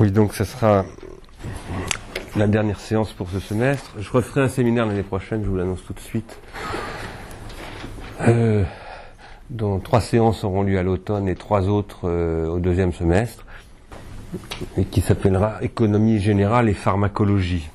Oui, 0.00 0.12
donc 0.12 0.32
ce 0.32 0.44
sera 0.44 0.84
la 2.36 2.46
dernière 2.46 2.78
séance 2.78 3.12
pour 3.12 3.28
ce 3.30 3.40
semestre. 3.40 3.94
Je 3.98 4.08
referai 4.12 4.42
un 4.42 4.48
séminaire 4.48 4.86
l'année 4.86 5.02
prochaine, 5.02 5.42
je 5.42 5.48
vous 5.48 5.56
l'annonce 5.56 5.82
tout 5.84 5.92
de 5.92 5.98
suite. 5.98 6.38
Euh, 8.20 8.62
dont 9.50 9.80
trois 9.80 10.00
séances 10.00 10.44
auront 10.44 10.62
lieu 10.62 10.78
à 10.78 10.84
l'automne 10.84 11.26
et 11.26 11.34
trois 11.34 11.68
autres 11.68 12.02
euh, 12.04 12.46
au 12.46 12.60
deuxième 12.60 12.92
semestre, 12.92 13.44
et 14.76 14.84
qui 14.84 15.00
s'appellera 15.00 15.56
Économie 15.62 16.20
générale 16.20 16.68
et 16.68 16.74
pharmacologie, 16.74 17.68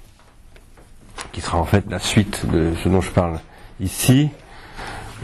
qui 1.33 1.41
sera 1.41 1.57
en 1.57 1.65
fait 1.65 1.83
la 1.89 1.99
suite 1.99 2.45
de 2.49 2.71
ce 2.81 2.87
dont 2.87 3.01
je 3.01 3.11
parle 3.11 3.41
ici. 3.81 4.29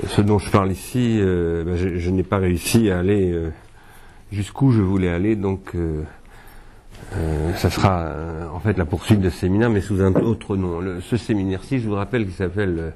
Ce 0.07 0.19
dont 0.19 0.37
je 0.37 0.51
parle 0.51 0.73
ici, 0.73 1.17
euh, 1.21 1.63
ben, 1.63 1.77
je, 1.77 1.97
je 1.97 2.09
n'ai 2.09 2.23
pas 2.23 2.39
réussi 2.39 2.91
à 2.91 2.99
aller 2.99 3.31
euh, 3.31 3.53
jusqu'où 4.33 4.73
je 4.73 4.81
voulais 4.81 5.09
aller, 5.09 5.37
donc 5.37 5.77
euh, 7.15 7.53
ça 7.55 7.69
sera 7.69 8.03
euh, 8.03 8.47
en 8.53 8.59
fait 8.59 8.77
la 8.77 8.85
poursuite 8.85 9.19
de 9.19 9.29
ce 9.29 9.39
séminaire, 9.39 9.69
mais 9.69 9.81
sous 9.81 10.01
un 10.01 10.13
autre 10.13 10.55
nom. 10.55 10.81
Ce 11.01 11.17
séminaire-ci, 11.17 11.79
je 11.79 11.87
vous 11.87 11.95
rappelle 11.95 12.25
qu'il 12.25 12.33
s'appelle 12.33 12.75
euh, 12.79 12.89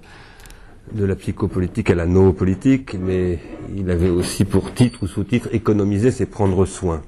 de 0.92 1.06
la 1.06 1.16
psychopolitique 1.16 1.90
à 1.90 1.96
la 1.96 2.06
noopolitique, 2.06 2.96
mais 3.00 3.40
il 3.76 3.90
avait 3.90 4.10
aussi 4.10 4.46
pour 4.46 4.74
titre 4.74 5.04
ou 5.04 5.08
sous-titre 5.08 5.50
économiser, 5.52 6.12
c'est 6.12 6.26
prendre 6.26 6.66
soin. 6.66 7.02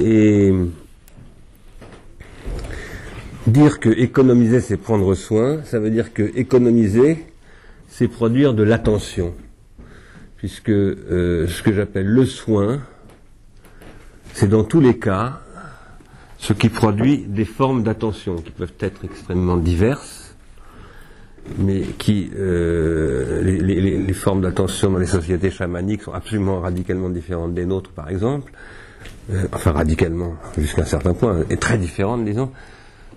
Et 0.00 0.52
dire 3.46 3.80
que 3.80 3.90
économiser, 3.90 4.60
c'est 4.60 4.76
prendre 4.76 5.14
soin, 5.14 5.62
ça 5.64 5.78
veut 5.78 5.90
dire 5.90 6.14
que 6.14 6.22
économiser, 6.36 7.26
c'est 7.88 8.08
produire 8.08 8.54
de 8.54 8.62
l'attention, 8.62 9.34
puisque 10.38 10.70
euh, 10.70 11.46
ce 11.46 11.62
que 11.62 11.72
j'appelle 11.72 12.06
le 12.06 12.24
soin, 12.24 12.80
c'est 14.32 14.48
dans 14.48 14.64
tous 14.64 14.80
les 14.80 14.98
cas 14.98 15.43
ce 16.46 16.52
qui 16.52 16.68
produit 16.68 17.18
des 17.26 17.46
formes 17.46 17.82
d'attention 17.82 18.36
qui 18.36 18.50
peuvent 18.50 18.74
être 18.80 19.02
extrêmement 19.04 19.56
diverses, 19.56 20.36
mais 21.58 21.80
qui 21.98 22.30
euh, 22.36 23.42
les, 23.42 23.58
les- 23.60 23.98
les- 23.98 24.12
formes 24.12 24.42
d'attention 24.42 24.90
dans 24.90 24.98
les 24.98 25.06
sociétés 25.18 25.50
chamaniques 25.50 26.02
sont 26.02 26.12
absolument 26.12 26.60
radicalement 26.60 27.08
différentes 27.08 27.54
des 27.54 27.66
nôtres, 27.66 27.90
par 28.00 28.08
exemple, 28.10 28.52
Euh, 29.32 29.46
enfin 29.56 29.72
radicalement 29.72 30.32
jusqu'à 30.58 30.82
un 30.82 30.90
certain 30.96 31.14
point, 31.14 31.44
et 31.50 31.56
très 31.56 31.78
différentes, 31.78 32.24
disons. 32.26 32.50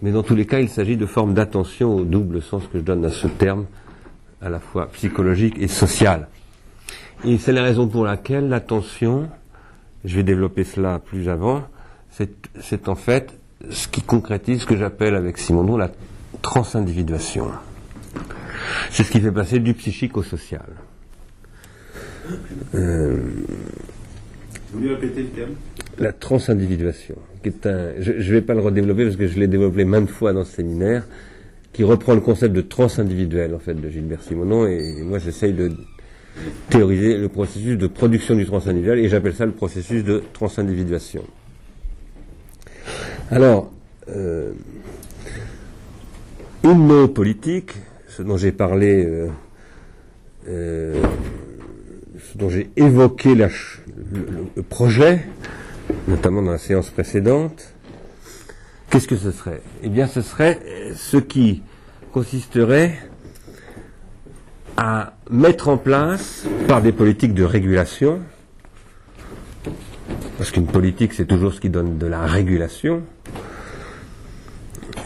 Mais 0.02 0.12
dans 0.12 0.24
tous 0.24 0.36
les 0.36 0.46
cas, 0.46 0.60
il 0.60 0.70
s'agit 0.70 0.96
de 0.98 1.06
formes 1.06 1.34
d'attention 1.34 1.96
au 1.96 2.04
double 2.06 2.42
sens 2.42 2.64
que 2.72 2.78
je 2.80 2.84
donne 2.84 3.04
à 3.06 3.10
ce 3.10 3.28
terme, 3.28 3.66
à 4.42 4.50
la 4.50 4.60
fois 4.60 4.88
psychologique 4.98 5.56
et 5.60 5.68
social. 5.68 6.28
Et 7.26 7.38
c'est 7.38 7.52
la 7.54 7.64
raison 7.64 7.88
pour 7.90 8.04
laquelle 8.06 8.48
l'attention, 8.50 9.28
je 10.06 10.16
vais 10.18 10.24
développer 10.24 10.64
cela 10.66 11.00
plus 11.00 11.28
avant, 11.30 11.64
c'est 12.62 12.88
en 12.88 12.96
fait 12.96 13.34
ce 13.70 13.88
qui 13.88 14.02
concrétise 14.02 14.62
ce 14.62 14.66
que 14.66 14.76
j'appelle 14.78 15.16
avec 15.16 15.38
Simondon 15.38 15.78
la 15.78 15.92
transindividuation. 16.42 17.48
C'est 18.92 19.04
ce 19.04 19.12
qui 19.12 19.20
fait 19.20 19.32
passer 19.32 19.60
du 19.60 19.74
psychique 19.74 20.18
au 20.18 20.24
social. 20.24 20.66
Euh, 22.76 23.18
Vous 24.72 24.80
voulez 24.80 24.94
répéter 24.94 25.22
le 25.24 25.28
terme? 25.30 25.52
la 26.00 26.14
transindividuation, 26.14 27.16
qui 27.42 27.50
est 27.50 27.66
un, 27.66 27.94
je 28.00 28.12
ne 28.12 28.22
vais 28.32 28.42
pas 28.42 28.54
le 28.54 28.60
redévelopper 28.62 29.06
parce 29.06 29.16
que 29.16 29.28
je 29.28 29.40
l'ai 29.40 29.48
développé 29.48 29.84
maintes 29.84 30.10
fois 30.10 30.32
dans 30.34 30.44
ce 30.44 30.58
séminaire, 30.58 31.08
qui 31.74 31.84
reprend 31.84 32.14
le 32.14 32.22
concept 32.22 32.54
de 32.54 32.62
transindividuel 32.62 33.56
en 33.56 33.60
fait 33.60 33.74
de 33.74 33.90
Gilbert 33.90 34.22
Simonon 34.22 34.68
et 34.68 35.02
moi 35.04 35.18
j'essaye 35.20 35.54
de 35.54 35.72
théoriser 36.70 37.18
le 37.18 37.30
processus 37.30 37.78
de 37.78 37.88
production 37.88 38.36
du 38.36 38.46
transindividuel 38.46 39.00
et 39.00 39.10
j'appelle 39.10 39.34
ça 39.34 39.46
le 39.48 39.54
processus 39.54 40.04
de 40.04 40.22
transindividuation. 40.34 41.24
Alors, 43.30 43.70
euh, 44.08 44.54
une 46.64 46.78
mot 46.78 47.10
politique, 47.10 47.74
ce 48.08 48.22
dont 48.22 48.38
j'ai 48.38 48.54
parlé, 48.54 49.06
euh, 49.06 49.28
euh, 50.48 51.04
ce 52.32 52.38
dont 52.38 52.50
j'ai 52.50 52.70
évoqué 52.78 53.36
le, 53.36 53.50
projet, 54.70 55.28
notamment 56.08 56.42
dans 56.42 56.52
la 56.52 56.58
séance 56.58 56.90
précédente, 56.90 57.74
qu'est-ce 58.90 59.10
que 59.10 59.18
ce 59.18 59.32
serait? 59.32 59.62
Eh 59.84 59.90
bien, 59.90 60.08
ce 60.08 60.22
serait 60.22 60.60
ce 60.96 61.18
qui 61.18 61.64
consisterait 62.14 62.98
à 64.78 65.18
mettre 65.30 65.68
en 65.68 65.78
place, 65.78 66.46
par 66.70 66.82
des 66.82 66.94
politiques 66.94 67.34
de 67.34 67.44
régulation, 67.44 68.22
parce 70.38 70.52
qu'une 70.52 70.68
politique, 70.68 71.14
c'est 71.14 71.26
toujours 71.26 71.54
ce 71.54 71.60
qui 71.60 71.70
donne 71.70 71.98
de 71.98 72.06
la 72.06 72.22
régulation, 72.22 73.02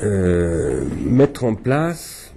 euh, 0.03 0.83
mettre 1.05 1.43
en 1.43 1.55
place, 1.55 2.33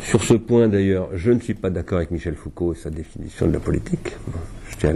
sur 0.00 0.22
ce 0.22 0.34
point 0.34 0.68
d'ailleurs, 0.68 1.10
je 1.14 1.30
ne 1.30 1.40
suis 1.40 1.54
pas 1.54 1.70
d'accord 1.70 1.98
avec 1.98 2.10
Michel 2.10 2.34
Foucault 2.34 2.72
et 2.72 2.76
sa 2.76 2.90
définition 2.90 3.46
de 3.46 3.52
la 3.52 3.60
politique, 3.60 4.16
je 4.70 4.76
tiens 4.76 4.90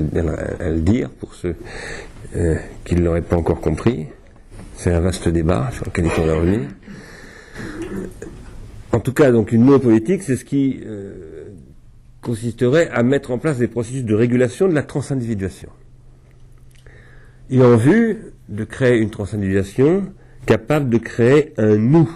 à 0.60 0.70
le, 0.70 0.80
dire 0.80 1.10
pour 1.10 1.34
ceux 1.34 1.56
euh, 2.36 2.56
qui 2.84 2.94
ne 2.94 3.02
l'auraient 3.02 3.22
pas 3.22 3.36
encore 3.36 3.60
compris, 3.60 4.06
c'est 4.74 4.92
un 4.92 5.00
vaste 5.00 5.28
débat 5.28 5.70
sur 5.72 5.84
lequel 5.84 6.06
il 6.06 6.10
faudra 6.10 6.34
revenir. 6.34 6.68
En 8.92 9.00
tout 9.00 9.12
cas, 9.12 9.30
donc 9.30 9.52
une 9.52 9.78
politique, 9.80 10.22
c'est 10.22 10.36
ce 10.36 10.44
qui 10.44 10.80
euh, 10.84 11.44
consisterait 12.20 12.88
à 12.90 13.02
mettre 13.02 13.30
en 13.30 13.38
place 13.38 13.58
des 13.58 13.68
processus 13.68 14.04
de 14.04 14.14
régulation 14.14 14.68
de 14.68 14.74
la 14.74 14.82
transindividuation. 14.82 15.70
Et 17.50 17.62
en 17.62 17.76
vue 17.76 18.32
de 18.48 18.64
créer 18.64 18.98
une 18.98 19.10
transindividuation 19.10 20.12
capable 20.46 20.88
de 20.88 20.98
créer 20.98 21.52
un 21.58 21.76
nous. 21.76 22.10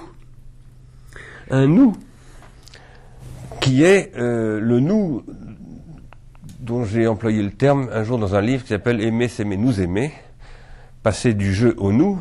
Un 1.51 1.67
nous 1.67 1.97
qui 3.61 3.83
est 3.85 4.13
euh, 4.17 4.61
le 4.61 4.81
nous 4.81 5.25
dont 6.61 6.85
j'ai 6.85 7.07
employé 7.07 7.43
le 7.43 7.53
terme 7.53 7.89
un 7.93 8.03
jour 8.03 8.19
dans 8.19 8.35
un 8.35 8.41
livre 8.41 8.63
qui 8.63 8.71
s'appelle 8.71 9.01
Aimer, 9.01 9.29
s'aimer, 9.29 9.57
nous 9.57 9.81
aimer, 9.81 10.13
passer 11.03 11.33
du 11.33 11.55
jeu 11.55 11.75
au 11.79 11.93
nous, 11.93 12.19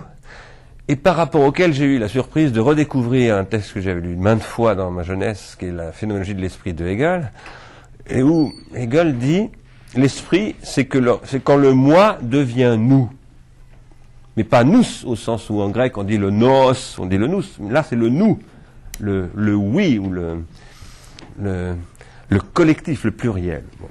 et 0.88 0.96
par 0.96 1.16
rapport 1.16 1.42
auquel 1.42 1.74
j'ai 1.74 1.86
eu 1.86 1.98
la 1.98 2.08
surprise 2.08 2.52
de 2.52 2.60
redécouvrir 2.60 3.36
un 3.36 3.44
texte 3.44 3.74
que 3.74 3.82
j'avais 3.82 4.02
lu 4.02 4.16
maintes 4.16 4.44
fois 4.44 4.76
dans 4.76 4.92
ma 4.92 5.02
jeunesse, 5.02 5.56
qui 5.60 5.66
est 5.66 5.72
la 5.72 5.92
phénoménologie 5.92 6.36
de 6.36 6.42
l'esprit 6.42 6.74
de 6.74 6.86
Hegel, 6.86 7.32
et 8.08 8.22
où 8.22 8.54
Hegel 8.76 9.18
dit 9.18 9.50
l'esprit, 9.96 10.56
c'est 10.62 10.86
quand 10.86 11.58
le 11.58 11.74
moi 11.74 12.20
devient 12.22 12.76
nous. 12.78 13.10
Mais 14.38 14.44
pas 14.44 14.64
nous 14.64 14.84
au 15.06 15.16
sens 15.16 15.50
où 15.50 15.62
en 15.62 15.70
grec 15.70 15.98
on 15.98 16.04
dit 16.04 16.18
le 16.18 16.30
nos, 16.30 16.74
on 16.98 17.06
dit 17.06 17.18
le 17.18 17.28
nous. 17.28 17.44
Là 17.70 17.84
c'est 17.84 17.96
le 17.96 18.10
nous, 18.10 18.40
le, 19.00 19.30
oui 19.56 19.98
ou 19.98 20.10
le, 20.10 20.44
le, 21.42 21.76
le 22.30 22.40
collectif, 22.40 23.04
le 23.06 23.12
pluriel. 23.12 23.64
Bon. 23.80 23.88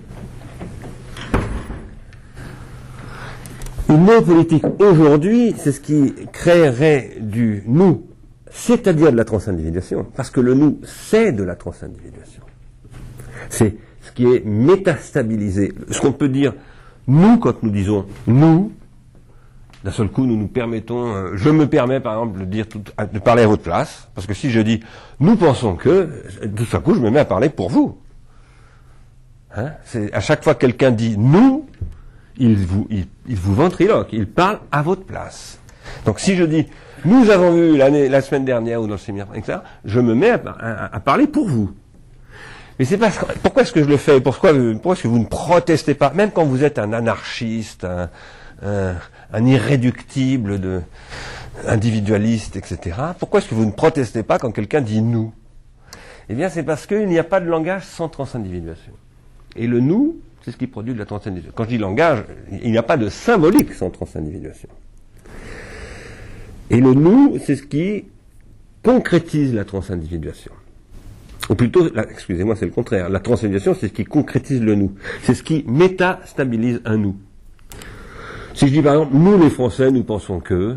Une 3.94 4.10
autre 4.10 4.26
politique 4.26 4.64
aujourd'hui, 4.80 5.54
c'est 5.56 5.72
ce 5.72 5.80
qui 5.80 6.14
créerait 6.32 7.16
du 7.20 7.62
nous, 7.66 8.06
c'est-à-dire 8.50 9.12
de 9.12 9.16
la 9.16 9.24
transindividuation, 9.24 10.06
parce 10.16 10.30
que 10.30 10.40
le 10.40 10.54
nous, 10.54 10.80
c'est 10.82 11.32
de 11.32 11.42
la 11.42 11.54
transindividuation. 11.54 12.42
C'est 13.50 13.76
ce 14.02 14.10
qui 14.12 14.24
est 14.26 14.44
métastabilisé. 14.44 15.72
Ce 15.90 16.00
qu'on 16.00 16.12
peut 16.12 16.28
dire, 16.28 16.54
nous, 17.06 17.38
quand 17.38 17.62
nous 17.62 17.70
disons 17.70 18.06
nous, 18.26 18.72
d'un 19.84 19.90
seul 19.90 20.08
coup, 20.08 20.24
nous 20.24 20.36
nous 20.36 20.48
permettons, 20.48 21.14
euh, 21.14 21.30
je 21.34 21.50
me 21.50 21.68
permets 21.68 22.00
par 22.00 22.14
exemple 22.14 22.40
de, 22.40 22.44
dire 22.46 22.66
tout- 22.66 22.80
de 22.80 23.18
parler 23.18 23.42
à 23.42 23.46
votre 23.46 23.62
place, 23.62 24.08
parce 24.14 24.26
que 24.26 24.32
si 24.32 24.50
je 24.50 24.60
dis 24.60 24.80
nous 25.20 25.36
pensons 25.36 25.76
que, 25.76 26.08
tout 26.56 26.76
à 26.76 26.80
coup, 26.80 26.94
je 26.94 27.00
me 27.00 27.10
mets 27.10 27.20
à 27.20 27.24
parler 27.26 27.50
pour 27.50 27.68
vous. 27.68 27.98
Hein 29.56 29.72
C'est 29.84 30.12
à 30.14 30.20
chaque 30.20 30.42
fois 30.42 30.54
que 30.54 30.60
quelqu'un 30.60 30.90
dit 30.90 31.16
nous, 31.18 31.66
il 32.38 32.56
vous, 32.56 32.86
il, 32.90 33.06
il 33.28 33.36
vous 33.36 33.54
ventriloque, 33.54 34.08
il 34.12 34.26
parle 34.26 34.58
à 34.72 34.82
votre 34.82 35.04
place. 35.04 35.58
Donc 36.06 36.18
si 36.18 36.34
je 36.34 36.44
dis 36.44 36.66
nous 37.04 37.28
avons 37.28 37.52
vu 37.52 37.76
l'année, 37.76 38.08
la 38.08 38.22
semaine 38.22 38.46
dernière 38.46 38.80
ou 38.80 38.86
dans 38.86 38.92
le 38.94 38.98
séminaire, 38.98 39.26
etc., 39.34 39.58
je 39.84 40.00
me 40.00 40.14
mets 40.14 40.30
à, 40.30 41.00
parler 41.00 41.26
pour 41.26 41.46
vous. 41.46 41.70
Mais 42.78 42.86
c'est 42.86 42.96
parce 42.96 43.18
que, 43.18 43.26
pourquoi 43.42 43.62
est-ce 43.62 43.72
que 43.72 43.82
je 43.84 43.88
le 43.88 43.98
fais? 43.98 44.18
Pourquoi, 44.22 44.52
pourquoi 44.72 44.94
est-ce 44.94 45.02
que 45.02 45.08
vous 45.08 45.18
ne 45.18 45.26
protestez 45.26 45.92
pas? 45.94 46.10
Même 46.14 46.30
quand 46.30 46.44
vous 46.44 46.64
êtes 46.64 46.78
un 46.78 46.94
anarchiste, 46.94 47.84
un, 47.84 48.08
un, 48.64 48.94
un 49.34 49.46
irréductible, 49.46 50.60
de, 50.60 50.80
individualiste, 51.66 52.56
etc., 52.56 52.96
pourquoi 53.18 53.40
est-ce 53.40 53.48
que 53.48 53.54
vous 53.54 53.66
ne 53.66 53.72
protestez 53.72 54.22
pas 54.22 54.38
quand 54.38 54.52
quelqu'un 54.52 54.80
dit 54.80 55.02
nous 55.02 55.32
Eh 56.28 56.34
bien, 56.34 56.48
c'est 56.48 56.62
parce 56.62 56.86
qu'il 56.86 57.06
n'y 57.08 57.18
a 57.18 57.24
pas 57.24 57.40
de 57.40 57.46
langage 57.46 57.84
sans 57.84 58.08
transindividuation. 58.08 58.92
Et 59.56 59.66
le 59.66 59.80
nous, 59.80 60.16
c'est 60.42 60.52
ce 60.52 60.56
qui 60.56 60.68
produit 60.68 60.94
de 60.94 60.98
la 60.98 61.04
transindividuation. 61.04 61.54
Quand 61.56 61.64
je 61.64 61.70
dis 61.70 61.78
langage, 61.78 62.24
il 62.62 62.70
n'y 62.70 62.78
a 62.78 62.82
pas 62.82 62.96
de 62.96 63.08
symbolique 63.08 63.72
sans 63.72 63.90
transindividuation. 63.90 64.68
Et 66.70 66.80
le 66.80 66.94
nous, 66.94 67.38
c'est 67.44 67.56
ce 67.56 67.62
qui 67.64 68.04
concrétise 68.82 69.52
la 69.54 69.64
transindividuation. 69.64 70.52
Ou 71.50 71.56
plutôt, 71.56 71.88
excusez-moi, 71.96 72.56
c'est 72.56 72.64
le 72.66 72.70
contraire. 72.70 73.08
La 73.10 73.20
transindividuation, 73.20 73.74
c'est 73.74 73.88
ce 73.88 73.92
qui 73.92 74.04
concrétise 74.04 74.62
le 74.62 74.76
nous. 74.76 74.94
C'est 75.22 75.34
ce 75.34 75.42
qui 75.42 75.64
métastabilise 75.66 76.80
un 76.84 76.98
nous. 76.98 77.16
Si 78.54 78.68
je 78.68 78.72
dis 78.72 78.82
par 78.82 78.94
exemple, 78.94 79.16
nous 79.16 79.36
les 79.36 79.50
Français, 79.50 79.90
nous 79.90 80.04
pensons 80.04 80.38
que, 80.38 80.76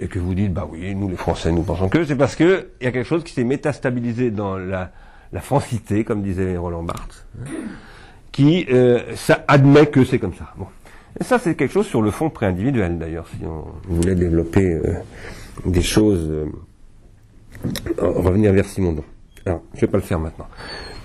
et 0.00 0.08
que 0.08 0.18
vous 0.18 0.34
dites, 0.34 0.54
bah 0.54 0.66
oui, 0.70 0.94
nous 0.94 1.08
les 1.10 1.16
Français, 1.16 1.52
nous 1.52 1.62
pensons 1.62 1.90
que, 1.90 2.02
c'est 2.04 2.16
parce 2.16 2.34
qu'il 2.34 2.64
y 2.80 2.86
a 2.86 2.92
quelque 2.92 3.06
chose 3.06 3.22
qui 3.24 3.34
s'est 3.34 3.44
métastabilisé 3.44 4.30
dans 4.30 4.56
la, 4.56 4.90
la 5.32 5.40
francité, 5.40 6.02
comme 6.02 6.22
disait 6.22 6.56
Roland 6.56 6.82
Barthes, 6.82 7.26
hein, 7.38 7.44
qui 8.32 8.66
euh, 8.70 9.14
ça 9.16 9.44
admet 9.48 9.86
que 9.86 10.02
c'est 10.04 10.18
comme 10.18 10.32
ça. 10.32 10.54
Bon. 10.56 10.66
Et 11.20 11.24
ça, 11.24 11.38
c'est 11.38 11.54
quelque 11.54 11.72
chose 11.72 11.86
sur 11.86 12.00
le 12.00 12.10
fond 12.10 12.30
pré-individuel, 12.30 12.98
d'ailleurs, 12.98 13.28
si 13.28 13.44
on 13.44 13.64
voulait 13.92 14.14
développer 14.14 14.64
euh, 14.64 14.94
des 15.66 15.82
choses, 15.82 16.26
euh, 16.30 16.46
revenir 17.98 18.50
vers 18.54 18.64
Simondon. 18.64 19.04
Alors, 19.44 19.60
je 19.74 19.76
ne 19.76 19.80
vais 19.82 19.86
pas 19.88 19.98
le 19.98 20.04
faire 20.04 20.18
maintenant. 20.18 20.48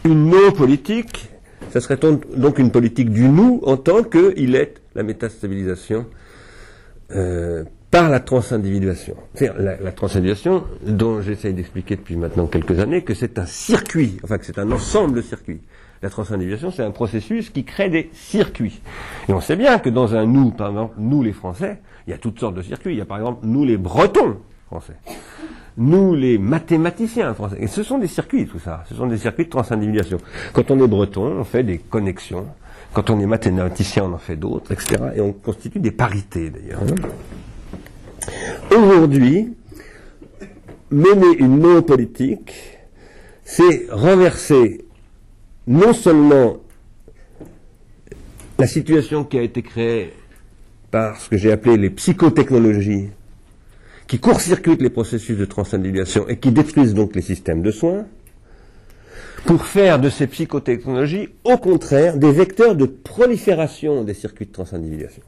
Une 0.05 0.29
non-politique, 0.29 1.29
ça 1.71 1.81
serait 1.81 1.97
donc 1.97 2.57
une 2.57 2.71
politique 2.71 3.09
du 3.09 3.27
nous 3.27 3.59
en 3.65 3.75
tant 3.75 4.03
qu'il 4.03 4.55
est 4.55 4.75
la 4.97 5.03
métastabilisation 5.03 6.05
euh, 7.11 7.63
par 7.89 8.09
la 8.09 8.19
transindividuation. 8.19 9.15
C'est-à-dire 9.33 9.61
la, 9.61 9.77
la 9.77 9.91
transindividuation 9.93 10.65
dont 10.85 11.21
j'essaye 11.21 11.53
d'expliquer 11.53 11.95
depuis 11.95 12.17
maintenant 12.17 12.47
quelques 12.47 12.79
années 12.79 13.03
que 13.03 13.13
c'est 13.13 13.39
un 13.39 13.45
circuit, 13.45 14.19
enfin 14.23 14.37
que 14.37 14.45
c'est 14.45 14.59
un 14.59 14.69
ensemble 14.71 15.15
de 15.15 15.21
circuits. 15.21 15.61
La 16.01 16.09
transindividuation, 16.09 16.69
c'est 16.69 16.83
un 16.83 16.91
processus 16.91 17.49
qui 17.49 17.63
crée 17.63 17.89
des 17.89 18.09
circuits. 18.13 18.81
Et 19.29 19.33
on 19.33 19.41
sait 19.41 19.55
bien 19.55 19.79
que 19.79 19.89
dans 19.89 20.15
un 20.15 20.25
nous, 20.25 20.51
par 20.51 20.69
exemple, 20.69 20.95
nous 20.97 21.23
les 21.23 21.33
Français, 21.33 21.79
il 22.05 22.11
y 22.11 22.13
a 22.13 22.17
toutes 22.17 22.39
sortes 22.39 22.55
de 22.55 22.61
circuits. 22.61 22.93
Il 22.93 22.97
y 22.97 23.01
a 23.01 23.05
par 23.05 23.17
exemple 23.17 23.39
nous 23.43 23.65
les 23.65 23.77
Bretons 23.77 24.37
français, 24.67 24.97
nous 25.77 26.13
les 26.13 26.37
mathématiciens 26.37 27.33
français. 27.33 27.57
Et 27.59 27.67
ce 27.67 27.83
sont 27.83 27.97
des 27.97 28.07
circuits, 28.07 28.45
tout 28.47 28.59
ça. 28.59 28.83
Ce 28.89 28.95
sont 28.95 29.07
des 29.07 29.17
circuits 29.17 29.45
de 29.45 29.49
transindividuation. 29.49 30.17
Quand 30.53 30.69
on 30.71 30.83
est 30.83 30.87
breton, 30.87 31.37
on 31.39 31.43
fait 31.43 31.63
des 31.63 31.77
connexions. 31.77 32.47
Quand 32.93 33.09
on 33.09 33.19
est 33.19 33.25
mathématicien, 33.25 34.05
on 34.05 34.13
en 34.13 34.17
fait 34.17 34.35
d'autres, 34.35 34.71
etc. 34.71 34.95
Et 35.15 35.21
on 35.21 35.33
constitue 35.33 35.79
des 35.79 35.91
parités, 35.91 36.49
d'ailleurs. 36.49 36.81
Aujourd'hui, 38.71 39.53
mener 40.89 41.37
une 41.37 41.59
non-politique, 41.59 42.53
c'est 43.43 43.87
renverser 43.91 44.85
non 45.67 45.93
seulement 45.93 46.57
la 48.57 48.67
situation 48.67 49.23
qui 49.23 49.37
a 49.37 49.41
été 49.41 49.61
créée 49.61 50.13
par 50.89 51.19
ce 51.19 51.29
que 51.29 51.37
j'ai 51.37 51.51
appelé 51.51 51.77
les 51.77 51.89
psychotechnologies, 51.89 53.09
qui 54.07 54.19
court-circuitent 54.19 54.81
les 54.81 54.89
processus 54.89 55.37
de 55.37 55.45
transindividuation 55.45 56.27
et 56.27 56.37
qui 56.37 56.51
détruisent 56.51 56.93
donc 56.93 57.15
les 57.15 57.21
systèmes 57.21 57.61
de 57.61 57.71
soins, 57.71 58.05
pour 59.45 59.65
faire 59.65 59.99
de 59.99 60.09
ces 60.09 60.27
psychotechnologies, 60.27 61.29
au 61.43 61.57
contraire, 61.57 62.17
des 62.17 62.31
vecteurs 62.31 62.75
de 62.75 62.85
prolifération 62.85 64.03
des 64.03 64.13
circuits 64.13 64.47
de 64.47 64.51
transindividuation. 64.51 65.23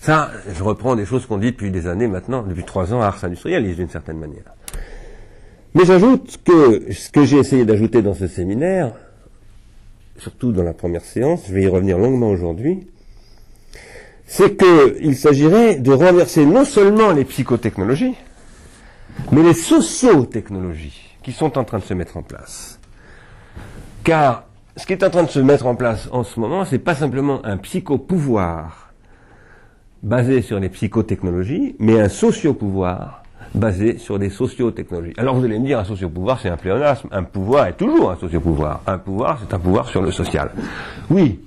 Ça, 0.00 0.30
je 0.54 0.62
reprends 0.62 0.94
des 0.94 1.04
choses 1.04 1.26
qu'on 1.26 1.38
dit 1.38 1.50
depuis 1.50 1.70
des 1.70 1.86
années 1.86 2.06
maintenant, 2.06 2.42
depuis 2.42 2.64
trois 2.64 2.94
ans 2.94 3.00
à 3.00 3.06
Ars 3.06 3.24
Industrialis 3.24 3.74
d'une 3.74 3.88
certaine 3.88 4.18
manière. 4.18 4.44
Mais 5.74 5.84
j'ajoute 5.84 6.38
que 6.44 6.92
ce 6.92 7.10
que 7.10 7.24
j'ai 7.24 7.38
essayé 7.38 7.64
d'ajouter 7.64 8.00
dans 8.00 8.14
ce 8.14 8.26
séminaire, 8.26 8.92
surtout 10.18 10.52
dans 10.52 10.62
la 10.62 10.72
première 10.72 11.04
séance, 11.04 11.44
je 11.48 11.54
vais 11.54 11.62
y 11.62 11.68
revenir 11.68 11.98
longuement 11.98 12.30
aujourd'hui, 12.30 12.86
c'est 14.26 14.56
qu'il 14.56 15.16
s'agirait 15.16 15.76
de 15.76 15.90
renverser 15.90 16.46
non 16.46 16.64
seulement 16.64 17.12
les 17.12 17.24
psychotechnologies, 17.24 18.14
mais 19.32 19.42
les 19.42 19.54
sociotechnologies 19.54 21.07
qui 21.28 21.34
sont 21.34 21.58
en 21.58 21.64
train 21.64 21.76
de 21.76 21.84
se 21.84 21.92
mettre 21.92 22.16
en 22.16 22.22
place. 22.22 22.80
Car 24.02 24.44
ce 24.78 24.86
qui 24.86 24.94
est 24.94 25.04
en 25.04 25.10
train 25.10 25.24
de 25.24 25.28
se 25.28 25.40
mettre 25.40 25.66
en 25.66 25.74
place 25.74 26.08
en 26.10 26.24
ce 26.24 26.40
moment, 26.40 26.64
c'est 26.64 26.78
pas 26.78 26.94
simplement 26.94 27.44
un 27.44 27.58
psychopouvoir 27.58 28.94
basé 30.02 30.40
sur 30.40 30.58
les 30.58 30.70
psychotechnologies, 30.70 31.76
mais 31.78 32.00
un 32.00 32.08
sociopouvoir 32.08 33.24
basé 33.54 33.98
sur 33.98 34.18
des 34.18 34.30
sociotechnologies. 34.30 35.12
Alors 35.18 35.34
vous 35.34 35.44
allez 35.44 35.58
me 35.58 35.66
dire, 35.66 35.78
un 35.78 35.84
sociopouvoir, 35.84 36.40
c'est 36.40 36.48
un 36.48 36.56
pléonasme. 36.56 37.08
Un 37.12 37.24
pouvoir 37.24 37.66
est 37.66 37.76
toujours 37.76 38.10
un 38.10 38.16
sociopouvoir. 38.16 38.80
Un 38.86 38.96
pouvoir, 38.96 39.38
c'est 39.42 39.54
un 39.54 39.58
pouvoir 39.58 39.86
sur 39.90 40.00
le 40.00 40.10
social. 40.10 40.50
Oui, 41.10 41.40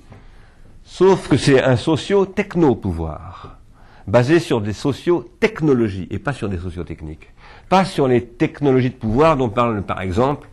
sauf 0.84 1.26
que 1.26 1.36
c'est 1.36 1.60
un 1.60 1.74
socio-techno-pouvoir, 1.74 3.58
basé 4.06 4.38
sur 4.38 4.60
des 4.60 4.72
socio-technologies 4.72 6.08
et 6.10 6.18
pas 6.18 6.32
sur 6.32 6.48
des 6.48 6.58
sociotechniques. 6.58 7.30
Pas 7.68 7.84
sur 7.84 8.08
les 8.08 8.24
technologies 8.24 8.90
de 8.90 8.96
pouvoir 8.96 9.36
dont 9.36 9.48
parle 9.48 9.82
par 9.82 10.00
exemple 10.00 10.48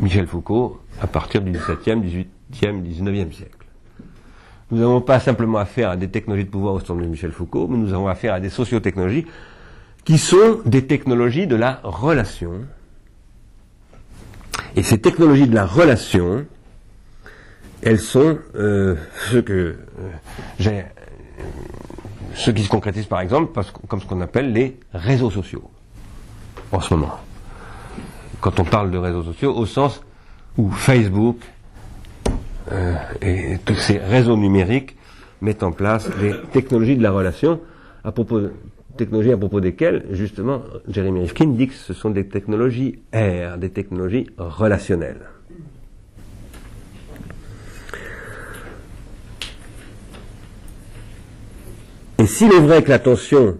Michel 0.00 0.26
Foucault 0.26 0.80
à 1.00 1.06
partir 1.06 1.42
du 1.42 1.52
XVIIe, 1.52 2.00
XVIIIe, 2.00 2.82
XIXe 2.82 3.36
siècle. 3.36 3.66
Nous 4.70 4.78
n'avons 4.78 5.00
pas 5.00 5.20
simplement 5.20 5.58
affaire 5.58 5.90
à 5.90 5.96
des 5.96 6.08
technologies 6.08 6.46
de 6.46 6.50
pouvoir 6.50 6.74
au 6.74 6.80
sens 6.80 6.98
de 6.98 7.06
Michel 7.06 7.30
Foucault, 7.30 7.68
mais 7.68 7.78
nous 7.78 7.92
avons 7.92 8.08
affaire 8.08 8.34
à 8.34 8.40
des 8.40 8.50
sociotechnologies 8.50 9.26
qui 10.04 10.18
sont 10.18 10.60
des 10.64 10.86
technologies 10.86 11.46
de 11.46 11.56
la 11.56 11.80
relation. 11.84 12.64
Et 14.74 14.82
ces 14.82 14.98
technologies 14.98 15.46
de 15.46 15.54
la 15.54 15.66
relation, 15.66 16.46
elles 17.82 18.00
sont 18.00 18.38
euh, 18.56 18.96
ce 19.30 19.38
que 19.38 19.52
euh, 19.52 19.76
j'ai, 20.58 20.84
ce 22.36 22.50
qui 22.50 22.62
se 22.62 22.68
concrétise 22.68 23.06
par 23.06 23.20
exemple 23.20 23.60
comme 23.88 24.00
ce 24.00 24.06
qu'on 24.06 24.20
appelle 24.20 24.52
les 24.52 24.76
réseaux 24.92 25.30
sociaux 25.30 25.70
en 26.70 26.80
ce 26.80 26.94
moment. 26.94 27.18
Quand 28.40 28.60
on 28.60 28.64
parle 28.64 28.90
de 28.90 28.98
réseaux 28.98 29.22
sociaux, 29.22 29.56
au 29.56 29.66
sens 29.66 30.02
où 30.58 30.70
Facebook 30.70 31.38
euh, 32.70 32.94
et 33.22 33.58
tous 33.64 33.74
ces 33.74 33.98
réseaux 33.98 34.36
numériques 34.36 34.96
mettent 35.40 35.62
en 35.62 35.72
place 35.72 36.08
des 36.18 36.34
technologies 36.52 36.96
de 36.96 37.02
la 37.02 37.10
relation 37.10 37.60
à 38.04 38.12
propos 38.12 38.40
technologies 38.96 39.32
à 39.32 39.36
propos 39.36 39.60
desquelles, 39.60 40.06
justement, 40.10 40.62
Jeremy 40.88 41.20
Rifkin 41.20 41.48
dit 41.48 41.68
que 41.68 41.74
ce 41.74 41.92
sont 41.92 42.10
des 42.10 42.26
technologies 42.28 42.98
R, 43.12 43.58
des 43.58 43.70
technologies 43.70 44.26
relationnelles. 44.38 45.20
Et 52.18 52.26
s'il 52.26 52.52
est 52.52 52.60
vrai 52.60 52.82
que 52.82 52.88
l'attention, 52.88 53.58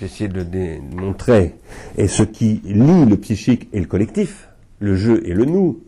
essayé 0.00 0.28
de 0.28 0.34
le 0.34 0.44
démontrer, 0.44 1.54
est 1.96 2.08
ce 2.08 2.22
qui 2.22 2.62
lie 2.64 3.04
le 3.04 3.16
psychique 3.16 3.68
et 3.72 3.80
le 3.80 3.86
collectif, 3.86 4.48
le 4.78 4.96
jeu 4.96 5.22
et 5.26 5.34
le 5.34 5.44
nous, 5.44 5.80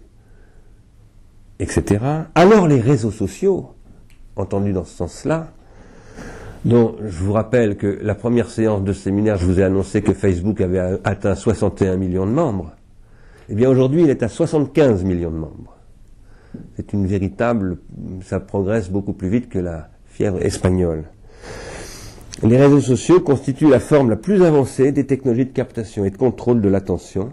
etc., 1.58 2.04
alors 2.34 2.68
les 2.68 2.80
réseaux 2.80 3.10
sociaux, 3.10 3.70
entendus 4.36 4.72
dans 4.72 4.84
ce 4.84 4.94
sens-là, 4.94 5.52
dont 6.64 6.96
je 7.04 7.22
vous 7.22 7.32
rappelle 7.32 7.76
que 7.76 7.98
la 8.02 8.14
première 8.14 8.50
séance 8.50 8.82
de 8.82 8.92
séminaire, 8.92 9.36
je 9.36 9.46
vous 9.46 9.60
ai 9.60 9.64
annoncé 9.64 10.02
que 10.02 10.12
Facebook 10.12 10.60
avait 10.60 10.98
atteint 11.04 11.34
61 11.34 11.96
millions 11.96 12.26
de 12.26 12.32
membres. 12.32 12.72
Eh 13.48 13.54
bien 13.54 13.68
aujourd'hui, 13.68 14.02
il 14.02 14.10
est 14.10 14.22
à 14.22 14.28
75 14.28 15.04
millions 15.04 15.30
de 15.30 15.36
membres. 15.36 15.76
C'est 16.76 16.92
une 16.92 17.06
véritable, 17.06 17.78
ça 18.22 18.40
progresse 18.40 18.90
beaucoup 18.90 19.12
plus 19.12 19.28
vite 19.28 19.48
que 19.48 19.58
la 19.58 19.88
fièvre 20.06 20.40
espagnole. 20.42 21.04
Les 22.42 22.56
réseaux 22.56 22.80
sociaux 22.80 23.20
constituent 23.20 23.70
la 23.70 23.80
forme 23.80 24.10
la 24.10 24.16
plus 24.16 24.42
avancée 24.42 24.92
des 24.92 25.06
technologies 25.06 25.46
de 25.46 25.52
captation 25.52 26.04
et 26.04 26.10
de 26.10 26.16
contrôle 26.16 26.60
de 26.60 26.68
l'attention, 26.68 27.32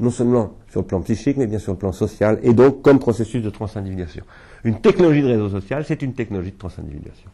non 0.00 0.10
seulement 0.10 0.54
sur 0.70 0.80
le 0.80 0.86
plan 0.86 1.00
psychique, 1.00 1.36
mais 1.36 1.46
bien 1.46 1.58
sur 1.58 1.72
le 1.72 1.78
plan 1.78 1.92
social, 1.92 2.38
et 2.42 2.52
donc 2.52 2.82
comme 2.82 2.98
processus 2.98 3.42
de 3.42 3.50
transindividuation. 3.50 4.24
Une 4.64 4.80
technologie 4.80 5.22
de 5.22 5.28
réseau 5.28 5.48
social, 5.48 5.84
c'est 5.86 6.02
une 6.02 6.14
technologie 6.14 6.50
de 6.50 6.58
transindividuation. 6.58 7.30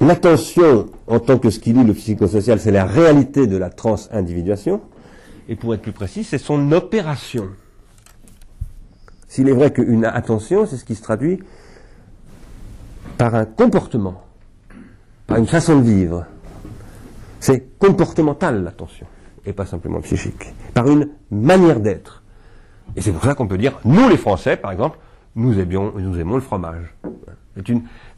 L'attention, 0.00 0.86
en 1.06 1.20
tant 1.20 1.38
que 1.38 1.50
ce 1.50 1.60
qui 1.60 1.72
lie 1.72 1.84
le 1.84 1.94
psychosocial, 1.94 2.58
c'est 2.58 2.72
la 2.72 2.84
réalité 2.84 3.46
de 3.46 3.56
la 3.56 3.70
transindividuation. 3.70 4.80
Et 5.48 5.56
pour 5.56 5.74
être 5.74 5.82
plus 5.82 5.92
précis, 5.92 6.24
c'est 6.24 6.38
son 6.38 6.72
opération. 6.72 7.48
S'il 9.32 9.48
est 9.48 9.52
vrai 9.52 9.72
qu'une 9.72 10.04
attention, 10.04 10.66
c'est 10.66 10.76
ce 10.76 10.84
qui 10.84 10.94
se 10.94 11.00
traduit 11.00 11.38
par 13.16 13.34
un 13.34 13.46
comportement, 13.46 14.22
par 15.26 15.38
une 15.38 15.46
façon 15.46 15.78
de 15.78 15.84
vivre. 15.84 16.26
C'est 17.40 17.78
comportemental 17.78 18.62
l'attention, 18.62 19.06
et 19.46 19.54
pas 19.54 19.64
simplement 19.64 20.02
psychique. 20.02 20.52
Par 20.74 20.86
une 20.86 21.08
manière 21.30 21.80
d'être. 21.80 22.22
Et 22.94 23.00
c'est 23.00 23.10
pour 23.10 23.24
ça 23.24 23.34
qu'on 23.34 23.48
peut 23.48 23.56
dire, 23.56 23.80
nous 23.86 24.06
les 24.06 24.18
Français, 24.18 24.58
par 24.58 24.70
exemple, 24.70 24.98
nous 25.34 25.58
aimons 25.58 26.34
le 26.34 26.42
fromage. 26.42 26.94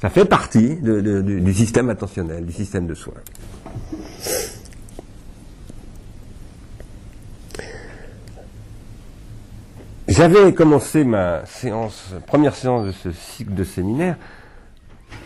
Ça 0.01 0.11
fait 0.11 0.25
partie 0.25 0.79
du 0.83 1.55
système 1.55 1.91
attentionnel, 1.91 2.45
du 2.45 2.53
système 2.53 2.89
de 2.89 2.95
soins. 2.95 3.15
J'avais 10.07 10.53
commencé 10.53 11.05
ma 11.05 11.47
séance, 11.47 12.13
première 12.27 12.55
séance 12.55 12.87
de 12.87 12.93
ce 12.93 13.11
cycle 13.13 13.55
de 13.55 13.65
séminaire 13.65 14.17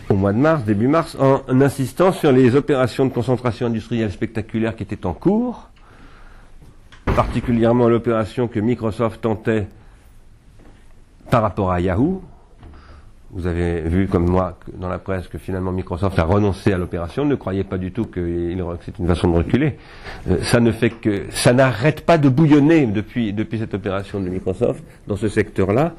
au 0.08 0.14
mois 0.14 0.32
de 0.32 0.38
mars, 0.38 0.64
début 0.64 0.88
mars, 0.88 1.16
en, 1.18 1.42
en 1.49 1.61
insistant 1.61 2.12
sur 2.12 2.32
les 2.32 2.54
opérations 2.54 3.04
de 3.04 3.12
concentration 3.12 3.66
industrielle 3.66 4.12
spectaculaire 4.12 4.76
qui 4.76 4.85
étaient 4.85 5.04
en 5.04 5.14
cours 5.14 5.68
particulièrement 7.18 7.88
l'opération 7.88 8.47
que 8.47 8.61
Microsoft 8.61 9.20
tentait 9.20 9.66
par 11.30 11.42
rapport 11.42 11.73
à 11.73 11.80
Yahoo. 11.80 12.23
Vous 13.30 13.47
avez 13.47 13.82
vu 13.82 14.08
comme 14.08 14.26
moi 14.26 14.58
dans 14.73 14.88
la 14.88 14.99
presse 14.99 15.28
que 15.28 15.37
finalement 15.37 15.70
Microsoft 15.70 16.18
a 16.18 16.25
renoncé 16.25 16.73
à 16.73 16.78
l'opération. 16.78 17.26
Ne 17.26 17.35
croyez 17.35 17.62
pas 17.62 17.76
du 17.76 17.92
tout 17.92 18.06
que 18.06 18.56
c'est 18.87 18.99
une 18.99 19.06
façon 19.06 19.28
de 19.28 19.37
reculer. 19.37 19.76
Euh, 20.30 20.42
ça 20.44 20.61
ne 20.61 20.73
fait 20.73 20.88
que 20.88 21.25
ça 21.30 21.52
n'arrête 21.52 22.06
pas 22.06 22.16
de 22.16 22.30
bouillonner 22.30 22.87
depuis 22.87 23.35
depuis 23.35 23.58
cette 23.58 23.75
opération 23.75 24.18
de 24.18 24.30
Microsoft 24.30 24.82
dans 25.06 25.16
ce 25.16 25.28
secteur-là, 25.28 25.94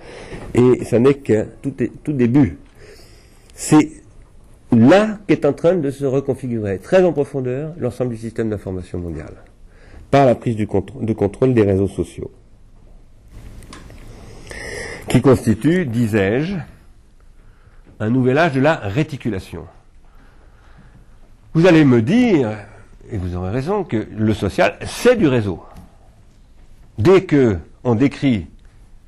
et 0.56 0.84
ça 0.86 0.98
n'est 0.98 1.16
que 1.16 1.46
tout, 1.62 1.74
tout 2.04 2.14
début. 2.14 2.58
C'est 3.54 4.02
là 4.72 5.20
qu'est 5.28 5.46
en 5.46 5.54
train 5.54 5.76
de 5.76 5.92
se 5.92 6.06
reconfigurer 6.06 6.80
très 6.80 7.04
en 7.04 7.14
profondeur 7.14 7.74
l'ensemble 7.78 8.12
du 8.12 8.18
système 8.18 8.50
d'information 8.50 8.98
mondial 8.98 9.34
par 10.10 10.26
la 10.26 10.34
prise 10.34 10.56
de 10.56 11.14
contrôle 11.14 11.54
des 11.54 11.62
réseaux 11.62 11.88
sociaux, 11.88 12.32
qui 15.08 15.22
constitue, 15.22 15.86
disais-je, 15.86 16.56
un 18.00 18.10
nouvel 18.10 18.38
âge 18.38 18.54
de 18.54 18.62
la 18.62 18.76
réticulation. 18.76 19.66
Vous 21.54 21.66
allez 21.66 21.84
me 21.84 22.02
dire, 22.02 22.52
et 23.12 23.18
vous 23.18 23.36
aurez 23.36 23.50
raison, 23.50 23.84
que 23.84 24.08
le 24.16 24.34
social, 24.34 24.78
c'est 24.86 25.16
du 25.16 25.28
réseau. 25.28 25.64
Dès 26.98 27.24
que 27.24 27.58
on 27.84 27.96
décrit, 27.96 28.48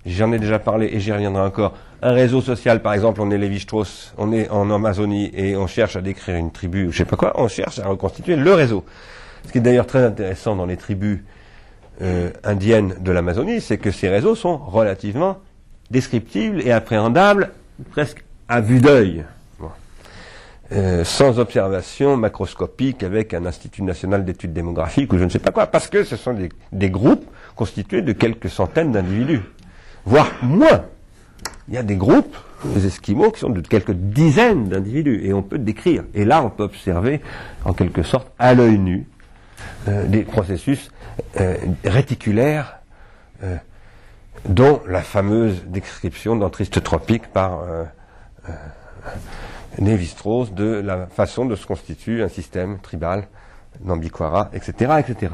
j'en 0.06 0.32
ai 0.32 0.40
déjà 0.40 0.60
parlé 0.60 0.90
et 0.92 1.00
j'y 1.00 1.12
reviendrai 1.12 1.44
encore, 1.44 1.76
un 2.02 2.14
réseau 2.14 2.42
social, 2.42 2.82
par 2.82 2.94
exemple, 2.94 3.22
on 3.22 3.30
est 3.30 3.38
Lévi-Strauss, 3.38 4.14
on 4.18 4.32
est 4.32 4.50
en 4.50 4.72
Amazonie 4.72 5.30
et 5.36 5.56
on 5.56 5.68
cherche 5.68 5.96
à 5.96 6.02
décrire 6.02 6.36
une 6.36 6.52
tribu 6.52 6.88
ou 6.88 6.92
je 6.92 6.98
sais 6.98 7.06
pas 7.06 7.16
quoi, 7.16 7.34
on 7.40 7.48
cherche 7.48 7.80
à 7.80 7.88
reconstituer 7.88 8.36
le 8.36 8.54
réseau. 8.54 8.84
Ce 9.46 9.52
qui 9.52 9.60
est 9.60 9.62
d'ailleurs 9.62 9.88
très 9.88 10.04
intéressant 10.04 10.56
dans 10.56 10.66
les 10.66 10.78
tribus 10.78 11.20
euh, 12.02 12.32
indiennes 12.44 12.96
de 13.00 13.12
l'Amazonie, 13.12 13.62
c'est 13.62 13.78
que 13.78 13.92
ces 13.92 14.10
réseaux 14.10 14.36
sont 14.36 14.58
relativement 14.58 15.38
descriptibles 15.92 16.62
et 16.62 16.72
appréhendables 16.72 17.52
presque 17.92 18.24
à 18.52 18.60
vue 18.60 18.82
d'œil, 18.82 19.24
euh, 20.74 21.06
sans 21.06 21.40
observation 21.40 22.18
macroscopique 22.18 23.02
avec 23.02 23.34
un 23.34 23.46
Institut 23.46 23.82
national 23.82 24.26
d'études 24.26 24.52
démographiques 24.52 25.14
ou 25.14 25.18
je 25.18 25.24
ne 25.24 25.30
sais 25.30 25.40
pas 25.40 25.52
quoi, 25.52 25.68
parce 25.68 25.88
que 25.88 26.04
ce 26.04 26.18
sont 26.18 26.36
des, 26.74 26.90
groupes 26.90 27.26
constitués 27.56 28.02
de 28.02 28.12
quelques 28.12 28.50
centaines 28.50 28.92
d'individus, 28.92 29.40
voire 30.04 30.30
moins. 30.42 30.84
Il 31.70 31.76
y 31.76 31.78
a 31.78 31.84
des 31.84 31.96
groupes, 31.96 32.36
les 32.76 32.88
Esquimaux, 32.88 33.32
qui 33.32 33.40
sont 33.40 33.52
de 33.52 33.62
quelques 33.62 33.94
dizaines 33.94 34.68
d'individus, 34.68 35.22
et 35.24 35.32
on 35.32 35.44
peut 35.44 35.58
décrire. 35.58 36.04
Et 36.14 36.26
là, 36.26 36.44
on 36.44 36.50
peut 36.50 36.64
observer, 36.64 37.22
en 37.64 37.72
quelque 37.72 38.04
sorte, 38.04 38.30
à 38.38 38.54
l'œil 38.54 38.80
nu, 38.80 39.08
euh, 39.88 40.06
des 40.08 40.24
processus 40.24 40.92
euh, 41.40 41.56
réticulaires 41.86 42.80
dont 44.46 44.82
la 44.88 45.02
fameuse 45.02 45.64
description 45.68 46.36
dans 46.36 46.50
Triste 46.50 46.84
Tropique 46.84 47.28
par 47.28 47.64
Lévi-Strauss 49.78 50.54
de 50.54 50.66
la 50.66 51.08
façon 51.08 51.46
de 51.46 51.56
se 51.56 51.66
constitue 51.66 52.22
un 52.22 52.28
système 52.28 52.80
tribal 52.80 53.28
Nambiquara, 53.84 54.50
etc., 54.54 55.00
etc. 55.00 55.34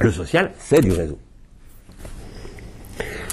Le 0.00 0.10
social, 0.12 0.52
c'est 0.58 0.80
du 0.80 0.92
réseau. 0.92 1.18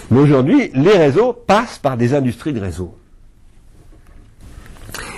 Mais 0.09 0.19
aujourd'hui, 0.19 0.71
les 0.73 0.97
réseaux 0.97 1.33
passent 1.33 1.79
par 1.79 1.97
des 1.97 2.13
industries 2.13 2.53
de 2.53 2.59
réseau. 2.59 2.97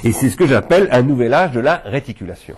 Et 0.03 0.11
c'est 0.11 0.29
ce 0.29 0.37
que 0.37 0.47
j'appelle 0.47 0.87
un 0.91 1.01
nouvel 1.01 1.33
âge 1.33 1.51
de 1.53 1.59
la 1.59 1.77
réticulation 1.85 2.55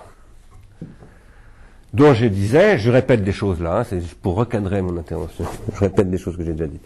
dont 1.97 2.13
je 2.13 2.27
disais, 2.27 2.77
je 2.77 2.91
répète 2.91 3.23
des 3.23 3.31
choses 3.31 3.59
là, 3.59 3.79
hein, 3.79 3.83
c'est 3.83 3.99
pour 4.21 4.35
recadrer 4.35 4.83
mon 4.83 4.95
intervention, 4.97 5.45
je 5.73 5.79
répète 5.79 6.11
des 6.11 6.19
choses 6.19 6.37
que 6.37 6.43
j'ai 6.43 6.51
déjà 6.51 6.67
dites, 6.67 6.85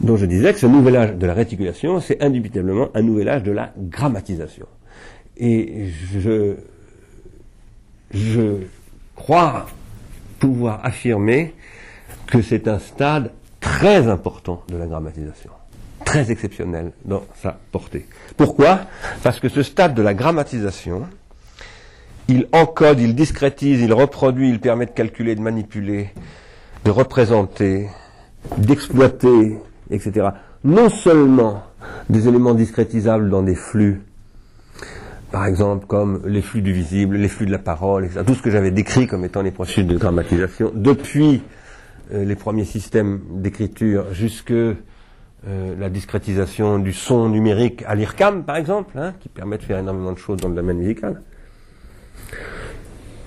dont 0.00 0.16
je 0.16 0.26
disais 0.26 0.52
que 0.52 0.60
ce 0.60 0.66
nouvel 0.66 0.94
âge 0.96 1.14
de 1.14 1.26
la 1.26 1.34
réticulation, 1.34 2.00
c'est 2.00 2.22
indubitablement 2.22 2.88
un 2.94 3.02
nouvel 3.02 3.28
âge 3.28 3.42
de 3.42 3.50
la 3.50 3.72
grammatisation. 3.76 4.66
Et 5.36 5.86
je, 6.14 6.54
je 8.12 8.58
crois 9.16 9.66
pouvoir 10.38 10.84
affirmer 10.84 11.54
que 12.28 12.40
c'est 12.40 12.68
un 12.68 12.78
stade 12.78 13.32
très 13.58 14.06
important 14.06 14.62
de 14.68 14.76
la 14.76 14.86
grammatisation, 14.86 15.50
très 16.04 16.30
exceptionnel 16.30 16.92
dans 17.04 17.24
sa 17.42 17.58
portée. 17.72 18.06
Pourquoi? 18.36 18.82
Parce 19.24 19.40
que 19.40 19.48
ce 19.48 19.64
stade 19.64 19.94
de 19.94 20.02
la 20.02 20.14
grammatisation, 20.14 21.08
il 22.28 22.46
encode, 22.52 23.00
il 23.00 23.14
discrétise, 23.14 23.80
il 23.80 23.92
reproduit, 23.92 24.50
il 24.50 24.60
permet 24.60 24.86
de 24.86 24.90
calculer, 24.90 25.34
de 25.34 25.40
manipuler, 25.40 26.10
de 26.84 26.90
représenter, 26.90 27.88
d'exploiter, 28.58 29.58
etc. 29.90 30.28
Non 30.62 30.90
seulement 30.90 31.62
des 32.10 32.28
éléments 32.28 32.54
discrétisables 32.54 33.30
dans 33.30 33.42
des 33.42 33.54
flux, 33.54 34.02
par 35.32 35.46
exemple 35.46 35.86
comme 35.86 36.22
les 36.26 36.42
flux 36.42 36.60
du 36.60 36.72
visible, 36.72 37.16
les 37.16 37.28
flux 37.28 37.46
de 37.46 37.50
la 37.52 37.58
parole, 37.58 38.04
etc. 38.04 38.22
Tout 38.26 38.34
ce 38.34 38.42
que 38.42 38.50
j'avais 38.50 38.70
décrit 38.70 39.06
comme 39.06 39.24
étant 39.24 39.42
les 39.42 39.50
processus 39.50 39.86
de 39.86 39.96
grammatisation, 39.96 40.70
depuis 40.74 41.42
euh, 42.12 42.24
les 42.24 42.36
premiers 42.36 42.64
systèmes 42.64 43.20
d'écriture 43.30 44.12
jusque 44.12 44.50
euh, 44.50 44.76
la 45.46 45.88
discrétisation 45.88 46.78
du 46.78 46.92
son 46.92 47.30
numérique 47.30 47.84
à 47.86 47.94
l'IRCAM, 47.94 48.44
par 48.44 48.56
exemple, 48.56 48.98
hein, 48.98 49.14
qui 49.18 49.30
permet 49.30 49.56
de 49.56 49.62
faire 49.62 49.78
énormément 49.78 50.12
de 50.12 50.18
choses 50.18 50.38
dans 50.38 50.48
le 50.48 50.54
domaine 50.54 50.78
musical 50.78 51.22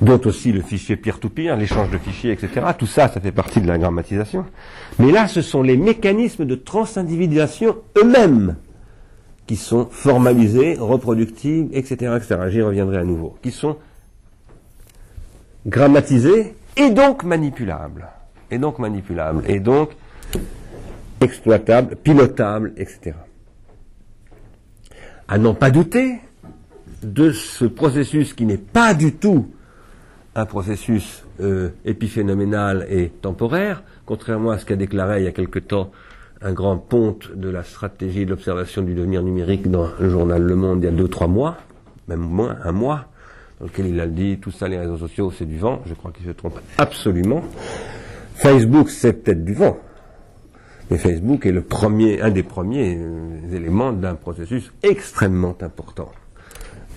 dont 0.01 0.19
aussi 0.25 0.51
le 0.51 0.61
fichier 0.61 0.95
peer-to-peer, 0.95 1.55
l'échange 1.55 1.91
de 1.91 1.97
fichiers, 1.99 2.31
etc. 2.31 2.65
Tout 2.77 2.87
ça, 2.87 3.07
ça 3.07 3.21
fait 3.21 3.31
partie 3.31 3.61
de 3.61 3.67
la 3.67 3.77
grammatisation. 3.77 4.45
Mais 4.97 5.11
là, 5.11 5.27
ce 5.27 5.41
sont 5.41 5.61
les 5.61 5.77
mécanismes 5.77 6.45
de 6.45 6.55
transindividuation 6.55 7.77
eux-mêmes 7.97 8.55
qui 9.45 9.55
sont 9.55 9.87
formalisés, 9.91 10.75
reproductibles, 10.79 11.69
etc., 11.75 12.13
etc. 12.17 12.39
J'y 12.49 12.61
reviendrai 12.61 12.97
à 12.97 13.03
nouveau. 13.03 13.37
Qui 13.43 13.51
sont 13.51 13.77
grammatisés 15.67 16.55
et 16.77 16.89
donc 16.89 17.23
manipulables. 17.23 18.07
Et 18.49 18.57
donc 18.57 18.79
manipulables. 18.79 19.43
Et 19.47 19.59
donc 19.59 19.91
exploitables, 21.21 21.95
pilotables, 21.95 22.73
etc. 22.77 23.13
À 25.27 25.37
n'en 25.37 25.53
pas 25.53 25.69
douter 25.69 26.19
de 27.03 27.31
ce 27.31 27.65
processus 27.65 28.33
qui 28.33 28.45
n'est 28.45 28.57
pas 28.57 28.93
du 28.93 29.13
tout 29.13 29.47
un 30.35 30.45
processus 30.45 31.23
euh, 31.41 31.69
épiphénoménal 31.83 32.85
et 32.89 33.09
temporaire, 33.09 33.83
contrairement 34.05 34.51
à 34.51 34.57
ce 34.57 34.65
qu'a 34.65 34.75
déclaré 34.75 35.19
il 35.21 35.25
y 35.25 35.27
a 35.27 35.31
quelque 35.31 35.59
temps 35.59 35.91
un 36.41 36.53
grand 36.53 36.77
ponte 36.77 37.35
de 37.35 37.49
la 37.49 37.63
stratégie 37.63 38.25
de 38.25 38.31
l'observation 38.31 38.81
du 38.81 38.93
devenir 38.95 39.23
numérique 39.23 39.69
dans 39.69 39.89
le 39.99 40.09
journal 40.09 40.41
Le 40.41 40.55
Monde 40.55 40.79
il 40.81 40.85
y 40.85 40.87
a 40.87 40.91
deux, 40.91 41.07
trois 41.07 41.27
mois, 41.27 41.57
même 42.07 42.19
moins, 42.19 42.57
un 42.63 42.71
mois, 42.71 43.05
dans 43.59 43.65
lequel 43.67 43.87
il 43.87 43.99
a 43.99 44.07
dit 44.07 44.39
tout 44.39 44.51
ça, 44.51 44.67
les 44.67 44.79
réseaux 44.79 44.97
sociaux, 44.97 45.31
c'est 45.31 45.45
du 45.45 45.59
vent. 45.59 45.81
Je 45.85 45.93
crois 45.93 46.11
qu'il 46.11 46.25
se 46.25 46.31
trompe 46.31 46.59
absolument. 46.79 47.43
Facebook, 48.35 48.89
c'est 48.89 49.13
peut-être 49.13 49.45
du 49.45 49.53
vent. 49.53 49.77
Mais 50.89 50.97
Facebook 50.97 51.45
est 51.45 51.51
le 51.51 51.61
premier, 51.61 52.21
un 52.21 52.31
des 52.31 52.43
premiers 52.43 52.97
euh, 52.97 53.55
éléments 53.55 53.93
d'un 53.93 54.15
processus 54.15 54.73
extrêmement 54.81 55.55
important 55.61 56.11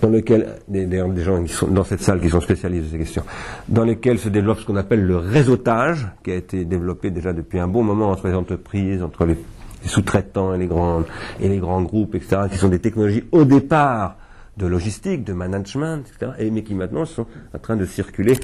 dans 0.01 0.09
lequel, 0.09 0.57
d'ailleurs 0.67 1.09
des 1.09 1.23
gens 1.23 1.43
qui 1.43 1.53
sont 1.53 1.67
dans 1.67 1.83
cette 1.83 2.01
salle 2.01 2.19
qui 2.19 2.29
sont 2.29 2.41
spécialisés 2.41 2.83
de 2.83 2.91
ces 2.91 2.97
questions, 2.97 3.23
dans 3.69 3.83
lesquels 3.83 4.19
se 4.19 4.29
développe 4.29 4.59
ce 4.59 4.65
qu'on 4.65 4.75
appelle 4.75 5.05
le 5.05 5.17
réseautage, 5.17 6.07
qui 6.23 6.31
a 6.31 6.35
été 6.35 6.65
développé 6.65 7.11
déjà 7.11 7.33
depuis 7.33 7.59
un 7.59 7.67
bon 7.67 7.83
moment 7.83 8.09
entre 8.09 8.27
les 8.27 8.33
entreprises, 8.33 9.01
entre 9.01 9.25
les, 9.25 9.37
sous-traitants 9.85 10.53
et 10.53 10.57
les 10.57 10.67
grands 10.67 11.03
et 11.39 11.47
les 11.47 11.59
grands 11.59 11.81
groupes, 11.83 12.15
etc., 12.15 12.43
qui 12.51 12.57
sont 12.57 12.69
des 12.69 12.79
technologies 12.79 13.23
au 13.31 13.45
départ 13.45 14.17
de 14.57 14.65
logistique, 14.65 15.23
de 15.23 15.33
management, 15.33 16.03
etc., 16.07 16.31
et, 16.39 16.49
mais 16.49 16.63
qui 16.63 16.73
maintenant 16.73 17.05
sont 17.05 17.27
en 17.53 17.59
train 17.59 17.75
de 17.75 17.85
circuler 17.85 18.37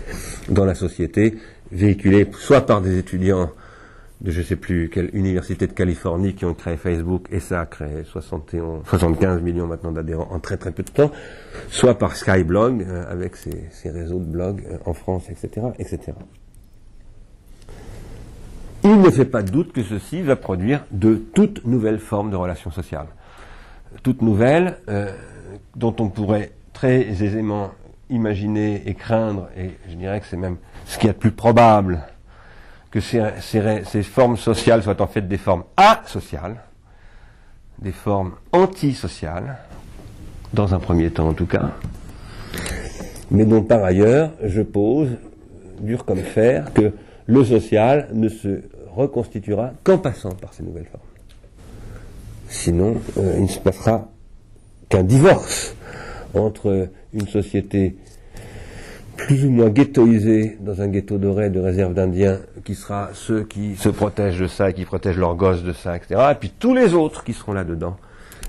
dans 0.50 0.66
la 0.66 0.76
société, 0.76 1.38
véhiculées 1.72 2.28
soit 2.34 2.62
par 2.62 2.82
des 2.82 2.98
étudiants 2.98 3.50
de 4.22 4.30
je 4.30 4.40
ne 4.40 4.46
sais 4.46 4.56
plus 4.56 4.90
quelle 4.90 5.10
université 5.14 5.66
de 5.66 5.74
Californie 5.74 6.36
qui 6.36 6.46
ont 6.46 6.54
créé 6.54 6.78
Facebook 6.78 7.28
et 7.32 7.40
ça 7.40 7.62
a 7.62 7.66
créé 7.66 8.04
71, 8.04 8.86
75 8.86 9.42
millions 9.42 9.66
maintenant 9.66 9.92
d'adhérents 9.92 10.28
en 10.32 10.40
très 10.40 10.58
très 10.58 10.72
peu 10.72 10.84
de 10.84 10.92
temps, 10.92 11.12
soit 11.70 11.98
par 11.98 12.16
Skyblog 12.16 12.84
euh, 12.84 13.12
avec 13.12 13.36
ses, 13.36 13.90
réseaux 13.90 14.20
de 14.20 14.26
blogs 14.26 14.64
euh, 14.70 14.78
en 14.86 14.94
France, 14.94 15.30
etc., 15.30 15.68
etc. 15.80 16.14
Il 18.84 19.02
ne 19.02 19.10
fait 19.10 19.26
pas 19.26 19.42
de 19.42 19.50
doute 19.50 19.74
que 19.74 19.84
ceci 19.84 20.22
va 20.22 20.36
produire 20.36 20.86
de 20.92 21.16
toutes 21.16 21.66
nouvelles 21.66 22.00
formes 22.00 22.30
de 22.30 22.36
relations 22.36 22.72
sociales, 22.72 23.08
toutes 24.04 24.22
nouvelles 24.22 24.78
euh, 24.90 25.12
dont 25.76 25.96
on 26.00 26.10
pourrait 26.10 26.52
très 26.74 27.02
aisément 27.02 27.72
imaginer 28.10 28.84
et 28.88 28.94
craindre, 28.94 29.50
et 29.58 29.72
je 29.90 29.96
dirais 29.96 30.20
que 30.20 30.28
c'est 30.28 30.38
même 30.38 30.58
ce 30.86 31.00
qui 31.00 31.08
est 31.08 31.12
le 31.12 31.18
plus 31.18 31.32
probable 31.32 32.04
que 32.92 33.00
ces, 33.00 34.04
formes 34.04 34.38
sociales 34.38 34.84
soient 34.84 35.02
en 35.02 35.08
fait 35.08 35.28
des 35.28 35.38
formes 35.38 35.64
asociales, 35.78 36.58
des 37.80 37.94
formes 37.94 38.34
antisociales, 38.52 39.58
dans 40.54 40.74
un 40.74 40.80
premier 40.80 41.10
temps 41.10 41.30
en 41.30 41.34
tout 41.34 41.46
cas, 41.46 41.72
mais 43.32 43.46
dont 43.46 43.64
par 43.64 43.84
ailleurs 43.84 44.32
je 44.44 44.62
pose 44.62 45.18
dur 45.80 46.04
comme 46.04 46.20
fer 46.20 46.74
que 46.74 46.92
le 47.26 47.46
social 47.46 48.10
ne 48.14 48.28
se 48.28 48.62
reconstituera 48.94 49.72
qu'en 49.84 49.98
passant 49.98 50.32
par 50.32 50.54
ces 50.54 50.64
nouvelles 50.64 50.88
formes. 50.92 51.04
Sinon, 52.50 52.98
euh, 53.18 53.36
il 53.38 53.44
ne 53.44 53.48
se 53.48 53.60
passera 53.60 54.10
qu'un 54.90 55.04
divorce 55.04 55.74
entre 56.34 56.90
une 57.14 57.28
société 57.28 57.96
plus 59.26 59.46
ou 59.46 59.52
moins 59.52 59.70
ghettoisée 59.70 60.58
dans 60.60 60.82
un 60.82 60.88
ghetto 60.88 61.18
doré 61.18 61.50
de 61.50 61.60
réserve 61.60 61.94
d'Indiens, 61.94 62.40
qui 62.64 62.76
sera 62.76 63.10
ceux 63.14 63.44
qui 63.44 63.76
se 63.76 63.90
protègent 63.90 64.40
de 64.40 64.48
ça, 64.48 64.70
et 64.70 64.74
qui 64.74 64.86
protègent 64.86 65.18
leurs 65.18 65.36
gosses 65.36 65.64
de 65.64 65.74
ça, 65.74 65.96
etc. 65.96 66.20
Et 66.32 66.36
puis 66.36 66.52
tous 66.58 66.74
les 66.74 66.94
autres 66.94 67.24
qui 67.24 67.34
seront 67.34 67.54
là-dedans. 67.54 67.98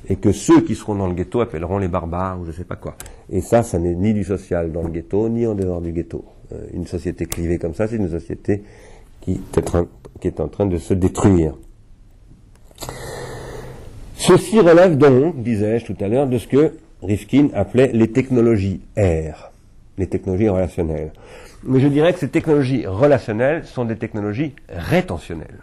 Et 0.08 0.16
que 0.16 0.32
ceux 0.32 0.62
qui 0.62 0.74
seront 0.74 0.96
dans 0.96 1.06
le 1.06 1.14
ghetto 1.14 1.40
appelleront 1.40 1.78
les 1.78 1.86
barbares 1.86 2.40
ou 2.40 2.44
je 2.44 2.50
sais 2.50 2.64
pas 2.64 2.74
quoi. 2.74 2.96
Et 3.30 3.40
ça, 3.40 3.62
ça 3.62 3.78
n'est 3.78 3.94
ni 3.94 4.12
du 4.12 4.24
social 4.24 4.72
dans 4.72 4.82
le 4.82 4.88
ghetto, 4.88 5.28
ni 5.28 5.46
en 5.46 5.54
dehors 5.54 5.80
du 5.80 5.92
ghetto. 5.92 6.24
Euh, 6.52 6.66
une 6.74 6.86
société 6.86 7.26
clivée 7.26 7.58
comme 7.58 7.74
ça, 7.74 7.86
c'est 7.86 7.96
une 7.96 8.10
société 8.10 8.64
qui 9.20 9.40
est 10.24 10.40
en 10.40 10.48
train 10.48 10.66
de 10.66 10.78
se 10.78 10.94
détruire. 10.94 11.54
Ceci 14.16 14.58
relève 14.58 14.98
donc, 14.98 15.42
disais-je 15.42 15.86
tout 15.86 15.96
à 16.00 16.08
l'heure, 16.08 16.26
de 16.26 16.38
ce 16.38 16.48
que 16.48 16.72
Rifkin 17.02 17.48
appelait 17.54 17.90
les 17.92 18.10
technologies 18.10 18.80
R, 18.96 19.51
les 19.98 20.06
technologies 20.06 20.48
relationnelles. 20.48 21.12
Mais 21.64 21.80
je 21.80 21.88
dirais 21.88 22.12
que 22.12 22.18
ces 22.18 22.28
technologies 22.28 22.86
relationnelles 22.86 23.64
sont 23.66 23.84
des 23.84 23.96
technologies 23.96 24.54
rétentionnelles. 24.68 25.60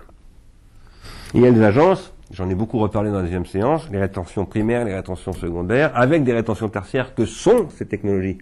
Il 1.34 1.42
y 1.42 1.48
a 1.48 1.52
des 1.52 1.62
agences, 1.62 2.14
j'en 2.32 2.50
ai 2.50 2.56
beaucoup 2.56 2.80
reparlé 2.80 3.10
dans 3.10 3.18
la 3.18 3.24
deuxième 3.24 3.46
séance, 3.46 3.90
les 3.92 4.00
rétentions 4.00 4.46
primaires, 4.46 4.86
les 4.86 4.96
rétentions 4.96 5.34
secondaires, 5.34 5.92
avec 5.96 6.24
des 6.24 6.34
rétentions 6.34 6.70
tertiaires 6.70 7.14
que 7.14 7.26
sont 7.26 7.70
ces 7.70 7.86
technologies 7.86 8.38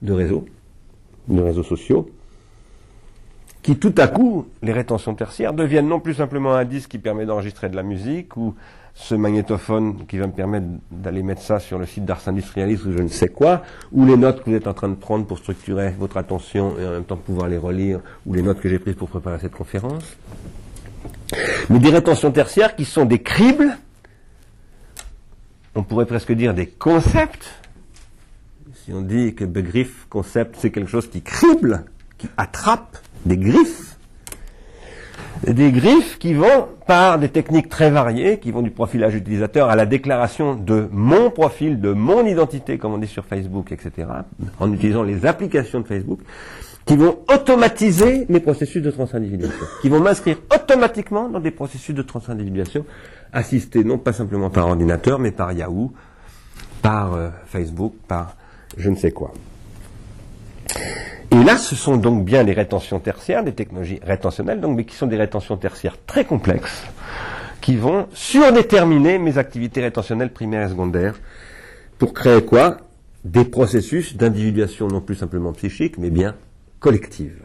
de 0.00 0.12
réseau, 0.12 0.46
de 1.28 1.40
réseaux 1.40 1.62
sociaux, 1.62 2.08
qui 3.62 3.76
tout 3.76 3.94
à 3.98 4.08
coup, 4.08 4.46
les 4.62 4.72
rétentions 4.72 5.14
tertiaires, 5.14 5.52
deviennent 5.52 5.88
non 5.88 6.00
plus 6.00 6.14
simplement 6.14 6.54
un 6.54 6.64
disque 6.64 6.90
qui 6.90 6.98
permet 6.98 7.26
d'enregistrer 7.26 7.68
de 7.68 7.76
la 7.76 7.84
musique 7.84 8.36
ou 8.36 8.54
ce 8.94 9.14
magnétophone 9.14 10.06
qui 10.06 10.18
va 10.18 10.26
me 10.26 10.32
permettre 10.32 10.66
d'aller 10.90 11.22
mettre 11.22 11.42
ça 11.42 11.58
sur 11.58 11.78
le 11.78 11.86
site 11.86 12.04
d'Ars 12.04 12.28
Industrialis 12.28 12.80
ou 12.86 12.92
je 12.92 12.98
ne 12.98 13.08
sais 13.08 13.28
quoi, 13.28 13.62
ou 13.90 14.04
les 14.04 14.16
notes 14.16 14.42
que 14.42 14.50
vous 14.50 14.56
êtes 14.56 14.66
en 14.66 14.74
train 14.74 14.88
de 14.88 14.94
prendre 14.94 15.26
pour 15.26 15.38
structurer 15.38 15.94
votre 15.98 16.18
attention 16.18 16.78
et 16.78 16.86
en 16.86 16.90
même 16.90 17.04
temps 17.04 17.16
pouvoir 17.16 17.48
les 17.48 17.56
relire, 17.56 18.00
ou 18.26 18.34
les 18.34 18.42
notes 18.42 18.60
que 18.60 18.68
j'ai 18.68 18.78
prises 18.78 18.96
pour 18.96 19.08
préparer 19.08 19.38
cette 19.38 19.52
conférence. 19.52 20.04
Mais 21.70 21.78
des 21.78 21.90
rétentions 21.90 22.30
tertiaires 22.30 22.76
qui 22.76 22.84
sont 22.84 23.06
des 23.06 23.22
cribles, 23.22 23.76
on 25.74 25.82
pourrait 25.82 26.06
presque 26.06 26.32
dire 26.32 26.52
des 26.52 26.66
concepts. 26.66 27.48
Si 28.84 28.92
on 28.92 29.00
dit 29.00 29.34
que 29.34 29.44
begriff, 29.44 30.06
concept, 30.10 30.56
c'est 30.58 30.70
quelque 30.70 30.90
chose 30.90 31.08
qui 31.08 31.22
crible, 31.22 31.84
qui 32.18 32.28
attrape, 32.36 32.98
des 33.24 33.38
griffes, 33.38 33.91
des 35.46 35.72
griffes 35.72 36.18
qui 36.18 36.34
vont 36.34 36.68
par 36.86 37.18
des 37.18 37.28
techniques 37.28 37.68
très 37.68 37.90
variées, 37.90 38.38
qui 38.38 38.50
vont 38.50 38.62
du 38.62 38.70
profilage 38.70 39.14
utilisateur 39.14 39.68
à 39.68 39.76
la 39.76 39.86
déclaration 39.86 40.54
de 40.54 40.88
mon 40.92 41.30
profil, 41.30 41.80
de 41.80 41.92
mon 41.92 42.24
identité, 42.26 42.78
comme 42.78 42.94
on 42.94 42.98
dit 42.98 43.08
sur 43.08 43.24
Facebook, 43.24 43.72
etc., 43.72 44.08
en 44.60 44.72
utilisant 44.72 45.02
les 45.02 45.26
applications 45.26 45.80
de 45.80 45.86
Facebook, 45.86 46.20
qui 46.84 46.96
vont 46.96 47.18
automatiser 47.32 48.26
mes 48.28 48.40
processus 48.40 48.82
de 48.82 48.90
transindividuation, 48.90 49.66
qui 49.80 49.88
vont 49.88 50.00
m'inscrire 50.00 50.38
automatiquement 50.54 51.28
dans 51.28 51.40
des 51.40 51.52
processus 51.52 51.94
de 51.94 52.02
transindividuation, 52.02 52.84
assistés 53.32 53.84
non 53.84 53.98
pas 53.98 54.12
simplement 54.12 54.50
par 54.50 54.66
ordinateur, 54.66 55.18
mais 55.18 55.30
par 55.30 55.52
Yahoo, 55.52 55.92
par 56.82 57.14
euh, 57.14 57.28
Facebook, 57.46 57.94
par 58.08 58.36
je 58.76 58.90
ne 58.90 58.96
sais 58.96 59.12
quoi. 59.12 59.32
Et 61.32 61.44
là, 61.44 61.56
ce 61.56 61.74
sont 61.74 61.96
donc 61.96 62.26
bien 62.26 62.44
des 62.44 62.52
rétentions 62.52 63.00
tertiaires, 63.00 63.42
des 63.42 63.54
technologies 63.54 64.00
rétentionnelles, 64.02 64.60
donc, 64.60 64.76
mais 64.76 64.84
qui 64.84 64.94
sont 64.94 65.06
des 65.06 65.16
rétentions 65.16 65.56
tertiaires 65.56 65.96
très 66.06 66.26
complexes, 66.26 66.84
qui 67.62 67.76
vont 67.76 68.06
surdéterminer 68.12 69.18
mes 69.18 69.38
activités 69.38 69.80
rétentionnelles 69.80 70.30
primaires 70.30 70.66
et 70.66 70.70
secondaires, 70.70 71.18
pour 71.98 72.12
créer 72.12 72.44
quoi? 72.44 72.76
Des 73.24 73.46
processus 73.46 74.14
d'individuation 74.14 74.88
non 74.88 75.00
plus 75.00 75.14
simplement 75.14 75.52
psychique, 75.52 75.96
mais 75.96 76.10
bien 76.10 76.34
collective. 76.80 77.40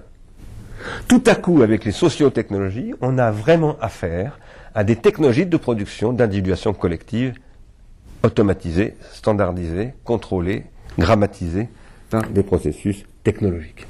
Tout 1.08 1.24
à 1.26 1.36
coup, 1.36 1.62
avec 1.62 1.86
les 1.86 1.94
sociotechnologies, 1.94 2.94
on 3.00 3.18
a 3.18 3.32
vraiment 3.32 3.78
affaire 3.80 4.38
à 4.76 4.84
des 4.84 4.98
technologies 4.98 5.46
de 5.46 5.58
production 5.58 6.12
d'individuation 6.12 6.74
collective 6.74 7.36
automatisées, 8.22 8.96
standardisées, 9.14 9.94
contrôlées, 10.04 10.66
grammatisées 11.00 11.70
par 12.10 12.28
des 12.30 12.44
processus 12.44 13.06
technologique. 13.28 13.86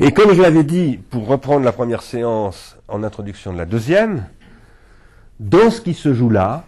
Et 0.00 0.12
comme 0.12 0.34
je 0.34 0.42
l'avais 0.42 0.62
dit, 0.62 0.98
pour 1.08 1.26
reprendre 1.26 1.64
la 1.64 1.72
première 1.72 2.02
séance 2.02 2.76
en 2.86 3.02
introduction 3.02 3.50
de 3.54 3.56
la 3.56 3.64
deuxième, 3.64 4.26
dans 5.40 5.70
ce 5.70 5.80
qui 5.80 5.94
se 5.94 6.12
joue 6.12 6.28
là, 6.28 6.64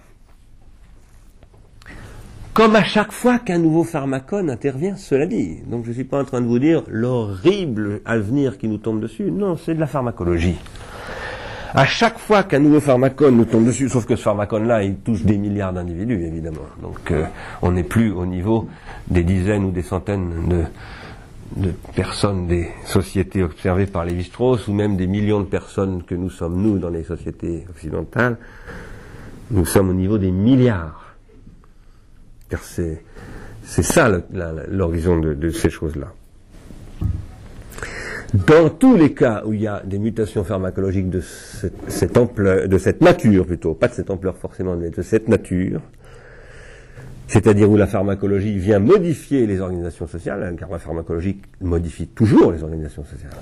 comme 2.55 2.75
à 2.75 2.83
chaque 2.83 3.12
fois 3.12 3.38
qu'un 3.38 3.59
nouveau 3.59 3.85
pharmacone 3.85 4.49
intervient, 4.49 4.97
cela 4.97 5.27
dit, 5.27 5.61
donc 5.67 5.85
je 5.85 5.91
ne 5.91 5.95
suis 5.95 6.05
pas 6.05 6.23
en 6.23 6.25
train 6.25 6.41
de 6.41 6.47
vous 6.47 6.59
dire 6.59 6.83
l'horrible 6.88 8.01
avenir 8.07 8.57
qui 8.57 8.67
nous 8.67 8.79
tombe 8.79 8.99
dessus, 8.99 9.31
non, 9.31 9.59
c'est 9.59 9.75
de 9.75 9.81
la 9.81 9.87
pharmacologie. 9.87 10.57
À 11.74 11.85
chaque 11.85 12.18
fois 12.18 12.44
qu'un 12.44 12.61
nouveau 12.61 12.81
pharmacone 12.81 13.37
nous 13.37 13.44
tombe 13.44 13.66
dessus, 13.66 13.88
sauf 13.88 14.07
que 14.07 14.16
ce 14.16 14.22
pharmacone-là, 14.22 14.85
il 14.85 14.96
touche 14.96 15.22
des 15.24 15.37
milliards 15.37 15.72
d'individus, 15.72 16.22
évidemment. 16.24 16.66
Donc 16.83 17.11
euh, 17.11 17.24
on 17.62 17.72
n'est 17.72 17.85
plus 17.85 18.11
au 18.11 18.24
niveau 18.24 18.68
des 19.09 19.22
dizaines 19.22 19.64
ou 19.64 19.70
des 19.70 19.83
centaines 19.83 20.48
de, 20.48 20.64
de 21.57 21.70
personnes 21.94 22.46
des 22.46 22.68
sociétés 22.87 23.42
observées 23.42 23.87
par 23.87 24.04
les 24.04 24.22
strauss 24.22 24.66
ou 24.68 24.72
même 24.72 24.96
des 24.96 25.07
millions 25.07 25.40
de 25.40 25.46
personnes 25.46 26.02
que 26.04 26.14
nous 26.14 26.31
sommes, 26.31 26.61
nous, 26.61 26.78
dans 26.78 26.90
les 26.90 27.04
sociétés 27.04 27.66
occidentales. 27.68 28.38
Nous 29.50 29.66
sommes 29.66 29.90
au 29.90 29.94
niveau 29.94 30.18
des 30.18 30.31
milliards. 30.31 31.14
Car 32.48 32.61
c'est, 32.62 33.02
c'est 33.62 33.83
ça 33.83 34.11
l'horizon 34.70 35.18
de, 35.18 35.35
de 35.35 35.50
ces 35.50 35.68
choses-là. 35.70 36.12
Dans 38.35 38.69
tous 38.69 38.95
les 38.95 39.14
cas 39.14 39.43
où 39.47 39.55
il 39.55 39.62
y 39.62 39.67
a 39.67 39.83
des 39.85 39.99
mutations 39.99 40.45
pharmacologiques 40.45 41.09
de 41.09 41.23
cette, 41.88 42.17
ampleur, 42.19 42.69
de 42.69 42.79
cette 42.79 43.01
nature 43.01 43.47
plutôt, 43.47 43.75
pas 43.75 43.88
de 43.88 43.95
cette 43.95 44.11
ampleur 44.11 44.37
forcément, 44.37 44.77
mais 44.77 44.91
de 44.91 45.01
cette 45.01 45.29
nature, 45.29 45.81
c'est-à-dire 47.27 47.71
où 47.71 47.77
la 47.77 47.87
pharmacologie 47.87 48.59
vient 48.59 48.81
modifier 48.81 49.47
les 49.47 49.61
organisations 49.61 50.07
sociales, 50.07 50.43
hein, 50.43 50.57
car 50.59 50.69
la 50.71 50.79
pharmacologie 50.79 51.41
modifie 51.62 52.07
toujours 52.07 52.53
les 52.53 52.62
organisations 52.62 53.05
sociales. 53.05 53.33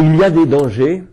Il 0.00 0.16
y 0.16 0.24
a 0.24 0.30
des 0.30 0.46
dangers 0.46 1.04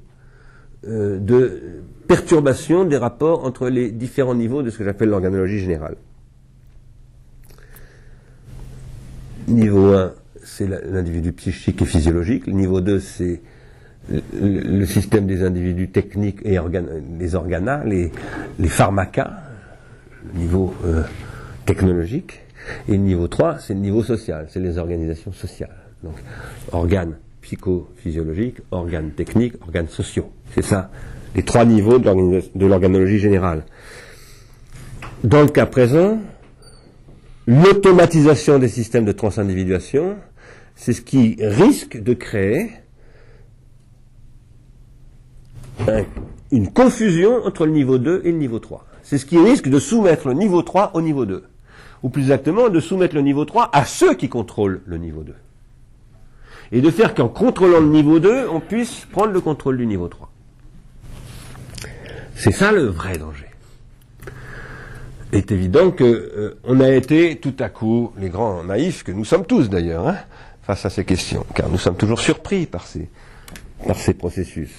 euh, 0.88 1.20
de 1.20 1.84
perturbation 2.08 2.86
des 2.86 2.98
rapports 2.98 3.46
entre 3.46 3.70
les 3.70 3.92
différents 3.92 4.36
niveaux 4.36 4.64
de 4.64 4.72
ce 4.72 4.80
que 4.80 4.84
j'appelle 4.84 5.10
l'organologie 5.10 5.60
générale. 5.60 5.98
Niveau 9.48 9.94
1, 9.94 10.14
c'est 10.44 10.68
l'individu 10.68 11.32
psychique 11.32 11.82
et 11.82 11.86
physiologique. 11.86 12.48
Niveau 12.48 12.82
2, 12.82 13.00
c'est 13.00 13.42
le, 14.10 14.86
système 14.86 15.26
des 15.26 15.44
individus 15.44 15.90
techniques 15.90 16.40
et 16.44 16.58
les 17.20 17.36
organes, 17.36 17.84
les, 17.86 18.12
les 18.60 18.68
pharmacas, 18.68 19.32
le 20.34 20.40
niveau 20.40 20.74
euh, 20.86 21.04
technologique. 21.66 22.42
Et 22.90 22.98
niveau 22.98 23.30
3, 23.30 23.60
c'est 23.60 23.74
le 23.74 23.80
niveau 23.80 24.04
social, 24.04 24.48
c'est 24.50 24.60
les 24.60 24.78
organisations 24.78 25.32
sociales. 25.32 25.76
Donc, 26.04 26.16
organes 26.74 27.16
psychophysiologiques, 27.42 28.58
organes 28.72 29.12
techniques, 29.12 29.54
organes 29.62 29.88
sociaux. 29.88 30.30
C'est 30.54 30.62
ça, 30.64 30.90
les 31.36 31.44
trois 31.44 31.64
niveaux 31.64 32.00
de 32.00 32.66
l'organologie 32.66 33.20
générale. 33.20 33.64
Dans 35.24 35.42
le 35.42 35.48
cas 35.48 35.66
présent, 35.66 36.20
l'automatisation 37.48 38.60
des 38.60 38.68
systèmes 38.68 39.06
de 39.06 39.14
transindividuation, 39.14 40.18
c'est 40.76 40.94
ce 40.94 41.02
qui 41.02 41.38
risque 41.40 41.98
de 41.98 42.14
créer 42.14 42.72
une 46.52 46.72
confusion 46.72 47.46
entre 47.46 47.66
le 47.66 47.72
niveau 47.72 47.98
2 47.98 48.22
et 48.26 48.32
le 48.32 48.38
niveau 48.38 48.60
3. 48.60 48.86
C'est 49.02 49.18
ce 49.18 49.26
qui 49.26 49.38
risque 49.38 49.70
de 49.70 49.80
soumettre 49.80 50.28
le 50.28 50.34
niveau 50.34 50.62
3 50.62 50.92
au 50.94 51.02
niveau 51.02 51.26
2. 51.26 51.46
Ou 52.04 52.10
plus 52.10 52.24
exactement, 52.24 52.70
de 52.70 52.80
soumettre 52.80 53.16
le 53.16 53.22
niveau 53.22 53.46
3 53.46 53.70
à 53.74 53.86
ceux 53.86 54.14
qui 54.14 54.30
contrôlent 54.30 54.82
le 54.86 54.98
niveau 54.98 55.24
2. 55.24 55.34
Et 56.74 56.82
de 56.82 56.92
faire 56.92 57.16
qu'en 57.16 57.30
contrôlant 57.30 57.80
le 57.80 57.88
niveau 57.88 58.20
2, 58.20 58.50
on 58.50 58.60
puisse 58.60 59.06
prendre 59.12 59.32
le 59.32 59.40
contrôle 59.40 59.78
du 59.78 59.88
niveau 59.88 60.10
3. 60.10 60.30
C'est 62.36 62.52
ça 62.52 62.72
le 62.72 62.86
vrai 62.86 63.18
danger 63.18 63.47
est 65.32 65.52
évident 65.52 65.92
que 65.92 66.04
euh, 66.04 66.60
on 66.64 66.80
a 66.80 66.90
été 66.90 67.38
tout 67.38 67.56
à 67.60 67.70
coup 67.70 68.12
les 68.18 68.30
grands 68.30 68.64
naïfs 68.64 69.04
que 69.04 69.12
nous 69.12 69.26
sommes 69.26 69.46
tous 69.46 69.70
d'ailleurs 69.70 70.08
hein, 70.08 70.18
face 70.62 70.86
à 70.86 70.90
ces 70.90 71.06
questions, 71.06 71.46
car 71.54 71.70
nous 71.70 71.78
sommes 71.78 71.98
toujours 71.98 72.20
surpris 72.20 72.66
par 72.66 72.86
ces 72.86 73.10
par 73.86 73.98
ces 73.98 74.14
processus. 74.14 74.72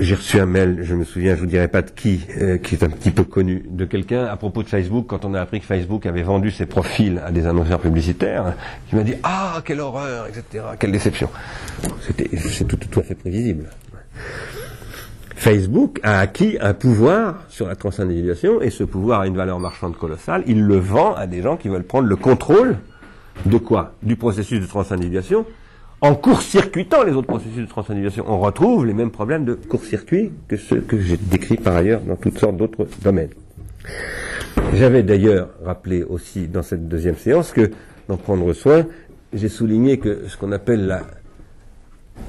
j'ai 0.00 0.14
reçu 0.14 0.40
un 0.40 0.46
mail, 0.46 0.80
je 0.82 0.94
me 0.94 1.04
souviens, 1.04 1.34
je 1.36 1.40
vous 1.40 1.46
dirai 1.46 1.68
pas 1.68 1.82
de 1.82 1.90
qui, 1.90 2.26
euh, 2.40 2.58
qui 2.58 2.74
est 2.74 2.82
un 2.82 2.90
petit 2.90 3.10
peu 3.10 3.24
connu, 3.24 3.64
de 3.68 3.84
quelqu'un 3.84 4.26
à 4.26 4.36
propos 4.36 4.62
de 4.62 4.68
Facebook, 4.68 5.06
quand 5.08 5.24
on 5.24 5.34
a 5.34 5.40
appris 5.40 5.60
que 5.60 5.66
Facebook 5.66 6.04
avait 6.06 6.22
vendu 6.22 6.50
ses 6.50 6.66
profils 6.66 7.20
à 7.24 7.30
des 7.30 7.46
annonceurs 7.46 7.80
publicitaires, 7.80 8.54
qui 8.88 8.96
m'a 8.96 9.02
dit 9.02 9.14
Ah, 9.22 9.62
quelle 9.64 9.80
horreur, 9.80 10.26
etc., 10.26 10.64
quelle 10.78 10.92
déception. 10.92 11.28
C'était, 12.00 12.28
c'est 12.36 12.66
tout, 12.66 12.76
tout 12.76 13.00
à 13.00 13.02
fait 13.02 13.14
prévisible. 13.14 13.70
Facebook 15.34 16.00
a 16.02 16.20
acquis 16.20 16.56
un 16.60 16.74
pouvoir 16.74 17.44
sur 17.48 17.66
la 17.66 17.76
transindividuation 17.76 18.62
et 18.62 18.70
ce 18.70 18.84
pouvoir 18.84 19.20
a 19.20 19.26
une 19.26 19.36
valeur 19.36 19.60
marchande 19.60 19.96
colossale. 19.96 20.42
Il 20.46 20.64
le 20.64 20.76
vend 20.76 21.14
à 21.14 21.26
des 21.26 21.42
gens 21.42 21.56
qui 21.56 21.68
veulent 21.68 21.84
prendre 21.84 22.08
le 22.08 22.16
contrôle 22.16 22.76
de 23.46 23.58
quoi? 23.58 23.92
Du 24.02 24.16
processus 24.16 24.60
de 24.60 24.66
transindividuation 24.66 25.44
en 26.00 26.14
court-circuitant 26.14 27.02
les 27.02 27.12
autres 27.12 27.26
processus 27.26 27.62
de 27.62 27.66
transindividuation. 27.66 28.24
On 28.28 28.38
retrouve 28.38 28.86
les 28.86 28.94
mêmes 28.94 29.10
problèmes 29.10 29.44
de 29.44 29.54
court-circuit 29.54 30.32
que 30.48 30.56
ceux 30.56 30.80
que 30.80 30.98
j'ai 30.98 31.16
décrits 31.16 31.56
par 31.56 31.76
ailleurs 31.76 32.00
dans 32.02 32.16
toutes 32.16 32.38
sortes 32.38 32.56
d'autres 32.56 32.86
domaines. 33.02 33.30
J'avais 34.74 35.02
d'ailleurs 35.02 35.48
rappelé 35.64 36.02
aussi 36.02 36.46
dans 36.46 36.62
cette 36.62 36.88
deuxième 36.88 37.16
séance 37.16 37.52
que, 37.52 37.70
d'en 38.08 38.16
prendre 38.16 38.52
soin, 38.52 38.86
j'ai 39.32 39.48
souligné 39.48 39.98
que 39.98 40.28
ce 40.28 40.36
qu'on 40.36 40.52
appelle 40.52 40.86
la 40.86 41.02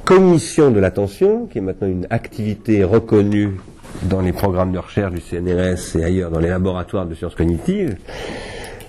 cognition 0.06 0.71
de 0.71 0.80
l'attention, 0.80 1.48
qui 1.48 1.58
est 1.58 1.62
maintenant 1.62 1.88
une 1.88 2.08
activité 2.10 2.84
reconnue 2.84 3.58
dans 4.04 4.21
les 4.21 4.34
programmes 4.34 4.71
de 4.71 4.80
recherche 4.80 5.13
du 5.13 5.21
CNRS 5.21 5.98
et 5.98 6.04
ailleurs 6.04 6.32
dans 6.32 6.39
les 6.39 6.50
laboratoires 6.50 7.06
de 7.06 7.15
sciences 7.15 7.36
cognitives, 7.36 7.98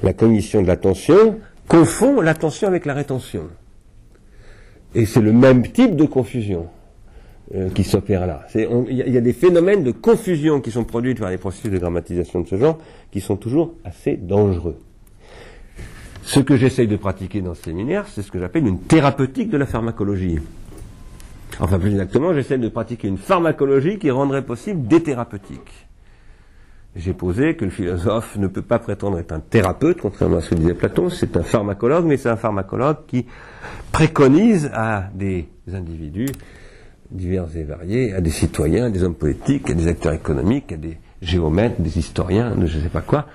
la 0.02 0.12
cognition 0.12 0.62
de 0.62 0.66
l'attention 0.66 1.38
confond 1.68 2.20
l'attention 2.20 2.68
avec 2.68 2.87
la 2.87 2.94
rétention. 2.94 3.44
Et 4.94 5.06
c'est 5.06 5.20
le 5.20 5.32
même 5.32 5.66
type 5.68 5.96
de 5.96 6.04
confusion 6.04 6.68
euh, 7.54 7.70
qui 7.70 7.85
s'opère 7.85 8.26
là. 8.26 8.46
Il 8.54 8.96
y, 8.96 9.16
a 9.16 9.20
des 9.20 9.32
phénomènes 9.32 9.85
de 9.85 9.92
confusion 9.92 10.61
qui 10.61 10.70
sont 10.70 10.85
produits 10.85 11.14
par 11.14 11.30
les 11.30 11.38
processus 11.38 11.70
de 11.70 11.78
grammatisation 11.78 12.40
de 12.40 12.48
ce 12.48 12.56
genre 12.56 12.78
qui 13.11 13.20
sont 13.20 13.37
toujours 13.37 13.74
assez 13.85 14.16
dangereux. 14.16 14.76
Ce 16.22 16.40
que 16.40 16.56
j'essaye 16.56 16.88
de 16.88 16.96
pratiquer 16.96 17.40
dans 17.40 17.54
ce 17.54 17.62
séminaire, 17.62 18.06
c'est 18.09 18.22
ce 18.22 18.32
que 18.32 18.40
j'appelle 18.40 18.66
une 18.66 18.80
thérapeutique 18.80 19.48
de 19.48 19.56
la 19.56 19.66
pharmacologie. 19.66 20.40
Enfin, 21.59 21.78
plus 21.78 21.90
exactement, 21.90 22.35
j'essaie 22.35 22.59
de 22.59 22.68
pratiquer 22.68 23.09
une 23.09 23.18
pharmacologie 23.18 23.98
qui 23.98 24.11
rendrait 24.11 24.44
possible 24.44 24.87
des 24.87 25.02
thérapeutiques. 25.02 25.87
J'ai 26.94 27.12
posé 27.12 27.56
que 27.56 27.64
le 27.64 27.70
philosophe 27.70 28.37
ne 28.37 28.46
peut 28.46 28.62
pas 28.62 28.78
prétendre 28.78 29.18
être 29.18 29.32
un 29.32 29.40
thérapeute, 29.40 30.00
contrairement 30.00 30.38
à 30.38 30.40
ce 30.40 30.50
que 30.50 30.54
disait 30.54 30.74
Platon, 30.74 31.11
c'est 31.11 31.37
un 31.37 31.42
pharmacologue, 31.42 32.06
mais 32.06 32.16
c'est 32.16 32.30
un 32.30 32.37
pharmacologue 32.37 33.04
qui 33.06 33.26
préconise 33.92 34.70
à 34.72 35.11
des 35.14 35.46
individus 35.72 36.28
divers 37.11 37.46
et 37.54 37.64
variés, 37.64 38.14
à 38.14 38.20
des 38.20 38.30
citoyens, 38.30 38.87
à 38.87 38.90
des 38.90 39.04
hommes 39.04 39.14
politiques, 39.14 39.70
à 39.70 39.74
des 39.74 39.88
acteurs 39.88 40.14
économiques, 40.14 40.72
à 40.72 40.76
des 40.76 40.98
géomètres, 41.20 41.80
des 41.80 41.98
historiens, 41.98 42.54
de 42.56 42.66
je 42.66 42.78
ne 42.78 42.82
sais 42.82 42.88
pas 42.88 43.02
quoi, 43.02 43.26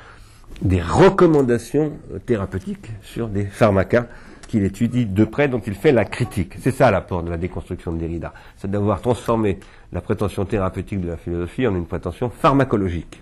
des 0.61 0.81
recommandations 0.81 1.93
thérapeutiques 2.25 2.91
sur 3.01 3.27
des 3.27 3.45
pharmacas 3.45 4.07
qu'il 4.51 4.65
étudie 4.65 5.05
de 5.05 5.23
près, 5.23 5.47
dont 5.47 5.61
il 5.65 5.73
fait 5.73 5.93
la 5.93 6.03
critique. 6.03 6.55
C'est 6.59 6.71
ça 6.71 6.91
l'apport 6.91 7.23
de 7.23 7.29
la 7.29 7.37
déconstruction 7.37 7.93
de 7.93 7.99
Derrida. 7.99 8.33
C'est 8.57 8.69
d'avoir 8.69 8.99
transformé 8.99 9.59
la 9.93 10.01
prétention 10.01 10.43
thérapeutique 10.43 10.99
de 10.99 11.07
la 11.07 11.15
philosophie 11.15 11.65
en 11.65 11.73
une 11.73 11.85
prétention 11.85 12.29
pharmacologique. 12.29 13.21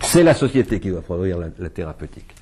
C'est 0.00 0.24
la 0.24 0.34
société 0.34 0.80
qui 0.80 0.90
doit 0.90 1.02
produire 1.02 1.38
la, 1.38 1.70
thérapeutique. 1.70 2.34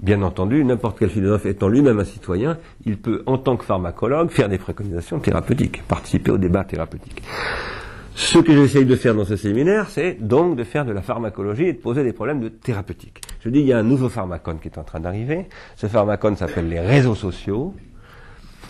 Bien 0.00 0.22
entendu, 0.22 0.64
n'importe 0.64 0.98
quel 0.98 1.10
philosophe 1.10 1.44
étant 1.44 1.68
lui-même 1.68 1.98
un 1.98 2.04
citoyen, 2.04 2.56
il 2.86 2.96
peut, 2.96 3.22
en 3.26 3.36
tant 3.36 3.58
que 3.58 3.64
pharmacologue, 3.66 4.30
faire 4.30 4.48
des 4.48 4.56
préconisations 4.56 5.18
thérapeutiques, 5.18 5.82
participer 5.86 6.30
au 6.30 6.38
débat 6.38 6.64
thérapeutique. 6.64 7.22
Ce 8.14 8.38
que 8.38 8.52
j'essaye 8.52 8.84
de 8.84 8.96
faire 8.96 9.14
dans 9.14 9.24
ce 9.24 9.36
séminaire, 9.36 9.88
c'est 9.88 10.16
donc 10.20 10.56
de 10.56 10.64
faire 10.64 10.84
de 10.84 10.92
la 10.92 11.02
pharmacologie 11.02 11.64
et 11.64 11.72
de 11.72 11.78
poser 11.78 12.02
des 12.02 12.12
problèmes 12.12 12.40
de 12.40 12.48
thérapeutique. 12.48 13.20
Je 13.40 13.48
dis, 13.48 13.60
il 13.60 13.66
y 13.66 13.72
a 13.72 13.78
un 13.78 13.82
nouveau 13.82 14.08
pharmacone 14.08 14.58
qui 14.58 14.68
est 14.68 14.78
en 14.78 14.84
train 14.84 15.00
d'arriver. 15.00 15.46
Ce 15.76 15.86
pharmacone 15.86 16.36
s'appelle 16.36 16.68
les 16.68 16.80
réseaux 16.80 17.14
sociaux. 17.14 17.74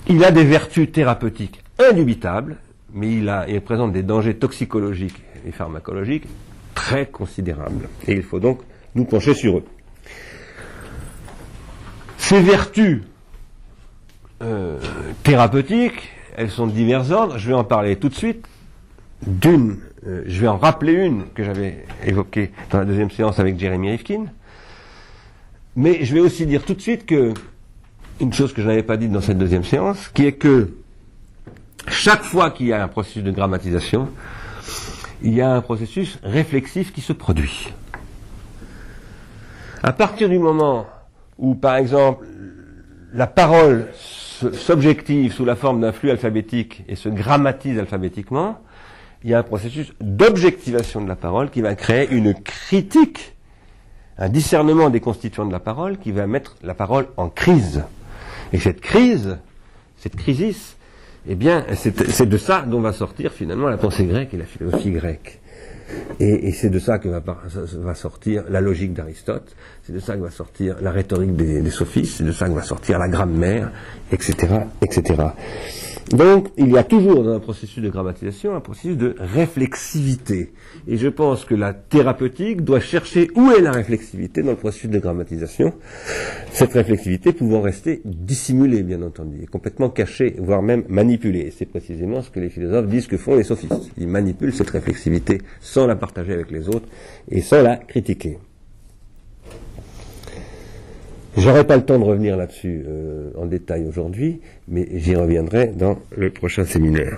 Il 0.09 0.25
a 0.25 0.31
des 0.31 0.45
vertus 0.45 0.93
thérapeutiques 0.93 1.63
indubitables, 1.79 2.57
mais 2.93 3.13
il 3.13 3.61
présente 3.63 3.93
des 3.93 4.03
dangers 4.03 4.35
toxicologiques 4.35 5.23
et 5.47 5.53
pharmacologiques 5.53 6.27
très 6.75 7.07
considérables. 7.07 7.89
Et 8.07 8.13
il 8.13 8.23
faut 8.23 8.41
donc 8.41 8.61
nous 8.95 9.05
pencher 9.05 9.35
sur 9.35 9.59
eux. 9.59 9.65
Ces 12.19 12.41
vertus 12.41 13.03
euh, 14.43 14.79
thérapeutiques, 15.23 16.11
elles 16.37 16.51
sont 16.51 16.67
de 16.67 16.73
divers 16.73 17.11
ordres. 17.11 17.39
Je 17.39 17.49
vais 17.49 17.55
en 17.55 17.65
parler 17.65 17.97
tout 17.97 18.09
de 18.09 18.15
suite. 18.15 18.47
D'une, 19.27 19.79
euh, 20.07 20.23
je 20.27 20.41
vais 20.41 20.49
en 20.49 20.57
rappeler 20.57 20.93
une 20.93 21.25
que 21.35 21.45
j'avais 21.45 21.85
évoquée 22.05 22.53
dans 22.71 22.79
la 22.79 22.85
deuxième 22.85 23.11
séance 23.11 23.39
avec 23.39 23.59
Jeremy 23.59 23.91
Rifkin. 23.91 24.27
Mais 25.77 26.05
je 26.05 26.15
vais 26.15 26.21
aussi 26.21 26.47
dire 26.47 26.65
tout 26.65 26.75
de 26.75 26.81
suite 26.81 27.07
que, 27.07 27.35
une 28.21 28.33
chose 28.33 28.53
que 28.53 28.63
je 28.63 28.67
n'avais 28.67 28.83
pas 28.83 28.97
dite 28.97 29.13
dans 29.13 29.21
cette 29.21 29.39
deuxième 29.39 29.65
séance, 29.65 30.09
qui 30.09 30.27
est 30.27 30.33
que 30.33 30.75
chaque 31.89 32.23
fois 32.23 32.51
qu'il 32.51 32.67
y 32.67 32.73
a 32.73 32.83
un 32.83 32.89
processus 32.89 33.23
de 33.23 33.31
grammatisation, 33.31 34.09
il 35.23 35.35
y 35.35 35.41
a 35.41 35.51
un 35.51 35.61
processus 35.61 36.19
réflexif 36.23 36.93
qui 36.93 37.01
se 37.01 37.13
produit. 37.13 37.69
À 39.83 39.93
partir 39.93 40.29
du 40.29 40.39
moment 40.39 40.87
où, 41.39 41.55
par 41.55 41.77
exemple, 41.77 42.27
la 43.13 43.27
parole 43.27 43.89
s'objective 43.95 45.33
sous 45.33 45.45
la 45.45 45.57
forme 45.57 45.81
d'un 45.81 45.93
flux 45.93 46.11
alphabétique 46.11 46.85
et 46.89 46.97
se 46.97 47.09
grammatise 47.09 47.79
alphabétiquement, 47.79 48.59
il 49.23 49.31
y 49.31 49.35
a 49.35 49.39
un 49.39 49.43
processus 49.43 49.93
d'objectivation 50.01 51.03
de 51.03 51.09
la 51.09 51.17
parole 51.17 51.51
qui 51.51 51.61
va 51.61 51.75
créer 51.75 52.09
une 52.11 52.35
critique, 52.35 53.35
un 54.19 54.29
discernement 54.29 54.91
des 54.91 55.01
constituants 55.01 55.47
de 55.47 55.53
la 55.53 55.61
parole 55.61 55.99
qui 55.99 56.13
va 56.13 56.27
mettre 56.27 56.57
la 56.63 56.75
parole 56.75 57.09
en 57.17 57.29
crise. 57.29 57.85
Et 58.53 58.59
cette 58.59 58.81
crise, 58.81 59.39
cette 59.99 60.17
crisis, 60.17 60.77
eh 61.29 61.35
bien, 61.35 61.67
c'est 61.75 62.29
de 62.29 62.39
ça 62.39 62.63
dont 62.63 62.81
va 62.81 62.93
sortir 62.93 63.33
finalement 63.33 63.69
la 63.69 63.77
pensée 63.77 64.07
grecque 64.07 64.33
et 64.33 64.39
la 64.39 64.47
philosophie 64.47 64.91
grecque. 64.91 65.41
Et, 66.21 66.53
c'est 66.53 66.71
de 66.71 66.79
ça 66.79 66.99
que 66.99 67.09
va, 67.09 67.95
sortir 67.95 68.45
la 68.49 68.61
logique 68.61 68.93
d'Aristote, 68.93 69.57
c'est 69.83 69.93
de 69.93 69.99
ça 69.99 70.17
que 70.17 70.23
va 70.23 70.31
sortir 70.31 70.77
la 70.81 70.93
rhétorique 70.93 71.35
des, 71.35 71.63
des 71.63 71.71
sophistes, 71.71 72.19
c'est 72.19 72.25
de 72.25 72.33
ça 72.33 72.47
que 72.47 72.55
va 72.55 72.63
sortir 72.63 72.99
la 72.99 73.09
grammaire, 73.09 73.73
etc., 74.13 74.35
etc. 74.83 75.15
Donc, 76.11 76.49
il 76.57 76.69
y 76.71 76.77
a 76.77 76.83
toujours 76.83 77.23
dans 77.23 77.33
un 77.33 77.39
processus 77.39 77.83
de 77.83 77.89
grammatisation 77.89 78.55
un 78.55 78.61
processus 78.61 78.97
de 78.97 79.15
réflexivité. 79.19 80.53
Et 80.89 80.97
je 80.97 81.09
pense 81.09 81.45
que 81.45 81.55
la 81.55 81.73
thérapeutique 81.73 82.63
doit 82.63 82.81
chercher 82.81 83.31
où 83.37 83.53
est 83.53 83.61
la 83.61 83.71
réflexivité 83.71 84.43
dans 84.43 84.51
le 84.51 84.57
processus 84.57 84.91
de 84.91 84.99
grammatisation. 84.99 85.73
Cette 86.51 86.73
réflexivité 86.73 87.33
pouvant 87.33 87.61
rester 87.61 88.03
dissimulée, 88.05 88.83
bien 88.83 89.03
entendu, 89.03 89.43
et 89.43 89.47
complètement 89.47 89.89
cachée, 89.89 90.35
voire 90.39 90.63
même 90.63 90.83
manipulée. 90.89 91.53
C'est 91.57 91.67
précisément 91.67 92.23
ce 92.23 92.31
que 92.31 92.41
les 92.41 92.51
philosophes 92.51 92.89
disent 92.89 93.07
que 93.07 93.17
font 93.17 93.37
les 93.37 93.45
sophistes. 93.45 93.93
Ils 93.97 94.09
manipulent 94.09 94.53
cette 94.53 94.71
réflexivité 94.71 95.39
sans 95.61 95.87
la 95.87 95.95
partager 95.95 96.33
avec 96.33 96.51
les 96.51 96.69
autres 96.69 96.89
et 97.31 97.41
sans 97.41 97.63
la 97.63 97.77
critiquer. 97.77 98.39
J'aurai 101.41 101.67
pas 101.67 101.77
le 101.77 101.85
temps 101.87 101.99
de 101.99 102.05
revenir 102.05 102.37
là-dessus 102.37 102.85
euh, 102.87 103.31
en 103.35 103.47
détail 103.47 103.87
aujourd'hui, 103.87 104.41
mais 104.69 104.87
j'y 104.93 105.15
reviendrai 105.17 105.69
dans 105.69 105.99
le 106.15 106.29
prochain 106.29 106.67
séminaire. 106.67 107.17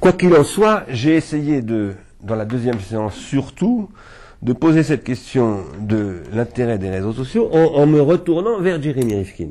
Quoi 0.00 0.12
qu'il 0.12 0.34
en 0.34 0.42
soit, 0.42 0.82
j'ai 0.88 1.14
essayé 1.14 1.62
de, 1.62 1.92
dans 2.24 2.34
la 2.34 2.44
deuxième 2.44 2.80
séance 2.80 3.14
surtout, 3.14 3.88
de 4.42 4.52
poser 4.52 4.82
cette 4.82 5.04
question 5.04 5.58
de 5.80 6.16
l'intérêt 6.32 6.78
des 6.78 6.90
réseaux 6.90 7.12
sociaux 7.12 7.50
en, 7.52 7.86
me 7.86 8.00
retournant 8.00 8.60
vers 8.60 8.82
Jeremy 8.82 9.14
Rifkin 9.14 9.50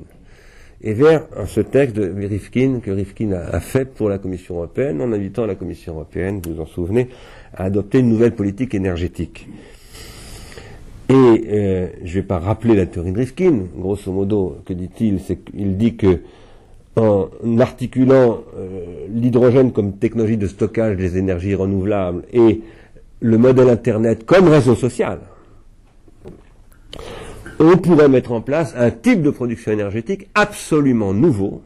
et 0.82 0.93
vers 0.93 1.25
ce 1.45 1.62
texte 1.62 1.95
de 1.95 2.27
Rifkin 2.27 2.82
que 2.84 2.91
Rifkin 2.91 3.32
a, 3.32 3.62
fait 3.62 3.86
pour 3.86 4.10
la 4.10 4.17
Commission 4.17 4.56
européenne 4.56 5.01
en 5.01 5.13
invitant 5.13 5.45
la 5.45 5.56
Commission 5.56 5.93
européenne, 5.93 6.41
vous 6.45 6.56
vous 6.56 6.62
en 6.62 6.65
souvenez, 6.65 7.08
à 7.53 7.63
adopter 7.63 7.99
une 7.99 8.10
nouvelle 8.10 8.34
politique 8.34 8.75
énergétique. 8.75 9.47
Et 11.09 11.13
euh, 11.13 11.87
je 12.03 12.09
ne 12.09 12.13
vais 12.15 12.21
pas 12.21 12.39
rappeler 12.39 12.75
la 12.75 12.85
théorie 12.85 13.11
de 13.11 13.17
Rifkin, 13.17 13.59
grosso 13.77 14.11
modo, 14.11 14.57
que 14.65 14.73
dit-il 14.73 15.19
C'est 15.19 15.37
qu'il 15.37 15.77
dit 15.77 15.95
que 15.95 16.19
en 16.97 17.29
articulant 17.59 18.39
euh, 18.57 19.05
l'hydrogène 19.13 19.71
comme 19.71 19.93
technologie 19.93 20.37
de 20.37 20.47
stockage 20.47 20.97
des 20.97 21.17
énergies 21.17 21.53
renouvelables 21.53 22.23
et 22.33 22.61
le 23.21 23.37
modèle 23.37 23.69
Internet 23.69 24.25
comme 24.25 24.47
réseau 24.47 24.75
social, 24.75 25.19
on 27.59 27.77
pourrait 27.77 28.09
mettre 28.09 28.31
en 28.31 28.41
place 28.41 28.73
un 28.75 28.91
type 28.91 29.21
de 29.21 29.29
production 29.29 29.71
énergétique 29.71 30.27
absolument 30.35 31.13
nouveau, 31.13 31.61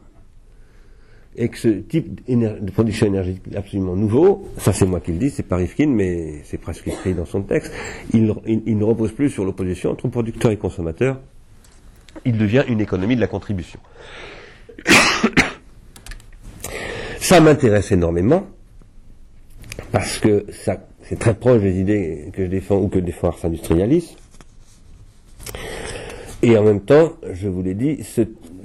et 1.36 1.48
que 1.48 1.58
ce 1.58 1.68
type 1.68 2.20
de 2.28 2.70
production 2.70 3.06
énergétique 3.06 3.54
absolument 3.56 3.96
nouveau, 3.96 4.48
ça 4.58 4.72
c'est 4.72 4.84
moi 4.84 5.00
qui 5.00 5.12
le 5.12 5.18
dis, 5.18 5.30
c'est 5.30 5.42
pas 5.42 5.56
Rifkin, 5.56 5.86
mais 5.88 6.42
c'est 6.44 6.58
presque 6.58 6.86
écrit 6.88 7.14
dans 7.14 7.24
son 7.24 7.42
texte, 7.42 7.72
il, 8.12 8.26
ne 8.26 8.84
repose 8.84 9.12
plus 9.12 9.30
sur 9.30 9.44
l'opposition 9.44 9.90
entre 9.90 10.08
producteur 10.08 10.50
et 10.50 10.58
consommateur, 10.58 11.20
il 12.24 12.36
devient 12.36 12.64
une 12.68 12.80
économie 12.80 13.16
de 13.16 13.20
la 13.20 13.28
contribution. 13.28 13.80
ça 17.18 17.40
m'intéresse 17.40 17.92
énormément, 17.92 18.46
parce 19.90 20.18
que 20.18 20.44
ça, 20.50 20.86
c'est 21.02 21.18
très 21.18 21.34
proche 21.34 21.62
des 21.62 21.80
idées 21.80 22.30
que 22.34 22.44
je 22.44 22.50
défends 22.50 22.76
ou 22.76 22.88
que 22.88 22.98
défend 22.98 23.28
Ars 23.28 23.44
Industrialis. 23.44 24.16
Et 26.42 26.58
en 26.58 26.64
même 26.64 26.80
temps, 26.80 27.12
je 27.32 27.48
vous 27.48 27.62
l'ai 27.62 27.74
dit, 27.74 28.02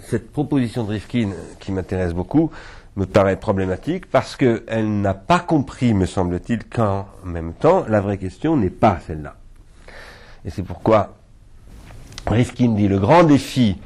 cette 0.01 0.31
proposition 0.31 0.83
de 0.83 0.91
Rifkin, 0.91 1.29
qui 1.59 1.71
m'intéresse 1.71 2.13
beaucoup, 2.13 2.51
me 2.95 3.05
paraît 3.05 3.37
problématique 3.37 4.07
parce 4.07 4.35
qu'elle 4.35 5.01
n'a 5.01 5.13
pas 5.13 5.39
compris, 5.39 5.93
me 5.93 6.05
semble-t-il, 6.05 6.63
qu'en 6.65 7.07
même 7.23 7.53
temps, 7.53 7.85
la 7.87 8.01
vraie 8.01 8.17
question 8.17 8.57
n'est 8.57 8.71
pas 8.71 8.99
celle-là. 9.05 9.35
Et 10.45 10.49
c'est 10.49 10.63
pourquoi 10.63 11.13
Rifkin 12.25 12.69
dit 12.69 12.87
le 12.87 12.99
grand 12.99 13.23
défi 13.23 13.77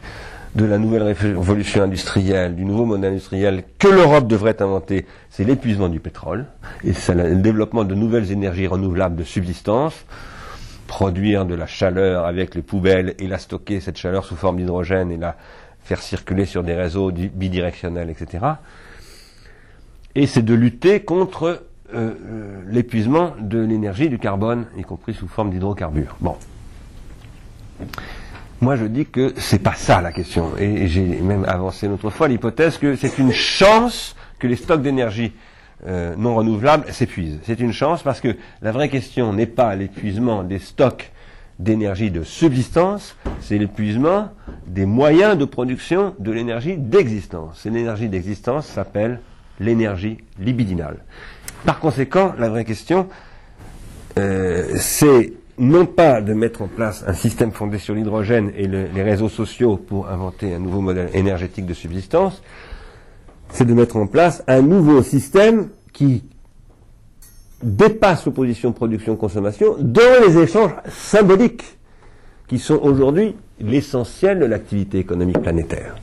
de 0.56 0.66
la 0.66 0.78
nouvelle 0.78 1.04
révolution 1.04 1.84
industrielle, 1.84 2.56
du 2.56 2.66
nouveau 2.66 2.86
modèle 2.86 3.12
industriel 3.12 3.64
que 3.80 3.88
l'Europe 3.88 4.28
devrait 4.28 4.62
inventer, 4.62 5.06
c'est 5.30 5.44
l'épuisement 5.44 5.88
du 5.88 6.00
pétrole 6.00 6.46
et 6.84 6.92
le 7.14 7.36
développement 7.36 7.86
de 7.86 7.96
nouvelles 7.96 8.32
énergies 8.32 8.68
renouvelables 8.68 9.16
de 9.16 9.24
subsistance, 9.24 9.94
produire 10.88 11.46
de 11.46 11.56
la 11.56 11.68
chaleur 11.68 12.26
avec 12.26 12.54
les 12.56 12.62
poubelles 12.62 13.16
et 13.20 13.28
la 13.28 13.38
stocker, 13.38 13.80
cette 13.80 13.98
chaleur 13.98 14.26
sous 14.26 14.36
forme 14.36 14.58
d'hydrogène 14.58 15.10
et 15.12 15.18
la 15.18 15.38
faire 15.84 16.02
circuler 16.02 16.46
sur 16.46 16.64
des 16.64 16.76
réseaux 16.76 17.12
bidirectionnels, 17.12 18.10
etc. 18.10 18.46
Et 20.16 20.28
c'est 20.28 20.44
de 20.44 20.54
lutter 20.54 21.02
contre 21.02 21.64
euh, 21.94 22.14
euh, 22.26 22.62
l'épuisement 22.68 23.34
de 23.40 23.60
l'énergie 23.60 24.10
du 24.10 24.20
carbone, 24.20 24.66
y 24.78 24.84
compris 24.84 25.14
sous 25.14 25.28
forme 25.28 25.50
d'hydrocarbures. 25.50 26.16
Bon. 26.22 26.38
Moi, 28.62 28.76
je 28.76 28.86
dis 28.86 29.06
que 29.06 29.34
c'est 29.38 29.60
pas 29.60 29.74
ça 29.74 30.02
la 30.02 30.12
question. 30.12 30.52
Et, 30.58 30.88
j'ai 30.88 31.04
même 31.04 31.46
avancé 31.46 31.88
une 31.88 31.94
autre 31.94 32.10
fois 32.10 32.28
l'hypothèse 32.28 32.78
que 32.78 32.96
c'est 32.96 33.18
une 33.18 33.32
chance 33.32 34.16
que 34.40 34.48
les 34.48 34.56
stocks 34.56 34.82
d'énergie 34.82 35.34
euh, 35.88 36.16
non 36.16 36.36
renouvelables 36.36 36.92
s'épuisent. 36.94 37.40
C'est 37.44 37.60
une 37.60 37.74
chance 37.74 38.04
parce 38.04 38.22
que 38.22 38.38
la 38.62 38.72
vraie 38.72 38.90
question 38.90 39.34
n'est 39.34 39.48
pas 39.48 39.76
l'épuisement 39.76 40.44
des 40.44 40.60
stocks 40.60 41.12
d'énergie 41.62 42.12
de 42.12 42.24
subsistance, 42.24 43.16
c'est 43.40 43.58
l'épuisement 43.58 44.30
des 44.68 44.86
moyens 44.86 45.38
de 45.38 45.46
production 45.46 46.16
de 46.20 46.32
l'énergie 46.32 46.78
d'existence. 46.78 47.66
Et 47.66 47.70
l'énergie 47.70 48.10
d'existence 48.10 48.66
s'appelle 48.66 49.20
l'énergie 49.60 50.18
libidinale. 50.40 50.98
Par 51.66 51.80
conséquent, 51.80 52.34
la 52.40 52.50
vraie 52.50 52.66
question, 52.66 53.08
euh, 54.18 54.74
c'est 54.78 55.34
non 55.60 55.86
pas 55.86 56.22
de 56.22 56.34
mettre 56.34 56.64
en 56.64 56.68
place 56.68 57.04
un 57.06 57.14
système 57.14 57.52
fondé 57.52 57.78
sur 57.78 57.94
l'hydrogène 57.94 58.52
et 58.56 58.68
les 58.68 59.04
réseaux 59.04 59.30
sociaux 59.30 59.78
pour 59.78 60.10
inventer 60.10 60.56
un 60.56 60.60
nouveau 60.60 60.82
modèle 60.82 61.10
énergétique 61.14 61.68
de 61.68 61.76
subsistance, 61.76 62.42
c'est 63.50 63.66
de 63.66 63.74
mettre 63.74 63.98
en 63.98 64.08
place 64.08 64.44
un 64.48 64.62
nouveau 64.62 65.04
système 65.04 65.70
qui 65.94 66.24
dépasse 67.64 68.26
l'opposition 68.26 68.72
production-consommation 68.72 69.76
dans 69.80 70.26
les 70.26 70.38
échanges 70.38 70.74
symboliques 70.90 71.78
qui 72.48 72.60
sont 72.60 72.80
aujourd'hui 72.82 73.36
l'essentiel 73.60 74.40
de 74.40 74.46
l'activité 74.46 75.00
économique 75.00 75.42
planétaire. 75.42 75.96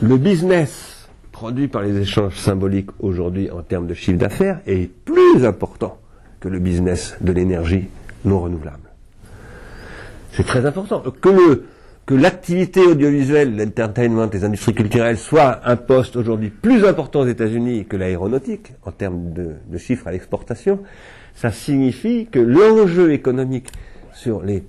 Le 0.00 0.16
business 0.16 1.08
produit 1.32 1.68
par 1.68 1.82
les 1.82 1.98
échanges 1.98 2.36
symboliques 2.36 2.90
aujourd'hui 3.00 3.50
en 3.50 3.62
termes 3.62 3.86
de 3.86 3.94
chiffre 3.94 4.18
d'affaires 4.18 4.60
est 4.66 4.90
plus 5.04 5.44
important 5.44 5.98
que 6.38 6.48
le 6.48 6.58
business 6.58 7.16
de 7.20 7.32
l'énergie 7.32 7.88
non 8.24 8.40
renouvelable. 8.40 8.90
C'est 10.32 10.46
très 10.46 10.64
important. 10.64 11.02
Que 11.20 11.28
le, 11.28 11.66
que 12.06 12.14
l'activité 12.14 12.80
audiovisuelle, 12.80 13.56
l'entertainment, 13.56 14.28
les 14.32 14.44
industries 14.44 14.74
culturelles 14.74 15.18
soit 15.18 15.60
un 15.64 15.76
poste 15.76 16.16
aujourd'hui 16.16 16.50
plus 16.50 16.84
important 16.84 17.20
aux 17.20 17.28
États-Unis 17.28 17.86
que 17.86 17.96
l'aéronautique 17.96 18.72
en 18.84 18.90
termes 18.90 19.32
de, 19.32 19.78
chiffres 19.78 20.08
à 20.08 20.12
l'exportation, 20.12 20.80
ça 21.34 21.52
signifie 21.52 22.26
que 22.26 22.40
l'enjeu 22.40 23.12
économique 23.12 23.68
sur 24.12 24.42
les, 24.42 24.64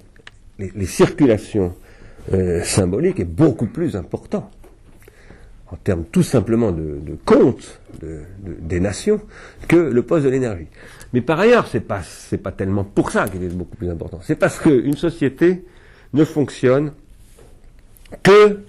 les, 0.59 0.85
circulations 0.85 1.73
euh, 2.31 2.63
symboliques 2.63 3.19
est 3.19 3.25
beaucoup 3.25 3.65
plus 3.65 3.95
important 3.95 4.49
en 5.71 5.77
termes 5.77 6.03
tout 6.11 6.23
simplement 6.23 6.71
de, 6.71 6.99
de 7.01 7.17
compte 7.25 7.79
des 8.43 8.79
nations 8.79 9.21
que 9.67 9.77
le 9.77 10.03
poste 10.03 10.25
de 10.25 10.29
l'énergie. 10.29 10.67
Mais 11.13 11.21
par 11.21 11.39
ailleurs, 11.39 11.67
c'est 11.67 11.81
pas 11.81 12.01
c'est 12.03 12.37
pas 12.37 12.51
tellement 12.51 12.83
pour 12.83 13.11
ça 13.11 13.27
qu'il 13.27 13.43
est 13.43 13.47
beaucoup 13.47 13.75
plus 13.75 13.89
important. 13.89 14.19
C'est 14.21 14.35
parce 14.35 14.59
qu'une 14.59 14.97
société 14.97 15.65
ne 16.13 16.25
fonctionne 16.25 16.91
que, 18.23 18.59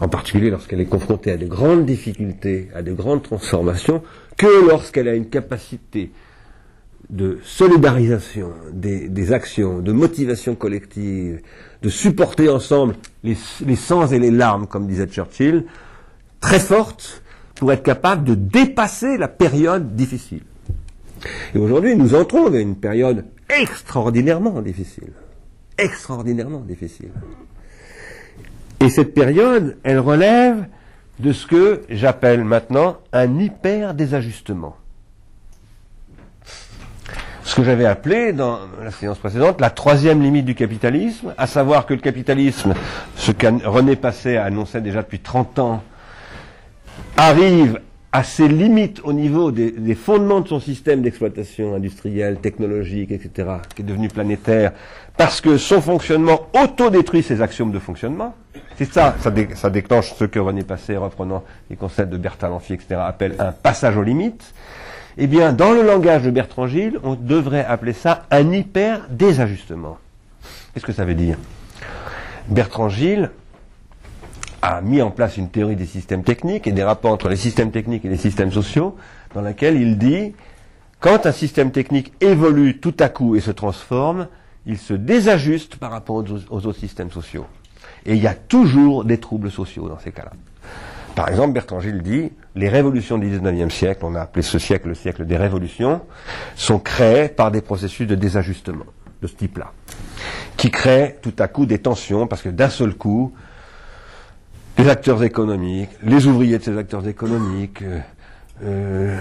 en 0.00 0.08
particulier 0.08 0.50
lorsqu'elle 0.50 0.80
est 0.80 0.86
confrontée 0.86 1.32
à 1.32 1.36
de 1.36 1.46
grandes 1.46 1.86
difficultés, 1.86 2.68
à 2.74 2.82
de 2.82 2.92
grandes 2.92 3.22
transformations, 3.22 4.02
que 4.36 4.68
lorsqu'elle 4.68 5.08
a 5.08 5.14
une 5.14 5.28
capacité 5.28 6.10
de 7.10 7.38
solidarisation 7.42 8.52
des, 8.72 9.32
actions, 9.32 9.80
de 9.80 9.92
motivation 9.92 10.54
collective, 10.54 11.40
de 11.82 11.88
supporter 11.88 12.48
ensemble 12.48 12.96
les, 13.24 13.36
les 13.64 14.14
et 14.14 14.18
les 14.18 14.30
larmes, 14.30 14.66
comme 14.66 14.86
disait 14.86 15.06
Churchill, 15.06 15.64
très 16.40 16.60
forte 16.60 17.22
pour 17.54 17.72
être 17.72 17.82
capable 17.82 18.24
de 18.24 18.34
dépasser 18.34 19.16
la 19.16 19.28
période 19.28 19.96
difficile. 19.96 20.42
Et 21.54 21.58
aujourd'hui, 21.58 21.96
nous 21.96 22.14
entrons 22.14 22.50
dans 22.50 22.58
une 22.58 22.76
période 22.76 23.24
extraordinairement 23.48 24.60
difficile. 24.60 25.12
Extraordinairement 25.76 26.60
difficile. 26.60 27.10
Et 28.80 28.90
cette 28.90 29.14
période, 29.14 29.76
elle 29.82 29.98
relève 29.98 30.66
de 31.18 31.32
ce 31.32 31.46
que 31.46 31.82
j'appelle 31.88 32.44
maintenant 32.44 32.98
un 33.12 33.38
hyper 33.38 33.94
désajustement. 33.94 34.76
Ce 37.42 37.56
que 37.56 37.64
j'avais 37.64 37.86
appelé 37.86 38.32
dans 38.32 38.60
la 38.82 38.90
séance 38.90 39.18
précédente 39.18 39.60
la 39.60 39.70
troisième 39.70 40.22
limite 40.22 40.44
du 40.44 40.54
capitalisme, 40.54 41.34
à 41.38 41.46
savoir 41.46 41.86
que 41.86 41.94
le 41.94 42.00
capitalisme, 42.00 42.74
ce 43.16 43.32
que 43.32 43.66
René 43.66 43.96
Passet 43.96 44.36
annonçait 44.36 44.82
déjà 44.82 45.02
depuis 45.02 45.18
30 45.18 45.58
ans, 45.58 45.82
arrive 47.16 47.80
à 48.12 48.22
ses 48.22 48.48
limites 48.48 49.00
au 49.04 49.12
niveau 49.12 49.50
des, 49.50 49.94
fondements 49.94 50.40
de 50.40 50.48
son 50.48 50.60
système 50.60 51.02
d'exploitation 51.02 51.74
industrielle, 51.74 52.38
technologique, 52.38 53.10
etc., 53.10 53.48
qui 53.74 53.82
est 53.82 53.84
devenu 53.84 54.08
planétaire, 54.08 54.72
parce 55.16 55.40
que 55.40 55.58
son 55.58 55.80
fonctionnement 55.82 56.48
autodétruit 56.54 57.22
ses 57.22 57.42
axiomes 57.42 57.70
de 57.70 57.78
fonctionnement. 57.78 58.34
C'est 58.76 58.90
ça, 58.90 59.16
ça, 59.18 59.70
déclenche 59.70 60.14
ce 60.14 60.24
que 60.24 60.38
René 60.38 60.62
Passé, 60.62 60.96
reprenant 60.96 61.44
les 61.68 61.76
concepts 61.76 62.10
de 62.10 62.16
Bertrand 62.16 62.48
Lanfi, 62.48 62.74
etc., 62.74 63.00
appelle 63.04 63.34
un 63.38 63.52
passage 63.52 63.96
aux 63.96 64.02
limites. 64.02 64.54
Eh 65.18 65.26
bien, 65.26 65.52
dans 65.52 65.72
le 65.72 65.82
langage 65.82 66.22
de 66.22 66.30
Bertrand 66.30 66.68
Gilles, 66.68 66.98
on 67.02 67.14
devrait 67.14 67.64
appeler 67.64 67.92
ça 67.92 68.26
un 68.30 68.52
hyper-désajustement. 68.52 69.98
Qu'est-ce 70.72 70.86
que 70.86 70.92
ça 70.92 71.04
veut 71.04 71.16
dire? 71.16 71.36
Bertrand 72.46 72.88
Gilles 72.88 73.30
a 74.62 74.80
mis 74.80 75.02
en 75.02 75.10
place 75.10 75.36
une 75.36 75.48
théorie 75.48 75.76
des 75.76 75.86
systèmes 75.86 76.24
techniques 76.24 76.66
et 76.66 76.72
des 76.72 76.82
rapports 76.82 77.12
entre 77.12 77.28
les 77.28 77.36
systèmes 77.36 77.70
techniques 77.70 78.04
et 78.04 78.08
les 78.08 78.16
systèmes 78.16 78.52
sociaux, 78.52 78.96
dans 79.34 79.40
laquelle 79.40 79.80
il 79.80 79.98
dit, 79.98 80.34
quand 81.00 81.26
un 81.26 81.32
système 81.32 81.70
technique 81.70 82.12
évolue 82.20 82.78
tout 82.78 82.94
à 82.98 83.08
coup 83.08 83.36
et 83.36 83.40
se 83.40 83.52
transforme, 83.52 84.28
il 84.66 84.78
se 84.78 84.94
désajuste 84.94 85.76
par 85.76 85.92
rapport 85.92 86.24
aux, 86.50 86.66
autres 86.66 86.78
systèmes 86.78 87.10
sociaux. 87.10 87.46
Et 88.04 88.14
il 88.14 88.22
y 88.22 88.26
a 88.26 88.34
toujours 88.34 89.04
des 89.04 89.18
troubles 89.18 89.50
sociaux 89.50 89.88
dans 89.88 89.98
ces 89.98 90.12
cas-là. 90.12 90.32
Par 91.14 91.28
exemple, 91.28 91.52
Bertrand 91.52 91.80
Gilles 91.80 92.02
dit, 92.02 92.30
les 92.54 92.68
révolutions 92.68 93.18
du 93.18 93.28
19e 93.28 93.70
siècle, 93.70 94.00
on 94.04 94.14
a 94.14 94.20
appelé 94.20 94.42
ce 94.42 94.58
siècle 94.58 94.88
le 94.88 94.94
siècle 94.94 95.24
des 95.24 95.36
révolutions, 95.36 96.02
sont 96.54 96.78
créées 96.78 97.28
par 97.28 97.50
des 97.50 97.60
processus 97.60 98.06
de 98.06 98.14
désajustement 98.14 98.84
de 99.20 99.26
ce 99.26 99.34
type-là, 99.34 99.72
qui 100.56 100.70
créent 100.70 101.18
tout 101.22 101.34
à 101.38 101.48
coup 101.48 101.66
des 101.66 101.78
tensions, 101.78 102.26
parce 102.26 102.42
que 102.42 102.50
d'un 102.50 102.68
seul 102.68 102.94
coup, 102.94 103.32
les 104.78 104.88
acteurs 104.88 105.22
économiques, 105.24 105.90
les 106.02 106.26
ouvriers 106.26 106.58
de 106.58 106.62
ces 106.62 106.78
acteurs 106.78 107.06
économiques, 107.08 107.82
euh, 107.82 107.98
euh, 108.62 109.18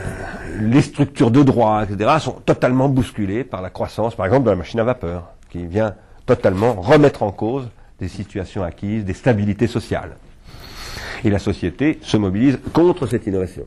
les 0.61 0.81
structures 0.81 1.31
de 1.31 1.41
droit, 1.41 1.83
etc., 1.83 2.11
sont 2.19 2.33
totalement 2.45 2.89
bousculées 2.89 3.43
par 3.43 3.61
la 3.61 3.69
croissance, 3.69 4.15
par 4.15 4.27
exemple, 4.27 4.45
de 4.45 4.51
la 4.51 4.55
machine 4.55 4.79
à 4.79 4.83
vapeur, 4.83 5.29
qui 5.49 5.65
vient 5.65 5.95
totalement 6.25 6.73
remettre 6.73 7.23
en 7.23 7.31
cause 7.31 7.67
des 7.99 8.07
situations 8.07 8.63
acquises, 8.63 9.03
des 9.03 9.13
stabilités 9.13 9.67
sociales. 9.67 10.17
Et 11.23 11.31
la 11.31 11.39
société 11.39 11.97
se 12.01 12.17
mobilise 12.17 12.59
contre 12.73 13.07
cette 13.07 13.25
innovation. 13.25 13.63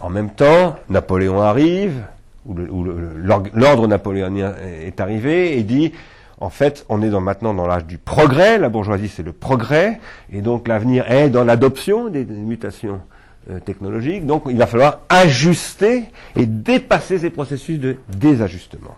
En 0.00 0.08
même 0.08 0.30
temps, 0.30 0.76
Napoléon 0.88 1.40
arrive, 1.42 2.02
ou 2.46 2.54
l'ordre 2.54 3.88
napoléonien 3.88 4.54
est 4.84 5.00
arrivé, 5.00 5.58
et 5.58 5.64
dit 5.64 5.92
en 6.38 6.50
fait, 6.50 6.84
on 6.88 7.00
est 7.00 7.08
maintenant 7.08 7.54
dans 7.54 7.66
l'âge 7.66 7.86
du 7.86 7.96
progrès. 7.98 8.58
La 8.58 8.68
bourgeoisie, 8.68 9.08
c'est 9.08 9.22
le 9.22 9.32
progrès. 9.32 10.00
Et 10.30 10.42
donc, 10.42 10.68
l'avenir 10.68 11.10
est 11.10 11.30
dans 11.30 11.44
l'adoption 11.44 12.08
des, 12.08 12.24
mutations 12.24 13.00
euh, 13.50 13.58
technologiques. 13.58 14.26
Donc, 14.26 14.44
il 14.48 14.58
va 14.58 14.66
falloir 14.66 15.00
ajuster 15.08 16.04
et 16.34 16.44
dépasser 16.44 17.18
ces 17.18 17.30
processus 17.30 17.78
de 17.78 17.96
désajustement. 18.08 18.96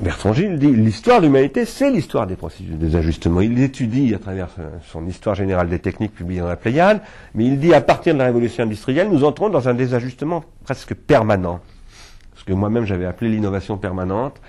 Bertrand 0.00 0.34
Gilles 0.34 0.58
dit 0.58 0.72
l'histoire 0.72 1.20
de 1.20 1.26
l'humanité, 1.26 1.64
c'est 1.64 1.90
l'histoire 1.90 2.26
des 2.26 2.36
processus 2.36 2.70
de 2.70 2.76
désajustement. 2.76 3.40
Il 3.40 3.58
étudie 3.60 4.14
à 4.14 4.18
travers 4.18 4.48
son 4.90 5.06
histoire 5.06 5.34
générale 5.34 5.70
des 5.70 5.78
techniques 5.78 6.14
publiée 6.14 6.40
dans 6.40 6.48
la 6.48 6.56
Pléiade, 6.56 7.00
mais 7.34 7.46
il 7.46 7.58
dit 7.58 7.72
à 7.72 7.80
partir 7.80 8.12
de 8.12 8.18
la 8.18 8.26
révolution 8.26 8.64
industrielle, 8.64 9.08
nous 9.10 9.24
entrons 9.24 9.48
dans 9.48 9.70
un 9.70 9.74
désajustement 9.74 10.44
presque 10.64 10.94
permanent. 10.94 11.60
Que 12.46 12.52
moi-même 12.52 12.84
j'avais 12.84 13.06
appelé 13.06 13.30
l'innovation 13.30 13.76
permanente, 13.76 14.40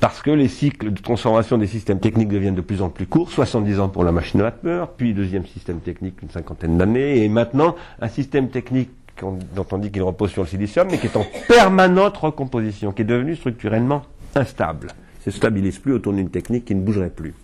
parce 0.00 0.20
que 0.20 0.30
les 0.30 0.48
cycles 0.48 0.92
de 0.92 1.00
transformation 1.00 1.58
des 1.58 1.66
systèmes 1.66 2.00
techniques 2.00 2.28
deviennent 2.28 2.54
de 2.54 2.60
plus 2.60 2.82
en 2.82 2.88
plus 2.88 3.06
courts, 3.06 3.30
70 3.30 3.80
ans 3.80 3.88
pour 3.88 4.04
la 4.04 4.12
machine 4.12 4.40
à 4.40 4.44
vapeur, 4.44 4.90
puis 4.90 5.14
deuxième 5.14 5.46
système 5.46 5.80
technique 5.80 6.22
une 6.22 6.30
cinquantaine 6.30 6.76
d'années, 6.76 7.24
et 7.24 7.28
maintenant 7.28 7.74
un 8.00 8.08
système 8.08 8.48
technique 8.48 8.90
dont 9.20 9.66
on 9.72 9.78
dit 9.78 9.90
qu'il 9.90 10.02
repose 10.02 10.30
sur 10.30 10.42
le 10.42 10.48
silicium, 10.48 10.86
mais 10.90 10.98
qui 10.98 11.06
est 11.06 11.16
en 11.16 11.26
permanente 11.48 12.16
recomposition, 12.16 12.92
qui 12.92 13.02
est 13.02 13.06
devenu 13.06 13.34
structurellement 13.34 14.02
instable. 14.34 14.88
ne 15.26 15.30
Se 15.30 15.36
stabilise 15.36 15.78
plus 15.78 15.94
autour 15.94 16.12
d'une 16.12 16.30
technique 16.30 16.66
qui 16.66 16.74
ne 16.74 16.80
bougerait 16.80 17.10
plus. 17.10 17.34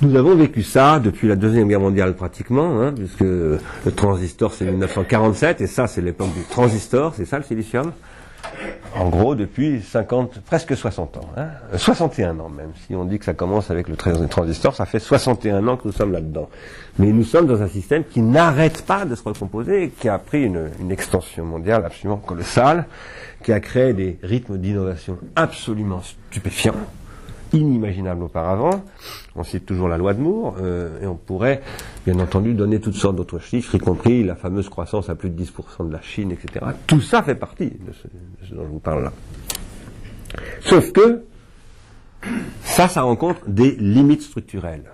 Nous 0.00 0.14
avons 0.14 0.36
vécu 0.36 0.62
ça 0.62 1.00
depuis 1.00 1.26
la 1.26 1.34
Deuxième 1.34 1.66
Guerre 1.66 1.80
mondiale 1.80 2.14
pratiquement, 2.14 2.80
hein, 2.80 2.92
puisque 2.96 3.18
le 3.18 3.58
transistor 3.96 4.54
c'est 4.54 4.64
1947, 4.64 5.60
et 5.60 5.66
ça 5.66 5.88
c'est 5.88 6.00
l'époque 6.00 6.32
du 6.34 6.44
transistor, 6.44 7.14
c'est 7.16 7.24
ça 7.24 7.38
le 7.38 7.42
silicium? 7.42 7.90
En 8.94 9.08
gros 9.08 9.34
depuis 9.34 9.82
50, 9.82 10.38
presque 10.42 10.76
60 10.76 11.16
ans, 11.16 11.28
hein, 11.36 11.48
61 11.76 12.38
ans 12.38 12.48
même. 12.48 12.70
Si 12.86 12.94
on 12.94 13.06
dit 13.06 13.18
que 13.18 13.24
ça 13.24 13.34
commence 13.34 13.72
avec 13.72 13.88
le 13.88 13.96
transistor, 13.96 14.72
ça 14.72 14.86
fait 14.86 15.00
61 15.00 15.66
ans 15.66 15.76
que 15.76 15.88
nous 15.88 15.92
sommes 15.92 16.12
là-dedans. 16.12 16.48
Mais 17.00 17.08
nous 17.08 17.24
sommes 17.24 17.48
dans 17.48 17.60
un 17.60 17.68
système 17.68 18.04
qui 18.04 18.22
n'arrête 18.22 18.82
pas 18.82 19.04
de 19.04 19.16
se 19.16 19.24
recomposer, 19.24 19.90
qui 19.98 20.08
a 20.08 20.18
pris 20.18 20.44
une, 20.44 20.70
une 20.78 20.92
extension 20.92 21.44
mondiale 21.44 21.84
absolument 21.84 22.18
colossale, 22.18 22.86
qui 23.42 23.52
a 23.52 23.58
créé 23.58 23.94
des 23.94 24.16
rythmes 24.22 24.58
d'innovation 24.58 25.18
absolument 25.34 26.02
stupéfiants 26.30 26.76
inimaginable 27.52 28.24
auparavant. 28.24 28.82
On 29.36 29.44
cite 29.44 29.66
toujours 29.66 29.88
la 29.88 29.98
loi 29.98 30.14
de 30.14 30.20
Moore, 30.20 30.56
euh, 30.60 31.00
et 31.02 31.06
on 31.06 31.14
pourrait, 31.14 31.62
bien 32.06 32.18
entendu, 32.18 32.54
donner 32.54 32.80
toutes 32.80 32.94
sortes 32.94 33.16
d'autres 33.16 33.38
chiffres, 33.38 33.74
y 33.74 33.78
compris 33.78 34.24
la 34.24 34.34
fameuse 34.34 34.68
croissance 34.68 35.08
à 35.08 35.14
plus 35.14 35.30
de 35.30 35.42
10% 35.42 35.86
de 35.88 35.92
la 35.92 36.00
Chine, 36.00 36.32
etc. 36.32 36.64
Tout 36.86 37.00
ça 37.00 37.22
fait 37.22 37.34
partie 37.34 37.70
de 37.70 37.92
ce, 37.92 38.54
dont 38.54 38.64
je 38.64 38.68
vous 38.68 38.80
parle 38.80 39.04
là. 39.04 39.12
Sauf 40.60 40.92
que, 40.92 41.24
ça, 42.62 42.88
ça 42.88 43.02
rencontre 43.02 43.40
des 43.46 43.72
limites 43.76 44.22
structurelles. 44.22 44.90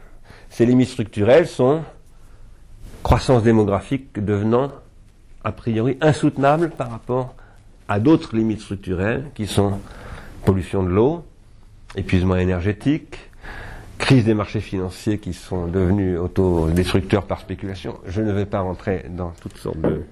Ces 0.51 0.67
limites 0.67 0.91
structurelles 0.91 1.47
sont 1.47 1.83
croissance 3.03 3.43
démographique 3.43 4.23
devenant 4.23 4.71
a 5.43 5.53
priori 5.53 5.99
insoutenable 6.01 6.71
par 6.71 6.91
rapport 6.91 7.35
à 7.89 8.01
d'autres 8.01 8.35
limites 8.37 8.61
structurelles 8.61 9.31
qui 9.35 9.47
sont 9.47 9.79
pollution 10.45 10.83
de 10.83 10.89
l'eau, 10.89 11.25
épuisement 11.97 12.37
énergétique, 12.37 13.19
crise 13.99 14.25
des 14.25 14.35
marchés 14.35 14.61
financiers 14.61 15.19
qui 15.19 15.33
sont 15.33 15.67
devenus 15.67 16.19
autodestructeurs 16.19 17.25
par 17.27 17.41
spéculation. 17.41 17.99
Je 18.07 18.21
ne 18.23 18.33
vais 18.33 18.47
pas 18.47 18.61
rentrer 18.61 19.07
dans 19.09 19.33
toutes 19.41 19.57
sortes 19.57 19.81
de 19.81 20.03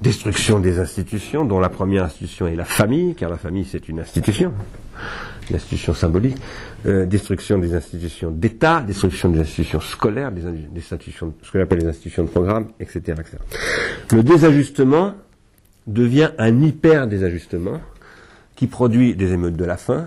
destruction 0.00 0.60
des 0.60 0.78
institutions, 0.78 1.44
dont 1.44 1.58
la 1.58 1.68
première 1.68 2.04
institution 2.04 2.46
est 2.46 2.56
la 2.56 2.64
famille, 2.64 3.14
car 3.14 3.30
la 3.30 3.38
famille 3.38 3.64
c'est 3.64 3.88
une 3.88 4.00
institution, 4.00 4.52
une 5.50 5.56
institution 5.56 5.94
symbolique, 5.94 6.36
euh, 6.86 7.06
destruction 7.06 7.58
des 7.58 7.74
institutions 7.74 8.30
d'État, 8.30 8.82
destruction 8.82 9.30
des 9.30 9.40
institutions 9.40 9.80
scolaires, 9.80 10.32
des, 10.32 10.44
institutions, 10.76 11.34
ce 11.42 11.50
que 11.50 11.58
j'appelle 11.58 11.80
les 11.80 11.88
institutions 11.88 12.24
de 12.24 12.28
programme, 12.28 12.68
etc., 12.78 13.00
etc. 13.18 13.38
Le 14.12 14.22
désajustement 14.22 15.14
devient 15.86 16.30
un 16.38 16.62
hyper 16.62 17.06
désajustement 17.06 17.80
qui 18.54 18.66
produit 18.66 19.14
des 19.14 19.32
émeutes 19.32 19.56
de 19.56 19.64
la 19.64 19.76
faim, 19.76 20.06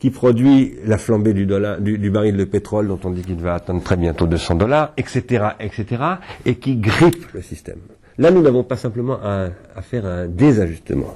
qui 0.00 0.10
produit 0.10 0.76
la 0.86 0.96
flambée 0.96 1.34
du, 1.34 1.44
dollar, 1.44 1.78
du, 1.78 2.10
baril 2.10 2.36
de 2.36 2.44
pétrole 2.44 2.88
dont 2.88 2.98
on 3.04 3.10
dit 3.10 3.22
qu'il 3.22 3.36
va 3.36 3.54
atteindre 3.54 3.82
très 3.82 3.98
bientôt 3.98 4.26
200 4.26 4.54
dollars, 4.54 4.94
etc., 4.96 5.50
etc., 5.60 6.02
et 6.46 6.56
qui 6.56 6.76
grippe 6.76 7.30
le 7.34 7.42
système. 7.42 7.78
Là, 8.16 8.30
nous 8.30 8.40
n'avons 8.40 8.64
pas 8.64 8.76
simplement 8.76 9.18
à, 9.22 9.50
faire 9.82 10.06
un 10.06 10.26
désajustement. 10.26 11.14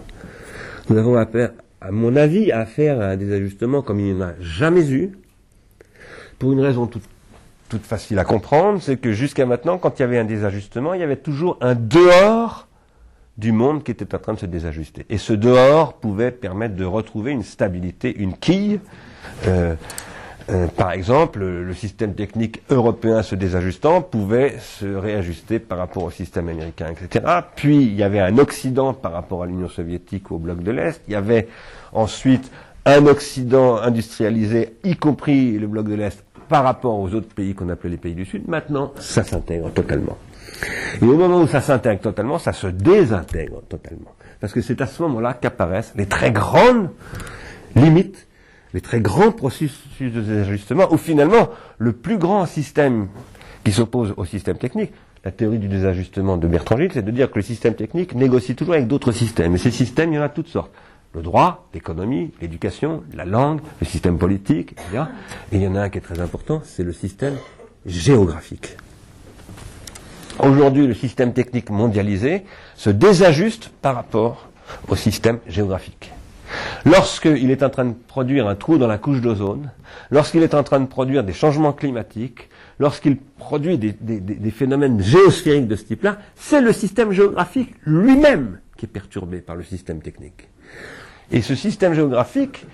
Nous 0.90 0.98
avons 0.98 1.16
affaire, 1.16 1.52
à 1.80 1.90
mon 1.90 2.14
avis, 2.14 2.52
à 2.52 2.66
faire 2.66 3.00
un 3.00 3.16
désajustement 3.16 3.80
comme 3.80 4.00
il 4.00 4.14
n'y 4.14 4.22
en 4.22 4.26
a 4.26 4.32
jamais 4.40 4.90
eu, 4.92 5.12
pour 6.38 6.52
une 6.52 6.60
raison 6.60 6.86
toute, 6.86 7.04
toute 7.70 7.86
facile 7.86 8.18
à 8.18 8.24
comprendre, 8.24 8.82
c'est 8.82 8.98
que 8.98 9.12
jusqu'à 9.12 9.46
maintenant, 9.46 9.78
quand 9.78 9.98
il 9.98 10.02
y 10.02 10.04
avait 10.04 10.18
un 10.18 10.24
désajustement, 10.24 10.92
il 10.92 11.00
y 11.00 11.04
avait 11.04 11.16
toujours 11.16 11.56
un 11.62 11.74
dehors 11.74 12.68
du 13.36 13.52
monde 13.52 13.82
qui 13.82 13.90
était 13.90 14.14
en 14.14 14.18
train 14.18 14.34
de 14.34 14.38
se 14.38 14.46
désajuster. 14.46 15.06
Et 15.08 15.18
ce 15.18 15.32
dehors 15.32 15.94
pouvait 15.94 16.30
permettre 16.30 16.76
de 16.76 16.84
retrouver 16.84 17.32
une 17.32 17.42
stabilité, 17.42 18.14
une 18.16 18.36
quille. 18.36 18.80
Euh, 19.46 19.74
euh, 20.50 20.66
par 20.66 20.92
exemple, 20.92 21.40
le 21.40 21.72
système 21.74 22.14
technique 22.14 22.62
européen 22.68 23.22
se 23.22 23.34
désajustant 23.34 24.02
pouvait 24.02 24.58
se 24.58 24.84
réajuster 24.84 25.58
par 25.58 25.78
rapport 25.78 26.04
au 26.04 26.10
système 26.10 26.48
américain, 26.48 26.92
etc. 26.92 27.24
Puis 27.56 27.82
il 27.82 27.94
y 27.94 28.02
avait 28.02 28.20
un 28.20 28.36
Occident 28.38 28.92
par 28.92 29.12
rapport 29.12 29.42
à 29.42 29.46
l'Union 29.46 29.68
soviétique 29.68 30.30
ou 30.30 30.34
au 30.34 30.38
bloc 30.38 30.62
de 30.62 30.70
l'Est. 30.70 31.00
Il 31.08 31.12
y 31.12 31.16
avait 31.16 31.48
ensuite 31.92 32.50
un 32.84 33.06
Occident 33.06 33.76
industrialisé, 33.76 34.74
y 34.84 34.96
compris 34.96 35.58
le 35.58 35.66
bloc 35.66 35.88
de 35.88 35.94
l'Est, 35.94 36.23
par 36.48 36.64
rapport 36.64 36.98
aux 36.98 37.12
autres 37.14 37.34
pays 37.34 37.54
qu'on 37.54 37.68
appelait 37.68 37.90
les 37.90 37.96
pays 37.96 38.14
du 38.14 38.24
Sud. 38.24 38.48
Maintenant, 38.48 38.92
ça 38.98 39.24
s'intègre 39.24 39.70
totalement. 39.72 40.16
Et 41.00 41.04
au 41.04 41.16
moment 41.16 41.40
où 41.42 41.46
ça 41.46 41.60
s'intègre 41.60 42.00
totalement, 42.00 42.38
ça 42.38 42.52
se 42.52 42.66
désintègre 42.66 43.62
totalement. 43.68 44.12
Parce 44.40 44.52
que 44.52 44.60
c'est 44.60 44.80
à 44.80 44.86
ce 44.86 45.02
moment-là 45.02 45.34
qu'apparaissent 45.34 45.92
les 45.96 46.06
très 46.06 46.30
grandes 46.30 46.90
limites, 47.74 48.26
les 48.72 48.80
très 48.80 49.00
grands 49.00 49.32
processus 49.32 50.12
de 50.12 50.20
désajustement, 50.20 50.92
où 50.92 50.96
finalement, 50.96 51.48
le 51.78 51.92
plus 51.92 52.18
grand 52.18 52.46
système 52.46 53.08
qui 53.64 53.72
s'oppose 53.72 54.14
au 54.16 54.24
système 54.24 54.58
technique, 54.58 54.92
la 55.24 55.30
théorie 55.30 55.58
du 55.58 55.68
désajustement 55.68 56.36
de 56.36 56.46
Bertrand 56.46 56.76
Gilles, 56.76 56.90
c'est 56.92 57.04
de 57.04 57.10
dire 57.10 57.30
que 57.30 57.36
le 57.36 57.42
système 57.42 57.74
technique 57.74 58.14
négocie 58.14 58.54
toujours 58.54 58.74
avec 58.74 58.86
d'autres 58.86 59.12
systèmes. 59.12 59.54
Et 59.54 59.58
ces 59.58 59.70
systèmes, 59.70 60.12
il 60.12 60.16
y 60.16 60.18
en 60.18 60.22
a 60.22 60.28
toutes 60.28 60.48
sortes. 60.48 60.70
Le 61.14 61.22
droit, 61.22 61.68
l'économie, 61.72 62.32
l'éducation, 62.40 63.04
la 63.14 63.24
langue, 63.24 63.60
le 63.80 63.86
système 63.86 64.18
politique, 64.18 64.72
etc. 64.72 65.04
Et 65.52 65.56
il 65.56 65.62
y 65.62 65.68
en 65.68 65.76
a 65.76 65.82
un 65.82 65.88
qui 65.88 65.98
est 65.98 66.00
très 66.00 66.20
important, 66.20 66.60
c'est 66.64 66.82
le 66.82 66.92
système 66.92 67.36
géographique. 67.86 68.76
Aujourd'hui, 70.40 70.88
le 70.88 70.94
système 70.94 71.32
technique 71.32 71.70
mondialisé 71.70 72.42
se 72.74 72.90
désajuste 72.90 73.70
par 73.80 73.94
rapport 73.94 74.48
au 74.88 74.96
système 74.96 75.38
géographique. 75.46 76.10
Lorsqu'il 76.84 77.50
est 77.50 77.62
en 77.62 77.70
train 77.70 77.84
de 77.84 77.94
produire 77.94 78.48
un 78.48 78.56
trou 78.56 78.78
dans 78.78 78.86
la 78.86 78.98
couche 78.98 79.20
d'ozone, 79.20 79.70
lorsqu'il 80.10 80.42
est 80.42 80.54
en 80.54 80.62
train 80.62 80.80
de 80.80 80.86
produire 80.86 81.22
des 81.22 81.32
changements 81.32 81.72
climatiques, 81.72 82.48
lorsqu'il 82.78 83.16
produit 83.16 83.78
des, 83.78 83.92
des, 83.92 84.50
phénomènes 84.50 85.00
géosphériques 85.00 85.68
de 85.68 85.76
ce 85.76 85.84
type-là, 85.84 86.18
c'est 86.34 86.60
le 86.60 86.72
système 86.72 87.12
géographique 87.12 87.74
lui-même 87.84 88.58
qui 88.76 88.86
est 88.86 88.88
perturbé 88.88 89.40
par 89.40 89.56
le 89.56 89.62
système 89.62 90.00
technique. 90.00 90.48
Et 91.32 91.42
ce 91.42 91.54
système 91.54 91.94
géographique, 91.94 92.66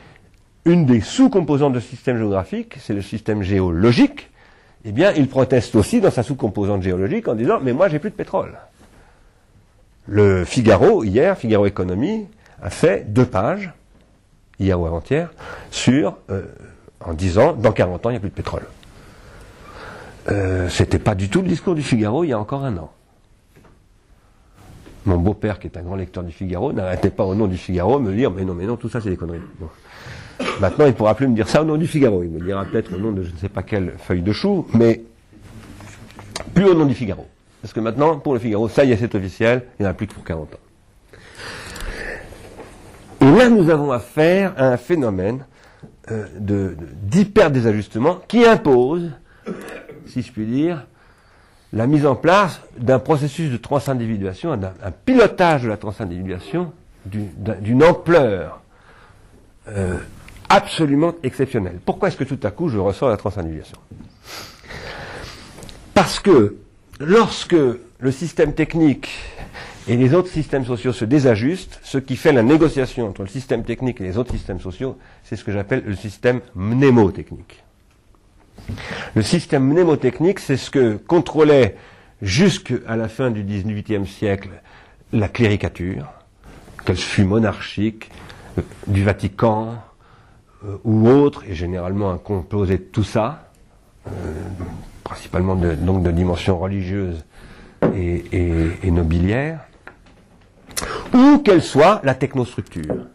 une 0.65 0.87
des 0.87 1.01
sous-composantes 1.01 1.73
de 1.73 1.81
ce 1.81 1.89
système 1.89 2.19
géographique, 2.19 2.77
c'est 2.81 2.95
le 2.95 3.03
système 3.03 3.43
géologique, 3.43 4.31
eh 4.85 4.93
bien, 4.93 5.13
il 5.13 5.29
proteste 5.29 5.75
aussi 5.77 6.01
dans 6.01 6.11
sa 6.11 6.23
sous-composante 6.23 6.83
géologique 6.83 7.29
en 7.29 7.35
disant 7.35 7.61
Mais 7.63 7.73
moi, 7.73 7.89
j'ai 7.89 7.99
plus 7.99 8.11
de 8.11 8.15
pétrole. 8.15 8.59
Le 10.07 10.45
Figaro, 10.45 11.05
hier, 11.05 11.37
Figaro 11.37 11.67
Économie, 11.67 12.27
a 12.63 12.71
fait 12.71 13.05
deux 13.09 13.27
pages, 13.27 13.73
hier 14.59 14.81
ou 14.81 14.87
avant-hier, 14.87 15.31
sur, 15.71 16.17
euh, 16.31 16.43
en 17.05 17.13
disant 17.13 17.53
Dans 17.53 17.73
40 17.73 18.07
ans, 18.07 18.11
il 18.11 18.15
n'y 18.15 18.17
a 18.17 18.21
plus 18.21 18.31
de 18.31 18.35
pétrole. 18.35 18.67
Euh, 20.31 20.69
C'était 20.69 20.99
pas 20.99 21.15
du 21.15 21.29
tout 21.29 21.43
le 21.43 21.49
discours 21.49 21.75
du 21.75 21.83
Figaro 21.83 22.25
il 22.25 22.29
y 22.29 22.33
a 22.33 22.39
encore 22.39 22.65
un 22.65 22.77
an. 22.77 22.91
Mon 25.07 25.17
beau-père, 25.17 25.59
qui 25.59 25.67
est 25.67 25.77
un 25.79 25.83
grand 25.83 25.97
lecteur 25.97 26.23
du 26.23 26.33
Figaro, 26.33 26.73
n'arrêtait 26.73 27.11
pas 27.11 27.25
au 27.25 27.35
nom 27.35 27.47
du 27.47 27.57
Figaro 27.57 27.99
me 27.99 28.13
dire 28.13 28.31
Mais 28.31 28.45
non, 28.45 28.55
mais 28.55 28.67
non, 28.67 28.77
tout 28.77 28.89
ça, 28.89 29.01
c'est 29.01 29.11
des 29.11 29.17
conneries. 29.17 29.41
Maintenant, 30.61 30.85
il 30.85 30.89
ne 30.89 30.95
pourra 30.95 31.15
plus 31.15 31.29
me 31.29 31.35
dire 31.35 31.49
ça 31.49 31.63
au 31.63 31.65
nom 31.65 31.77
du 31.77 31.87
Figaro. 31.87 32.23
Il 32.23 32.31
me 32.31 32.41
dira 32.41 32.65
peut-être 32.65 32.95
au 32.95 32.99
nom 32.99 33.13
de 33.13 33.23
je 33.23 33.33
ne 33.33 33.37
sais 33.37 33.49
pas 33.49 33.63
quelle 33.63 33.95
feuille 33.99 34.23
de 34.23 34.33
chou, 34.33 34.67
mais 34.75 35.03
plus 36.55 36.65
au 36.65 36.75
nom 36.75 36.87
du 36.87 36.95
Figaro. 36.95 37.27
Parce 37.63 37.73
que 37.73 37.81
maintenant, 37.81 38.19
pour 38.19 38.35
le 38.35 38.39
Figaro, 38.41 38.69
ça 38.69 38.85
y 38.85 38.93
est, 38.93 38.97
c'est 38.97 39.15
officiel, 39.15 39.65
il 39.79 39.83
n'y 39.83 39.89
en 39.89 39.91
a 39.91 39.95
plus 39.95 40.07
que 40.07 40.15
pour 40.15 40.25
40 40.25 40.55
ans. 40.55 40.59
Et 43.23 43.31
là, 43.37 43.51
nous 43.51 43.69
avons 43.69 43.93
affaire 43.93 44.55
à 44.57 44.69
un 44.69 44.77
phénomène 44.77 45.45
euh, 46.11 46.75
d'hyper-désajustement 47.03 48.21
qui 48.27 48.45
impose, 48.45 49.11
si 50.07 50.23
je 50.23 50.33
puis 50.33 50.47
dire, 50.47 50.87
la 51.73 51.87
mise 51.87 52.07
en 52.07 52.17
place 52.17 52.61
d'un 52.79 52.99
processus 52.99 53.51
de 53.51 53.57
transindividuation, 53.57 54.57
d'un 54.57 54.73
pilotage 55.05 55.63
de 55.63 55.69
la 55.69 55.77
transindividuation 55.77 56.73
d'une 57.07 57.85
ampleur 57.85 58.61
euh, 59.69 59.99
absolument 60.49 61.15
exceptionnel. 61.23 61.79
Pourquoi 61.85 62.09
est-ce 62.09 62.17
que 62.17 62.25
tout 62.25 62.41
à 62.43 62.51
coup 62.51 62.69
je 62.69 62.79
ressens 62.79 63.09
la 63.09 63.17
transindividuation? 63.17 63.79
Parce 65.95 66.19
que 66.19 66.57
lorsque 66.99 67.55
le 67.55 68.13
système 68.13 68.53
technique 68.55 69.09
et 69.87 69.97
les 69.97 70.13
autres 70.13 70.29
systèmes 70.29 70.65
sociaux 70.65 70.93
se 70.93 71.05
désajustent, 71.05 71.79
ce 71.83 71.99
qui 71.99 72.17
fait 72.17 72.33
la 72.33 72.43
négociation 72.43 73.09
entre 73.09 73.23
le 73.23 73.29
système 73.29 73.65
technique 73.65 74.01
et 74.01 74.05
les 74.05 74.19
autres 74.19 74.33
systèmes 74.33 74.61
sociaux, 74.61 74.99
c'est 75.25 75.37
ce 75.37 75.45
que 75.45 75.53
j'appelle 75.53 75.85
le 75.87 75.95
système 75.95 76.41
mnémotechnique. 76.55 77.63
Le 79.15 79.23
système 79.23 79.65
mnémotechnique, 79.65 80.39
c'est 80.39 80.57
ce 80.57 80.71
que 80.71 80.97
contrôlait 80.97 81.77
jusqu'à 82.23 82.97
la 82.97 83.09
fin 83.09 83.31
du 83.31 83.43
XVIIIe 83.43 84.07
siècle 84.07 84.51
la 85.13 85.29
cléricature, 85.29 86.07
qu'elle 86.85 86.97
fût 86.97 87.25
monarchique, 87.25 88.11
euh, 88.59 88.63
du 88.87 89.03
Vatican 89.03 89.75
euh, 90.65 90.77
ou 90.85 91.09
autre, 91.09 91.45
et 91.49 91.55
généralement 91.55 92.11
un 92.11 92.19
composé 92.19 92.79
de 92.79 92.85
tout 92.85 93.05
ça, 93.05 93.51
euh, 94.07 94.11
principalement 95.03 95.57
de, 95.57 95.75
donc 95.75 96.03
de 96.03 96.11
dimension 96.11 96.59
religieuse 96.59 97.25
et, 97.95 98.77
et 98.83 98.91
nobiliaire, 98.91 99.61
ou 101.15 101.39
qu'elle 101.39 101.63
soit 101.63 102.01
la 102.05 102.15
technostructure, 102.15 103.07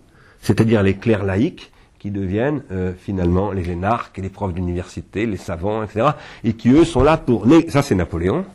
c'est-à-dire 0.41 0.83
les 0.83 0.95
clercs 0.95 1.23
laïcs 1.23 1.71
qui 2.05 2.11
deviennent 2.11 2.61
euh, 2.71 2.93
finalement 2.95 3.51
les 3.51 3.71
énarques 3.71 4.19
les 4.19 4.29
profs 4.29 4.53
d'université, 4.53 5.25
les 5.25 5.37
savants, 5.37 5.81
etc., 5.81 6.09
et 6.43 6.53
qui 6.53 6.69
eux 6.69 6.85
sont 6.85 7.01
là 7.01 7.17
pour... 7.17 7.47
Ça 7.69 7.81
c'est 7.81 7.95
Napoléon, 7.95 8.45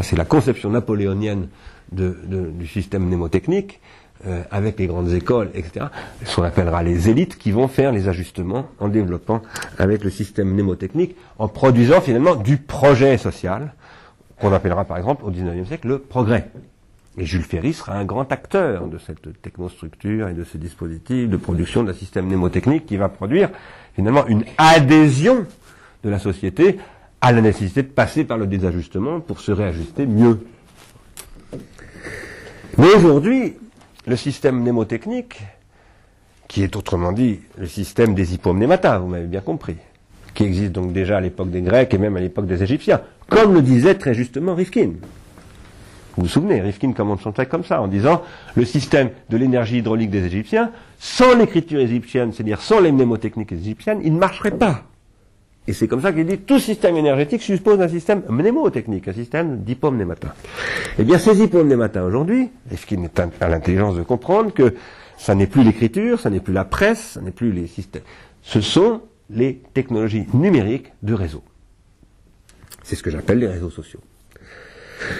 c'est 0.00 0.16
la 0.16 0.24
conception 0.24 0.70
napoléonienne 0.70 1.48
du 1.92 2.66
système 2.66 3.04
mnémotechnique, 3.04 3.80
euh, 4.26 4.42
avec 4.50 4.78
les 4.78 4.86
grandes 4.86 5.12
écoles, 5.12 5.50
etc., 5.52 5.88
ce 6.24 6.36
qu'on 6.36 6.44
appellera 6.44 6.82
les 6.82 7.10
élites 7.10 7.36
qui 7.36 7.50
vont 7.50 7.68
faire 7.68 7.92
les 7.92 8.08
ajustements 8.08 8.68
en 8.80 8.88
développant 8.88 9.42
avec 9.76 10.02
le 10.02 10.08
système 10.08 10.48
mnémotechnique, 10.48 11.16
en 11.38 11.48
produisant 11.48 12.00
finalement 12.00 12.34
du 12.34 12.56
projet 12.56 13.18
social, 13.18 13.74
qu'on 14.40 14.54
appellera 14.54 14.86
par 14.86 14.96
exemple 14.96 15.22
au 15.26 15.30
XIXe 15.30 15.68
siècle 15.68 15.88
le 15.88 15.98
progrès. 15.98 16.48
Et 17.18 17.24
Jules 17.24 17.42
Ferry 17.42 17.72
sera 17.72 17.94
un 17.94 18.04
grand 18.04 18.30
acteur 18.30 18.88
de 18.88 18.98
cette 18.98 19.40
technostructure 19.40 20.28
et 20.28 20.34
de 20.34 20.44
ce 20.44 20.58
dispositif 20.58 21.28
de 21.30 21.36
production 21.38 21.82
d'un 21.82 21.94
système 21.94 22.26
mnémotechnique 22.26 22.84
qui 22.84 22.98
va 22.98 23.08
produire 23.08 23.50
finalement 23.94 24.26
une 24.26 24.44
adhésion 24.58 25.46
de 26.04 26.10
la 26.10 26.18
société 26.18 26.78
à 27.22 27.32
la 27.32 27.40
nécessité 27.40 27.82
de 27.82 27.88
passer 27.88 28.24
par 28.24 28.36
le 28.36 28.46
désajustement 28.46 29.20
pour 29.20 29.40
se 29.40 29.50
réajuster 29.50 30.06
mieux. 30.06 30.40
Mais 32.76 32.92
aujourd'hui, 32.94 33.54
le 34.06 34.16
système 34.16 34.60
mnémotechnique, 34.60 35.40
qui 36.48 36.62
est 36.62 36.76
autrement 36.76 37.12
dit 37.12 37.40
le 37.56 37.66
système 37.66 38.14
des 38.14 38.34
hypomnématas, 38.34 38.98
vous 38.98 39.08
m'avez 39.08 39.26
bien 39.26 39.40
compris, 39.40 39.76
qui 40.34 40.44
existe 40.44 40.72
donc 40.72 40.92
déjà 40.92 41.16
à 41.16 41.20
l'époque 41.22 41.50
des 41.50 41.62
Grecs 41.62 41.92
et 41.94 41.98
même 41.98 42.16
à 42.18 42.20
l'époque 42.20 42.46
des 42.46 42.62
Égyptiens, 42.62 43.00
comme 43.30 43.54
le 43.54 43.62
disait 43.62 43.94
très 43.94 44.12
justement 44.12 44.54
Rifkin. 44.54 44.92
Vous 46.16 46.22
vous 46.22 46.28
souvenez, 46.28 46.62
Rifkin 46.62 46.94
son 47.22 47.32
texte 47.32 47.50
comme 47.50 47.64
ça, 47.64 47.82
en 47.82 47.88
disant 47.88 48.22
le 48.54 48.64
système 48.64 49.10
de 49.28 49.36
l'énergie 49.36 49.78
hydraulique 49.78 50.10
des 50.10 50.24
Égyptiens, 50.24 50.70
sans 50.98 51.36
l'écriture 51.36 51.80
égyptienne, 51.80 52.32
c'est-à-dire 52.32 52.62
sans 52.62 52.80
les 52.80 52.90
mnémotechniques 52.90 53.52
égyptiennes, 53.52 54.00
il 54.02 54.14
ne 54.14 54.18
marcherait 54.18 54.56
pas. 54.56 54.84
Et 55.68 55.72
c'est 55.72 55.88
comme 55.88 56.00
ça 56.00 56.12
qu'il 56.12 56.24
dit 56.26 56.38
tout 56.38 56.58
système 56.58 56.96
énergétique 56.96 57.42
suppose 57.42 57.80
un 57.80 57.88
système 57.88 58.22
mnémotechnique, 58.30 59.08
un 59.08 59.12
système 59.12 59.58
d'hypomnémata. 59.62 60.34
Eh 60.98 61.04
bien, 61.04 61.18
ces 61.18 61.42
hypomnémata 61.42 62.04
aujourd'hui, 62.04 62.50
Rifkin 62.70 63.02
est 63.02 63.20
à 63.40 63.48
l'intelligence 63.48 63.96
de 63.96 64.02
comprendre 64.02 64.54
que 64.54 64.74
ça 65.18 65.34
n'est 65.34 65.46
plus 65.46 65.64
l'écriture, 65.64 66.20
ça 66.20 66.30
n'est 66.30 66.40
plus 66.40 66.54
la 66.54 66.64
presse, 66.64 67.12
ça 67.14 67.20
n'est 67.20 67.30
plus 67.30 67.52
les 67.52 67.66
systèmes. 67.66 68.02
Ce 68.42 68.60
sont 68.60 69.02
les 69.28 69.60
technologies 69.74 70.26
numériques 70.32 70.92
de 71.02 71.12
réseau. 71.12 71.42
C'est 72.84 72.94
ce 72.94 73.02
que 73.02 73.10
j'appelle 73.10 73.40
les 73.40 73.48
réseaux 73.48 73.70
sociaux. 73.70 74.00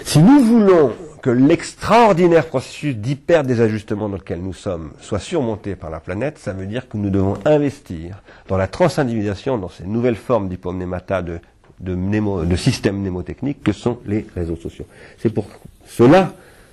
Si 0.05 0.18
nous 0.20 0.41
voulons 0.41 0.93
que 1.22 1.31
l'extraordinaire 1.31 2.47
processus 2.47 2.95
d'hyper-désajustement 2.95 4.09
dans 4.09 4.16
lequel 4.16 4.41
nous 4.41 4.53
sommes 4.53 4.93
soit 5.01 5.18
surmonté 5.18 5.74
par 5.74 5.91
la 5.91 6.01
planète, 6.01 6.39
ça 6.39 6.53
veut 6.53 6.66
dire 6.66 6.89
que 6.89 6.97
nous 6.97 7.11
devons 7.11 7.37
investir 7.45 8.22
dans 8.49 8.57
la 8.57 8.68
transindividuation, 8.68 9.59
dans 9.59 9.68
ces 9.68 9.85
nouvelles 9.85 10.16
formes 10.16 10.49
d'hypomnémata, 10.49 11.22
de, 11.22 11.41
de, 11.81 12.57
systèmes 12.57 12.99
mnémotechniques 12.99 13.62
que 13.62 13.72
sont 13.72 13.99
les 14.07 14.27
réseaux 14.35 14.57
sociaux. 14.57 14.87
C'est 15.18 15.31
pour 15.31 15.47
cela 15.87 16.33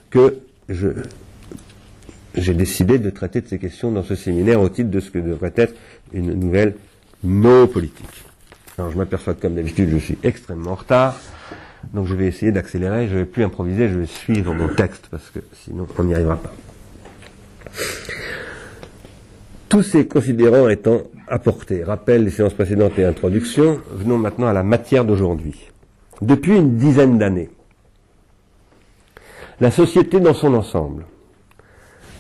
que 0.09 0.39
j'ai 0.69 2.53
décidé 2.53 2.99
de 2.99 3.09
traiter 3.09 3.41
de 3.41 3.47
ces 3.47 3.59
questions 3.59 3.91
dans 3.91 4.03
ce 4.03 4.15
séminaire 4.15 4.61
au 4.61 4.69
titre 4.69 4.91
de 4.91 4.99
ce 4.99 5.09
que 5.09 5.19
devrait 5.19 5.53
être 5.55 5.73
une 6.13 6.33
nouvelle 6.33 6.75
no 7.23 7.67
politique. 7.67 8.23
Alors 8.77 8.91
je 8.91 8.97
m'aperçois 8.97 9.33
que 9.33 9.41
comme 9.41 9.55
d'habitude 9.55 9.89
je 9.91 9.97
suis 9.97 10.17
extrêmement 10.23 10.71
en 10.71 10.75
retard. 10.75 11.19
Donc 11.91 12.07
je 12.07 12.15
vais 12.15 12.27
essayer 12.27 12.51
d'accélérer, 12.51 13.07
je 13.07 13.13
ne 13.13 13.19
vais 13.19 13.25
plus 13.25 13.43
improviser, 13.43 13.89
je 13.89 13.99
vais 13.99 14.05
suivre 14.05 14.53
mon 14.53 14.69
texte 14.69 15.07
parce 15.11 15.29
que 15.29 15.39
sinon 15.63 15.87
on 15.97 16.03
n'y 16.03 16.13
arrivera 16.13 16.37
pas. 16.37 16.53
Tous 19.69 19.83
ces 19.83 20.07
considérants 20.07 20.69
étant 20.69 21.01
apportés, 21.27 21.83
rappel 21.83 22.25
des 22.25 22.31
séances 22.31 22.53
précédentes 22.53 22.97
et 22.99 23.05
introduction, 23.05 23.81
venons 23.91 24.17
maintenant 24.17 24.47
à 24.47 24.53
la 24.53 24.63
matière 24.63 25.03
d'aujourd'hui. 25.03 25.71
Depuis 26.21 26.55
une 26.55 26.77
dizaine 26.77 27.17
d'années, 27.17 27.49
la 29.59 29.71
société 29.71 30.19
dans 30.19 30.33
son 30.33 30.53
ensemble, 30.53 31.05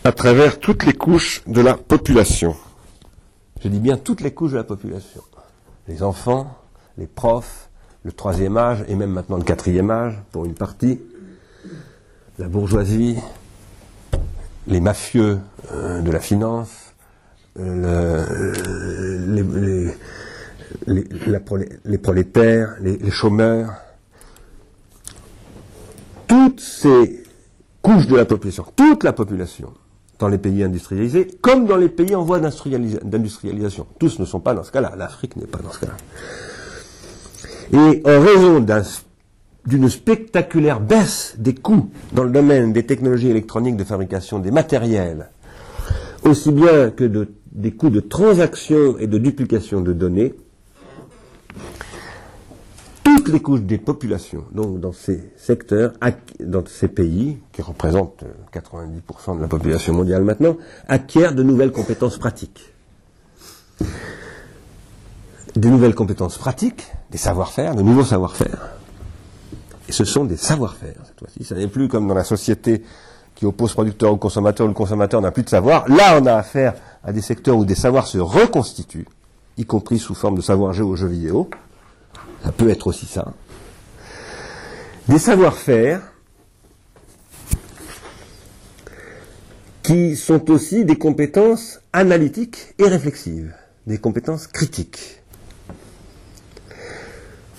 à 0.03 0.11
travers 0.11 0.59
toutes 0.59 0.85
les 0.85 0.93
couches 0.93 1.43
de 1.47 1.61
la 1.61 1.75
population, 1.75 2.55
je 3.61 3.67
dis 3.69 3.79
bien 3.79 3.97
toutes 3.97 4.21
les 4.21 4.33
couches 4.33 4.51
de 4.51 4.57
la 4.57 4.63
population, 4.63 5.21
les 5.87 6.03
enfants, 6.03 6.57
les 6.97 7.07
profs, 7.07 7.69
le 8.03 8.11
troisième 8.11 8.57
âge 8.57 8.83
et 8.87 8.95
même 8.95 9.11
maintenant 9.11 9.37
le 9.37 9.43
quatrième 9.43 9.89
âge 9.89 10.21
pour 10.31 10.45
une 10.45 10.53
partie, 10.53 10.99
la 12.37 12.47
bourgeoisie, 12.47 13.17
les 14.67 14.79
mafieux 14.79 15.39
euh, 15.71 16.01
de 16.01 16.11
la 16.11 16.19
finance, 16.19 16.93
euh, 17.59 18.25
les, 20.87 21.97
prolétaires, 21.97 22.75
les, 22.81 23.11
chômeurs, 23.11 23.73
toutes 26.27 26.59
ces 26.59 27.23
couches 27.81 28.07
de 28.07 28.15
la 28.15 28.25
population, 28.25 28.65
toute 28.75 29.03
la 29.03 29.13
population, 29.13 29.73
dans 30.19 30.27
les 30.27 30.37
pays 30.37 30.63
industrialisés, 30.63 31.27
comme 31.41 31.65
dans 31.67 31.77
les 31.77 31.89
pays 31.89 32.15
en 32.15 32.23
voie 32.23 32.39
d'industrialisation. 32.39 33.85
Tous 33.99 34.19
ne 34.19 34.25
sont 34.25 34.39
pas 34.39 34.53
dans 34.53 34.63
ce 34.63 34.71
cas-là. 34.71 34.93
L'Afrique 34.97 35.35
n'est 35.35 35.47
pas 35.47 35.59
dans 35.59 35.71
ce 35.71 35.79
cas-là. 35.81 35.97
Et 37.71 38.01
en 38.05 38.19
raison 38.19 38.65
d'une 39.65 39.89
spectaculaire 39.89 40.79
baisse 40.79 41.35
des 41.37 41.55
coûts 41.55 41.89
dans 42.11 42.23
le 42.23 42.31
domaine 42.31 42.73
des 42.73 42.85
technologies 42.85 43.29
électroniques 43.29 43.77
de 43.77 43.83
fabrication 43.83 44.39
des 44.39 44.51
matériels, 44.51 45.29
aussi 46.23 46.51
bien 46.51 46.89
que 46.89 47.27
des 47.51 47.71
coûts 47.71 47.89
de 47.89 47.99
transaction 48.01 48.97
et 48.97 49.07
de 49.07 49.17
duplication 49.17 49.81
de 49.81 49.93
données, 49.93 50.33
toutes 53.03 53.29
les 53.29 53.41
couches 53.41 53.61
des 53.61 53.77
populations, 53.77 54.43
donc 54.51 54.79
dans 54.79 54.91
ces 54.91 55.31
secteurs, 55.37 55.93
dans 56.39 56.65
ces 56.65 56.87
pays, 56.87 57.37
qui 57.51 57.61
représentent 57.61 58.23
90% 58.53 59.37
de 59.37 59.41
la 59.41 59.47
population 59.47 59.93
mondiale 59.93 60.23
maintenant, 60.23 60.57
acquièrent 60.87 61.33
de 61.33 61.43
nouvelles 61.43 61.71
compétences 61.71 62.17
pratiques. 62.17 62.73
Des 65.55 65.69
nouvelles 65.69 65.95
compétences 65.95 66.37
pratiques, 66.37 66.91
des 67.13 67.19
savoir-faire, 67.19 67.75
de 67.75 67.83
nouveaux 67.83 68.03
savoir-faire. 68.03 68.71
Et 69.87 69.91
ce 69.91 70.03
sont 70.03 70.25
des 70.25 70.35
savoir-faire, 70.35 70.95
cette 71.05 71.19
fois-ci. 71.19 71.43
Ça 71.43 71.53
n'est 71.53 71.67
plus 71.67 71.87
comme 71.87 72.07
dans 72.07 72.15
la 72.15 72.23
société 72.23 72.83
qui 73.35 73.45
oppose 73.45 73.73
producteur 73.73 74.11
au 74.11 74.17
consommateur, 74.17 74.65
le 74.65 74.73
consommateur 74.73 75.21
n'a 75.21 75.29
plus 75.29 75.43
de 75.43 75.49
savoir. 75.49 75.87
Là, 75.89 76.19
on 76.19 76.25
a 76.25 76.33
affaire 76.33 76.73
à 77.03 77.13
des 77.13 77.21
secteurs 77.21 77.55
où 77.55 77.65
des 77.65 77.75
savoirs 77.75 78.07
se 78.07 78.17
reconstituent, 78.17 79.07
y 79.57 79.65
compris 79.65 79.99
sous 79.99 80.15
forme 80.15 80.37
de 80.37 80.41
savoir 80.41 80.73
jeu 80.73 80.83
aux 80.83 80.95
jeux 80.95 81.07
vidéo. 81.07 81.51
Ça 82.43 82.51
peut 82.51 82.69
être 82.69 82.87
aussi 82.87 83.05
ça. 83.05 83.31
Des 85.07 85.19
savoir-faire 85.19 86.01
qui 89.83 90.15
sont 90.15 90.49
aussi 90.49 90.83
des 90.83 90.97
compétences 90.97 91.79
analytiques 91.91 92.73
et 92.79 92.87
réflexives, 92.87 93.53
des 93.85 93.99
compétences 93.99 94.47
critiques. 94.47 95.22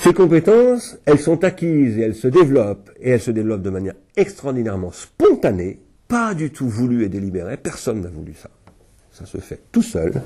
Ces 0.05 0.13
compétences, 0.13 0.99
elles 1.07 1.19
sont 1.19 1.45
acquises 1.45 1.97
et 1.97 2.03
elles 2.03 2.15
se 2.15 2.29
développent, 2.29 2.91
et 3.01 3.13
elles 3.13 3.23
se 3.23 3.31
développent 3.31 3.63
de 3.63 3.71
manière 3.71 3.95
extraordinairement 4.17 4.93
spontanée, 4.93 5.81
pas 6.09 6.35
du 6.35 6.51
tout 6.51 6.69
voulue 6.69 7.05
et 7.05 7.09
délibérée, 7.09 7.57
personne 7.57 8.03
n'a 8.03 8.11
voulu 8.11 8.35
ça. 8.35 8.51
Ça 9.11 9.25
se 9.25 9.39
fait 9.39 9.63
tout 9.73 9.81
seul, 9.81 10.21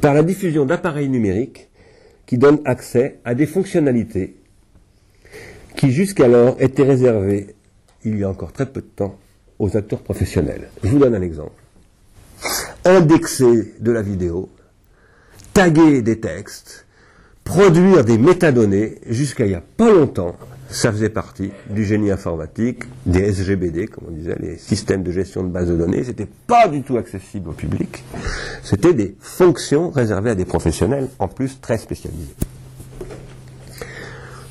par 0.00 0.14
la 0.14 0.22
diffusion 0.22 0.64
d'appareils 0.64 1.08
numériques 1.08 1.70
qui 2.24 2.38
donnent 2.38 2.60
accès 2.64 3.18
à 3.24 3.34
des 3.34 3.46
fonctionnalités 3.46 4.36
qui 5.76 5.90
jusqu'alors 5.90 6.54
étaient 6.60 6.84
réservées, 6.84 7.56
il 8.04 8.16
y 8.16 8.22
a 8.22 8.28
encore 8.28 8.52
très 8.52 8.66
peu 8.66 8.80
de 8.80 8.86
temps, 8.86 9.18
aux 9.58 9.76
acteurs 9.76 10.02
professionnels. 10.02 10.68
Je 10.84 10.88
vous 10.90 11.00
donne 11.00 11.16
un 11.16 11.22
exemple. 11.22 11.60
Indexer 12.84 13.74
de 13.80 13.90
la 13.90 14.02
vidéo, 14.02 14.48
taguer 15.52 16.00
des 16.00 16.20
textes, 16.20 16.86
produire 17.48 18.04
des 18.04 18.18
métadonnées 18.18 18.98
jusqu'à 19.08 19.46
il 19.46 19.48
n'y 19.48 19.54
a 19.54 19.62
pas 19.76 19.90
longtemps 19.90 20.36
ça 20.70 20.92
faisait 20.92 21.08
partie 21.08 21.50
du 21.70 21.86
génie 21.86 22.10
informatique, 22.10 22.84
des 23.06 23.20
SGBD, 23.20 23.86
comme 23.86 24.08
on 24.08 24.10
disait, 24.10 24.36
les 24.38 24.58
systèmes 24.58 25.02
de 25.02 25.10
gestion 25.10 25.42
de 25.42 25.48
bases 25.48 25.68
de 25.68 25.76
données. 25.76 26.04
C'était 26.04 26.28
pas 26.46 26.68
du 26.68 26.82
tout 26.82 26.98
accessible 26.98 27.48
au 27.48 27.52
public. 27.52 28.04
C'était 28.62 28.92
des 28.92 29.16
fonctions 29.18 29.88
réservées 29.88 30.28
à 30.28 30.34
des 30.34 30.44
professionnels, 30.44 31.08
en 31.18 31.26
plus 31.26 31.58
très 31.58 31.78
spécialisés. 31.78 32.34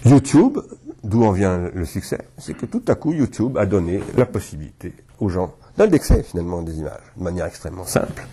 YouTube, 0.06 0.58
d'où 1.04 1.24
en 1.24 1.34
vient 1.34 1.70
le 1.72 1.86
succès, 1.86 2.18
c'est 2.40 2.56
que 2.56 2.66
tout 2.66 2.82
à 2.88 2.96
coup 2.96 3.14
YouTube 3.14 3.56
a 3.56 3.68
donné 3.68 4.02
la 4.18 4.26
possibilité 4.26 4.96
aux 5.20 5.30
gens 5.30 5.54
d'indexer 5.78 6.24
finalement 6.24 6.64
des 6.64 6.80
images 6.80 7.14
de 7.16 7.24
manière 7.24 7.46
extrêmement 7.46 7.86
simple. 7.86 8.26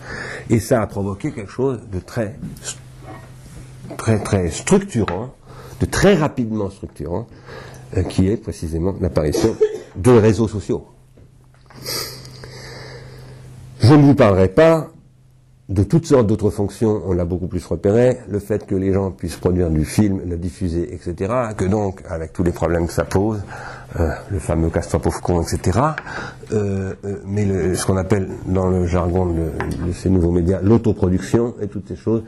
Et 0.49 0.59
ça 0.59 0.81
a 0.81 0.87
provoqué 0.87 1.31
quelque 1.31 1.51
chose 1.51 1.79
de 1.91 1.99
très, 1.99 2.35
très, 3.97 4.19
très 4.19 4.49
structurant, 4.49 5.33
de 5.79 5.85
très 5.85 6.15
rapidement 6.15 6.69
structurant, 6.69 7.27
euh, 7.97 8.03
qui 8.03 8.27
est 8.27 8.37
précisément 8.37 8.95
l'apparition 8.99 9.55
de 9.95 10.11
réseaux 10.11 10.47
sociaux. 10.47 10.87
Je 13.79 13.93
ne 13.93 14.01
vous 14.01 14.15
parlerai 14.15 14.47
pas 14.47 14.89
de 15.67 15.83
toutes 15.83 16.05
sortes 16.05 16.27
d'autres 16.27 16.51
fonctions, 16.51 17.01
on 17.05 17.13
l'a 17.13 17.25
beaucoup 17.25 17.47
plus 17.47 17.65
repéré, 17.65 18.19
le 18.29 18.37
fait 18.39 18.67
que 18.67 18.75
les 18.75 18.93
gens 18.93 19.09
puissent 19.09 19.37
produire 19.37 19.71
du 19.71 19.83
film, 19.83 20.21
le 20.27 20.37
diffuser, 20.37 20.93
etc., 20.93 21.33
que 21.57 21.65
donc, 21.65 22.03
avec 22.07 22.33
tous 22.33 22.43
les 22.43 22.51
problèmes 22.51 22.85
que 22.85 22.93
ça 22.93 23.03
pose, 23.03 23.41
euh, 23.99 24.09
le 24.29 24.37
fameux 24.37 24.69
castor 24.69 25.01
pauvre 25.01 25.41
etc., 25.41 25.79
euh, 26.53 26.93
mais 27.25 27.73
ce 27.73 27.85
qu'on 27.85 27.97
appelle 27.97 28.29
dans 28.45 28.67
le 28.67 28.85
jargon 28.85 29.25
de, 29.25 29.87
de 29.87 29.91
ces 29.91 30.09
nouveaux 30.09 30.31
médias 30.31 30.59
l'autoproduction 30.61 31.55
et 31.59 31.67
toutes 31.67 31.87
ces 31.87 31.95
choses, 31.95 32.21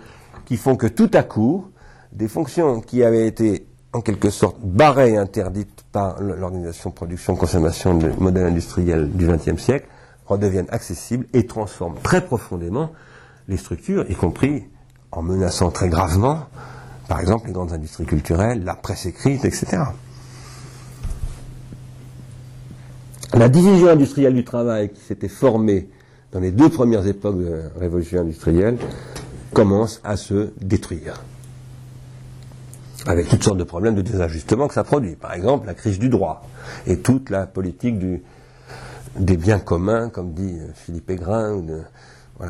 qui 0.48 0.56
font 0.56 0.78
que 0.78 0.88
tout 0.88 1.12
à 1.14 1.24
coup, 1.24 1.66
des 2.14 2.30
fonctions 2.30 2.80
qui 2.80 3.04
avaient 3.04 3.28
été 3.28 3.68
en 3.92 4.00
quelque 4.00 4.30
sorte 4.30 4.56
barrées 4.64 5.12
et 5.12 5.18
interdites 5.18 5.84
par 5.92 6.22
l'organisation 6.22 6.90
production-consommation 6.90 7.96
du 7.96 8.08
modèle 8.18 8.46
industriel 8.46 9.12
du 9.12 9.28
XXe 9.28 9.62
siècle, 9.62 9.88
redeviennent 10.26 10.68
accessibles 10.70 11.26
et 11.34 11.46
transforment 11.46 11.98
très 12.02 12.22
profondément 12.22 12.92
les 13.50 13.58
structures, 13.58 14.10
y 14.10 14.16
compris 14.16 14.64
en 15.12 15.22
menaçant 15.22 15.70
très 15.70 15.90
gravement, 15.90 16.46
par 17.10 17.20
exemple, 17.20 17.48
les 17.48 17.54
grandes 17.54 17.74
industries 17.74 18.06
culturelles, 18.06 18.64
la 18.64 18.76
presse 18.76 19.06
écrite, 19.06 19.44
etc. 19.44 19.84
La 23.34 23.50
division 23.50 23.90
industrielle 23.90 24.34
du 24.34 24.46
travail 24.46 24.92
qui 24.94 25.02
s'était 25.02 25.28
formée 25.28 25.90
dans 26.32 26.40
les 26.40 26.52
deux 26.52 26.70
premières 26.70 27.06
époques 27.06 27.38
de 27.38 27.50
la 27.50 27.80
révolution 27.80 28.22
industrielle 28.22 28.78
commence 29.54 30.02
à 30.04 30.18
se 30.18 30.52
détruire. 30.62 31.22
Avec 33.06 33.30
toutes 33.30 33.44
sortes 33.44 33.58
de 33.58 33.64
problèmes 33.64 33.96
de 33.96 34.02
désajustement 34.02 34.68
que 34.68 34.74
ça 34.74 34.84
produit. 34.84 35.16
Par 35.16 35.34
exemple, 35.34 35.68
la 35.68 35.74
crise 35.74 36.00
du 36.00 36.10
droit 36.10 36.46
et 36.86 37.00
toute 37.00 37.30
la 37.30 37.46
politique 37.46 37.96
des 39.18 39.38
biens 39.38 39.60
communs, 39.60 40.10
comme 40.10 40.34
dit 40.34 40.58
Philippe 40.76 41.10
Aigrin, 41.10 41.64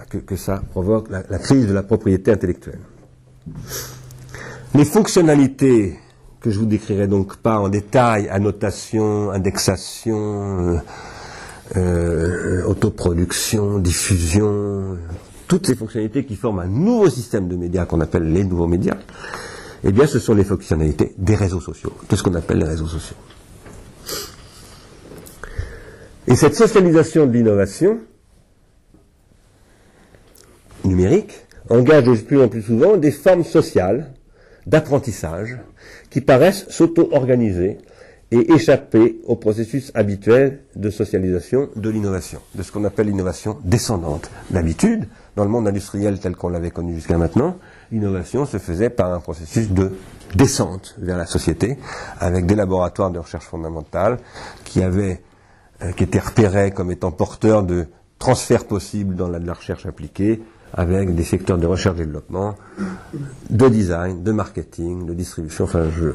que, 0.10 0.36
ça 0.36 0.62
provoque 0.72 1.10
la, 1.10 1.24
la, 1.30 1.38
crise 1.38 1.68
de 1.68 1.74
la 1.74 1.84
propriété 1.84 2.32
intellectuelle. 2.32 2.80
Les 4.74 4.86
fonctionnalités 4.86 5.98
que 6.40 6.52
je 6.52 6.60
vous 6.60 6.66
décrirai 6.66 7.08
donc 7.08 7.38
pas 7.38 7.60
en 7.60 7.70
détail, 7.70 8.30
annotation, 8.30 9.32
indexation, 9.32 10.82
euh, 11.76 11.78
euh, 11.78 12.64
autoproduction, 12.66 13.80
diffusion, 13.80 14.98
toutes 15.48 15.68
ces 15.68 15.76
fonctionnalités 15.76 16.26
qui 16.26 16.36
forment 16.36 16.60
un 16.60 16.68
nouveau 16.68 17.10
système 17.10 17.48
de 17.48 17.56
médias 17.56 17.86
qu'on 17.86 18.02
appelle 18.02 18.32
les 18.32 18.44
nouveaux 18.44 18.68
médias, 18.68 18.98
eh 19.84 19.92
bien 19.92 20.08
ce 20.08 20.20
sont 20.20 20.34
les 20.34 20.44
fonctionnalités 20.44 21.14
des 21.18 21.36
réseaux 21.36 21.62
sociaux. 21.62 21.94
Qu'est-ce 22.08 22.24
qu'on 22.24 22.36
appelle 22.36 22.60
les 22.60 22.66
réseaux 22.66 22.88
sociaux? 22.88 23.16
Et 26.28 26.36
cette 26.36 26.56
socialisation 26.56 27.26
de 27.26 27.32
l'innovation, 27.32 28.00
numérique 30.84 31.46
engage 31.70 32.06
de 32.06 32.16
plus 32.16 32.42
en 32.42 32.48
plus 32.48 32.62
souvent 32.62 32.98
des 32.98 33.12
formes 33.12 33.44
sociales 33.44 34.14
d'apprentissage 34.66 35.58
qui 36.10 36.22
paraissent 36.22 36.66
s'auto-organiser 36.70 37.78
et 38.32 38.52
échapper 38.52 39.22
au 39.26 39.38
processus 39.38 39.92
habituel 39.94 40.60
de 40.76 40.90
socialisation 40.90 41.70
de 41.76 41.90
l'innovation, 41.90 42.42
de 42.56 42.64
ce 42.64 42.72
qu'on 42.72 42.84
appelle 42.84 43.08
l'innovation 43.08 43.58
descendante. 43.64 44.30
D'habitude, 44.50 45.08
dans 45.38 45.44
le 45.44 45.52
monde 45.52 45.68
industriel 45.68 46.20
tel 46.20 46.36
qu'on 46.36 46.50
l'avait 46.50 46.72
connu 46.72 46.96
jusqu'à 46.96 47.18
maintenant, 47.20 47.58
l'innovation 47.92 48.48
se 48.48 48.58
faisait 48.58 48.90
par 48.90 49.14
un 49.14 49.20
processus 49.20 49.70
de 49.70 49.92
descente 50.34 50.96
vers 50.98 51.16
la 51.16 51.28
société, 51.28 51.78
avec 52.20 52.48
des 52.48 52.56
laboratoires 52.56 53.12
de 53.12 53.20
recherche 53.20 53.46
fondamentale 53.46 54.18
qui 54.66 54.82
avaient, 54.82 55.22
euh, 55.84 55.92
qui 55.92 56.04
étaient 56.04 56.20
repérés 56.20 56.72
comme 56.72 56.92
étant 56.92 57.12
porteurs 57.12 57.62
de 57.62 57.86
transferts 58.18 58.66
possibles 58.66 59.16
dans 59.16 59.28
la, 59.28 59.38
la 59.38 59.54
recherche 59.54 59.86
appliquée, 59.86 60.42
avec 60.74 61.14
des 61.14 61.24
secteurs 61.24 61.60
de 61.60 61.68
recherche-développement, 61.68 62.56
de 63.52 63.70
design, 63.70 64.24
de 64.24 64.32
marketing, 64.32 65.06
de 65.06 65.14
distribution. 65.14 65.66
Enfin, 65.66 65.86
je 65.96 66.10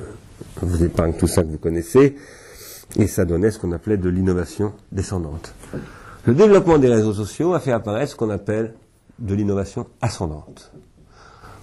vous 0.61 0.83
épargne 0.83 1.13
tout 1.13 1.29
ça 1.29 1.43
que 1.43 1.49
vous 1.49 1.59
connaissez. 1.59 2.17
Et 2.97 3.07
ça 3.07 3.25
donnait 3.25 3.53
ce 3.53 3.61
qu'on 3.61 3.73
appelait 3.73 3.97
de 3.97 4.09
l'innovation 4.09 4.75
descendante. 4.91 5.55
Le 6.27 6.35
développement 6.35 6.79
des 6.79 6.89
réseaux 6.89 7.15
sociaux 7.15 7.55
a 7.55 7.61
fait 7.61 7.73
apparaître 7.73 8.13
ce 8.13 8.17
qu'on 8.17 8.29
appelle 8.29 8.75
de 9.23 9.35
l'innovation 9.35 9.87
ascendante. 10.01 10.73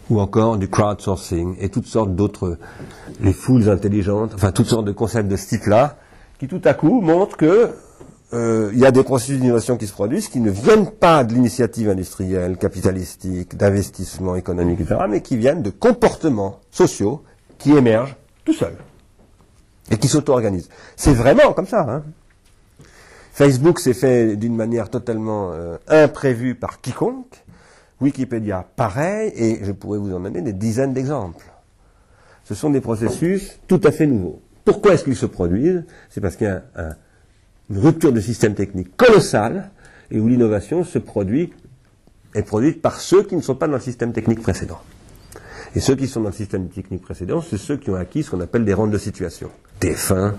Ou 0.09 0.19
encore 0.19 0.57
du 0.57 0.67
crowdsourcing 0.67 1.55
et 1.59 1.69
toutes 1.69 1.85
sortes 1.85 2.15
d'autres, 2.15 2.57
les 3.21 3.33
foules 3.33 3.69
intelligentes, 3.69 4.31
enfin 4.33 4.51
toutes 4.51 4.67
sortes 4.67 4.85
de 4.85 4.91
concepts 4.91 5.29
de 5.29 5.35
ce 5.35 5.49
type-là, 5.49 5.97
qui 6.39 6.47
tout 6.47 6.61
à 6.65 6.73
coup 6.73 7.01
montrent 7.01 7.37
que 7.37 7.69
euh, 8.33 8.69
il 8.73 8.79
y 8.79 8.85
a 8.85 8.91
des 8.91 9.03
processus 9.03 9.39
d'innovation 9.39 9.77
qui 9.77 9.87
se 9.87 9.93
produisent 9.93 10.29
qui 10.29 10.39
ne 10.39 10.51
viennent 10.51 10.89
pas 10.89 11.23
de 11.23 11.33
l'initiative 11.33 11.89
industrielle, 11.89 12.57
capitalistique, 12.57 13.55
d'investissement 13.57 14.35
économique, 14.35 14.81
etc., 14.81 15.01
mais 15.09 15.21
qui 15.21 15.35
viennent 15.35 15.63
de 15.63 15.71
comportements 15.71 16.59
sociaux 16.71 17.23
qui 17.57 17.71
émergent 17.75 18.15
tout 18.45 18.53
seuls 18.53 18.77
et 19.91 19.97
qui 19.97 20.07
s'auto-organisent. 20.07 20.69
C'est 20.95 21.13
vraiment 21.13 21.53
comme 21.53 21.67
ça. 21.67 21.81
Hein. 21.89 22.03
Facebook 23.33 23.79
s'est 23.79 23.93
fait 23.93 24.35
d'une 24.35 24.55
manière 24.55 24.89
totalement 24.89 25.51
euh, 25.53 25.77
imprévue 25.87 26.55
par 26.55 26.81
quiconque. 26.81 27.43
Wikipédia, 28.01 28.65
pareil, 28.75 29.31
et 29.35 29.59
je 29.63 29.71
pourrais 29.71 29.99
vous 29.99 30.13
en 30.13 30.19
donner 30.19 30.41
des 30.41 30.53
dizaines 30.53 30.93
d'exemples. 30.93 31.45
Ce 32.45 32.55
sont 32.55 32.69
des 32.69 32.81
processus 32.81 33.59
tout 33.67 33.81
à 33.83 33.91
fait 33.91 34.07
nouveaux. 34.07 34.41
Pourquoi 34.65 34.93
est-ce 34.93 35.03
qu'ils 35.03 35.15
se 35.15 35.25
produisent? 35.25 35.83
C'est 36.09 36.21
parce 36.21 36.35
qu'il 36.35 36.47
y 36.47 36.49
a 36.49 36.63
un 36.75 36.95
une 37.69 37.77
rupture 37.77 38.11
de 38.11 38.19
système 38.19 38.55
technique 38.55 38.95
colossale 38.97 39.69
et 40.11 40.19
où 40.19 40.27
l'innovation 40.27 40.83
se 40.83 40.97
produit, 40.99 41.53
est 42.35 42.43
produite 42.43 42.81
par 42.81 42.99
ceux 42.99 43.23
qui 43.23 43.35
ne 43.35 43.41
sont 43.41 43.55
pas 43.55 43.67
dans 43.67 43.73
le 43.75 43.79
système 43.79 44.11
technique 44.11 44.41
précédent. 44.41 44.79
Et 45.75 45.79
ceux 45.79 45.95
qui 45.95 46.07
sont 46.07 46.21
dans 46.21 46.29
le 46.29 46.35
système 46.35 46.67
technique 46.69 47.03
précédent, 47.03 47.43
c'est 47.47 47.57
ceux 47.57 47.77
qui 47.77 47.91
ont 47.91 47.95
acquis 47.95 48.23
ce 48.23 48.31
qu'on 48.31 48.41
appelle 48.41 48.65
des 48.65 48.73
rentes 48.73 48.91
de 48.91 48.97
situation. 48.97 49.51
TF1, 49.81 50.33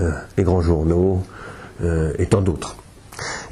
euh, 0.00 0.12
les 0.36 0.44
grands 0.44 0.60
journaux 0.60 1.22
euh, 1.82 2.12
et 2.18 2.26
tant 2.26 2.40
d'autres. 2.40 2.76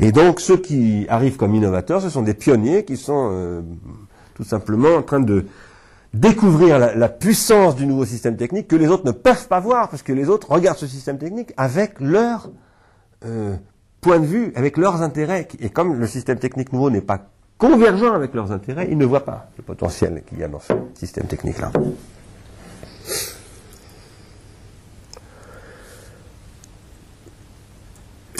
Et 0.01 0.13
donc 0.13 0.41
ceux 0.41 0.57
qui 0.57 1.07
arrivent 1.09 1.37
comme 1.37 1.55
innovateurs, 1.55 2.01
ce 2.01 2.11
sont 2.11 2.23
des 2.23 2.35
pionniers 2.35 2.85
qui 2.85 2.97
sont 2.97 3.31
euh, 3.33 3.63
tout 4.35 4.45
simplement 4.45 4.97
en 4.97 5.03
train 5.03 5.21
de 5.21 5.47
découvrir 6.15 6.79
la, 6.79 7.09
puissance 7.09 7.77
du 7.77 7.87
nouveau 7.87 8.05
système 8.05 8.37
technique 8.37 8.69
que 8.69 8.77
les 8.77 8.89
autres 8.89 9.05
ne 9.05 9.13
peuvent 9.13 9.49
pas 9.49 9.61
voir, 9.61 9.89
parce 9.89 10.03
que 10.03 10.13
les 10.13 10.29
autres 10.29 10.51
regardent 10.51 10.79
ce 10.79 10.87
système 10.87 11.19
technique 11.19 11.53
avec 11.57 12.01
leur 12.01 12.51
euh, 13.25 13.57
point 14.01 14.19
de 14.21 14.25
vue, 14.25 14.53
avec 14.55 14.77
leurs 14.77 15.03
intérêts. 15.03 15.49
Et 15.61 15.69
comme 15.69 15.99
le 15.99 16.07
système 16.07 16.39
technique 16.39 16.73
nouveau 16.73 16.91
n'est 16.91 17.03
pas 17.03 17.29
convergent 17.59 18.15
avec 18.15 18.35
leurs 18.35 18.53
intérêts, 18.53 18.89
ils 18.91 18.97
ne 18.97 19.05
voient 19.05 19.25
pas 19.25 19.51
le 19.57 19.63
potentiel 19.65 20.23
qu'il 20.27 20.39
y 20.39 20.45
a 20.45 20.49
dans 20.49 20.61
ce 20.61 20.73
système 20.95 21.27
technique-là. 21.27 21.73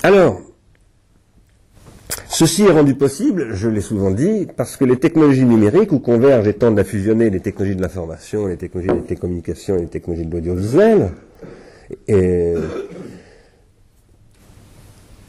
Alors, 0.05 0.41
ceci 2.39 2.63
est 2.63 2.71
rendu 2.71 2.95
possible, 2.95 3.53
je 3.55 3.69
l'ai 3.69 3.81
souvent 3.81 4.13
dit, 4.13 4.47
parce 4.57 4.77
que 4.77 4.85
les 4.85 4.97
technologies 4.97 5.45
numériques, 5.45 5.91
où 5.91 5.99
convergent 5.99 6.47
et 6.47 6.55
tendent 6.55 6.79
à 6.79 6.85
fusionner 6.85 7.31
les 7.31 7.41
technologies 7.41 7.75
de 7.75 7.83
l'information, 7.83 8.47
les 8.47 8.57
technologies 8.57 8.95
des 8.95 9.07
télécommunications 9.07 9.77
et 9.77 9.81
les 9.81 9.89
technologies 9.89 10.25
de 10.25 10.33
l'audiovisuel, 10.33 11.11
et 12.07 12.55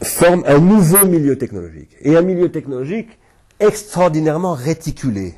forme 0.00 0.44
un 0.46 0.60
nouveau 0.60 1.04
milieu 1.04 1.36
technologique. 1.36 1.96
Et 2.00 2.16
un 2.16 2.22
milieu 2.22 2.48
technologique 2.48 3.18
extraordinairement 3.58 4.54
réticulé. 4.54 5.34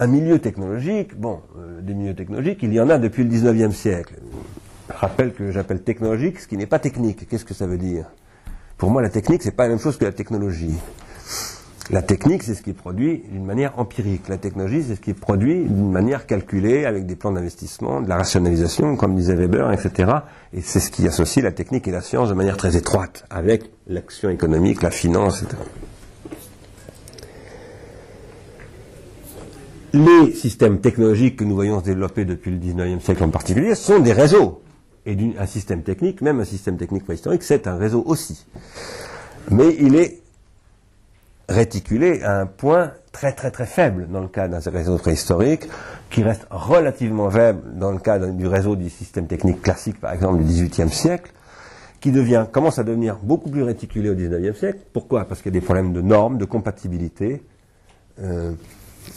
Un 0.00 0.06
milieu 0.06 0.38
technologique, 0.38 1.14
bon, 1.20 1.40
euh, 1.58 1.82
des 1.82 1.92
milieux 1.92 2.14
technologiques, 2.14 2.60
il 2.62 2.72
y 2.72 2.80
en 2.80 2.88
a 2.88 2.96
depuis 2.96 3.24
le 3.24 3.30
19e 3.30 3.72
siècle. 3.72 4.14
Je 4.88 4.94
rappelle 4.96 5.34
que 5.34 5.50
j'appelle 5.50 5.82
technologique 5.82 6.40
ce 6.40 6.46
qui 6.46 6.56
n'est 6.56 6.64
pas 6.64 6.78
technique. 6.78 7.28
Qu'est-ce 7.28 7.44
que 7.44 7.52
ça 7.52 7.66
veut 7.66 7.76
dire? 7.76 8.06
Pour 8.78 8.90
moi, 8.90 9.00
la 9.00 9.08
technique, 9.08 9.42
c'est 9.42 9.56
pas 9.56 9.64
la 9.64 9.70
même 9.70 9.78
chose 9.78 9.96
que 9.96 10.04
la 10.04 10.12
technologie. 10.12 10.74
La 11.90 12.02
technique, 12.02 12.42
c'est 12.42 12.54
ce 12.54 12.62
qui 12.62 12.70
est 12.70 12.74
produit 12.74 13.22
d'une 13.30 13.44
manière 13.44 13.78
empirique. 13.78 14.28
La 14.28 14.38
technologie, 14.38 14.82
c'est 14.82 14.96
ce 14.96 15.00
qui 15.00 15.10
est 15.10 15.14
produit 15.14 15.64
d'une 15.64 15.92
manière 15.92 16.26
calculée, 16.26 16.84
avec 16.84 17.06
des 17.06 17.14
plans 17.14 17.30
d'investissement, 17.30 18.02
de 18.02 18.08
la 18.08 18.16
rationalisation, 18.16 18.96
comme 18.96 19.14
disait 19.14 19.36
Weber, 19.36 19.72
etc. 19.72 20.10
Et 20.52 20.60
c'est 20.60 20.80
ce 20.80 20.90
qui 20.90 21.06
associe 21.06 21.42
la 21.44 21.52
technique 21.52 21.86
et 21.86 21.92
la 21.92 22.02
science 22.02 22.28
de 22.28 22.34
manière 22.34 22.56
très 22.56 22.76
étroite, 22.76 23.24
avec 23.30 23.70
l'action 23.86 24.30
économique, 24.30 24.82
la 24.82 24.90
finance, 24.90 25.42
etc. 25.42 25.56
Les 29.92 30.32
systèmes 30.34 30.80
technologiques 30.80 31.36
que 31.36 31.44
nous 31.44 31.54
voyons 31.54 31.80
se 31.80 31.84
développer 31.84 32.26
depuis 32.26 32.50
le 32.50 32.58
19e 32.58 33.00
siècle 33.00 33.24
en 33.24 33.30
particulier 33.30 33.74
sont 33.74 34.00
des 34.00 34.12
réseaux. 34.12 34.60
Et 35.06 35.16
un 35.38 35.46
système 35.46 35.82
technique, 35.82 36.20
même 36.20 36.40
un 36.40 36.44
système 36.44 36.76
technique 36.76 37.04
préhistorique, 37.04 37.44
c'est 37.44 37.68
un 37.68 37.76
réseau 37.76 38.02
aussi. 38.04 38.44
Mais 39.50 39.76
il 39.78 39.94
est 39.94 40.20
réticulé 41.48 42.22
à 42.22 42.40
un 42.40 42.46
point 42.46 42.92
très 43.12 43.32
très 43.32 43.52
très 43.52 43.66
faible 43.66 44.08
dans 44.10 44.20
le 44.20 44.28
cas 44.28 44.48
d'un 44.48 44.58
réseau 44.58 44.98
préhistorique, 44.98 45.68
qui 46.10 46.24
reste 46.24 46.46
relativement 46.50 47.30
faible 47.30 47.78
dans 47.78 47.92
le 47.92 47.98
cas 47.98 48.18
du 48.18 48.46
réseau 48.46 48.74
du 48.74 48.90
système 48.90 49.26
technique 49.26 49.62
classique, 49.62 50.00
par 50.00 50.12
exemple, 50.12 50.42
du 50.42 50.44
XVIIIe 50.44 50.90
siècle, 50.90 51.32
qui 52.00 52.10
devient, 52.12 52.46
commence 52.50 52.78
à 52.78 52.84
devenir 52.84 53.16
beaucoup 53.22 53.48
plus 53.48 53.62
réticulé 53.62 54.10
au 54.10 54.14
XIXe 54.14 54.58
siècle. 54.58 54.80
Pourquoi? 54.92 55.24
Parce 55.24 55.40
qu'il 55.40 55.54
y 55.54 55.56
a 55.56 55.60
des 55.60 55.64
problèmes 55.64 55.92
de 55.92 56.02
normes, 56.02 56.36
de 56.36 56.44
compatibilité. 56.44 57.42
Euh, 58.20 58.52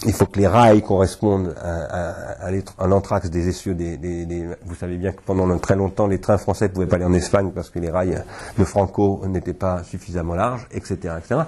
il 0.06 0.14
faut 0.14 0.26
que 0.26 0.39
les 0.39 0.47
rails 0.47 0.82
correspondent 0.82 1.56
à, 1.62 2.88
l'anthrax 2.88 3.30
des 3.30 3.50
essieux 3.50 3.74
des, 3.76 4.47
Vous 4.66 4.76
savez 4.76 4.97
bien 4.97 5.12
que 5.12 5.22
pendant 5.26 5.58
très 5.58 5.76
longtemps, 5.76 6.08
les 6.08 6.20
trains 6.20 6.38
français 6.38 6.68
ne 6.68 6.74
pouvaient 6.74 6.88
pas 6.88 6.95
aller 6.95 7.06
en 7.06 7.14
Espagne 7.14 7.52
parce 7.54 7.70
que 7.70 7.80
les 7.80 7.89
rails 7.89 8.24
de 8.58 8.64
Franco 8.64 9.22
n'étaient 9.28 9.54
pas 9.54 9.84
suffisamment 9.84 10.36
larges, 10.36 10.68
etc. 10.72 11.16
etc. 11.18 11.41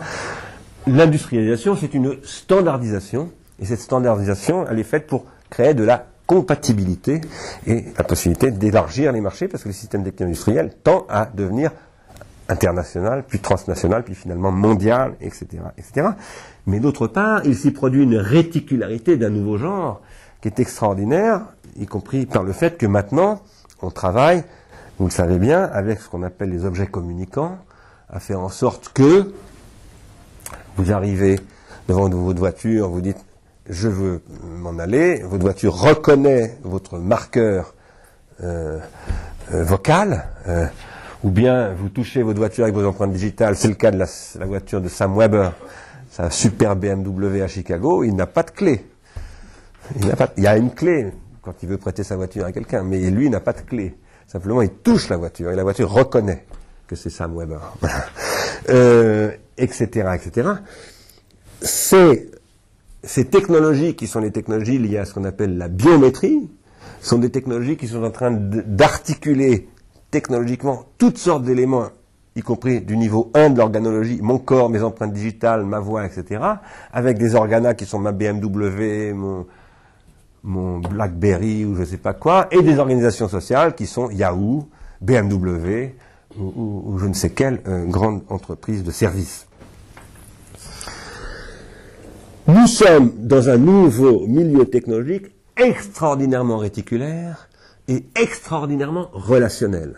L'industrialisation, 0.88 1.76
c'est 1.76 1.94
une 1.94 2.18
standardisation, 2.24 3.32
et 3.60 3.66
cette 3.66 3.80
standardisation, 3.80 4.66
elle 4.68 4.80
est 4.80 4.84
faite 4.84 5.08
pour 5.08 5.26
créer 5.50 5.74
de 5.74 5.84
la 5.84 6.06
compatibilité 6.26 7.22
et 7.68 7.86
la 7.98 8.04
possibilité 8.04 8.52
d'élargir 8.52 9.12
les 9.12 9.22
marchés, 9.22 9.48
parce 9.48 9.64
que 9.64 9.70
le 9.70 9.74
système 9.74 10.04
industriel 10.20 10.74
tend 10.84 11.06
à 11.10 11.26
devenir 11.26 11.72
international, 12.50 13.24
puis 13.28 13.40
transnational, 13.40 14.04
puis 14.04 14.16
finalement 14.16 14.52
mondial, 14.52 15.16
etc. 15.22 15.48
etc. 15.78 16.08
Mais 16.68 16.80
d'autre 16.80 17.08
part, 17.08 17.42
il 17.46 17.56
s'y 17.56 17.72
produit 17.72 18.04
une 18.04 18.18
réticularité 18.18 19.18
d'un 19.18 19.30
nouveau 19.30 19.58
genre 19.58 20.02
qui 20.42 20.48
est 20.48 20.60
extraordinaire, 20.60 21.42
y 21.80 21.86
compris 21.86 22.26
par 22.26 22.44
le 22.44 22.54
fait 22.54 22.78
que 22.78 22.86
maintenant, 22.86 23.42
on 23.82 23.92
travaille, 23.92 24.44
vous 25.00 25.06
le 25.06 25.12
savez 25.12 25.40
bien, 25.40 25.64
avec 25.64 26.02
ce 26.02 26.10
qu'on 26.10 26.24
appelle 26.24 26.50
les 26.50 26.66
objets 26.66 26.88
communicants, 26.88 27.58
à 28.10 28.20
faire 28.20 28.40
en 28.40 28.50
sorte 28.50 28.92
que 28.94 29.34
vous 30.78 30.92
arrivez 30.92 31.40
devant 31.88 32.10
votre 32.10 32.40
voiture, 32.40 32.90
vous 32.90 33.02
dites 33.02 33.18
je 33.70 33.88
veux 33.88 34.22
m'en 34.44 34.78
aller, 34.80 35.22
votre 35.24 35.44
voiture 35.44 35.74
reconnaît 35.74 36.58
votre 36.64 36.98
marqueur 36.98 37.74
euh, 38.44 38.80
euh, 39.54 39.64
vocal, 39.64 40.26
euh, 40.48 40.66
ou 41.24 41.30
bien 41.30 41.74
vous 41.74 41.90
touchez 41.90 42.24
votre 42.24 42.40
voiture 42.40 42.64
avec 42.64 42.76
vos 42.76 42.86
empreintes 42.86 43.12
digitales, 43.12 43.56
c'est 43.56 43.68
le 43.68 43.76
cas 43.76 43.92
de 43.92 43.98
la, 43.98 44.46
voiture 44.46 44.82
de 44.82 44.90
Sam 44.90 45.16
Weber, 45.16 45.54
sa 46.12 46.30
super 46.30 46.76
BMW 46.76 47.42
à 47.42 47.48
Chicago, 47.48 48.04
il 48.04 48.16
n'a 48.16 48.28
pas 48.28 48.44
de 48.44 48.52
clé. 48.52 48.86
Il, 49.96 50.10
pas, 50.10 50.30
il 50.38 50.44
y 50.44 50.48
a 50.48 50.58
une 50.58 50.72
clé 50.72 51.12
quand 51.42 51.64
il 51.64 51.70
veut 51.70 51.78
prêter 51.78 52.04
sa 52.04 52.18
voiture 52.18 52.46
à 52.46 52.52
quelqu'un, 52.52 52.84
mais 52.84 53.10
lui 53.10 53.30
n'a 53.30 53.40
pas 53.40 53.54
de 53.54 53.62
clé. 53.62 53.96
Simplement 54.28 54.62
il 54.62 54.70
touche 54.70 55.10
la 55.10 55.18
voiture 55.18 55.52
et 55.52 55.56
la 55.56 55.64
voiture 55.64 55.90
reconnaît 55.90 56.46
que 56.86 56.96
c'est 56.96 57.10
Sam 57.10 57.36
Weber. 57.36 57.62
etc., 59.58 60.10
etc. 60.16 60.50
Ces, 61.62 62.30
technologies 63.30 63.96
qui 63.96 64.08
sont 64.08 64.20
les 64.20 64.32
technologies 64.32 64.78
liées 64.78 64.98
à 64.98 65.06
ce 65.06 65.14
qu'on 65.14 65.24
appelle 65.24 65.58
la 65.58 65.70
biométrie, 65.70 66.50
sont 67.02 67.18
des 67.18 67.32
technologies 67.32 67.78
qui 67.78 67.88
sont 67.88 68.04
en 68.04 68.12
train 68.12 68.32
d'articuler 68.32 69.70
technologiquement 70.12 70.86
toutes 70.98 71.18
sortes 71.18 71.44
d'éléments, 71.44 71.90
y 72.36 72.42
compris 72.42 72.82
du 72.82 72.96
niveau 72.96 73.30
1 73.34 73.52
de 73.52 73.58
l'organologie, 73.58 74.20
mon 74.22 74.38
corps, 74.38 74.70
mes 74.70 74.82
empreintes 74.82 75.14
digitales, 75.14 75.66
ma 75.66 75.80
voix, 75.80 76.06
etc., 76.06 76.42
avec 76.94 77.18
des 77.18 77.36
organas 77.36 77.74
qui 77.74 77.86
sont 77.86 78.00
ma 78.00 78.12
BMW, 78.12 79.14
mon, 79.14 80.80
BlackBerry 80.80 81.66
ou 81.66 81.76
je 81.76 81.82
ne 81.82 81.86
sais 81.86 81.98
pas 81.98 82.14
quoi, 82.14 82.48
et 82.52 82.62
des 82.62 82.80
organisations 82.80 83.28
sociales 83.28 83.76
qui 83.76 83.86
sont 83.86 84.10
Yahoo, 84.10 84.68
BMW, 85.02 85.94
ou, 86.40 86.98
je 86.98 87.08
ne 87.08 87.14
sais 87.14 87.32
quelle 87.32 87.60
euh, 87.68 87.86
grande 87.86 88.22
entreprise 88.30 88.84
de 88.84 88.92
services. 88.92 89.46
Nous 92.48 92.68
sommes 92.68 93.12
dans 93.18 93.50
un 93.50 93.58
nouveau 93.58 94.26
milieu 94.28 94.66
technologique 94.66 95.28
extraordinairement 95.58 96.58
réticulaire 96.58 97.50
et 97.88 98.06
extraordinairement 98.16 99.10
relationnel. 99.12 99.96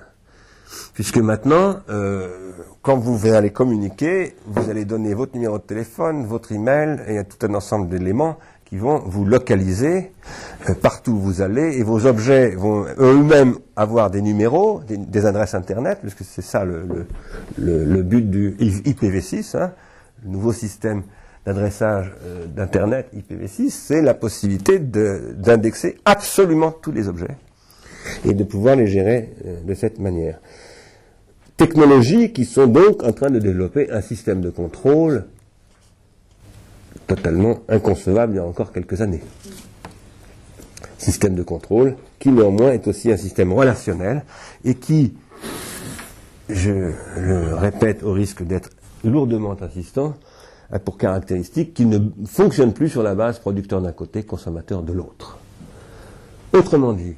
Puisque 0.94 1.18
maintenant, 1.18 1.78
euh, 1.90 2.52
quand 2.82 2.98
vous 2.98 3.28
allez 3.28 3.52
communiquer, 3.52 4.36
vous 4.46 4.70
allez 4.70 4.86
donner 4.86 5.14
votre 5.14 5.34
numéro 5.34 5.58
de 5.58 5.64
téléphone, 5.64 6.26
votre 6.26 6.52
email 6.52 7.02
et 7.08 7.24
tout 7.24 7.46
un 7.46 7.54
ensemble 7.54 7.90
d'éléments 7.90 8.38
qui 8.66 8.78
vont 8.78 9.00
vous 9.06 9.26
localiser 9.26 10.12
euh, 10.70 10.74
partout 10.74 11.12
où 11.12 11.20
vous 11.20 11.42
allez 11.42 11.78
et 11.78 11.84
vos 11.84 12.06
objets 12.06 12.56
vont 12.56 12.86
eux-mêmes 12.98 13.56
avoir 13.76 14.10
des 14.10 14.22
numéros, 14.22 14.82
des, 14.88 15.26
adresses 15.26 15.54
Internet, 15.54 16.00
puisque 16.02 16.24
c'est 16.24 16.42
ça 16.42 16.66
le, 16.66 18.02
but 18.02 18.30
du 18.30 18.56
IPv6, 18.60 19.58
hein, 19.58 19.72
le 20.24 20.32
nouveau 20.32 20.54
système 20.54 21.04
d'adressage 21.46 22.14
euh, 22.26 22.46
d'Internet 22.48 23.10
IPv6, 23.16 23.70
c'est 23.70 24.02
la 24.02 24.14
possibilité 24.14 24.80
d'indexer 24.80 25.98
absolument 26.06 26.72
tous 26.72 26.92
les 26.92 27.08
objets 27.08 27.38
et 28.26 28.34
de 28.34 28.44
pouvoir 28.44 28.76
les 28.76 28.88
gérer 28.88 29.30
euh, 29.46 29.62
de 29.62 29.74
cette 29.74 30.00
manière. 30.00 30.40
Technologies 31.58 32.34
qui 32.34 32.46
sont 32.46 32.68
donc 32.68 33.04
en 33.04 33.12
train 33.12 33.30
de 33.30 33.40
développer 33.40 33.90
un 33.92 34.02
système 34.02 34.42
de 34.42 34.50
contrôle 34.50 35.26
totalement 37.08 37.60
inconcevable 37.70 38.34
il 38.34 38.36
y 38.38 38.40
a 38.40 38.46
encore 38.46 38.72
quelques 38.72 39.02
années. 39.02 39.22
Système 40.98 41.36
de 41.36 41.44
contrôle 41.44 41.96
qui 42.20 42.30
néanmoins 42.30 42.72
est 42.72 42.88
aussi 42.88 43.12
un 43.12 43.18
système 43.18 43.52
relationnel 43.54 44.24
et 44.64 44.76
qui, 44.76 45.14
je 46.50 46.92
le 47.18 47.54
répète 47.56 48.04
au 48.04 48.14
risque 48.14 48.44
d'être 48.44 48.70
lourdement 49.04 49.56
insistant, 49.62 50.16
a 50.72 50.80
pour 50.80 50.98
caractéristique 50.98 51.74
qu'il 51.74 51.90
ne 51.90 52.00
fonctionne 52.26 52.74
plus 52.74 52.90
sur 52.90 53.04
la 53.04 53.16
base 53.16 53.40
producteur 53.40 53.82
d'un 53.82 53.92
côté, 53.92 54.24
consommateur 54.24 54.82
de 54.82 54.94
l'autre. 54.94 55.38
Autrement 56.54 56.94
dit, 56.94 57.16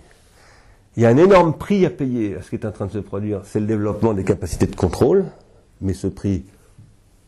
il 0.97 1.03
y 1.03 1.05
a 1.05 1.09
un 1.09 1.17
énorme 1.17 1.53
prix 1.53 1.85
à 1.85 1.89
payer 1.89 2.35
à 2.35 2.41
ce 2.41 2.49
qui 2.49 2.55
est 2.55 2.65
en 2.65 2.71
train 2.71 2.85
de 2.85 2.91
se 2.91 2.99
produire, 2.99 3.41
c'est 3.43 3.59
le 3.59 3.65
développement 3.65 4.13
des 4.13 4.23
capacités 4.23 4.67
de 4.67 4.75
contrôle, 4.75 5.25
mais 5.81 5.93
ce 5.93 6.07
prix 6.07 6.43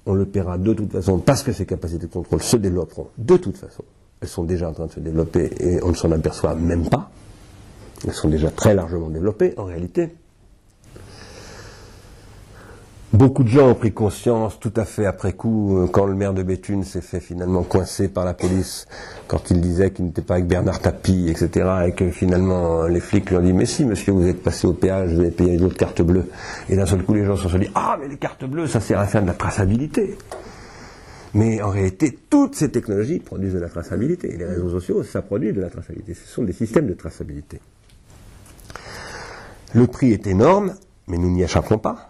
on 0.07 0.13
le 0.13 0.25
paiera 0.25 0.57
de 0.57 0.73
toute 0.73 0.91
façon 0.91 1.19
parce 1.19 1.43
que 1.43 1.51
ces 1.51 1.65
capacités 1.65 2.07
de 2.07 2.11
contrôle 2.11 2.41
se 2.41 2.55
développeront 2.57 3.09
de 3.17 3.37
toute 3.37 3.57
façon. 3.57 3.83
Elles 4.21 4.29
sont 4.29 4.45
déjà 4.45 4.69
en 4.69 4.73
train 4.73 4.87
de 4.87 4.91
se 4.91 4.99
développer 4.99 5.51
et 5.59 5.83
on 5.83 5.89
ne 5.89 5.95
s'en 5.95 6.11
aperçoit 6.11 6.55
même 6.55 6.89
pas. 6.89 7.11
Elles 8.05 8.13
sont 8.13 8.29
déjà 8.29 8.49
très 8.49 8.73
largement 8.73 9.09
développées 9.09 9.53
en 9.57 9.65
réalité. 9.65 10.15
Beaucoup 13.17 13.43
de 13.43 13.49
gens 13.49 13.71
ont 13.71 13.73
pris 13.73 13.91
conscience 13.91 14.59
tout 14.59 14.73
à 14.75 14.85
fait 14.85 15.07
après 15.07 15.33
coup, 15.33 15.75
euh, 15.75 15.87
quand 15.87 16.05
le 16.05 16.13
maire 16.13 16.35
de 16.35 16.43
Béthune 16.43 16.83
s'est 16.83 17.01
fait 17.01 17.19
finalement 17.19 17.63
coincer 17.63 18.09
par 18.09 18.25
la 18.25 18.35
police, 18.35 18.85
quand 19.25 19.49
il 19.49 19.59
disait 19.59 19.89
qu'il 19.89 20.05
n'était 20.05 20.21
pas 20.21 20.35
avec 20.35 20.45
Bernard 20.45 20.79
Tapie, 20.79 21.27
etc., 21.27 21.67
et 21.87 21.93
que 21.93 22.11
finalement 22.11 22.85
les 22.85 22.99
flics 22.99 23.31
lui 23.31 23.37
ont 23.37 23.41
dit 23.41 23.53
Mais 23.53 23.65
si, 23.65 23.85
monsieur, 23.85 24.13
vous 24.13 24.27
êtes 24.27 24.43
passé 24.43 24.67
au 24.67 24.73
péage, 24.73 25.15
vous 25.15 25.21
avez 25.21 25.31
payé 25.31 25.57
d'autres 25.57 25.77
cartes 25.77 26.03
bleues. 26.03 26.27
Et 26.69 26.75
d'un 26.75 26.85
seul 26.85 27.01
coup, 27.01 27.15
les 27.15 27.25
gens 27.25 27.35
se 27.35 27.49
sont 27.49 27.57
dit 27.57 27.71
Ah, 27.73 27.97
mais 27.99 28.07
les 28.07 28.17
cartes 28.17 28.45
bleues, 28.45 28.67
ça 28.67 28.81
sert 28.81 28.99
à 28.99 29.07
faire 29.07 29.23
de 29.23 29.27
la 29.27 29.33
traçabilité. 29.33 30.15
Mais 31.33 31.59
en 31.63 31.71
réalité, 31.71 32.19
toutes 32.29 32.53
ces 32.53 32.69
technologies 32.69 33.17
produisent 33.17 33.55
de 33.55 33.59
la 33.59 33.69
traçabilité. 33.69 34.37
Les 34.37 34.45
réseaux 34.45 34.69
sociaux, 34.69 35.01
ça 35.01 35.23
produit 35.23 35.53
de 35.53 35.61
la 35.61 35.71
traçabilité. 35.71 36.13
Ce 36.13 36.27
sont 36.27 36.43
des 36.43 36.53
systèmes 36.53 36.85
de 36.85 36.93
traçabilité. 36.93 37.59
Le 39.73 39.87
prix 39.87 40.11
est 40.11 40.27
énorme, 40.27 40.75
mais 41.07 41.17
nous 41.17 41.31
n'y 41.31 41.41
échapperons 41.41 41.79
pas. 41.79 42.06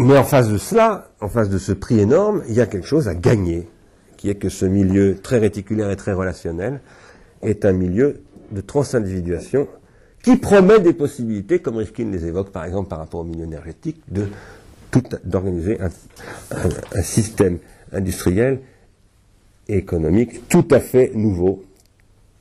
Mais 0.00 0.16
en 0.16 0.24
face 0.24 0.48
de 0.48 0.58
cela, 0.58 1.10
en 1.20 1.28
face 1.28 1.48
de 1.48 1.58
ce 1.58 1.72
prix 1.72 1.98
énorme, 1.98 2.42
il 2.48 2.54
y 2.54 2.60
a 2.60 2.66
quelque 2.66 2.86
chose 2.86 3.08
à 3.08 3.14
gagner, 3.14 3.68
qui 4.16 4.30
est 4.30 4.36
que 4.36 4.48
ce 4.48 4.64
milieu 4.64 5.18
très 5.20 5.38
réticulaire 5.38 5.90
et 5.90 5.96
très 5.96 6.12
relationnel 6.12 6.80
est 7.42 7.64
un 7.64 7.72
milieu 7.72 8.22
de 8.52 8.60
transindividuation 8.60 9.68
qui 10.22 10.36
promet 10.36 10.78
des 10.78 10.92
possibilités, 10.92 11.58
comme 11.60 11.76
Rifkin 11.76 12.10
les 12.10 12.26
évoque 12.26 12.50
par 12.50 12.64
exemple 12.64 12.88
par 12.88 12.98
rapport 12.98 13.20
au 13.20 13.24
milieu 13.24 13.44
énergétique, 13.44 14.00
de 14.08 14.26
d'organiser 15.24 15.78
un, 15.82 15.90
un, 16.94 17.02
système 17.02 17.58
industriel 17.92 18.60
et 19.68 19.76
économique 19.76 20.48
tout 20.48 20.66
à 20.70 20.80
fait 20.80 21.12
nouveau, 21.14 21.62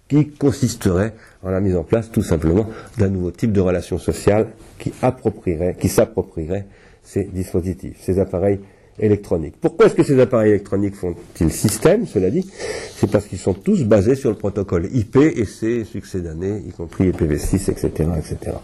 qui 0.08 0.30
consisterait 0.30 1.14
en 1.44 1.50
la 1.50 1.60
mise 1.60 1.76
en 1.76 1.84
place 1.84 2.10
tout 2.10 2.22
simplement 2.22 2.68
d'un 2.98 3.10
nouveau 3.10 3.32
type 3.32 3.52
de 3.52 3.60
relation 3.60 3.98
sociale 3.98 4.48
qui 4.80 4.94
approprierait, 5.02 5.76
qui 5.78 5.90
s'approprierait 5.90 6.68
ces 7.08 7.24
dispositifs, 7.24 7.98
ces 8.02 8.20
appareils 8.20 8.60
électroniques. 9.00 9.56
Pourquoi 9.62 9.86
est-ce 9.86 9.96
que 9.96 10.04
ces 10.04 10.20
appareils 10.20 10.50
électroniques 10.50 10.96
font-ils 10.96 11.52
système, 11.52 12.06
cela 12.06 12.30
dit? 12.30 12.46
C'est 12.96 13.10
parce 13.10 13.26
qu'ils 13.28 13.38
sont 13.38 13.54
tous 13.54 13.86
basés 13.86 14.16
sur 14.16 14.30
le 14.30 14.36
protocole 14.36 14.90
IP 14.94 15.16
et 15.16 15.46
ses 15.46 15.86
succédanés, 15.86 16.62
y 16.68 16.72
compris 16.72 17.10
IPv6, 17.10 17.72
etc., 17.72 18.10
etc. 18.18 18.58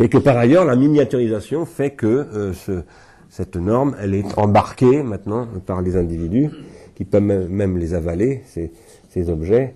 Et 0.00 0.08
que 0.08 0.18
par 0.18 0.36
ailleurs, 0.36 0.64
la 0.64 0.76
miniaturisation 0.76 1.64
fait 1.66 1.90
que 1.90 2.06
euh, 2.06 2.52
ce, 2.52 2.82
cette 3.28 3.56
norme, 3.56 3.96
elle 4.00 4.14
est 4.14 4.38
embarquée 4.38 5.02
maintenant 5.02 5.48
par 5.66 5.82
les 5.82 5.96
individus 5.96 6.50
qui 6.94 7.04
peuvent 7.04 7.22
même 7.22 7.76
les 7.76 7.94
avaler, 7.94 8.42
ces, 8.46 9.30
objets, 9.30 9.74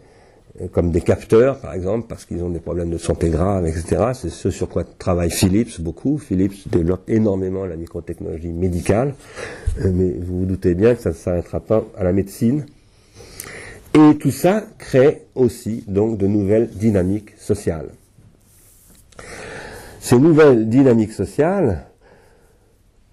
comme 0.72 0.90
des 0.90 1.00
capteurs, 1.00 1.58
par 1.60 1.72
exemple, 1.72 2.06
parce 2.08 2.24
qu'ils 2.24 2.42
ont 2.42 2.50
des 2.50 2.60
problèmes 2.60 2.90
de 2.90 2.98
santé 2.98 3.30
grave, 3.30 3.66
etc. 3.66 4.12
C'est 4.14 4.28
ce 4.28 4.50
sur 4.50 4.68
quoi 4.68 4.84
travaille 4.84 5.30
Philips 5.30 5.80
beaucoup. 5.80 6.18
Philips 6.18 6.68
développe 6.68 7.08
énormément 7.08 7.64
la 7.64 7.76
microtechnologie 7.76 8.52
médicale, 8.52 9.14
euh, 9.80 9.90
mais 9.92 10.10
vous 10.10 10.40
vous 10.40 10.46
doutez 10.46 10.74
bien 10.74 10.94
que 10.94 11.00
ça 11.00 11.10
ne 11.10 11.14
s'arrêtera 11.14 11.60
pas 11.60 11.84
à 11.96 12.04
la 12.04 12.12
médecine. 12.12 12.66
Et 13.94 14.16
tout 14.18 14.30
ça 14.30 14.64
crée 14.78 15.22
aussi 15.34 15.84
donc 15.88 16.18
de 16.18 16.26
nouvelles 16.26 16.68
dynamiques 16.68 17.30
sociales. 17.38 17.88
Ces 20.00 20.18
nouvelles 20.18 20.68
dynamiques 20.68 21.12
sociales, 21.12 21.86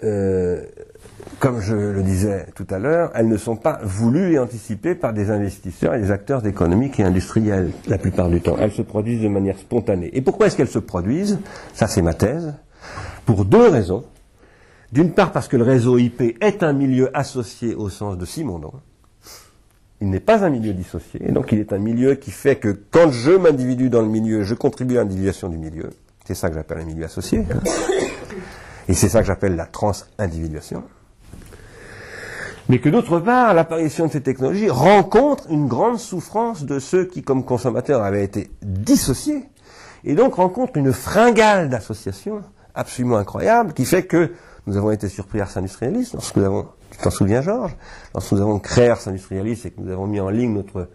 euh, 0.03 0.63
comme 1.39 1.61
je 1.61 1.75
le 1.75 2.03
disais 2.03 2.47
tout 2.55 2.67
à 2.69 2.79
l'heure, 2.79 3.11
elles 3.15 3.27
ne 3.27 3.37
sont 3.37 3.55
pas 3.55 3.79
voulues 3.83 4.33
et 4.33 4.39
anticipées 4.39 4.95
par 4.95 5.13
des 5.13 5.31
investisseurs 5.31 5.95
et 5.95 5.99
des 5.99 6.11
acteurs 6.11 6.45
économiques 6.45 6.99
et 6.99 7.03
industriels 7.03 7.71
la 7.87 7.97
plupart 7.97 8.29
du 8.29 8.41
temps. 8.41 8.57
Elles 8.59 8.71
se 8.71 8.81
produisent 8.81 9.21
de 9.21 9.29
manière 9.29 9.57
spontanée. 9.57 10.09
Et 10.13 10.21
pourquoi 10.21 10.47
est-ce 10.47 10.57
qu'elles 10.57 10.67
se 10.67 10.79
produisent? 10.79 11.39
Ça, 11.73 11.87
c'est 11.87 12.01
ma 12.01 12.13
thèse. 12.13 12.53
Pour 13.25 13.45
deux 13.45 13.67
raisons. 13.67 14.03
D'une 14.91 15.11
part, 15.11 15.31
parce 15.31 15.47
que 15.47 15.55
le 15.55 15.63
réseau 15.63 15.97
IP 15.97 16.21
est 16.41 16.63
un 16.63 16.73
milieu 16.73 17.15
associé 17.15 17.75
au 17.75 17.89
sens 17.89 18.17
de 18.17 18.25
Simondon. 18.25 18.73
Il 20.01 20.09
n'est 20.09 20.19
pas 20.19 20.43
un 20.43 20.49
milieu 20.49 20.73
dissocié, 20.73 21.19
donc 21.31 21.51
il 21.51 21.59
est 21.59 21.73
un 21.73 21.77
milieu 21.77 22.15
qui 22.15 22.31
fait 22.31 22.55
que 22.55 22.69
quand 22.89 23.11
je 23.11 23.31
m'individue 23.31 23.89
dans 23.89 24.01
le 24.01 24.07
milieu, 24.07 24.43
je 24.43 24.55
contribue 24.55 24.97
à 24.97 25.01
l'individuation 25.01 25.49
du 25.49 25.57
milieu. 25.57 25.89
C'est 26.25 26.35
ça 26.35 26.49
que 26.49 26.55
j'appelle 26.55 26.79
un 26.79 26.85
milieu 26.85 27.03
associé. 27.03 27.39
Hein. 27.39 27.59
Et 28.87 28.93
c'est 28.93 29.09
ça 29.09 29.19
que 29.19 29.27
j'appelle 29.27 29.55
la 29.55 29.65
trans-individuation 29.65 30.83
mais 32.69 32.79
que 32.79 32.87
d'autre 32.87 33.19
part, 33.19 33.55
l'apparition 33.55 34.05
de 34.05 34.11
ces 34.11 34.21
technologies 34.21 34.69
rencontre 34.69 35.45
une 35.49 35.67
grande 35.67 35.97
souffrance 35.97 36.63
de 36.63 36.77
ceux 36.77 37.05
qui, 37.05 37.23
comme 37.23 37.43
consommateurs, 37.43 38.03
avaient 38.03 38.23
été 38.23 38.51
dissociés, 38.61 39.43
et 40.03 40.13
donc 40.13 40.35
rencontre 40.35 40.77
une 40.77 40.93
fringale 40.93 41.69
d'associations 41.69 42.41
absolument 42.75 43.17
incroyable, 43.17 43.73
qui 43.73 43.85
fait 43.85 44.03
que 44.03 44.31
nous 44.67 44.77
avons 44.77 44.91
été 44.91 45.09
surpris 45.09 45.41
Ars 45.41 45.57
Industrialis, 45.57 46.11
lorsque 46.13 46.35
nous 46.37 46.43
avons, 46.45 46.67
tu 46.91 46.99
t'en 46.99 47.09
souviens 47.09 47.41
Georges, 47.41 47.75
lorsque 48.13 48.31
nous 48.33 48.41
avons 48.41 48.59
créé 48.59 48.89
Ars 48.89 49.07
Industrialis 49.07 49.63
et 49.65 49.71
que 49.71 49.81
nous 49.81 49.91
avons 49.91 50.05
mis 50.05 50.19
en 50.19 50.29
ligne 50.29 50.53
notre, 50.53 50.89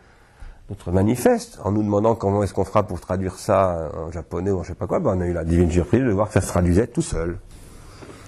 notre 0.71 0.93
manifeste, 0.93 1.59
en 1.65 1.73
nous 1.73 1.83
demandant 1.83 2.15
comment 2.15 2.45
est-ce 2.45 2.55
qu'on 2.55 2.65
fera 2.65 2.85
pour 2.85 3.01
traduire 3.01 3.37
ça 3.37 3.91
en 3.97 4.13
japonais 4.13 4.53
ou 4.53 4.61
en 4.61 4.63
je 4.63 4.69
sais 4.69 4.75
pas 4.75 4.87
quoi, 4.87 5.01
ben 5.01 5.17
on 5.17 5.21
a 5.21 5.27
eu 5.27 5.33
la 5.33 5.45
divine 5.45 5.73
surprise 5.73 6.05
de 6.05 6.11
voir 6.13 6.29
que 6.29 6.35
ça 6.35 6.41
se 6.41 6.47
traduisait 6.47 6.87
tout 6.87 7.03
seul. 7.03 7.39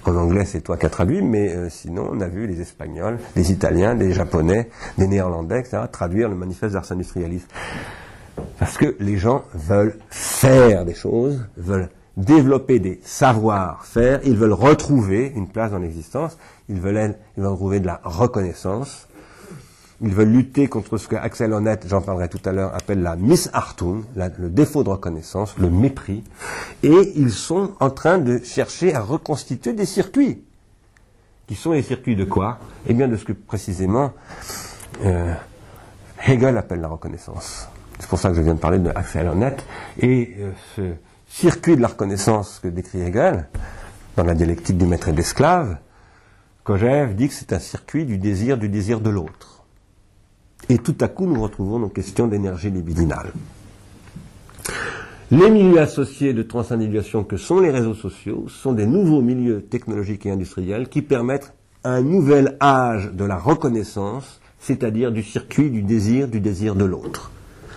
En 0.07 0.15
anglais, 0.15 0.45
c'est 0.45 0.61
toi 0.61 0.77
qui 0.77 0.87
as 0.87 0.91
traduit, 0.91 1.21
mais 1.21 1.53
euh, 1.53 1.69
sinon, 1.69 2.09
on 2.13 2.21
a 2.21 2.29
vu 2.29 2.47
les 2.47 2.61
Espagnols, 2.61 3.19
les 3.35 3.51
Italiens, 3.51 3.93
les 3.95 4.13
Japonais, 4.13 4.71
les 4.99 5.09
Néerlandais, 5.09 5.59
etc., 5.59 5.79
traduire 5.91 6.29
le 6.29 6.37
manifeste 6.37 6.75
d'Ars 6.75 6.93
Industrialis. 6.93 7.45
Parce 8.61 8.79
que 8.79 8.95
les 9.01 9.17
gens 9.17 9.43
veulent 9.53 9.99
faire 10.09 10.85
des 10.85 10.95
choses, 10.95 11.45
veulent 11.57 11.89
développer 12.17 12.79
des 12.79 13.01
savoir-faire, 13.03 14.21
ils 14.25 14.37
veulent 14.37 14.53
retrouver 14.53 15.33
une 15.35 15.49
place 15.49 15.73
dans 15.73 15.79
l'existence, 15.79 16.39
ils 16.69 16.81
veulent, 16.81 17.17
ils 17.37 17.43
veulent 17.43 17.57
trouver 17.57 17.81
de 17.81 17.87
la 17.87 18.01
reconnaissance, 18.05 19.09
ils 20.03 20.13
veulent 20.13 20.31
lutter 20.31 20.69
contre 20.69 20.99
ce 20.99 21.09
que 21.09 21.17
Axel 21.17 21.53
Honneth, 21.53 21.87
j'en 21.89 22.03
parlerai 22.03 22.29
tout 22.29 22.41
à 22.45 22.53
l'heure, 22.53 22.75
appelle 22.75 23.01
la 23.01 23.17
mishartung, 23.17 24.05
le 24.15 24.49
défaut 24.49 24.85
de 24.85 24.91
reconnaissance, 24.91 25.57
le 25.59 25.71
mépris. 25.71 26.23
Et 26.83 27.13
ils 27.17 27.33
sont 27.33 27.73
en 27.81 27.91
train 27.91 28.19
de 28.19 28.39
chercher 28.45 28.95
à 28.95 29.01
reconstituer 29.01 29.73
des 29.73 29.87
circuits. 29.87 30.43
Qui 31.47 31.55
sont 31.55 31.73
les 31.73 31.83
circuits 31.83 32.17
de 32.17 32.25
quoi? 32.25 32.59
Eh 32.87 32.95
bien 32.95 33.09
de 33.09 33.17
ce 33.17 33.25
que 33.25 33.33
précisément 33.33 34.13
euh, 35.05 35.33
Hegel 36.27 36.59
appelle 36.59 36.81
la 36.81 36.89
reconnaissance. 36.89 37.69
C'est 37.99 38.09
pour 38.09 38.19
ça 38.19 38.31
que 38.31 38.35
je 38.35 38.43
viens 38.43 38.55
de 38.55 38.61
parler 38.61 38.79
de 38.79 38.91
Axel 38.95 39.29
Honneth. 39.29 39.65
Et 40.01 40.35
euh, 40.39 40.51
ce 40.75 40.83
circuit 41.29 41.77
de 41.77 41.81
la 41.81 41.89
reconnaissance 41.89 42.59
que 42.63 42.69
décrit 42.69 43.01
Hegel, 43.01 43.49
dans 44.17 44.25
la 44.25 44.35
dialectique 44.35 44.77
du 44.77 44.87
maître 44.87 45.09
et 45.09 45.13
de 45.13 45.17
l'esclave, 45.17 45.79
Kojève 46.65 47.15
dit 47.15 47.29
que 47.29 47.35
c'est 47.35 47.53
un 47.53 47.61
circuit 47.61 48.05
du 48.05 48.19
désir 48.19 48.59
du 48.59 48.69
désir 48.69 49.01
de 49.01 49.09
l'autre. 49.09 49.56
Et 50.69 50.79
tout 50.79 50.97
à 51.01 51.09
coup, 51.09 51.27
nous 51.27 51.41
retrouvons 51.41 51.79
nos 51.79 51.89
questions 51.89 52.27
d'énergie 52.27 52.71
libidinale. 52.71 53.33
Les 55.31 55.51
milieux 55.51 55.81
associés 55.81 56.35
de 56.35 56.43
transindividuation 56.43 57.25
que 57.25 57.37
sont 57.37 57.61
les 57.61 57.71
réseaux 57.71 57.95
sociaux 57.95 58.47
sont 58.49 58.73
des 58.73 58.87
nouveaux 58.87 59.23
milieux 59.23 59.62
technologiques 59.62 60.27
et 60.27 60.31
industriels 60.31 60.89
qui 60.89 61.03
permettent 61.03 61.53
un 61.83 62.01
nouvel 62.01 62.57
âge 62.61 63.11
de 63.12 63.25
la 63.25 63.37
reconnaissance, 63.37 64.41
c'est-à-dire 64.61 65.12
du 65.12 65.23
circuit 65.23 65.71
du 65.71 65.83
désir, 65.83 66.29
du 66.29 66.41
désir 66.41 66.75
de 66.75 66.85
l'autre. 66.85 67.31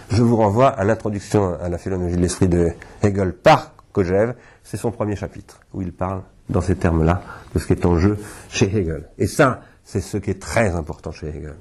Je 0.10 0.24
vous 0.24 0.36
renvoie 0.36 0.68
à 0.68 0.84
l'introduction 0.84 1.56
à 1.60 1.70
la 1.70 1.78
philologie 1.78 2.16
de 2.16 2.22
l'esprit 2.22 2.48
de 2.48 2.70
Hegel 3.04 3.34
par 3.34 3.74
Kojève, 3.94 4.36
c'est 4.64 4.78
son 4.78 4.92
premier 4.92 5.16
chapitre, 5.16 5.60
où 5.74 5.82
il 5.82 5.92
parle 5.92 6.22
dans 6.50 6.62
ces 6.62 6.76
termes-là 6.76 7.22
de 7.54 7.60
ce 7.60 7.68
qui 7.68 7.74
est 7.74 7.86
en 7.86 7.98
jeu 7.98 8.18
chez 8.50 8.66
Hegel. 8.66 9.10
Et 9.18 9.28
ça, 9.28 9.62
c'est 9.84 10.02
ce 10.02 10.18
qui 10.18 10.32
est 10.32 10.40
très 10.40 10.76
important 10.76 11.12
chez 11.12 11.30
Hegel. 11.30 11.56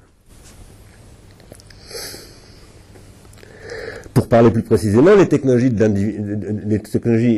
Pour 4.13 4.27
parler 4.27 4.51
plus 4.51 4.63
précisément, 4.63 5.15
les 5.15 5.27
technologies, 5.27 5.71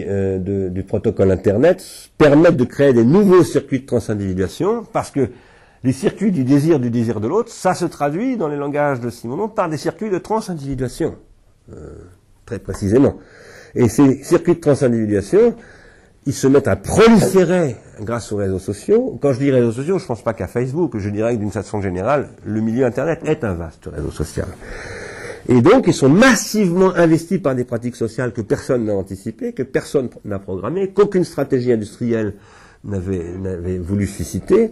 euh, 0.07 0.69
du 0.69 0.83
protocole 0.83 1.31
Internet 1.31 1.83
permettent 2.17 2.57
de 2.57 2.63
créer 2.63 2.93
des 2.93 3.03
nouveaux 3.03 3.43
circuits 3.43 3.81
de 3.81 3.85
transindividuation 3.85 4.85
parce 4.91 5.11
que 5.11 5.29
les 5.83 5.93
circuits 5.93 6.31
du 6.31 6.43
désir 6.43 6.79
du 6.79 6.89
désir 6.89 7.19
de 7.19 7.27
l'autre, 7.27 7.51
ça 7.51 7.73
se 7.73 7.85
traduit 7.85 8.37
dans 8.37 8.47
les 8.47 8.55
langages 8.55 8.99
de 8.99 9.09
Simonon 9.09 9.49
par 9.49 9.69
des 9.69 9.77
circuits 9.77 10.09
de 10.09 10.17
transindividuation, 10.17 11.15
euh, 11.73 11.75
très 12.45 12.59
précisément. 12.59 13.17
Et 13.75 13.89
ces 13.89 14.23
circuits 14.23 14.55
de 14.55 14.59
transindividuation, 14.59 15.55
ils 16.25 16.33
se 16.33 16.47
mettent 16.47 16.67
à 16.67 16.75
proliférer 16.75 17.75
grâce 17.99 18.31
aux 18.31 18.37
réseaux 18.37 18.59
sociaux. 18.59 19.17
Quand 19.21 19.33
je 19.33 19.39
dis 19.39 19.51
réseaux 19.51 19.71
sociaux, 19.71 19.97
je 19.97 20.03
ne 20.03 20.07
pense 20.07 20.21
pas 20.21 20.33
qu'à 20.33 20.47
Facebook, 20.47 20.97
je 20.97 21.09
dirais 21.09 21.33
que 21.35 21.39
d'une 21.39 21.51
façon 21.51 21.81
générale, 21.81 22.29
le 22.45 22.61
milieu 22.61 22.85
Internet 22.85 23.21
est 23.25 23.43
un 23.43 23.53
vaste 23.53 23.89
réseau 23.91 24.11
social. 24.11 24.47
Et 25.51 25.61
donc, 25.61 25.83
ils 25.87 25.93
sont 25.93 26.07
massivement 26.07 26.95
investis 26.95 27.37
par 27.37 27.55
des 27.55 27.65
pratiques 27.65 27.97
sociales 27.97 28.31
que 28.31 28.39
personne 28.39 28.85
n'a 28.85 28.93
anticipées, 28.93 29.51
que 29.51 29.63
personne 29.63 30.07
n'a 30.23 30.39
programmées, 30.39 30.93
qu'aucune 30.93 31.25
stratégie 31.25 31.73
industrielle 31.73 32.35
n'avait 32.85 33.77
voulu 33.77 34.07
susciter, 34.07 34.71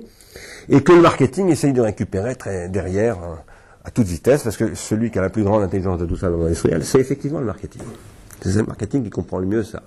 et 0.69 0.82
que 0.82 0.93
le 0.93 1.01
marketing 1.01 1.49
essaye 1.49 1.73
de 1.73 1.82
récupérer 1.82 2.38
derrière, 2.69 3.19
hein, 3.19 3.39
à 3.84 3.91
toute 3.91 4.07
vitesse, 4.07 4.43
parce 4.43 4.55
que 4.55 4.73
celui 4.73 5.11
qui 5.11 5.19
a 5.19 5.21
la 5.21 5.30
plus 5.30 5.43
grande 5.43 5.63
intelligence 5.63 5.99
de 5.99 6.05
tout 6.05 6.15
ça 6.15 6.30
dans 6.30 6.38
l'industriel, 6.38 6.86
c'est 6.86 7.01
effectivement 7.01 7.39
le 7.39 7.47
marketing. 7.47 7.82
C'est 8.39 8.55
le 8.55 8.63
marketing 8.63 9.03
qui 9.03 9.09
comprend 9.09 9.39
le 9.39 9.47
mieux 9.47 9.63
ça. 9.63 9.84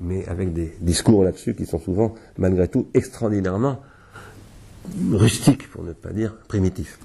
Mais 0.00 0.24
avec 0.28 0.52
des 0.52 0.72
discours 0.80 1.24
là-dessus 1.24 1.56
qui 1.56 1.66
sont 1.66 1.80
souvent, 1.80 2.14
malgré 2.36 2.68
tout, 2.68 2.86
extraordinairement 2.94 3.80
rustiques, 5.10 5.68
pour 5.72 5.82
ne 5.82 5.94
pas 5.94 6.10
dire 6.10 6.36
primitifs. 6.46 7.00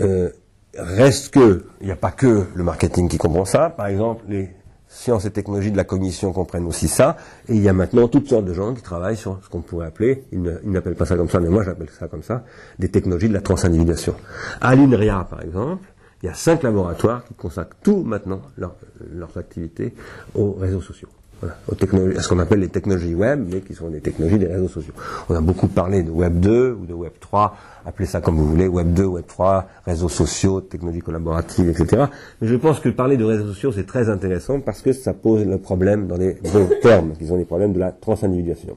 Euh, 0.00 0.30
Reste 0.76 1.34
que, 1.34 1.64
il 1.80 1.86
n'y 1.86 1.92
a 1.92 1.96
pas 1.96 2.10
que 2.10 2.46
le 2.54 2.64
marketing 2.64 3.08
qui 3.08 3.18
comprend 3.18 3.44
ça. 3.44 3.68
Par 3.70 3.88
exemple, 3.88 4.24
les 4.28 4.50
sciences 4.88 5.24
et 5.24 5.30
technologies 5.30 5.70
de 5.70 5.76
la 5.76 5.84
cognition 5.84 6.32
comprennent 6.32 6.66
aussi 6.66 6.88
ça. 6.88 7.16
Et 7.48 7.54
il 7.54 7.62
y 7.62 7.68
a 7.68 7.72
maintenant 7.72 8.08
toutes 8.08 8.28
sortes 8.28 8.44
de 8.44 8.54
gens 8.54 8.74
qui 8.74 8.82
travaillent 8.82 9.16
sur 9.16 9.38
ce 9.42 9.48
qu'on 9.48 9.60
pourrait 9.60 9.86
appeler, 9.86 10.24
ils 10.32 10.42
n'appellent 10.64 10.94
pas 10.94 11.06
ça 11.06 11.16
comme 11.16 11.28
ça, 11.28 11.40
mais 11.40 11.48
moi 11.48 11.62
j'appelle 11.62 11.90
ça 11.90 12.08
comme 12.08 12.22
ça, 12.22 12.44
des 12.78 12.90
technologies 12.90 13.28
de 13.28 13.34
la 13.34 13.40
transindividuation. 13.40 14.14
À 14.60 14.74
l'INRIA, 14.74 15.26
par 15.28 15.42
exemple, 15.42 15.84
il 16.22 16.26
y 16.26 16.28
a 16.28 16.34
cinq 16.34 16.62
laboratoires 16.62 17.24
qui 17.24 17.34
consacrent 17.34 17.76
tout 17.82 18.02
maintenant 18.02 18.42
leurs 18.56 19.36
activités 19.36 19.94
aux 20.34 20.52
réseaux 20.52 20.80
sociaux 20.80 21.08
à 21.48 22.22
ce 22.22 22.28
qu'on 22.28 22.38
appelle 22.38 22.60
les 22.60 22.68
technologies 22.68 23.14
web, 23.14 23.46
mais 23.52 23.60
qui 23.60 23.74
sont 23.74 23.88
des 23.88 24.00
technologies 24.00 24.38
des 24.38 24.46
réseaux 24.46 24.68
sociaux. 24.68 24.94
On 25.28 25.34
a 25.34 25.40
beaucoup 25.40 25.68
parlé 25.68 26.02
de 26.02 26.10
Web 26.10 26.40
2 26.40 26.78
ou 26.80 26.86
de 26.86 26.94
Web 26.94 27.12
3, 27.20 27.56
appelez 27.84 28.06
ça 28.06 28.20
comme 28.20 28.36
vous 28.36 28.46
voulez, 28.46 28.68
Web 28.68 28.92
2, 28.92 29.04
Web 29.04 29.26
3, 29.26 29.68
réseaux 29.86 30.08
sociaux, 30.08 30.60
technologies 30.60 31.00
collaboratives, 31.00 31.68
etc. 31.68 32.04
Mais 32.40 32.48
je 32.48 32.56
pense 32.56 32.80
que 32.80 32.88
parler 32.88 33.16
de 33.16 33.24
réseaux 33.24 33.46
sociaux, 33.46 33.72
c'est 33.72 33.86
très 33.86 34.08
intéressant 34.08 34.60
parce 34.60 34.82
que 34.82 34.92
ça 34.92 35.12
pose 35.12 35.44
le 35.44 35.58
problème 35.58 36.06
dans 36.06 36.16
les 36.16 36.34
bons 36.52 36.68
termes, 36.82 37.12
qui 37.18 37.26
sont 37.26 37.36
les 37.36 37.44
problèmes 37.44 37.72
de 37.72 37.80
la 37.80 37.92
transindividuation. 37.92 38.76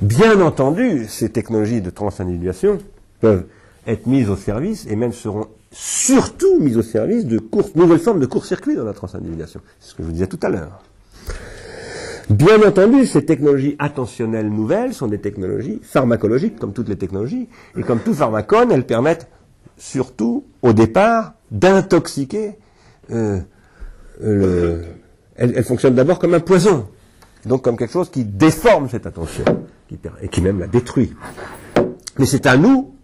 Bien 0.00 0.40
entendu, 0.40 1.06
ces 1.08 1.28
technologies 1.28 1.82
de 1.82 1.90
transindividuation 1.90 2.78
peuvent 3.20 3.44
être 3.86 4.06
mises 4.06 4.30
au 4.30 4.36
service 4.36 4.86
et 4.88 4.96
même 4.96 5.12
seront 5.12 5.46
surtout 5.72 6.58
mise 6.58 6.76
au 6.76 6.82
service 6.82 7.26
de 7.26 7.38
course, 7.38 7.74
nouvelles 7.74 8.00
formes 8.00 8.20
de 8.20 8.26
court-circuit 8.26 8.76
dans 8.76 8.84
la 8.84 8.92
transindividuation. 8.92 9.60
C'est 9.78 9.90
ce 9.90 9.94
que 9.94 10.02
je 10.02 10.06
vous 10.06 10.12
disais 10.12 10.26
tout 10.26 10.40
à 10.42 10.48
l'heure. 10.48 10.82
Bien 12.28 12.62
entendu, 12.62 13.06
ces 13.06 13.24
technologies 13.24 13.74
attentionnelles 13.78 14.50
nouvelles 14.50 14.94
sont 14.94 15.08
des 15.08 15.18
technologies 15.18 15.80
pharmacologiques, 15.82 16.58
comme 16.58 16.72
toutes 16.72 16.88
les 16.88 16.96
technologies, 16.96 17.48
et 17.76 17.82
comme 17.82 17.98
tout 17.98 18.14
pharmacone, 18.14 18.70
elles 18.70 18.86
permettent 18.86 19.28
surtout, 19.76 20.44
au 20.62 20.72
départ, 20.72 21.34
d'intoxiquer. 21.50 22.56
Euh, 23.10 23.40
elles, 24.20 25.54
elles 25.56 25.64
fonctionnent 25.64 25.94
d'abord 25.94 26.20
comme 26.20 26.34
un 26.34 26.40
poison, 26.40 26.86
donc 27.46 27.62
comme 27.62 27.76
quelque 27.76 27.92
chose 27.92 28.10
qui 28.10 28.24
déforme 28.24 28.88
cette 28.88 29.06
attention, 29.06 29.44
et 30.22 30.28
qui 30.28 30.40
même 30.40 30.60
la 30.60 30.68
détruit. 30.68 31.12
Mais 32.18 32.26
c'est 32.26 32.46
à 32.46 32.56
nous 32.56 32.94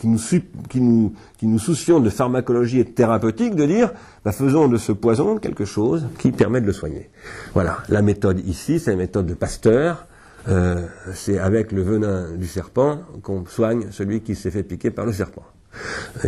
qui 0.00 0.80
nous, 0.80 1.12
qui, 1.38 1.58
soucions 1.58 2.00
de 2.00 2.08
pharmacologie 2.08 2.80
et 2.80 2.84
de 2.84 2.90
thérapeutique, 2.90 3.54
de 3.54 3.66
dire, 3.66 3.92
bah, 4.24 4.32
faisons 4.32 4.66
de 4.66 4.78
ce 4.78 4.92
poison 4.92 5.36
quelque 5.36 5.64
chose 5.64 6.06
qui 6.18 6.32
permet 6.32 6.60
de 6.60 6.66
le 6.66 6.72
soigner. 6.72 7.10
Voilà, 7.52 7.78
la 7.88 8.00
méthode 8.00 8.40
ici, 8.46 8.80
c'est 8.80 8.92
la 8.92 8.96
méthode 8.96 9.26
de 9.26 9.34
Pasteur. 9.34 10.06
Euh, 10.48 10.86
c'est 11.12 11.38
avec 11.38 11.70
le 11.70 11.82
venin 11.82 12.34
du 12.34 12.46
serpent 12.46 13.00
qu'on 13.22 13.44
soigne 13.44 13.88
celui 13.90 14.22
qui 14.22 14.34
s'est 14.34 14.50
fait 14.50 14.62
piquer 14.62 14.90
par 14.90 15.04
le 15.04 15.12
serpent. 15.12 15.44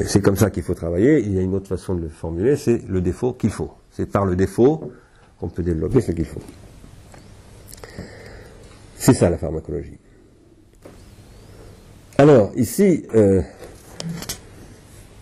C'est 0.07 0.21
comme 0.21 0.37
ça 0.37 0.51
qu'il 0.51 0.63
faut 0.63 0.75
travailler. 0.75 1.21
Il 1.21 1.33
y 1.33 1.39
a 1.39 1.43
une 1.43 1.55
autre 1.55 1.69
façon 1.69 1.95
de 1.95 2.03
le 2.03 2.09
formuler, 2.09 2.57
c'est 2.57 2.83
le 2.89 3.01
défaut 3.01 3.33
qu'il 3.33 3.51
faut. 3.51 3.73
C'est 3.91 4.07
par 4.07 4.27
le 4.27 4.37
défaut 4.37 4.93
qu'on 5.41 5.49
peut 5.49 5.63
développer 5.63 6.03
ce 6.03 6.13
qu'il 6.13 6.27
faut. 6.27 6.43
C'est 8.97 9.15
ça 9.15 9.31
la 9.31 9.39
pharmacologie. 9.39 9.99
Alors, 12.19 12.53
ici, 12.55 13.05
euh, 13.15 13.41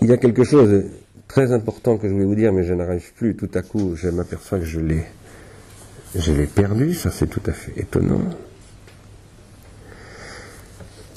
il 0.03 0.09
y 0.09 0.13
a 0.13 0.17
quelque 0.17 0.45
chose 0.45 0.71
de 0.71 0.87
très 1.29 1.53
important 1.53 1.97
que 1.97 2.09
je 2.09 2.13
voulais 2.13 2.25
vous 2.25 2.35
dire, 2.35 2.53
mais 2.53 2.65
je 2.65 2.75
n'arrive 2.75 3.13
plus. 3.15 3.37
Tout 3.37 3.51
à 3.55 3.63
coup, 3.63 3.95
je 3.95 4.09
m'aperçois 4.09 4.59
que 4.59 4.65
je 4.65 4.81
l'ai, 4.81 5.05
je 6.15 6.33
l'ai 6.33 6.47
perdu. 6.47 6.95
Ça, 6.95 7.11
c'est 7.11 7.29
tout 7.29 7.43
à 7.47 7.53
fait 7.53 7.73
étonnant. 7.81 8.23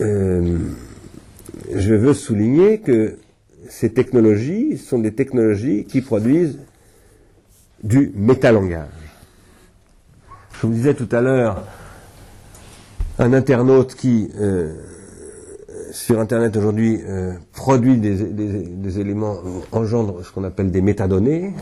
Euh, 0.01 0.57
je 1.73 1.93
veux 1.93 2.13
souligner 2.13 2.79
que 2.79 3.17
ces 3.69 3.91
technologies 3.91 4.77
sont 4.77 4.99
des 4.99 5.13
technologies 5.13 5.85
qui 5.85 6.01
produisent 6.01 6.59
du 7.83 8.11
métalangage. 8.15 8.87
Je 10.53 10.67
vous 10.67 10.73
disais 10.73 10.93
tout 10.93 11.09
à 11.11 11.21
l'heure, 11.21 11.65
un 13.19 13.33
internaute 13.33 13.95
qui 13.95 14.29
euh, 14.39 14.73
sur 16.03 16.19
Internet 16.19 16.57
aujourd'hui 16.57 17.01
euh, 17.07 17.31
produit 17.53 17.97
des, 17.97 18.99
éléments, 18.99 19.37
engendre 19.71 20.21
ce 20.25 20.33
qu'on 20.33 20.43
appelle 20.43 20.69
des 20.69 20.81
métadonnées, 20.81 21.53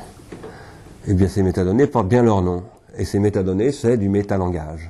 eh 1.07 1.13
bien 1.13 1.27
ces 1.27 1.43
métadonnées 1.43 1.85
portent 1.85 2.07
bien 2.07 2.23
leur 2.23 2.41
nom. 2.41 2.63
Et 2.97 3.05
ces 3.05 3.19
métadonnées, 3.19 3.71
c'est 3.71 3.97
du 3.97 4.09
métalangage. 4.09 4.89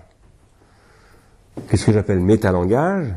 Qu'est-ce 1.67 1.85
que 1.85 1.91
j'appelle 1.91 2.21
métalangage? 2.21 3.07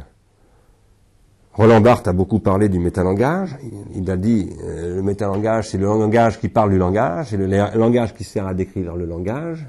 Roland 1.53 1.81
Barthes 1.81 2.09
a 2.09 2.13
beaucoup 2.13 2.41
parlé 2.41 2.69
du 2.69 2.81
métalangage. 2.81 3.57
Il 3.95 4.11
a 4.11 4.17
dit 4.17 4.51
euh, 4.65 4.97
le 4.97 5.03
métalangage, 5.03 5.69
c'est 5.69 5.79
le 5.79 5.87
langage 5.87 6.41
qui 6.41 6.49
parle 6.49 6.71
du 6.71 6.79
langage, 6.79 7.29
c'est 7.31 7.37
le 7.37 7.47
langage 7.79 8.13
qui 8.13 8.25
sert 8.25 8.49
à 8.49 8.55
décrire 8.55 8.97
le 8.97 9.07
langage. 9.07 9.65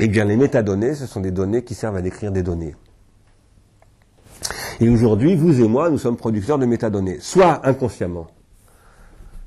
Eh 0.00 0.08
bien, 0.08 0.24
les 0.24 0.36
métadonnées, 0.36 0.94
ce 0.94 1.06
sont 1.06 1.20
des 1.20 1.30
données 1.30 1.62
qui 1.62 1.74
servent 1.74 1.96
à 1.96 2.02
décrire 2.02 2.32
des 2.32 2.42
données. 2.42 2.74
Et 4.80 4.88
aujourd'hui, 4.88 5.34
vous 5.34 5.60
et 5.60 5.68
moi, 5.68 5.88
nous 5.88 5.98
sommes 5.98 6.16
producteurs 6.16 6.58
de 6.58 6.66
métadonnées, 6.66 7.18
soit 7.20 7.66
inconsciemment, 7.66 8.26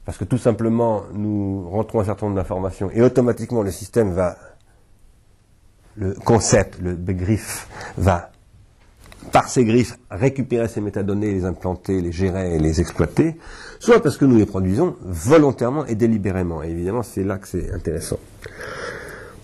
parce 0.06 0.18
que 0.18 0.24
tout 0.24 0.40
simplement, 0.40 1.04
nous 1.14 1.70
rentrons 1.70 2.00
un 2.00 2.06
certain 2.06 2.26
nombre 2.26 2.38
d'informations 2.38 2.90
et 2.92 3.02
automatiquement 3.02 3.62
le 3.62 3.72
système 3.72 4.12
va, 4.12 4.38
le 5.96 6.14
concept, 6.14 6.80
le 6.82 6.96
begriff, 6.96 7.68
va, 7.98 8.32
par 9.32 9.50
ses 9.50 9.66
griffes, 9.66 10.00
récupérer 10.10 10.68
ces 10.68 10.82
métadonnées, 10.82 11.32
les 11.32 11.46
implanter, 11.46 12.02
les 12.02 12.12
gérer 12.12 12.56
et 12.56 12.60
les 12.60 12.82
exploiter, 12.82 13.36
soit 13.80 14.02
parce 14.02 14.18
que 14.18 14.26
nous 14.26 14.38
les 14.38 14.48
produisons 14.48 14.96
volontairement 15.02 15.86
et 15.86 15.94
délibérément. 15.94 16.64
Et 16.64 16.70
évidemment, 16.70 17.04
c'est 17.04 17.24
là 17.24 17.38
que 17.38 17.48
c'est 17.48 17.72
intéressant. 17.72 18.18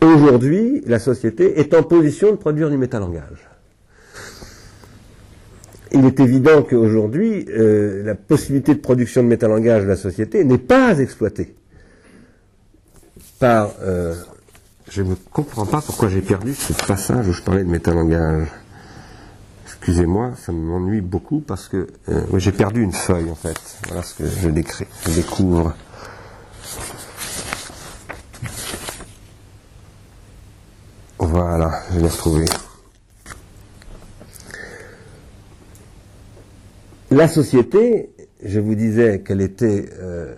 Aujourd'hui, 0.02 0.82
la 0.88 0.98
société 0.98 1.60
est 1.60 1.76
en 1.76 1.84
position 1.84 2.32
de 2.32 2.38
produire 2.38 2.72
du 2.72 2.78
métalangage 2.78 3.50
il 5.92 6.06
est 6.06 6.20
évident 6.20 6.64
qu'aujourd'hui, 6.64 7.46
euh, 7.50 8.04
la 8.04 8.16
possibilité 8.16 8.74
de 8.74 8.80
production 8.80 9.24
de 9.24 9.28
métalangage 9.28 9.84
de 9.84 9.88
la 9.88 9.96
société 9.96 10.44
n'est 10.44 10.58
pas 10.58 11.00
exploitée 11.00 11.56
par... 13.40 13.72
Euh, 13.82 14.16
je 14.90 15.02
ne 15.02 15.16
comprends 15.32 15.66
pas 15.66 15.82
pourquoi 15.82 16.10
j'ai 16.10 16.22
perdu 16.22 16.54
ce 16.54 16.74
passage 16.74 17.28
où 17.28 17.34
je 17.34 17.42
parlais 17.42 17.64
de 17.64 17.70
métalangage. 17.70 18.48
Excusez-moi, 19.66 20.34
ça 20.38 20.52
m'ennuie 20.52 21.02
beaucoup 21.02 21.40
parce 21.40 21.68
que 21.68 21.88
euh, 22.10 22.22
j'ai 22.38 22.52
perdu 22.52 22.82
une 22.82 22.94
feuille 22.94 23.30
en 23.30 23.36
fait. 23.36 23.60
Voilà 23.88 24.04
ce 24.04 24.14
que 24.16 24.26
je 24.26 24.50
décris, 24.50 24.86
je 25.08 25.12
découvre. 25.12 25.76
Voilà, 31.18 31.82
je 31.92 32.00
l'ai 32.00 32.08
retrouvé. 32.08 32.46
La 37.12 37.28
société, 37.28 38.10
je 38.44 38.60
vous 38.60 38.74
disais 38.74 39.22
qu'elle 39.22 39.42
était 39.42 39.86
euh, 40.02 40.34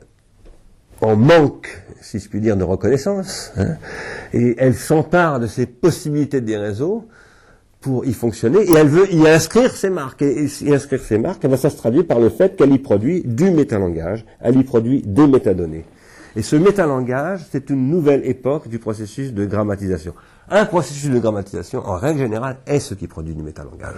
en 1.02 1.16
manque, 1.16 1.82
si 2.02 2.20
je 2.20 2.28
puis 2.28 2.42
dire, 2.42 2.58
de 2.58 2.64
reconnaissance, 2.64 3.52
hein, 3.56 3.78
et 4.34 4.56
elle 4.58 4.76
s'empare 4.76 5.40
de 5.40 5.48
ces 5.48 5.66
possibilités 5.66 6.42
des 6.42 6.58
réseaux 6.58 7.06
pour 7.80 8.06
y 8.06 8.12
fonctionner, 8.12 8.60
et 8.60 8.74
elle 8.76 8.88
veut 8.88 9.14
y 9.14 9.28
inscrire 9.30 9.72
ses 9.72 9.90
marques. 9.90 10.22
Et, 10.22 10.48
y 10.62 10.74
inscrire 10.74 11.02
ses 11.02 11.18
marques, 11.18 11.42
eh 11.46 11.48
ben, 11.48 11.56
ça 11.56 11.70
se 11.70 11.78
traduit 11.78 12.04
par 12.04 12.20
le 12.20 12.30
fait 12.30 12.58
qu'elle 12.58 12.74
y 12.74 12.80
produit 12.80 13.22
du 13.24 13.50
métalangage, 13.50 14.26
elle 14.42 14.58
y 14.58 14.64
produit 14.64 15.02
des 15.04 15.28
métadonnées. 15.28 15.86
Et 16.36 16.42
ce 16.42 16.58
métalangage, 16.58 17.46
c'est 17.50 17.70
une 17.70 17.90
nouvelle 17.90 18.26
époque 18.26 18.68
du 18.68 18.78
processus 18.78 19.34
de 19.34 19.46
grammatisation. 19.46 20.14
Un 20.50 20.66
processus 20.66 21.10
de 21.10 21.20
grammatisation, 21.20 21.80
en 21.86 21.96
règle 21.96 22.20
générale, 22.20 22.58
est 22.68 22.80
ce 22.80 22.94
qui 22.94 23.08
produit 23.08 23.34
du 23.34 23.42
métalangage. 23.42 23.96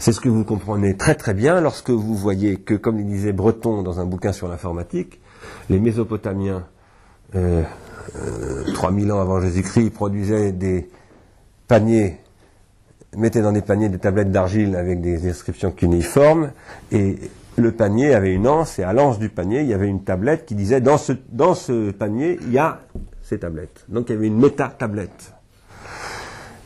C'est 0.00 0.12
ce 0.12 0.20
que 0.20 0.30
vous 0.30 0.44
comprenez 0.44 0.96
très 0.96 1.14
très 1.14 1.34
bien 1.34 1.60
lorsque 1.60 1.90
vous 1.90 2.14
voyez 2.14 2.56
que, 2.56 2.72
comme 2.72 2.96
le 2.96 3.04
disait 3.04 3.34
Breton 3.34 3.82
dans 3.82 4.00
un 4.00 4.06
bouquin 4.06 4.32
sur 4.32 4.48
l'informatique, 4.48 5.20
les 5.68 5.78
Mésopotamiens, 5.78 6.64
euh, 7.34 7.62
3000 8.72 9.10
euh, 9.10 9.14
ans 9.14 9.20
avant 9.20 9.42
Jésus-Christ, 9.42 9.90
produisaient 9.90 10.52
des 10.52 10.88
paniers, 11.68 12.16
mettaient 13.14 13.42
dans 13.42 13.52
des 13.52 13.60
paniers 13.60 13.90
des 13.90 13.98
tablettes 13.98 14.32
d'argile 14.32 14.74
avec 14.74 15.02
des 15.02 15.28
inscriptions 15.28 15.70
cunéiformes, 15.70 16.52
et 16.92 17.18
le 17.58 17.72
panier 17.72 18.14
avait 18.14 18.32
une 18.32 18.48
anse, 18.48 18.78
et 18.78 18.84
à 18.84 18.94
l'anse 18.94 19.18
du 19.18 19.28
panier, 19.28 19.60
il 19.60 19.66
y 19.66 19.74
avait 19.74 19.88
une 19.88 20.02
tablette 20.02 20.46
qui 20.46 20.54
disait 20.54 20.80
dans 20.80 20.96
ce, 20.96 21.12
dans 21.28 21.54
ce 21.54 21.90
panier, 21.90 22.38
il 22.40 22.52
y 22.52 22.58
a 22.58 22.80
ces 23.20 23.38
tablettes. 23.38 23.84
Donc 23.90 24.08
il 24.08 24.12
y 24.12 24.16
avait 24.16 24.28
une 24.28 24.40
méta-tablette. 24.40 25.34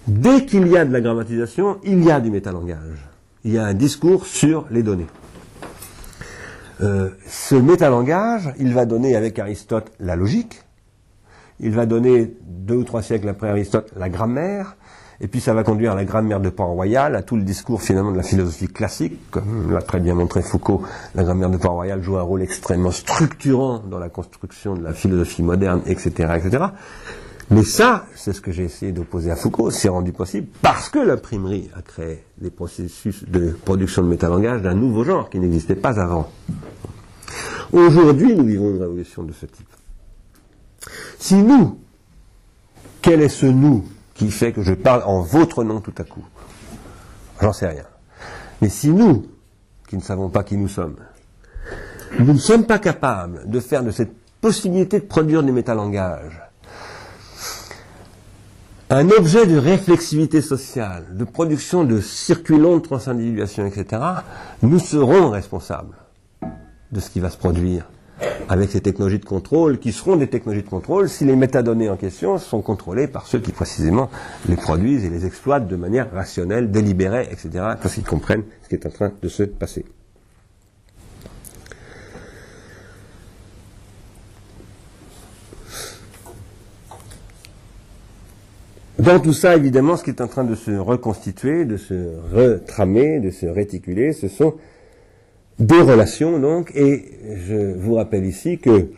Dès 0.06 0.46
qu'il 0.46 0.68
y 0.68 0.76
a 0.76 0.84
de 0.84 0.92
la 0.92 1.00
grammatisation, 1.00 1.80
il 1.82 2.04
y 2.04 2.12
a 2.12 2.20
du 2.20 2.30
métalangage 2.30 3.08
il 3.44 3.52
y 3.52 3.58
a 3.58 3.64
un 3.64 3.74
discours 3.74 4.26
sur 4.26 4.66
les 4.70 4.82
données. 4.82 5.06
Euh, 6.80 7.10
ce 7.28 7.54
métalangage, 7.54 8.52
il 8.58 8.74
va 8.74 8.84
donner 8.84 9.14
avec 9.14 9.38
Aristote 9.38 9.92
la 10.00 10.16
logique, 10.16 10.62
il 11.60 11.70
va 11.70 11.86
donner 11.86 12.34
deux 12.42 12.76
ou 12.76 12.84
trois 12.84 13.02
siècles 13.02 13.28
après 13.28 13.48
Aristote 13.48 13.92
la 13.96 14.08
grammaire, 14.08 14.76
et 15.20 15.28
puis 15.28 15.40
ça 15.40 15.54
va 15.54 15.62
conduire 15.62 15.92
à 15.92 15.94
la 15.94 16.04
grammaire 16.04 16.40
de 16.40 16.50
Port-Royal, 16.50 17.14
à 17.14 17.22
tout 17.22 17.36
le 17.36 17.42
discours 17.42 17.80
finalement 17.80 18.10
de 18.10 18.16
la 18.16 18.24
philosophie 18.24 18.66
classique, 18.66 19.18
comme 19.30 19.72
l'a 19.72 19.82
très 19.82 20.00
bien 20.00 20.14
montré 20.14 20.42
Foucault, 20.42 20.82
la 21.14 21.22
grammaire 21.22 21.50
de 21.50 21.56
Port-Royal 21.56 22.02
joue 22.02 22.16
un 22.16 22.22
rôle 22.22 22.42
extrêmement 22.42 22.90
structurant 22.90 23.78
dans 23.78 23.98
la 23.98 24.08
construction 24.08 24.74
de 24.74 24.82
la 24.82 24.92
philosophie 24.92 25.42
moderne, 25.42 25.82
etc., 25.86 26.10
etc. 26.36 26.64
Mais 27.50 27.62
ça, 27.62 28.06
c'est 28.14 28.32
ce 28.32 28.40
que 28.40 28.52
j'ai 28.52 28.64
essayé 28.64 28.92
d'opposer 28.92 29.30
à 29.30 29.36
Foucault, 29.36 29.70
c'est 29.70 29.88
rendu 29.88 30.12
possible 30.12 30.48
parce 30.62 30.88
que 30.88 30.98
l'imprimerie 30.98 31.70
a 31.76 31.82
créé 31.82 32.24
des 32.38 32.50
processus 32.50 33.24
de 33.24 33.50
production 33.50 34.02
de 34.02 34.08
métalangage 34.08 34.62
d'un 34.62 34.74
nouveau 34.74 35.04
genre 35.04 35.28
qui 35.28 35.38
n'existait 35.38 35.74
pas 35.74 36.00
avant. 36.00 36.30
Aujourd'hui, 37.72 38.34
nous 38.34 38.44
vivons 38.44 38.70
une 38.70 38.80
révolution 38.80 39.24
de 39.24 39.32
ce 39.32 39.46
type. 39.46 39.68
Si 41.18 41.34
nous, 41.36 41.78
quel 43.02 43.20
est 43.20 43.28
ce 43.28 43.46
nous 43.46 43.84
qui 44.14 44.30
fait 44.30 44.52
que 44.52 44.62
je 44.62 44.72
parle 44.72 45.02
en 45.04 45.20
votre 45.20 45.64
nom 45.64 45.80
tout 45.80 45.94
à 45.98 46.04
coup? 46.04 46.24
J'en 47.40 47.52
sais 47.52 47.68
rien. 47.68 47.84
Mais 48.62 48.68
si 48.68 48.88
nous, 48.88 49.26
qui 49.88 49.96
ne 49.96 50.02
savons 50.02 50.30
pas 50.30 50.44
qui 50.44 50.56
nous 50.56 50.68
sommes, 50.68 50.96
nous 52.18 52.32
ne 52.32 52.38
sommes 52.38 52.64
pas 52.64 52.78
capables 52.78 53.48
de 53.50 53.60
faire 53.60 53.82
de 53.82 53.90
cette 53.90 54.14
possibilité 54.40 55.00
de 55.00 55.04
produire 55.04 55.42
du 55.42 55.52
métalangage 55.52 56.43
un 58.94 59.10
objet 59.10 59.44
de 59.44 59.56
réflexivité 59.56 60.40
sociale, 60.40 61.16
de 61.16 61.24
production 61.24 61.82
de 61.82 62.00
circulants 62.00 62.76
de 62.76 62.82
transindividuation, 62.82 63.66
etc., 63.66 64.00
nous 64.62 64.78
serons 64.78 65.30
responsables 65.30 65.96
de 66.92 67.00
ce 67.00 67.10
qui 67.10 67.18
va 67.18 67.28
se 67.28 67.36
produire 67.36 67.90
avec 68.48 68.70
ces 68.70 68.80
technologies 68.80 69.18
de 69.18 69.24
contrôle, 69.24 69.80
qui 69.80 69.90
seront 69.90 70.14
des 70.14 70.28
technologies 70.28 70.62
de 70.62 70.68
contrôle 70.68 71.08
si 71.08 71.24
les 71.24 71.34
métadonnées 71.34 71.90
en 71.90 71.96
question 71.96 72.38
sont 72.38 72.62
contrôlées 72.62 73.08
par 73.08 73.26
ceux 73.26 73.40
qui 73.40 73.50
précisément 73.50 74.10
les 74.48 74.54
produisent 74.54 75.04
et 75.04 75.10
les 75.10 75.26
exploitent 75.26 75.66
de 75.66 75.76
manière 75.76 76.12
rationnelle, 76.12 76.70
délibérée, 76.70 77.26
etc., 77.32 77.48
parce 77.82 77.94
qu'ils 77.94 78.04
comprennent 78.04 78.44
ce 78.62 78.68
qui 78.68 78.76
est 78.76 78.86
en 78.86 78.90
train 78.90 79.10
de 79.20 79.28
se 79.28 79.42
passer. 79.42 79.84
Dans 88.98 89.18
tout 89.18 89.32
ça, 89.32 89.56
évidemment, 89.56 89.96
ce 89.96 90.04
qui 90.04 90.10
est 90.10 90.20
en 90.20 90.28
train 90.28 90.44
de 90.44 90.54
se 90.54 90.70
reconstituer, 90.70 91.64
de 91.64 91.76
se 91.76 91.94
retramer, 92.32 93.18
de 93.18 93.30
se 93.30 93.46
réticuler, 93.46 94.12
ce 94.12 94.28
sont 94.28 94.54
des 95.58 95.80
relations, 95.80 96.38
donc, 96.38 96.70
et 96.76 97.04
je 97.44 97.74
vous 97.74 97.94
rappelle 97.94 98.24
ici 98.24 98.58
que 98.58 98.90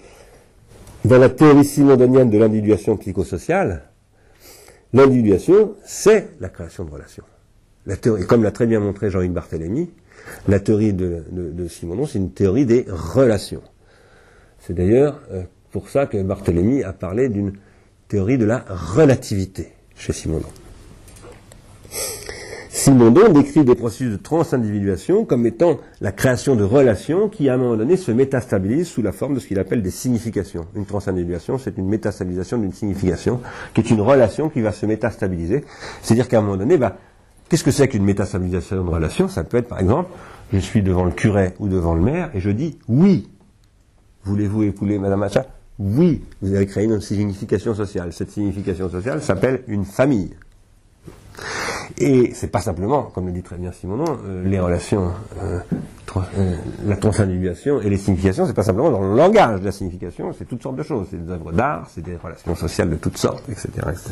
dans 1.07 1.17
la 1.19 1.31
théorie 1.31 1.65
simondonienne 1.65 2.29
de 2.29 2.37
l'individuation 2.37 2.99
psychosociale, 2.99 3.85
l'individuation, 4.93 5.75
c'est 5.87 6.29
la 6.41 6.51
création 6.51 6.85
de 6.85 6.91
relations. 6.91 7.25
La 7.87 7.97
théorie, 7.97 8.27
comme 8.27 8.43
l'a 8.43 8.51
très 8.51 8.67
bien 8.67 8.81
montré 8.81 9.11
Jean-Luc 9.11 9.33
Barthélemy, 9.33 9.91
la 10.47 10.61
théorie 10.61 10.93
de, 10.93 11.25
de, 11.31 11.69
Simondon, 11.69 12.05
c'est 12.05 12.19
une 12.19 12.33
théorie 12.33 12.67
des 12.67 12.85
relations. 12.89 13.63
C'est 14.59 14.75
d'ailleurs 14.75 15.23
euh, 15.33 15.45
pour 15.71 15.89
ça 15.89 16.05
que 16.05 16.21
Barthélemy 16.23 16.83
a 16.83 16.93
parlé 16.93 17.31
d'une 17.31 17.55
théorie 18.09 18.37
de 18.37 18.45
la 18.45 18.65
relativité 18.69 19.76
chez 19.97 20.13
Simondon. 20.13 20.49
Simondon 22.87 23.33
décrit 23.33 23.65
des 23.65 23.75
processus 23.75 24.13
de 24.13 24.17
transindividuation 24.17 25.25
comme 25.25 25.45
étant 25.47 25.79
la 26.01 26.13
création 26.13 26.55
de 26.55 26.63
relations 26.63 27.29
qui, 27.29 27.49
à 27.49 27.55
un 27.55 27.57
moment 27.57 27.77
donné, 27.77 27.97
se 27.97 28.13
métastabilisent 28.13 28.87
sous 28.87 29.03
la 29.03 29.11
forme 29.13 29.35
de 29.35 29.41
ce 29.41 29.49
qu'il 29.49 29.59
appelle 29.59 29.83
des 29.83 29.91
significations. 29.91 30.67
Une 30.77 30.85
transindividuation, 30.85 31.59
c'est 31.59 31.79
une 31.79 31.89
métastabilisation 31.89 32.59
d'une 32.59 32.73
signification, 32.73 33.41
qui 33.75 33.81
est 33.81 33.91
une 33.91 34.03
relation 34.03 34.51
qui 34.51 34.61
va 34.61 34.71
se 34.71 34.87
métastabiliser. 34.87 35.65
C'est-à-dire 36.03 36.29
qu'à 36.29 36.39
un 36.39 36.43
moment 36.43 36.59
donné, 36.59 36.77
bah, 36.77 36.99
qu'est-ce 37.49 37.65
que 37.65 37.71
c'est 37.71 37.89
qu'une 37.89 38.05
métastabilisation 38.05 38.85
de 38.85 38.91
relation? 38.91 39.27
Ça 39.27 39.43
peut 39.43 39.57
être, 39.57 39.69
par 39.69 39.81
exemple, 39.81 40.11
je 40.53 40.59
suis 40.59 40.83
devant 40.83 41.07
le 41.07 41.13
curé 41.13 41.55
ou 41.59 41.69
devant 41.69 41.95
le 41.95 42.03
maire 42.03 42.31
et 42.35 42.41
je 42.41 42.51
dis 42.51 42.79
oui. 42.89 43.29
Voulez-vous 44.25 44.65
épouler 44.65 44.99
Madame 44.99 45.21
Macha 45.21 45.47
oui, 45.79 46.23
vous 46.41 46.55
avez 46.55 46.67
créé 46.67 46.85
une 46.85 47.01
signification 47.01 47.75
sociale. 47.75 48.13
Cette 48.13 48.31
signification 48.31 48.89
sociale 48.89 49.21
s'appelle 49.23 49.63
une 49.69 49.85
famille. 49.85 50.35
Et 51.99 52.33
c'est 52.35 52.49
pas 52.49 52.61
simplement, 52.61 53.05
comme 53.05 53.27
le 53.27 53.33
dit 53.33 53.43
très 53.43 53.57
bien 53.57 53.73
Simonon, 53.73 54.19
euh, 54.27 54.43
les 54.45 54.59
relations, 54.59 55.13
euh, 55.43 55.61
euh, 56.17 56.57
la 56.85 56.97
transindividuation 56.97 57.81
et 57.81 57.91
les 57.91 57.99
significations, 57.99 58.47
c'est 58.47 58.55
pas 58.55 58.63
simplement 58.63 58.91
dans 58.91 59.01
le 59.01 59.15
langage 59.15 59.61
de 59.61 59.67
la 59.67 59.73
signification, 59.73 60.33
c'est 60.33 60.47
toutes 60.47 60.63
sortes 60.63 60.77
de 60.77 60.83
choses. 60.83 61.09
C'est 61.11 61.25
des 61.25 61.31
œuvres 61.31 61.53
d'art, 61.53 61.89
c'est 61.91 62.03
des 62.03 62.17
relations 62.17 62.55
sociales 62.55 62.91
de 62.91 62.97
toutes 62.97 63.19
sortes, 63.19 63.47
etc. 63.49 63.69
etc. 63.91 64.11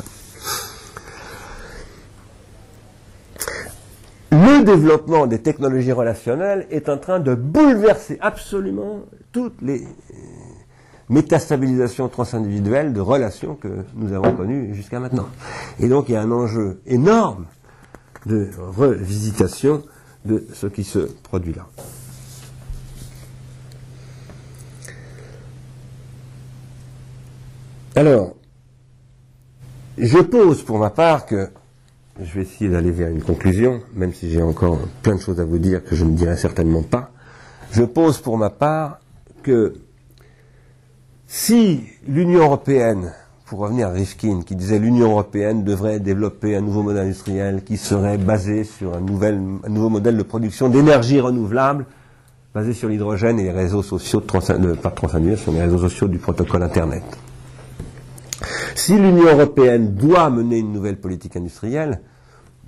Le 4.33 4.65
développement 4.65 5.27
des 5.27 5.41
technologies 5.41 5.93
relationnelles 5.93 6.67
est 6.71 6.89
en 6.89 6.99
train 6.99 7.21
de 7.21 7.35
bouleverser 7.35 8.19
absolument 8.21 9.01
toutes 9.33 9.61
les 9.63 9.85
métastabilisation 11.09 12.09
transindividuelle 12.09 12.93
de 12.93 13.01
relations 13.01 13.55
que 13.55 13.85
nous 13.95 14.13
avons 14.13 14.35
connues 14.35 14.75
jusqu'à 14.75 15.01
maintenant. 15.01 15.29
Et 15.79 15.89
donc 15.89 16.09
il 16.09 16.13
y 16.13 16.17
a 16.17 16.23
un 16.23 16.31
enjeu 16.31 16.81
énorme 16.87 17.47
de 18.27 18.51
revisitation 18.59 19.83
de 20.25 20.47
ce 20.53 20.67
qui 20.67 20.85
se 20.85 21.01
produit 21.23 21.53
là. 21.53 21.67
Alors, 27.97 28.35
je 29.99 30.19
pose 30.19 30.65
pour 30.65 30.79
ma 30.79 30.91
part 30.91 31.27
que, 31.27 31.51
je 32.21 32.35
vais 32.35 32.43
essayer 32.43 32.69
d'aller 32.69 32.91
vers 32.91 33.09
une 33.09 33.23
conclusion, 33.23 33.83
même 33.95 34.13
si 34.13 34.31
j'ai 34.31 34.43
encore 34.43 34.81
plein 35.03 35.15
de 35.15 35.21
choses 35.21 35.41
à 35.41 35.45
vous 35.45 35.59
dire 35.59 35.85
que 35.85 35.95
je 35.95 36.05
ne 36.05 36.17
dirai 36.17 36.37
certainement 36.37 36.83
pas, 36.83 37.13
je 37.71 37.85
pose 37.85 38.19
pour 38.19 38.37
ma 38.37 38.51
part 38.51 38.99
que 39.45 39.75
si 41.37 41.83
l'Union 42.07 42.45
européenne, 42.45 43.13
pour 43.47 43.59
revenir 43.59 43.89
à 43.89 43.91
Rifkin, 43.91 44.43
qui 44.47 44.55
disait 44.55 44.79
l'Union 44.79 45.11
européenne 45.11 45.65
devrait 45.65 45.99
développer 45.99 46.55
un 46.55 46.61
nouveau 46.61 46.85
modèle 46.85 47.07
industriel 47.07 47.65
qui 47.65 47.77
serait 47.77 48.19
basé 48.19 48.63
sur 48.63 48.95
un, 48.95 49.01
nouveau 49.01 49.89
modèle 49.89 50.17
de 50.17 50.23
production 50.23 50.69
d'énergie 50.69 51.19
renouvelable, 51.19 51.87
basé 52.55 52.73
sur 52.73 52.89
l'hydrogène 52.89 53.41
et 53.41 53.43
les 53.43 53.51
réseaux 53.51 53.83
sociaux 53.83 54.21
de, 54.21 54.27
trans, 54.27 54.39
les 55.51 55.61
réseaux 55.61 55.79
sociaux 55.79 56.07
du 56.07 56.19
protocole 56.19 56.63
Internet. 56.63 57.03
Si 58.77 58.97
l'Union 58.97 59.25
européenne 59.25 59.93
doit 59.93 60.31
mener 60.31 60.59
une 60.59 60.73
nouvelle 60.73 61.01
politique 61.01 61.37
industrielle, 61.37 62.01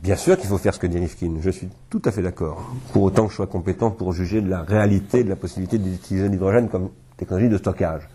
bien 0.02 0.16
sûr 0.16 0.36
qu'il 0.36 0.48
faut 0.48 0.58
faire 0.58 0.74
ce 0.74 0.80
que 0.80 0.88
dit 0.88 0.98
Rifkin. 0.98 1.36
Je 1.40 1.50
suis 1.50 1.68
tout 1.88 2.02
à 2.04 2.10
fait 2.10 2.22
d'accord. 2.22 2.68
Pour 2.92 3.04
autant 3.04 3.26
que 3.26 3.30
je 3.30 3.36
sois 3.36 3.46
compétent 3.46 3.92
pour 3.92 4.12
juger 4.12 4.40
de 4.40 4.50
la 4.50 4.62
réalité 4.62 5.22
de 5.22 5.28
la 5.28 5.36
possibilité 5.36 5.78
d'utiliser 5.78 6.28
l'hydrogène 6.28 6.68
comme 6.68 6.88
technologie 7.16 7.48
de 7.48 7.58
stockage. 7.58 8.08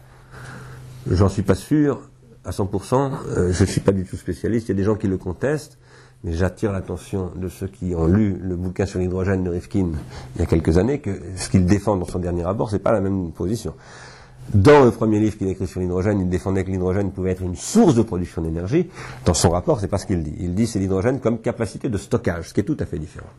J'en 1.09 1.29
suis 1.29 1.41
pas 1.41 1.55
sûr 1.55 2.01
à 2.45 2.51
100%. 2.51 3.11
Euh, 3.37 3.51
je 3.51 3.63
ne 3.63 3.67
suis 3.67 3.81
pas 3.81 3.91
du 3.91 4.05
tout 4.05 4.17
spécialiste. 4.17 4.67
Il 4.67 4.71
y 4.71 4.75
a 4.75 4.77
des 4.77 4.83
gens 4.83 4.95
qui 4.95 5.07
le 5.07 5.17
contestent. 5.17 5.77
Mais 6.23 6.33
j'attire 6.33 6.71
l'attention 6.71 7.31
de 7.35 7.47
ceux 7.47 7.65
qui 7.65 7.95
ont 7.95 8.05
lu 8.05 8.37
le 8.39 8.55
bouquin 8.55 8.85
sur 8.85 8.99
l'hydrogène 8.99 9.43
de 9.43 9.49
Rifkin 9.49 9.89
il 10.35 10.39
y 10.39 10.43
a 10.43 10.45
quelques 10.45 10.77
années 10.77 10.99
que 10.99 11.19
ce 11.35 11.49
qu'il 11.49 11.65
défend 11.65 11.97
dans 11.97 12.05
son 12.05 12.19
dernier 12.19 12.43
rapport, 12.43 12.69
c'est 12.69 12.77
pas 12.77 12.91
la 12.91 13.01
même 13.01 13.31
position. 13.31 13.73
Dans 14.53 14.83
le 14.85 14.91
premier 14.91 15.19
livre 15.19 15.35
qu'il 15.35 15.47
écrit 15.47 15.65
sur 15.65 15.79
l'hydrogène, 15.79 16.19
il 16.19 16.29
défendait 16.29 16.63
que 16.63 16.69
l'hydrogène 16.69 17.11
pouvait 17.11 17.31
être 17.31 17.41
une 17.41 17.55
source 17.55 17.95
de 17.95 18.03
production 18.03 18.43
d'énergie. 18.43 18.87
Dans 19.25 19.33
son 19.33 19.49
rapport, 19.49 19.79
c'est 19.79 19.87
pas 19.87 19.97
ce 19.97 20.05
qu'il 20.05 20.21
dit. 20.21 20.35
Il 20.39 20.53
dit 20.53 20.67
c'est 20.67 20.77
l'hydrogène 20.77 21.19
comme 21.19 21.39
capacité 21.39 21.89
de 21.89 21.97
stockage, 21.97 22.49
ce 22.49 22.53
qui 22.53 22.59
est 22.59 22.65
tout 22.65 22.77
à 22.79 22.85
fait 22.85 22.99
différent. 22.99 23.29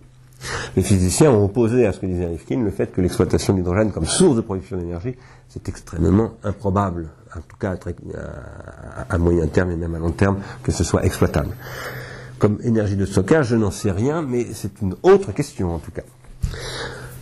Les 0.74 0.82
physiciens 0.82 1.30
ont 1.30 1.44
opposé 1.44 1.86
à 1.86 1.92
ce 1.92 2.00
que 2.00 2.06
disait 2.06 2.26
Rifkin 2.26 2.64
le 2.64 2.70
fait 2.72 2.90
que 2.90 3.00
l'exploitation 3.00 3.52
de 3.52 3.58
l'hydrogène 3.58 3.92
comme 3.92 4.06
source 4.06 4.34
de 4.34 4.40
production 4.40 4.76
d'énergie, 4.76 5.14
c'est 5.48 5.68
extrêmement 5.68 6.32
improbable, 6.42 7.10
en 7.36 7.40
tout 7.40 7.56
cas 7.58 7.76
à, 9.08 9.18
moyen 9.18 9.46
terme 9.46 9.70
et 9.70 9.76
même 9.76 9.94
à 9.94 9.98
long 9.98 10.10
terme, 10.10 10.38
que 10.62 10.72
ce 10.72 10.84
soit 10.84 11.04
exploitable. 11.04 11.50
Comme 12.38 12.58
énergie 12.62 12.96
de 12.96 13.06
stockage, 13.06 13.48
je 13.48 13.56
n'en 13.56 13.70
sais 13.70 13.90
rien, 13.90 14.22
mais 14.22 14.46
c'est 14.52 14.80
une 14.82 14.96
autre 15.02 15.32
question 15.32 15.74
en 15.74 15.78
tout 15.78 15.92
cas. 15.92 16.02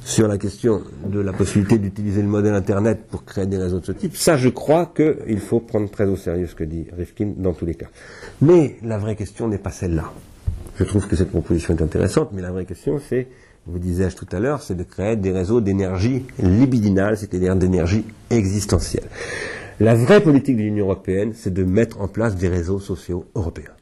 Sur 0.04 0.26
la 0.26 0.38
question 0.38 0.82
de 1.06 1.20
la 1.20 1.32
possibilité 1.32 1.78
d'utiliser 1.78 2.22
le 2.22 2.28
modèle 2.28 2.54
Internet 2.54 3.06
pour 3.08 3.24
créer 3.24 3.46
des 3.46 3.58
réseaux 3.58 3.78
de 3.78 3.84
ce 3.84 3.92
type, 3.92 4.16
ça 4.16 4.36
je 4.36 4.48
crois 4.48 4.92
qu'il 4.96 5.38
faut 5.38 5.60
prendre 5.60 5.88
très 5.88 6.06
au 6.06 6.16
sérieux 6.16 6.46
ce 6.46 6.54
que 6.54 6.64
dit 6.64 6.86
Rifkin 6.96 7.32
dans 7.36 7.52
tous 7.52 7.66
les 7.66 7.74
cas. 7.74 7.86
Mais 8.40 8.76
la 8.82 8.98
vraie 8.98 9.14
question 9.14 9.46
n'est 9.46 9.58
pas 9.58 9.70
celle-là. 9.70 10.10
Je 10.80 10.84
trouve 10.84 11.06
que 11.06 11.14
cette 11.14 11.30
proposition 11.30 11.76
est 11.76 11.82
intéressante, 11.82 12.30
mais 12.32 12.40
la 12.40 12.50
vraie 12.50 12.64
question, 12.64 12.98
c'est, 13.06 13.28
vous 13.66 13.78
disais-je 13.78 14.16
tout 14.16 14.26
à 14.32 14.40
l'heure, 14.40 14.62
c'est 14.62 14.74
de 14.74 14.82
créer 14.82 15.14
des 15.14 15.30
réseaux 15.30 15.60
d'énergie 15.60 16.24
libidinale, 16.42 17.18
c'est-à-dire 17.18 17.54
d'énergie 17.54 18.06
existentielle. 18.30 19.04
La 19.80 19.94
vraie 19.94 20.22
politique 20.22 20.58
de 20.58 20.62
l'Union 20.62 20.84
européenne, 20.84 21.32
c'est 21.34 21.54
de 21.54 21.64
mettre 21.64 22.02
en 22.02 22.06
place 22.06 22.36
des 22.36 22.48
réseaux 22.48 22.80
sociaux 22.80 23.24
européens. 23.34 23.72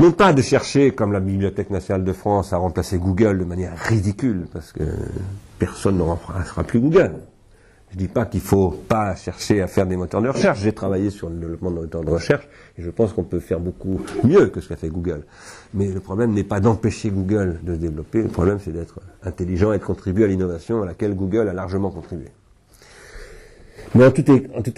Non 0.00 0.10
pas 0.10 0.32
de 0.32 0.42
chercher, 0.42 0.90
comme 0.90 1.12
la 1.12 1.20
Bibliothèque 1.20 1.70
nationale 1.70 2.02
de 2.02 2.12
France, 2.12 2.52
à 2.52 2.56
remplacer 2.56 2.98
Google 2.98 3.38
de 3.38 3.44
manière 3.44 3.78
ridicule, 3.78 4.48
parce 4.52 4.72
que 4.72 4.82
personne 5.60 5.98
ne 5.98 6.02
remplacera 6.02 6.64
plus 6.64 6.80
Google. 6.80 7.12
Je 7.90 7.94
ne 7.94 8.00
dis 8.00 8.08
pas 8.08 8.26
qu'il 8.26 8.40
ne 8.40 8.44
faut 8.44 8.70
pas 8.70 9.14
chercher 9.14 9.62
à 9.62 9.68
faire 9.68 9.86
des 9.86 9.96
moteurs 9.96 10.20
de 10.20 10.30
recherche. 10.30 10.58
J'ai 10.58 10.72
travaillé 10.72 11.10
sur 11.10 11.30
le 11.30 11.36
développement 11.36 11.70
de 11.70 11.76
moteurs 11.76 12.02
de 12.02 12.10
recherche 12.10 12.48
et 12.76 12.82
je 12.82 12.90
pense 12.90 13.12
qu'on 13.12 13.22
peut 13.22 13.38
faire 13.38 13.60
beaucoup 13.60 14.00
mieux 14.24 14.48
que 14.48 14.60
ce 14.60 14.68
qu'a 14.68 14.74
fait 14.74 14.88
Google. 14.88 15.22
Mais 15.74 15.86
le 15.86 16.00
problème 16.00 16.32
n'est 16.32 16.42
pas 16.42 16.58
d'empêcher 16.58 17.10
Google 17.10 17.60
de 17.62 17.74
se 17.74 17.78
développer, 17.78 18.20
le 18.20 18.28
problème 18.28 18.58
c'est 18.60 18.72
d'être 18.72 18.98
intelligent 19.22 19.72
et 19.72 19.78
de 19.78 19.84
contribuer 19.84 20.24
à 20.24 20.26
l'innovation 20.26 20.82
à 20.82 20.86
laquelle 20.86 21.14
Google 21.14 21.48
a 21.48 21.52
largement 21.52 21.90
contribué. 21.90 22.26
Mais 23.96 24.04
en 24.04 24.10
tout, 24.10 24.30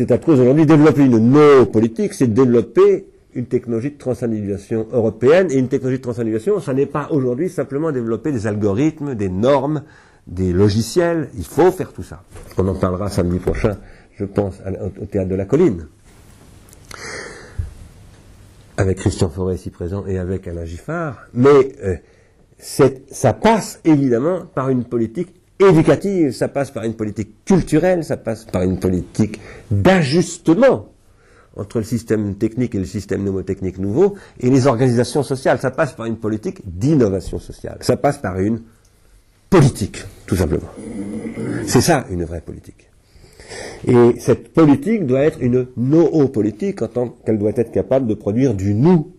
état 0.03 0.16
de 0.16 0.25
cause, 0.25 0.39
aujourd'hui, 0.39 0.64
développer 0.64 1.05
une 1.05 1.19
no-politique, 1.19 2.14
c'est 2.14 2.33
développer 2.33 3.07
une 3.35 3.47
technologie 3.47 3.91
de 3.91 3.99
transindividuation 3.99 4.87
européenne. 4.93 5.49
Et 5.51 5.59
une 5.59 5.69
technologie 5.69 5.99
de 5.99 6.03
transindividuation, 6.03 6.61
ça 6.61 6.73
n'est 6.73 6.87
pas 6.87 7.09
aujourd'hui 7.11 7.49
simplement 7.49 7.91
développer 7.91 8.31
des 8.31 8.47
algorithmes, 8.47 9.16
des 9.16 9.29
normes, 9.29 9.83
des 10.29 10.53
logiciels, 10.53 11.31
il 11.37 11.45
faut 11.45 11.73
faire 11.73 11.93
tout 11.93 12.03
ça. 12.03 12.23
On 12.59 12.69
en 12.69 12.75
parlera 12.75 13.09
samedi 13.11 13.39
prochain, 13.39 13.79
je 14.16 14.25
pense, 14.25 14.61
au 15.01 15.07
théâtre 15.07 15.31
de 15.31 15.35
la 15.35 15.47
colline. 15.47 15.87
Avec 18.77 18.99
Christian 18.99 19.31
Forêt 19.31 19.57
ici 19.57 19.71
présent 19.71 20.07
et 20.07 20.19
avec 20.19 20.47
Alain 20.47 20.64
Giffard. 20.64 21.27
Mais 21.35 21.73
euh, 21.83 21.97
ça 22.59 23.33
passe 23.33 23.81
évidemment 23.85 24.43
par 24.55 24.69
une 24.69 24.85
politique 24.85 25.35
éducative, 25.61 26.33
ça 26.33 26.49
passe 26.49 26.71
par 26.71 26.85
une 26.85 26.95
politique 26.95 27.45
culturelle, 27.45 28.05
ça 28.05 28.17
passe 28.17 28.45
par 28.45 28.63
une 28.63 28.79
politique 28.79 29.41
d'ajustement 29.71 30.93
entre 31.57 31.79
le 31.79 31.85
système 31.85 32.37
technique 32.37 32.75
et 32.75 32.79
le 32.79 32.85
système 32.85 33.23
mnémotechnique 33.23 33.79
nouveau 33.79 34.15
et 34.39 34.49
les 34.49 34.67
organisations 34.67 35.23
sociales. 35.23 35.59
Ça 35.59 35.71
passe 35.71 35.93
par 35.93 36.07
une 36.07 36.17
politique 36.17 36.61
d'innovation 36.65 37.39
sociale. 37.39 37.79
Ça 37.81 37.97
passe 37.97 38.19
par 38.19 38.39
une 38.39 38.63
politique, 39.51 40.05
tout 40.27 40.37
simplement. 40.37 40.69
C'est 41.67 41.81
ça 41.81 42.07
une 42.11 42.25
vraie 42.25 42.41
politique. 42.41 42.89
Et 43.87 44.19
cette 44.19 44.53
politique 44.53 45.07
doit 45.07 45.23
être 45.23 45.39
une 45.41 45.69
no-politique 45.77 46.83
en 46.83 46.89
tant 46.89 47.09
qu'elle 47.25 47.39
doit 47.39 47.53
être 47.57 47.73
capable 47.73 48.07
de 48.07 48.15
produire 48.15 48.55
du 48.55 48.75
nous 48.75 49.15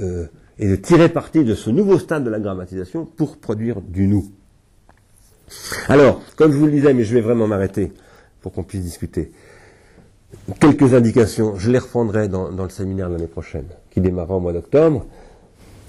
euh, 0.00 0.26
et 0.58 0.68
de 0.68 0.76
tirer 0.76 1.08
parti 1.08 1.44
de 1.44 1.54
ce 1.54 1.70
nouveau 1.70 1.98
stade 1.98 2.24
de 2.24 2.30
la 2.30 2.38
grammatisation 2.38 3.04
pour 3.04 3.38
produire 3.38 3.80
du 3.80 4.06
nous. 4.06 4.30
Alors, 5.88 6.20
comme 6.36 6.52
je 6.52 6.56
vous 6.56 6.66
le 6.66 6.72
disais, 6.72 6.94
mais 6.94 7.04
je 7.04 7.14
vais 7.14 7.20
vraiment 7.20 7.46
m'arrêter 7.46 7.92
pour 8.40 8.52
qu'on 8.52 8.62
puisse 8.62 8.82
discuter. 8.82 9.32
Quelques 10.60 10.94
indications, 10.94 11.56
je 11.56 11.70
les 11.70 11.78
reprendrai 11.78 12.28
dans, 12.28 12.50
le 12.50 12.68
séminaire 12.68 13.08
l'année 13.08 13.26
prochaine, 13.26 13.66
qui 13.90 14.00
démarrera 14.00 14.36
au 14.36 14.40
mois 14.40 14.52
d'octobre. 14.52 15.06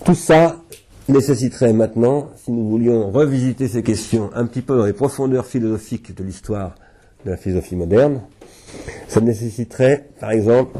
Tout 0.05 0.15
ça 0.15 0.61
nécessiterait 1.09 1.73
maintenant, 1.73 2.29
si 2.43 2.51
nous 2.51 2.67
voulions 2.67 3.11
revisiter 3.11 3.67
ces 3.67 3.83
questions 3.83 4.29
un 4.33 4.45
petit 4.45 4.61
peu 4.61 4.77
dans 4.77 4.85
les 4.85 4.93
profondeurs 4.93 5.45
philosophiques 5.45 6.15
de 6.15 6.23
l'histoire 6.23 6.75
de 7.25 7.31
la 7.31 7.37
philosophie 7.37 7.75
moderne, 7.75 8.21
ça 9.07 9.21
nécessiterait, 9.21 10.09
par 10.19 10.31
exemple, 10.31 10.77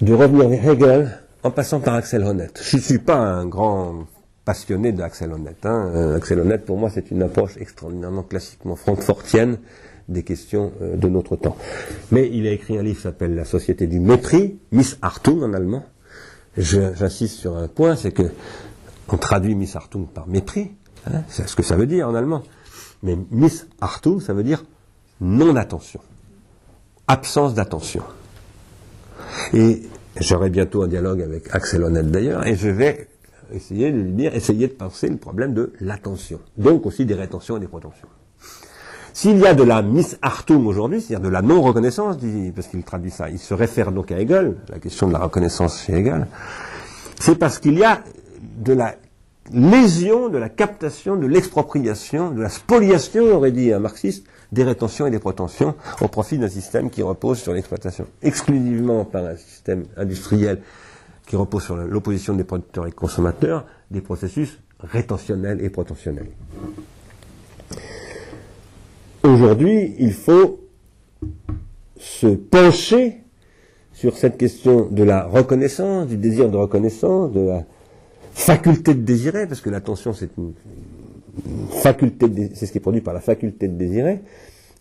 de 0.00 0.12
revenir 0.12 0.48
vers 0.48 0.70
Hegel 0.70 1.18
en 1.42 1.50
passant 1.50 1.80
par 1.80 1.94
Axel 1.94 2.24
Honneth. 2.24 2.60
Je 2.62 2.76
ne 2.76 2.82
suis 2.82 2.98
pas 2.98 3.16
un 3.16 3.46
grand 3.46 4.06
passionné 4.44 4.92
d'Axel 4.92 5.32
Honneth. 5.32 5.64
Hein. 5.64 5.90
Euh, 5.94 6.16
Axel 6.16 6.40
Honneth, 6.40 6.64
pour 6.64 6.76
moi, 6.76 6.90
c'est 6.90 7.10
une 7.10 7.22
approche 7.22 7.56
extraordinairement 7.58 8.22
classiquement 8.22 8.76
francfortienne 8.76 9.58
des 10.08 10.22
questions 10.22 10.72
euh, 10.82 10.96
de 10.96 11.08
notre 11.08 11.36
temps. 11.36 11.56
Mais 12.10 12.28
il 12.32 12.46
a 12.46 12.50
écrit 12.50 12.78
un 12.78 12.82
livre 12.82 12.96
qui 12.96 13.02
s'appelle 13.02 13.34
La 13.34 13.44
société 13.44 13.86
du 13.86 14.00
mépris, 14.00 14.58
Miss 14.72 14.98
Hartung 15.00 15.42
en 15.42 15.52
allemand. 15.54 15.84
J'insiste 16.56 17.36
sur 17.36 17.56
un 17.56 17.68
point, 17.68 17.96
c'est 17.96 18.12
que 18.12 18.30
on 19.08 19.16
traduit 19.16 19.54
Miss 19.54 19.76
Hartung 19.76 20.06
par 20.06 20.28
mépris, 20.28 20.70
hein, 21.06 21.22
c'est 21.28 21.48
ce 21.48 21.56
que 21.56 21.62
ça 21.62 21.76
veut 21.76 21.86
dire 21.86 22.08
en 22.08 22.14
allemand. 22.14 22.42
Mais 23.02 23.18
Miss 23.30 23.66
Hartung, 23.80 24.20
ça 24.20 24.32
veut 24.32 24.44
dire 24.44 24.64
non-attention, 25.20 26.00
absence 27.08 27.54
d'attention. 27.54 28.02
Et 29.52 29.82
j'aurai 30.20 30.48
bientôt 30.48 30.82
un 30.82 30.88
dialogue 30.88 31.22
avec 31.22 31.54
Axel 31.54 31.82
Honneth 31.82 32.10
d'ailleurs, 32.10 32.46
et 32.46 32.56
je 32.56 32.68
vais 32.68 33.08
essayer 33.52 33.92
de 33.92 34.00
lui 34.00 34.12
dire, 34.12 34.34
essayer 34.34 34.68
de 34.68 34.72
penser 34.72 35.08
le 35.08 35.16
problème 35.16 35.54
de 35.54 35.72
l'attention, 35.80 36.40
donc 36.56 36.86
aussi 36.86 37.04
des 37.06 37.14
rétentions 37.14 37.56
et 37.56 37.60
des 37.60 37.68
protentions. 37.68 38.08
S'il 39.12 39.38
y 39.38 39.46
a 39.46 39.54
de 39.54 39.62
la 39.62 39.80
misartum 39.82 40.66
aujourd'hui, 40.66 41.00
c'est-à-dire 41.00 41.28
de 41.28 41.32
la 41.32 41.40
non-reconnaissance, 41.40 42.16
parce 42.54 42.66
qu'il 42.66 42.82
traduit 42.82 43.12
ça, 43.12 43.30
il 43.30 43.38
se 43.38 43.54
réfère 43.54 43.92
donc 43.92 44.10
à 44.10 44.18
Hegel, 44.18 44.56
la 44.68 44.80
question 44.80 45.06
de 45.06 45.12
la 45.12 45.20
reconnaissance 45.20 45.82
chez 45.84 45.94
Hegel, 45.94 46.26
c'est 47.20 47.38
parce 47.38 47.60
qu'il 47.60 47.78
y 47.78 47.84
a 47.84 48.02
de 48.58 48.72
la 48.72 48.96
lésion, 49.52 50.28
de 50.28 50.38
la 50.38 50.48
captation, 50.48 51.16
de 51.16 51.26
l'expropriation, 51.26 52.30
de 52.30 52.42
la 52.42 52.48
spoliation, 52.48 53.36
aurait 53.36 53.52
dit 53.52 53.72
un 53.72 53.78
marxiste, 53.78 54.26
des 54.50 54.64
rétentions 54.64 55.06
et 55.06 55.10
des 55.10 55.18
protentions 55.18 55.74
au 56.00 56.08
profit 56.08 56.38
d'un 56.38 56.48
système 56.48 56.90
qui 56.90 57.02
repose 57.02 57.38
sur 57.38 57.52
l'exploitation 57.52 58.06
exclusivement 58.22 59.04
par 59.04 59.24
un 59.24 59.36
système 59.36 59.84
industriel 59.96 60.60
qui 61.26 61.36
repose 61.36 61.62
sur 61.62 61.76
l'opposition 61.76 62.34
des 62.34 62.44
producteurs 62.44 62.86
et 62.86 62.92
consommateurs, 62.92 63.66
des 63.90 64.00
processus 64.00 64.60
rétentionnels 64.80 65.62
et 65.62 65.70
protentionnels. 65.70 66.28
Aujourd'hui, 69.22 69.94
il 69.98 70.12
faut 70.12 70.60
se 71.96 72.26
pencher 72.26 73.22
sur 73.92 74.16
cette 74.16 74.36
question 74.36 74.90
de 74.90 75.02
la 75.02 75.24
reconnaissance, 75.24 76.08
du 76.08 76.18
désir 76.18 76.50
de 76.50 76.56
reconnaissance, 76.56 77.32
de 77.32 77.40
la 77.40 77.64
faculté 78.32 78.94
de 78.94 79.00
désirer, 79.00 79.46
parce 79.46 79.60
que 79.60 79.70
l'attention 79.70 80.12
c'est 80.12 80.30
une 80.36 80.52
faculté, 81.70 82.50
c'est 82.54 82.66
ce 82.66 82.72
qui 82.72 82.78
est 82.78 82.80
produit 82.80 83.00
par 83.00 83.14
la 83.14 83.20
faculté 83.20 83.68
de 83.68 83.74
désirer, 83.74 84.20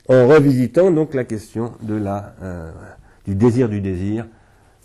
en 0.10 0.28
revisitant 0.28 0.92
donc 0.92 1.14
la 1.14 1.24
question 1.24 1.72
euh, 1.90 2.72
du 3.26 3.36
désir 3.36 3.70
du 3.70 3.80
désir, 3.80 4.28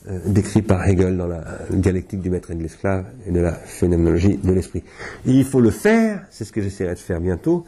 euh, 0.08 0.20
décrit 0.26 0.62
par 0.62 0.86
Hegel 0.88 1.16
dans 1.16 1.26
la 1.26 1.42
dialectique 1.70 2.20
du 2.20 2.30
maître 2.30 2.50
et 2.50 2.54
de 2.54 2.62
l'esclave 2.62 3.04
et 3.26 3.30
de 3.30 3.40
la 3.40 3.52
phénoménologie 3.52 4.38
de 4.38 4.52
l'esprit. 4.52 4.82
il 5.26 5.44
faut 5.44 5.60
le 5.60 5.70
faire, 5.70 6.24
c'est 6.30 6.44
ce 6.44 6.52
que 6.52 6.62
j'essaierai 6.62 6.94
de 6.94 6.98
faire 6.98 7.20
bientôt, 7.20 7.64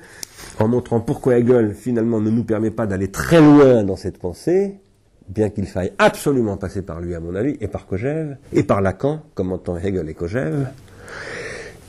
en 0.58 0.68
montrant 0.68 1.00
pourquoi 1.00 1.38
Hegel 1.38 1.74
finalement 1.74 2.20
ne 2.20 2.30
nous 2.30 2.44
permet 2.44 2.70
pas 2.70 2.86
d'aller 2.86 3.10
très 3.10 3.40
loin 3.40 3.84
dans 3.84 3.96
cette 3.96 4.18
pensée, 4.18 4.80
bien 5.28 5.50
qu'il 5.50 5.66
faille 5.66 5.92
absolument 5.98 6.56
passer 6.56 6.82
par 6.82 7.00
lui 7.00 7.14
à 7.14 7.20
mon 7.20 7.34
avis, 7.34 7.56
et 7.60 7.68
par 7.68 7.86
Kojève, 7.86 8.36
et 8.52 8.62
par 8.62 8.80
Lacan, 8.80 9.22
comme 9.34 9.52
entend 9.52 9.76
Hegel 9.76 10.08
et 10.08 10.14
Kojève, 10.14 10.68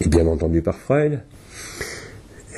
et 0.02 0.08
bien 0.10 0.28
entendu 0.28 0.62
par 0.62 0.76
Freud. 0.76 1.22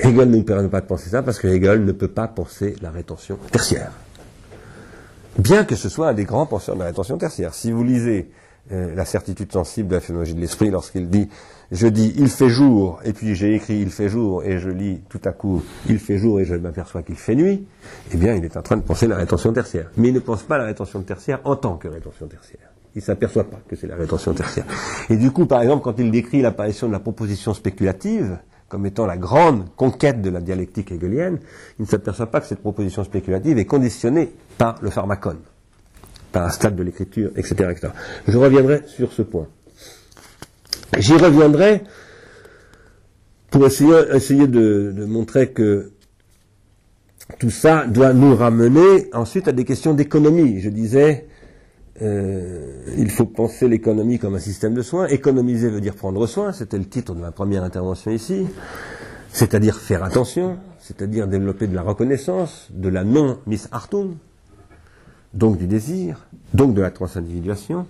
Hegel 0.00 0.30
ne 0.30 0.36
nous 0.36 0.42
permet 0.42 0.68
pas 0.68 0.80
de 0.80 0.86
penser 0.86 1.10
ça 1.10 1.22
parce 1.22 1.38
que 1.38 1.46
Hegel 1.46 1.84
ne 1.84 1.92
peut 1.92 2.08
pas 2.08 2.26
penser 2.26 2.74
la 2.82 2.90
rétention 2.90 3.38
tertiaire 3.52 3.92
bien 5.38 5.64
que 5.64 5.76
ce 5.76 5.88
soit 5.88 6.08
un 6.08 6.14
des 6.14 6.24
grands 6.24 6.46
penseurs 6.46 6.74
de 6.74 6.80
la 6.80 6.86
rétention 6.86 7.18
tertiaire. 7.18 7.54
Si 7.54 7.72
vous 7.72 7.84
lisez 7.84 8.30
euh, 8.72 8.94
la 8.94 9.04
certitude 9.04 9.52
sensible 9.52 9.88
de 9.88 9.94
la 9.94 10.00
phénoménologie 10.00 10.34
de 10.34 10.40
l'esprit, 10.40 10.70
lorsqu'il 10.70 11.08
dit 11.08 11.28
je 11.70 11.86
dis 11.86 12.14
il 12.16 12.28
fait 12.28 12.48
jour, 12.48 13.00
et 13.04 13.12
puis 13.12 13.34
j'ai 13.34 13.54
écrit 13.54 13.78
il 13.78 13.90
fait 13.90 14.08
jour, 14.08 14.44
et 14.44 14.58
je 14.58 14.70
lis 14.70 15.00
tout 15.08 15.20
à 15.24 15.32
coup 15.32 15.62
il 15.88 15.98
fait 15.98 16.18
jour 16.18 16.40
et 16.40 16.44
je 16.44 16.54
m'aperçois 16.54 17.02
qu'il 17.02 17.16
fait 17.16 17.34
nuit, 17.34 17.66
eh 18.12 18.16
bien 18.16 18.34
il 18.34 18.44
est 18.44 18.56
en 18.56 18.62
train 18.62 18.76
de 18.76 18.82
penser 18.82 19.06
la 19.06 19.16
rétention 19.16 19.52
tertiaire. 19.52 19.90
Mais 19.96 20.08
il 20.08 20.14
ne 20.14 20.20
pense 20.20 20.42
pas 20.42 20.58
la 20.58 20.64
rétention 20.64 21.02
tertiaire 21.02 21.40
en 21.44 21.56
tant 21.56 21.76
que 21.76 21.88
rétention 21.88 22.26
tertiaire. 22.26 22.70
Il 22.96 23.02
s'aperçoit 23.02 23.44
pas 23.44 23.58
que 23.68 23.74
c'est 23.74 23.88
la 23.88 23.96
rétention 23.96 24.32
tertiaire. 24.34 24.66
Et 25.10 25.16
du 25.16 25.32
coup, 25.32 25.46
par 25.46 25.60
exemple, 25.62 25.82
quand 25.82 25.98
il 25.98 26.12
décrit 26.12 26.42
l'apparition 26.42 26.86
de 26.86 26.92
la 26.92 27.00
proposition 27.00 27.52
spéculative, 27.52 28.38
comme 28.74 28.86
étant 28.86 29.06
la 29.06 29.16
grande 29.16 29.72
conquête 29.76 30.20
de 30.20 30.30
la 30.30 30.40
dialectique 30.40 30.90
hegelienne, 30.90 31.38
il 31.78 31.82
ne 31.82 31.86
s'aperçoit 31.86 32.26
pas 32.26 32.40
que 32.40 32.48
cette 32.48 32.58
proposition 32.58 33.04
spéculative 33.04 33.56
est 33.56 33.66
conditionnée 33.66 34.32
par 34.58 34.80
le 34.82 34.90
pharmacone, 34.90 35.38
par 36.32 36.46
un 36.46 36.48
stade 36.48 36.74
de 36.74 36.82
l'écriture, 36.82 37.30
etc.. 37.36 37.70
Je 38.26 38.36
reviendrai 38.36 38.82
sur 38.88 39.12
ce 39.12 39.22
point. 39.22 39.46
J'y 40.98 41.12
reviendrai 41.12 41.84
pour 43.52 43.64
essayer, 43.64 44.48
de, 44.48 45.04
montrer 45.06 45.52
que 45.52 45.92
tout 47.38 47.50
ça 47.50 47.86
doit 47.86 48.12
nous 48.12 48.34
ramener 48.34 49.08
ensuite 49.12 49.46
à 49.46 49.52
des 49.52 49.64
questions 49.64 49.94
d'économie. 49.94 50.60
Je 50.60 50.68
disais, 50.68 51.28
euh, 52.02 52.82
il 52.98 53.10
faut 53.10 53.26
penser 53.26 53.68
l'économie 53.68 54.18
comme 54.18 54.34
un 54.34 54.40
système 54.40 54.74
de 54.74 54.82
soins. 54.82 55.06
Économiser 55.06 55.70
veut 55.70 55.80
dire 55.80 55.94
prendre 55.94 56.26
soin, 56.26 56.52
c'était 56.52 56.78
le 56.78 56.86
titre 56.86 57.14
de 57.14 57.20
ma 57.20 57.30
première 57.30 57.62
intervention 57.62 58.10
ici, 58.10 58.46
c'est-à-dire 59.32 59.76
faire 59.76 60.02
attention, 60.02 60.58
c'est-à-dire 60.80 61.28
développer 61.28 61.66
de 61.66 61.74
la 61.74 61.82
reconnaissance, 61.82 62.68
de 62.70 62.88
la 62.88 63.04
non-miss 63.04 63.68
artum, 63.70 64.16
donc 65.32 65.56
du 65.56 65.66
désir, 65.66 66.26
donc 66.52 66.74
de 66.74 66.82
la 66.82 66.90
transindividuation. 66.90 67.86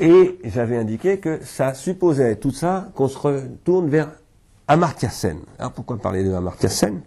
Et 0.00 0.38
j'avais 0.44 0.76
indiqué 0.76 1.18
que 1.18 1.40
ça 1.44 1.74
supposait 1.74 2.36
tout 2.36 2.52
ça 2.52 2.90
qu'on 2.94 3.08
se 3.08 3.18
retourne 3.18 3.88
vers 3.88 4.10
Amartya 4.68 5.10
Sen. 5.10 5.38
Alors 5.58 5.72
pourquoi 5.72 5.96
parler 5.98 6.22
de 6.24 6.32
Amartya 6.32 6.68
Sen? 6.68 7.00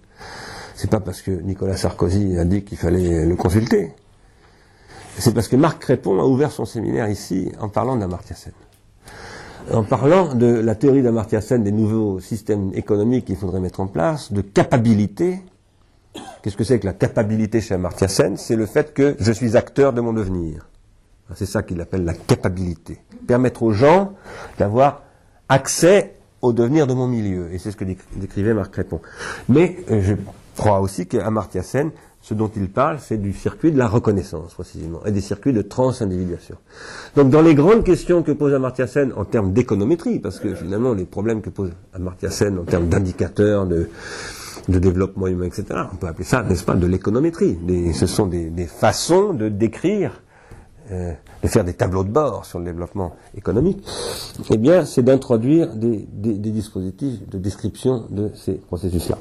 C'est 0.75 0.89
pas 0.89 0.99
parce 0.99 1.21
que 1.21 1.31
Nicolas 1.31 1.77
Sarkozy 1.77 2.37
a 2.37 2.43
dit 2.43 2.63
qu'il 2.63 2.77
fallait 2.77 3.25
le 3.25 3.35
consulter. 3.35 3.93
C'est 5.17 5.33
parce 5.33 5.47
que 5.47 5.55
Marc 5.55 5.81
Crépon 5.81 6.19
a 6.19 6.25
ouvert 6.25 6.51
son 6.51 6.65
séminaire 6.65 7.09
ici 7.09 7.51
en 7.59 7.69
parlant 7.69 7.95
d'Amartya 7.95 8.35
Sen. 8.35 8.53
En 9.71 9.83
parlant 9.83 10.33
de 10.33 10.47
la 10.47 10.75
théorie 10.75 11.03
d'Amartya 11.03 11.41
Sen, 11.41 11.63
des 11.63 11.71
nouveaux 11.71 12.19
systèmes 12.19 12.71
économiques 12.73 13.25
qu'il 13.25 13.35
faudrait 13.35 13.59
mettre 13.59 13.79
en 13.79 13.87
place, 13.87 14.31
de 14.31 14.41
capacité. 14.41 15.39
Qu'est-ce 16.41 16.57
que 16.57 16.63
c'est 16.63 16.79
que 16.79 16.87
la 16.87 16.93
capacité 16.93 17.61
chez 17.61 17.75
Amartya 17.75 18.07
Sen? 18.07 18.37
C'est 18.37 18.55
le 18.55 18.65
fait 18.65 18.93
que 18.93 19.15
je 19.19 19.31
suis 19.31 19.55
acteur 19.55 19.93
de 19.93 20.01
mon 20.01 20.13
devenir. 20.13 20.67
C'est 21.35 21.45
ça 21.45 21.63
qu'il 21.63 21.79
appelle 21.79 22.03
la 22.03 22.13
capacité. 22.13 22.99
Permettre 23.27 23.63
aux 23.63 23.71
gens 23.71 24.13
d'avoir 24.57 25.03
accès 25.47 26.15
au 26.41 26.53
devenir 26.53 26.87
de 26.87 26.93
mon 26.93 27.07
milieu. 27.07 27.53
Et 27.53 27.59
c'est 27.59 27.71
ce 27.71 27.77
que 27.77 27.85
décrivait 28.15 28.53
Marc 28.53 28.71
Crépon. 28.71 29.01
Mais 29.47 29.77
euh, 29.91 30.01
je 30.01 30.15
crois 30.57 30.81
aussi 30.81 31.07
qu'Amartya 31.07 31.63
Sen 31.63 31.91
ce 32.21 32.35
dont 32.35 32.51
il 32.55 32.69
parle, 32.69 32.99
c'est 32.99 33.17
du 33.17 33.33
circuit 33.33 33.71
de 33.71 33.77
la 33.77 33.87
reconnaissance, 33.87 34.53
précisément, 34.53 35.03
et 35.05 35.11
des 35.11 35.21
circuits 35.21 35.53
de 35.53 35.63
transindividuation. 35.63 36.55
Donc, 37.15 37.31
dans 37.31 37.41
les 37.41 37.55
grandes 37.55 37.83
questions 37.83 38.21
que 38.21 38.31
pose 38.31 38.53
Amartya 38.53 38.85
Sen 38.85 39.11
en 39.15 39.25
termes 39.25 39.53
d'économétrie, 39.53 40.19
parce 40.19 40.39
que 40.39 40.53
finalement, 40.53 40.93
les 40.93 41.05
problèmes 41.05 41.41
que 41.41 41.49
pose 41.49 41.71
Amartya 41.93 42.29
Sen 42.29 42.59
en 42.59 42.63
termes 42.63 42.87
d'indicateurs, 42.87 43.65
de, 43.65 43.89
développement 44.67 45.27
humain, 45.27 45.45
etc., 45.45 45.65
on 45.91 45.95
peut 45.95 46.07
appeler 46.07 46.23
ça, 46.23 46.43
n'est-ce 46.43 46.63
pas, 46.63 46.75
de 46.75 46.85
l'économétrie. 46.85 47.57
ce 47.93 48.05
sont 48.05 48.27
des, 48.27 48.67
façons 48.67 49.33
de 49.33 49.49
décrire, 49.49 50.21
euh, 50.91 51.13
de 51.41 51.47
faire 51.47 51.63
des 51.63 51.73
tableaux 51.73 52.03
de 52.03 52.11
bord 52.11 52.45
sur 52.45 52.59
le 52.59 52.65
développement 52.65 53.15
économique. 53.35 53.83
Eh 54.51 54.57
bien, 54.57 54.85
c'est 54.85 55.01
d'introduire 55.01 55.75
des 55.75 56.05
dispositifs 56.51 57.27
de 57.27 57.39
description 57.39 58.05
de 58.11 58.29
ces 58.35 58.53
processus-là. 58.53 59.17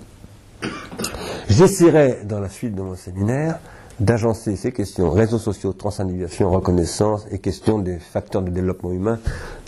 J'essaierai, 1.51 2.21
dans 2.25 2.39
la 2.39 2.49
suite 2.49 2.77
de 2.77 2.81
mon 2.81 2.95
séminaire, 2.95 3.59
d'agencer 3.99 4.55
ces 4.55 4.71
questions, 4.71 5.11
réseaux 5.11 5.41
sociaux, 5.41 5.73
transindividuation, 5.73 6.49
reconnaissance 6.49 7.27
et 7.33 7.41
questions 7.41 7.81
des 7.81 7.99
facteurs 7.99 8.43
de 8.43 8.51
développement 8.51 8.93
humain 8.93 9.19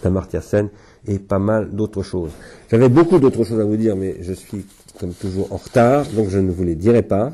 d'Amartya 0.01 0.41
Sen 0.43 0.69
et 1.09 1.19
pas 1.19 1.41
mal 1.41 1.73
d'autres 1.73 2.05
choses. 2.05 2.31
J'avais 2.71 2.89
beaucoup 2.89 3.19
d'autres 3.19 3.43
choses 3.43 3.59
à 3.59 3.65
vous 3.65 3.77
dire, 3.77 3.97
mais 3.97 4.17
je 4.21 4.33
suis 4.33 4.65
comme 5.01 5.13
toujours 5.13 5.53
en 5.53 5.57
retard, 5.57 6.07
donc 6.07 6.29
je 6.29 6.39
ne 6.39 6.53
vous 6.53 6.63
les 6.63 6.77
dirai 6.77 7.03
pas. 7.03 7.33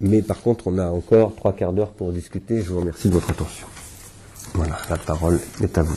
Mais 0.00 0.22
par 0.22 0.40
contre, 0.40 0.68
on 0.68 0.78
a 0.78 0.86
encore 0.86 1.36
trois 1.36 1.52
quarts 1.52 1.74
d'heure 1.74 1.90
pour 1.90 2.10
discuter. 2.10 2.62
Je 2.62 2.72
vous 2.72 2.80
remercie 2.80 3.08
de 3.08 3.14
votre 3.14 3.28
attention. 3.30 3.66
Voilà, 4.54 4.78
la 4.88 4.96
parole 4.96 5.38
est 5.62 5.76
à 5.76 5.82
vous. 5.82 5.94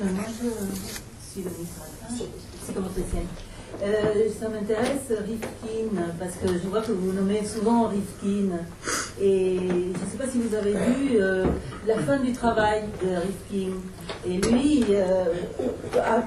Euh, 0.00 0.12
moi, 0.14 0.24
je 2.96 3.43
Euh, 3.84 4.30
ça 4.40 4.48
m'intéresse 4.48 5.10
Rifkin 5.10 5.94
parce 6.18 6.36
que 6.36 6.48
je 6.48 6.68
vois 6.68 6.80
que 6.80 6.92
vous 6.92 7.12
nommez 7.12 7.44
souvent 7.44 7.88
Rifkin 7.88 8.56
et 9.20 9.58
je 9.58 10.04
ne 10.04 10.10
sais 10.10 10.16
pas 10.16 10.26
si 10.26 10.38
vous 10.38 10.54
avez 10.54 10.72
vu 10.72 11.18
euh, 11.20 11.44
la 11.86 11.98
fin 11.98 12.16
du 12.18 12.32
travail 12.32 12.84
de 13.02 13.08
Rifkin 13.10 13.74
et 14.26 14.38
lui 14.38 14.84
euh, 14.88 15.24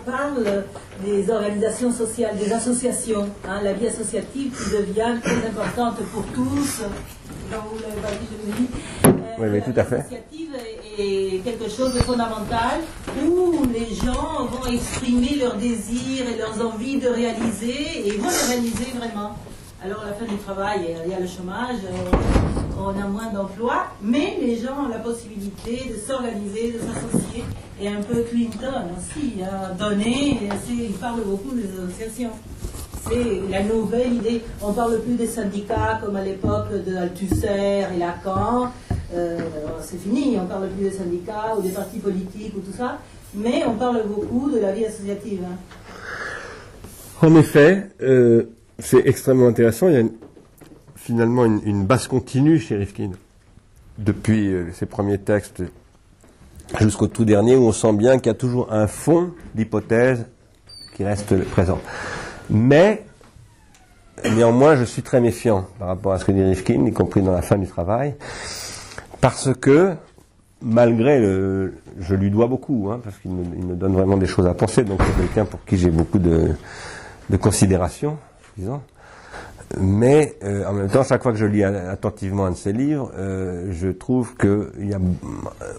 parle 0.06 0.66
des 1.04 1.32
organisations 1.32 1.92
sociales, 1.92 2.38
des 2.38 2.54
associations, 2.54 3.28
hein, 3.48 3.62
la 3.64 3.74
vie 3.74 3.88
associative 3.88 4.52
qui 4.56 4.78
devient 4.78 5.16
très 5.24 5.48
importante 5.48 5.96
pour 6.14 6.26
tous. 6.36 6.84
Vous 7.56 7.80
l'avez 7.82 8.02
pas 8.02 8.12
dit, 8.12 8.28
je 8.32 8.48
le 8.48 8.58
dis. 8.58 8.68
oui, 9.40 9.48
mais 9.52 9.62
tout 9.62 9.80
à 9.80 9.84
fait 9.84 10.06
quelque 11.44 11.70
chose 11.70 11.94
de 11.94 12.00
fondamental 12.00 12.82
où 13.26 13.64
les 13.72 13.94
gens 13.96 14.46
vont 14.46 14.66
exprimer 14.72 15.36
leurs 15.40 15.56
désirs 15.56 16.26
et 16.28 16.38
leurs 16.38 16.66
envies 16.66 16.98
de 16.98 17.08
réaliser 17.08 18.08
et 18.08 18.12
vont 18.18 18.30
les 18.30 18.54
réaliser 18.54 18.92
vraiment. 18.96 19.38
Alors, 19.84 20.02
à 20.02 20.08
la 20.08 20.14
fin 20.14 20.26
du 20.26 20.38
travail, 20.38 20.98
il 21.06 21.12
y 21.12 21.14
a 21.14 21.20
le 21.20 21.28
chômage, 21.28 21.78
euh, 21.86 22.18
on 22.80 23.00
a 23.00 23.08
moins 23.08 23.32
d'emplois, 23.32 23.86
mais 24.02 24.38
les 24.42 24.58
gens 24.58 24.86
ont 24.86 24.88
la 24.88 24.98
possibilité 24.98 25.90
de 25.90 25.96
s'organiser, 25.96 26.72
de 26.74 26.80
s'associer. 26.80 27.44
Et 27.80 27.88
un 27.88 28.02
peu 28.02 28.24
Clinton 28.24 28.86
aussi, 28.98 29.36
a 29.44 29.72
donné, 29.74 30.50
il 30.70 30.94
parle 30.94 31.22
beaucoup 31.22 31.54
des 31.54 31.66
associations. 31.66 32.32
C'est 33.10 33.52
la 33.52 33.64
nouvelle 33.64 34.14
idée. 34.14 34.42
On 34.62 34.70
ne 34.70 34.74
parle 34.74 35.00
plus 35.02 35.16
des 35.16 35.28
syndicats 35.28 36.00
comme 36.04 36.16
à 36.16 36.24
l'époque 36.24 36.72
de 36.86 36.96
Althusser 36.96 37.86
et 37.94 37.98
Lacan. 37.98 38.72
Euh, 39.14 39.40
c'est 39.82 39.98
fini, 39.98 40.38
on 40.38 40.44
ne 40.44 40.48
parle 40.48 40.68
plus 40.70 40.90
des 40.90 40.98
syndicats 40.98 41.56
ou 41.58 41.62
des 41.62 41.70
partis 41.70 42.00
politiques 42.00 42.54
ou 42.58 42.60
tout 42.60 42.76
ça, 42.78 43.00
mais 43.34 43.64
on 43.66 43.76
parle 43.76 44.04
beaucoup 44.06 44.50
de 44.52 44.60
la 44.60 44.74
vie 44.74 44.86
associative. 44.86 45.40
Hein. 45.46 45.56
En 47.22 47.36
effet, 47.36 47.90
euh, 48.02 48.44
c'est 48.80 49.08
extrêmement 49.08 49.48
intéressant. 49.48 49.88
Il 49.88 49.94
y 49.94 49.98
a 49.98 50.04
finalement 50.96 51.46
une, 51.46 51.86
base 51.86 52.08
continue 52.08 52.60
chez 52.60 52.76
Rifkin, 52.76 53.12
depuis 53.98 54.54
euh, 54.54 54.72
ses 54.74 54.86
premiers 54.86 55.20
textes 55.20 55.64
jusqu'au 56.82 57.08
tout 57.08 57.24
dernier, 57.24 57.56
où 57.56 57.66
on 57.66 57.72
sent 57.72 57.94
bien 57.94 58.18
qu'il 58.18 58.28
y 58.28 58.36
a 58.36 58.38
toujours 58.38 58.74
un 58.74 58.88
fond 58.88 59.32
d'hypothèse 59.56 60.26
qui 60.96 61.06
reste 61.06 61.46
présent. 61.46 61.80
Mais, 62.50 63.06
néanmoins, 64.24 64.76
je 64.76 64.84
suis 64.84 65.02
très 65.02 65.22
méfiant 65.22 65.68
par 65.80 65.90
rapport 65.90 66.14
à 66.14 66.20
ce 66.20 66.26
que 66.26 66.32
dit 66.32 66.44
Rifkin, 66.44 66.86
y 66.86 66.94
compris 66.94 67.22
dans 67.22 67.34
la 67.34 67.42
fin 67.42 67.58
du 67.58 67.68
travail 67.68 68.16
parce 69.22 69.54
que, 69.54 69.94
malgré 70.62 71.20
le. 71.20 71.74
Je 72.00 72.16
lui 72.16 72.30
dois 72.30 72.48
beaucoup, 72.48 72.90
hein, 72.92 73.00
parce 73.04 73.18
qu'il 73.18 73.32
me, 73.32 73.76
donne 73.76 73.94
vraiment 73.94 74.18
des 74.18 74.28
choses 74.28 74.46
à 74.46 74.54
penser, 74.54 74.84
donc 74.84 75.02
c'est 75.04 75.22
quelqu'un 75.22 75.46
pour 75.46 75.64
qui 75.66 75.78
j'ai 75.78 75.90
beaucoup 75.90 76.20
de, 76.20 76.56
considération, 77.38 78.18
disons. 78.58 78.82
Mais 79.80 80.38
euh, 80.44 80.66
en 80.66 80.74
même 80.74 80.88
temps, 80.88 81.04
chaque 81.04 81.24
fois 81.24 81.34
que 81.34 81.38
je 81.38 81.46
lis 81.46 81.64
attentivement 81.64 82.46
un 82.46 82.52
de 82.52 82.56
ses 82.56 82.72
livres, 82.72 83.12
euh, 83.18 83.68
je 83.72 83.90
trouve 83.90 84.36
que 84.36 84.72
il 84.80 84.90
y 84.90 84.94
a, 84.94 85.00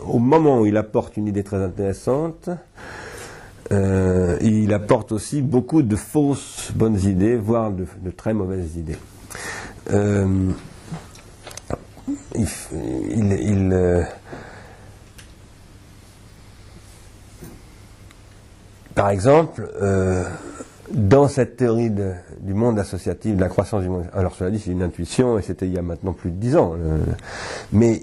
au 0.06 0.18
moment 0.18 0.60
où 0.60 0.66
il 0.66 0.76
apporte 0.76 1.16
une 1.16 1.26
idée 1.26 1.44
très 1.44 1.62
intéressante, 1.62 2.50
euh, 3.70 4.38
il 4.40 4.72
apporte 4.72 5.12
aussi 5.12 5.42
beaucoup 5.42 5.82
de 5.82 5.96
fausses 5.96 6.72
bonnes 6.74 7.00
idées, 7.00 7.36
voire 7.36 7.70
de, 7.70 8.10
très 8.10 8.34
mauvaises 8.34 8.76
idées. 8.76 8.96
Il, 12.34 13.70
euh, 13.72 14.02
par 18.94 19.10
exemple, 19.10 19.68
euh, 19.80 20.24
dans 20.90 21.28
cette 21.28 21.56
théorie 21.56 21.90
du 21.90 22.54
monde 22.54 22.78
associatif, 22.78 23.36
de 23.36 23.40
la 23.40 23.48
croissance 23.48 23.82
du 23.82 23.88
monde, 23.88 24.06
alors 24.12 24.34
cela 24.34 24.50
dit, 24.50 24.58
c'est 24.58 24.70
une 24.70 24.82
intuition 24.82 25.38
et 25.38 25.42
c'était 25.42 25.66
il 25.66 25.74
y 25.74 25.78
a 25.78 25.82
maintenant 25.82 26.12
plus 26.12 26.30
de 26.30 26.36
dix 26.36 26.56
ans, 26.56 26.74
euh, 26.76 26.98
mais 27.72 28.02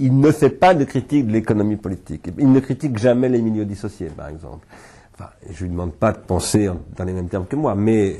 il 0.00 0.18
ne 0.18 0.30
fait 0.32 0.50
pas 0.50 0.74
de 0.74 0.84
critique 0.84 1.26
de 1.26 1.32
l'économie 1.32 1.76
politique. 1.76 2.28
Il 2.38 2.50
ne 2.50 2.60
critique 2.60 2.98
jamais 2.98 3.28
les 3.28 3.40
milieux 3.40 3.64
dissociés, 3.64 4.08
par 4.08 4.28
exemple. 4.28 4.66
Enfin, 5.14 5.30
je 5.50 5.62
lui 5.64 5.70
demande 5.70 5.92
pas 5.92 6.12
de 6.12 6.18
penser 6.18 6.68
dans 6.96 7.04
les 7.04 7.12
mêmes 7.12 7.28
termes 7.28 7.46
que 7.46 7.56
moi, 7.56 7.74
mais 7.74 8.16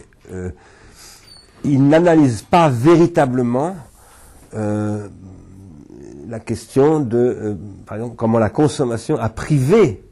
il 1.64 1.86
n'analyse 1.86 2.42
pas 2.42 2.68
véritablement 2.68 3.76
euh, 4.54 5.08
la 6.28 6.40
question 6.40 7.00
de, 7.00 7.18
euh, 7.18 7.54
par 7.86 7.96
exemple, 7.96 8.16
comment 8.16 8.38
la 8.38 8.50
consommation 8.50 9.18
a 9.18 9.28
privé 9.28 10.04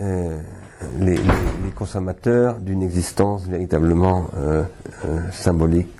euh, 0.00 0.40
les, 1.00 1.18
consommateurs 1.74 2.58
d'une 2.58 2.82
existence 2.82 3.46
véritablement 3.46 4.26
symbolique. 5.30 5.94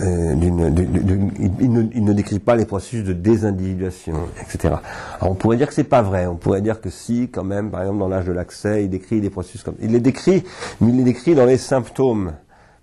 Il, 0.00 0.54
ne, 0.54 2.12
décrit 2.12 2.38
pas 2.38 2.56
les 2.56 2.64
processus 2.64 3.04
de 3.04 3.12
désindividuation, 3.12 4.14
etc. 4.40 4.74
On 5.20 5.34
pourrait 5.34 5.56
dire 5.56 5.68
que 5.68 5.74
c'est 5.74 5.84
pas 5.84 6.02
vrai. 6.02 6.26
On 6.26 6.36
pourrait 6.36 6.62
dire 6.62 6.80
que 6.80 6.90
si, 6.90 7.28
quand 7.28 7.44
même, 7.44 7.70
par 7.70 7.82
exemple, 7.82 7.98
dans 7.98 8.08
l'âge 8.08 8.26
de 8.26 8.32
l'accès, 8.32 8.84
il 8.84 8.90
décrit 8.90 9.20
des 9.20 9.30
processus 9.30 9.62
comme 9.62 9.76
il 9.80 9.92
les 9.92 10.00
décrit, 10.00 10.44
mais 10.80 10.90
il 10.90 10.96
les 10.96 11.04
décrit 11.04 11.34
dans 11.34 11.46
les 11.46 11.58
symptômes, 11.58 12.32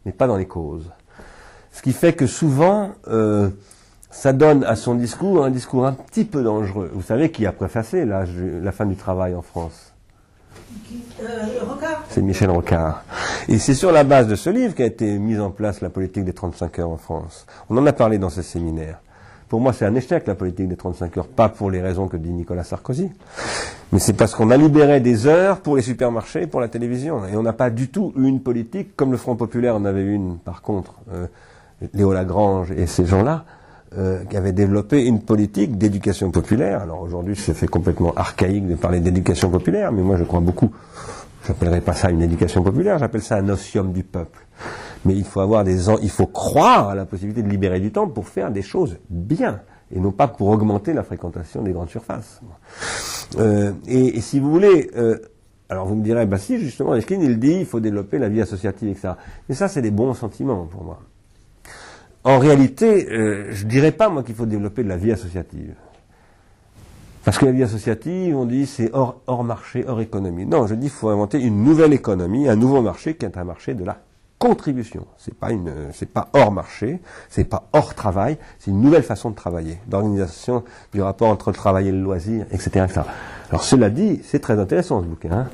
mais 0.05 0.11
pas 0.11 0.27
dans 0.27 0.37
les 0.37 0.47
causes. 0.47 0.91
Ce 1.71 1.81
qui 1.81 1.93
fait 1.93 2.13
que 2.13 2.25
souvent, 2.25 2.91
euh, 3.07 3.49
ça 4.09 4.33
donne 4.33 4.63
à 4.63 4.75
son 4.75 4.95
discours 4.95 5.45
un 5.45 5.51
discours 5.51 5.85
un 5.85 5.93
petit 5.93 6.25
peu 6.25 6.43
dangereux. 6.43 6.89
Vous 6.93 7.03
savez 7.03 7.31
qui 7.31 7.45
a 7.45 7.51
préfacé 7.51 8.05
la, 8.05 8.25
fin 8.71 8.85
du 8.85 8.95
travail 8.95 9.35
en 9.35 9.41
France? 9.41 9.93
euh, 9.93 9.96
C'est 12.09 12.21
Michel 12.21 12.49
Rocard. 12.49 13.03
Et 13.47 13.59
c'est 13.59 13.73
sur 13.73 13.91
la 13.91 14.03
base 14.03 14.27
de 14.27 14.35
ce 14.35 14.49
livre 14.49 14.75
qu'a 14.75 14.85
été 14.85 15.17
mise 15.17 15.39
en 15.39 15.51
place 15.51 15.81
la 15.81 15.89
politique 15.89 16.23
des 16.23 16.33
35 16.33 16.79
heures 16.79 16.89
en 16.89 16.97
France. 16.97 17.45
On 17.69 17.77
en 17.77 17.85
a 17.85 17.93
parlé 17.93 18.17
dans 18.17 18.29
ce 18.29 18.41
séminaire. 18.41 18.99
Pour 19.49 19.61
moi, 19.61 19.71
c'est 19.71 19.85
un 19.85 19.95
échec, 19.95 20.27
la 20.27 20.35
politique 20.35 20.67
des 20.67 20.75
35 20.75 21.17
heures. 21.17 21.27
Pas 21.27 21.47
pour 21.49 21.71
les 21.71 21.81
raisons 21.81 22.07
que 22.07 22.17
dit 22.17 22.31
Nicolas 22.31 22.65
Sarkozy, 22.65 23.09
mais 23.93 23.99
c'est 23.99 24.13
parce 24.13 24.35
qu'on 24.35 24.51
a 24.51 24.57
libéré 24.57 24.99
des 24.99 25.25
heures 25.25 25.61
pour 25.61 25.77
les 25.77 25.81
supermarchés 25.81 26.43
et 26.43 26.47
pour 26.47 26.59
la 26.59 26.67
télévision. 26.67 27.25
Et 27.25 27.35
on 27.37 27.43
n'a 27.43 27.53
pas 27.53 27.69
du 27.69 27.87
tout 27.87 28.13
eu 28.17 28.27
une 28.27 28.41
politique, 28.41 28.95
comme 28.97 29.11
le 29.11 29.17
Front 29.17 29.37
Populaire 29.37 29.75
en 29.75 29.85
avait 29.85 30.03
une, 30.03 30.37
par 30.37 30.61
contre. 30.61 30.95
Euh, 31.13 31.27
Léo 31.93 32.11
Lagrange 32.11 32.71
et 32.71 32.87
ces 32.87 33.05
gens-là, 33.05 33.45
euh, 33.97 34.23
qui 34.25 34.35
avaient 34.35 34.51
développé 34.51 35.05
une 35.05 35.21
politique 35.21 35.77
d'éducation 35.77 36.31
populaire. 36.31 36.81
Alors 36.81 37.01
aujourd'hui, 37.01 37.35
c'est 37.35 37.53
fait 37.53 37.67
complètement 37.67 38.13
archaïque 38.15 38.67
de 38.67 38.75
parler 38.75 38.99
d'éducation 38.99 39.49
populaire, 39.49 39.91
mais 39.91 40.01
moi 40.01 40.17
je 40.17 40.23
crois 40.23 40.41
beaucoup. 40.41 40.71
J'appellerais 41.45 41.81
pas 41.81 41.93
ça 41.93 42.09
une 42.09 42.21
éducation 42.21 42.63
populaire, 42.63 42.99
j'appelle 42.99 43.21
ça 43.21 43.37
un 43.37 43.47
osium 43.47 43.93
du 43.93 44.03
peuple. 44.03 44.45
Mais 45.05 45.15
il 45.15 45.23
faut 45.23 45.39
avoir 45.39 45.63
des, 45.63 45.89
il 46.01 46.09
faut 46.09 46.25
croire 46.25 46.89
à 46.89 46.95
la 46.95 47.05
possibilité 47.05 47.41
de 47.41 47.49
libérer 47.49 47.79
du 47.79 47.91
temps 47.91 48.07
pour 48.07 48.27
faire 48.27 48.51
des 48.51 48.61
choses 48.61 48.97
bien 49.09 49.61
et 49.95 49.99
non 49.99 50.11
pas 50.11 50.27
pour 50.27 50.49
augmenter 50.49 50.93
la 50.93 51.03
fréquentation 51.03 51.61
des 51.61 51.71
grandes 51.71 51.89
surfaces. 51.89 52.41
Euh, 53.37 53.71
et, 53.87 54.19
si 54.21 54.39
vous 54.39 54.51
voulez, 54.51 54.91
euh, 54.97 55.17
alors 55.69 55.85
vous 55.85 55.95
me 55.95 56.03
direz, 56.03 56.25
bah 56.25 56.37
si 56.37 56.59
justement, 56.59 56.95
Esquine, 56.95 57.21
il 57.21 57.39
dit, 57.39 57.59
il 57.59 57.65
faut 57.65 57.79
développer 57.79 58.17
la 58.17 58.29
vie 58.29 58.41
associative, 58.41 58.89
etc. 58.89 59.13
Mais 59.47 59.55
ça, 59.55 59.67
c'est 59.67 59.81
des 59.81 59.91
bons 59.91 60.13
sentiments 60.13 60.65
pour 60.65 60.83
moi. 60.83 60.99
En 62.27 62.39
réalité, 62.39 63.07
euh, 63.09 63.47
je 63.51 63.63
ne 63.63 63.69
dirais 63.69 63.93
pas, 63.93 64.09
moi, 64.09 64.21
qu'il 64.21 64.35
faut 64.35 64.45
développer 64.45 64.83
de 64.83 64.89
la 64.89 64.97
vie 64.97 65.13
associative. 65.13 65.73
Parce 67.23 67.37
que 67.37 67.45
la 67.45 67.53
vie 67.53 67.63
associative, 67.63 68.35
on 68.35 68.43
dit, 68.43 68.65
c'est 68.65 68.89
hors, 68.91 69.21
hors 69.27 69.45
marché, 69.45 69.85
hors 69.87 70.01
économie. 70.01 70.45
Non, 70.45 70.67
je 70.67 70.75
dis, 70.75 70.87
qu'il 70.87 70.97
faut 70.97 71.07
inventer 71.07 71.39
une 71.39 71.63
nouvelle 71.63 71.93
économie, 71.93 72.49
un 72.49 72.57
nouveau 72.57 72.81
marché 72.81 73.15
qui 73.15 73.23
est 73.23 73.37
un 73.37 73.45
marché 73.45 73.75
de 73.75 73.85
la 73.85 74.01
contribution. 74.39 75.07
C'est 75.17 75.35
pas 75.35 75.51
une, 75.51 75.71
c'est 75.93 76.09
pas 76.11 76.27
hors 76.33 76.51
marché, 76.51 76.99
c'est 77.29 77.45
pas 77.45 77.69
hors 77.71 77.95
travail, 77.95 78.37
c'est 78.59 78.71
une 78.71 78.81
nouvelle 78.81 79.03
façon 79.03 79.29
de 79.29 79.35
travailler, 79.35 79.77
d'organisation 79.87 80.65
du 80.93 81.01
rapport 81.01 81.29
entre 81.29 81.51
le 81.51 81.55
travail 81.55 81.87
et 81.87 81.91
le 81.93 82.01
loisir, 82.01 82.45
etc., 82.51 82.87
Alors 83.49 83.63
cela 83.63 83.89
dit, 83.89 84.19
c'est 84.25 84.39
très 84.39 84.59
intéressant 84.59 85.01
ce 85.01 85.07
bouquin, 85.07 85.31
hein. 85.31 85.47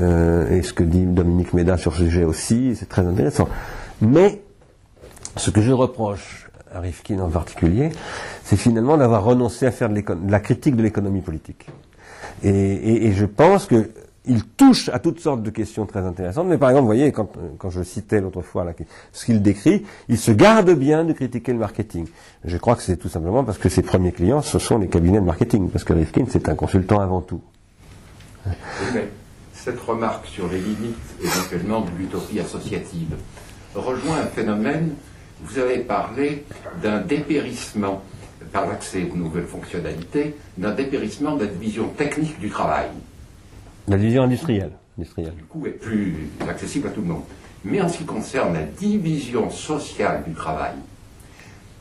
euh, 0.00 0.56
et 0.56 0.62
ce 0.62 0.72
que 0.72 0.84
dit 0.84 1.04
Dominique 1.04 1.52
Méda 1.52 1.76
sur 1.76 1.92
ce 1.92 2.04
sujet 2.04 2.24
aussi, 2.24 2.76
c'est 2.76 2.88
très 2.88 3.06
intéressant. 3.06 3.46
Mais 4.00 4.40
ce 5.36 5.50
que 5.50 5.60
je 5.60 5.72
reproche 5.72 6.48
à 6.72 6.80
Rifkin 6.80 7.20
en 7.20 7.30
particulier, 7.30 7.90
c'est 8.42 8.56
finalement 8.56 8.96
d'avoir 8.96 9.24
renoncé 9.24 9.66
à 9.66 9.70
faire 9.70 9.88
de, 9.88 10.02
la 10.28 10.40
critique 10.40 10.76
de 10.76 10.82
l'économie 10.82 11.20
politique. 11.20 11.66
Et, 12.42 13.12
je 13.12 13.24
pense 13.24 13.66
qu'il 13.66 14.44
touche 14.56 14.88
à 14.90 14.98
toutes 14.98 15.20
sortes 15.20 15.42
de 15.42 15.50
questions 15.50 15.86
très 15.86 16.00
intéressantes. 16.00 16.46
Mais 16.48 16.58
par 16.58 16.70
exemple, 16.70 16.82
vous 16.82 16.94
voyez, 16.94 17.12
quand, 17.12 17.30
je 17.70 17.82
citais 17.82 18.20
l'autre 18.20 18.42
fois 18.42 18.66
ce 19.12 19.24
qu'il 19.24 19.40
décrit, 19.40 19.84
il 20.08 20.18
se 20.18 20.32
garde 20.32 20.70
bien 20.72 21.04
de 21.04 21.12
critiquer 21.12 21.52
le 21.52 21.58
marketing. 21.58 22.06
Je 22.44 22.56
crois 22.56 22.74
que 22.74 22.82
c'est 22.82 22.96
tout 22.96 23.08
simplement 23.08 23.44
parce 23.44 23.58
que 23.58 23.68
ses 23.68 23.82
premiers 23.82 24.12
clients, 24.12 24.42
ce 24.42 24.58
sont 24.58 24.78
les 24.78 24.88
cabinets 24.88 25.20
de 25.20 25.24
marketing. 25.24 25.70
Parce 25.70 25.84
que 25.84 25.92
Rifkin, 25.92 26.24
c'est 26.28 26.48
un 26.48 26.54
consultant 26.54 27.00
avant 27.00 27.20
tout. 27.20 27.40
cette 29.52 29.80
remarque 29.80 30.26
sur 30.26 30.48
les 30.48 30.58
limites 30.58 30.96
éventuellement 31.22 31.80
de 31.80 31.90
l'utopie 31.98 32.40
associative, 32.40 33.14
rejoint 33.74 34.18
un 34.18 34.26
phénomène, 34.26 34.90
vous 35.44 35.58
avez 35.58 35.78
parlé 35.78 36.44
d'un 36.82 37.00
dépérissement 37.00 38.02
par 38.52 38.66
l'accès 38.66 39.06
aux 39.12 39.16
nouvelles 39.16 39.46
fonctionnalités, 39.46 40.34
d'un 40.56 40.72
dépérissement 40.72 41.36
de 41.36 41.44
la 41.44 41.50
division 41.50 41.88
technique 41.88 42.38
du 42.40 42.48
travail. 42.48 42.86
La 43.88 43.96
division 43.96 44.22
industrielle. 44.22 44.72
industrielle. 44.96 45.34
Du 45.36 45.44
coup, 45.44 45.66
est 45.66 45.70
plus 45.70 46.28
accessible 46.48 46.88
à 46.88 46.90
tout 46.90 47.02
le 47.02 47.08
monde. 47.08 47.24
Mais 47.64 47.80
en 47.80 47.88
ce 47.88 47.98
qui 47.98 48.04
concerne 48.04 48.54
la 48.54 48.62
division 48.62 49.50
sociale 49.50 50.22
du 50.26 50.34
travail, 50.34 50.74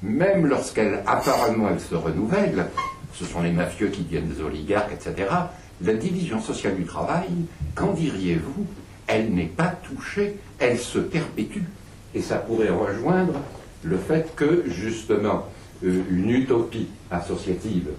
même 0.01 0.45
lorsqu'elle 0.45 1.01
apparemment 1.05 1.69
elle 1.71 1.79
se 1.79 1.95
renouvelle, 1.95 2.67
ce 3.13 3.25
sont 3.25 3.41
les 3.41 3.51
mafieux 3.51 3.87
qui 3.87 4.01
deviennent 4.03 4.29
des 4.29 4.41
oligarques, 4.41 4.91
etc. 4.93 5.29
La 5.81 5.93
division 5.93 6.41
sociale 6.41 6.75
du 6.75 6.85
travail, 6.85 7.29
qu'en 7.75 7.93
diriez-vous? 7.93 8.65
Elle 9.05 9.33
n'est 9.33 9.45
pas 9.45 9.67
touchée, 9.67 10.37
elle 10.59 10.79
se 10.79 10.99
perpétue. 10.99 11.63
Et 12.15 12.21
ça 12.21 12.37
pourrait 12.37 12.69
rejoindre 12.69 13.33
le 13.83 13.97
fait 13.97 14.33
que, 14.35 14.63
justement, 14.67 15.45
euh, 15.83 16.03
une 16.09 16.29
utopie 16.29 16.87
associative 17.11 17.89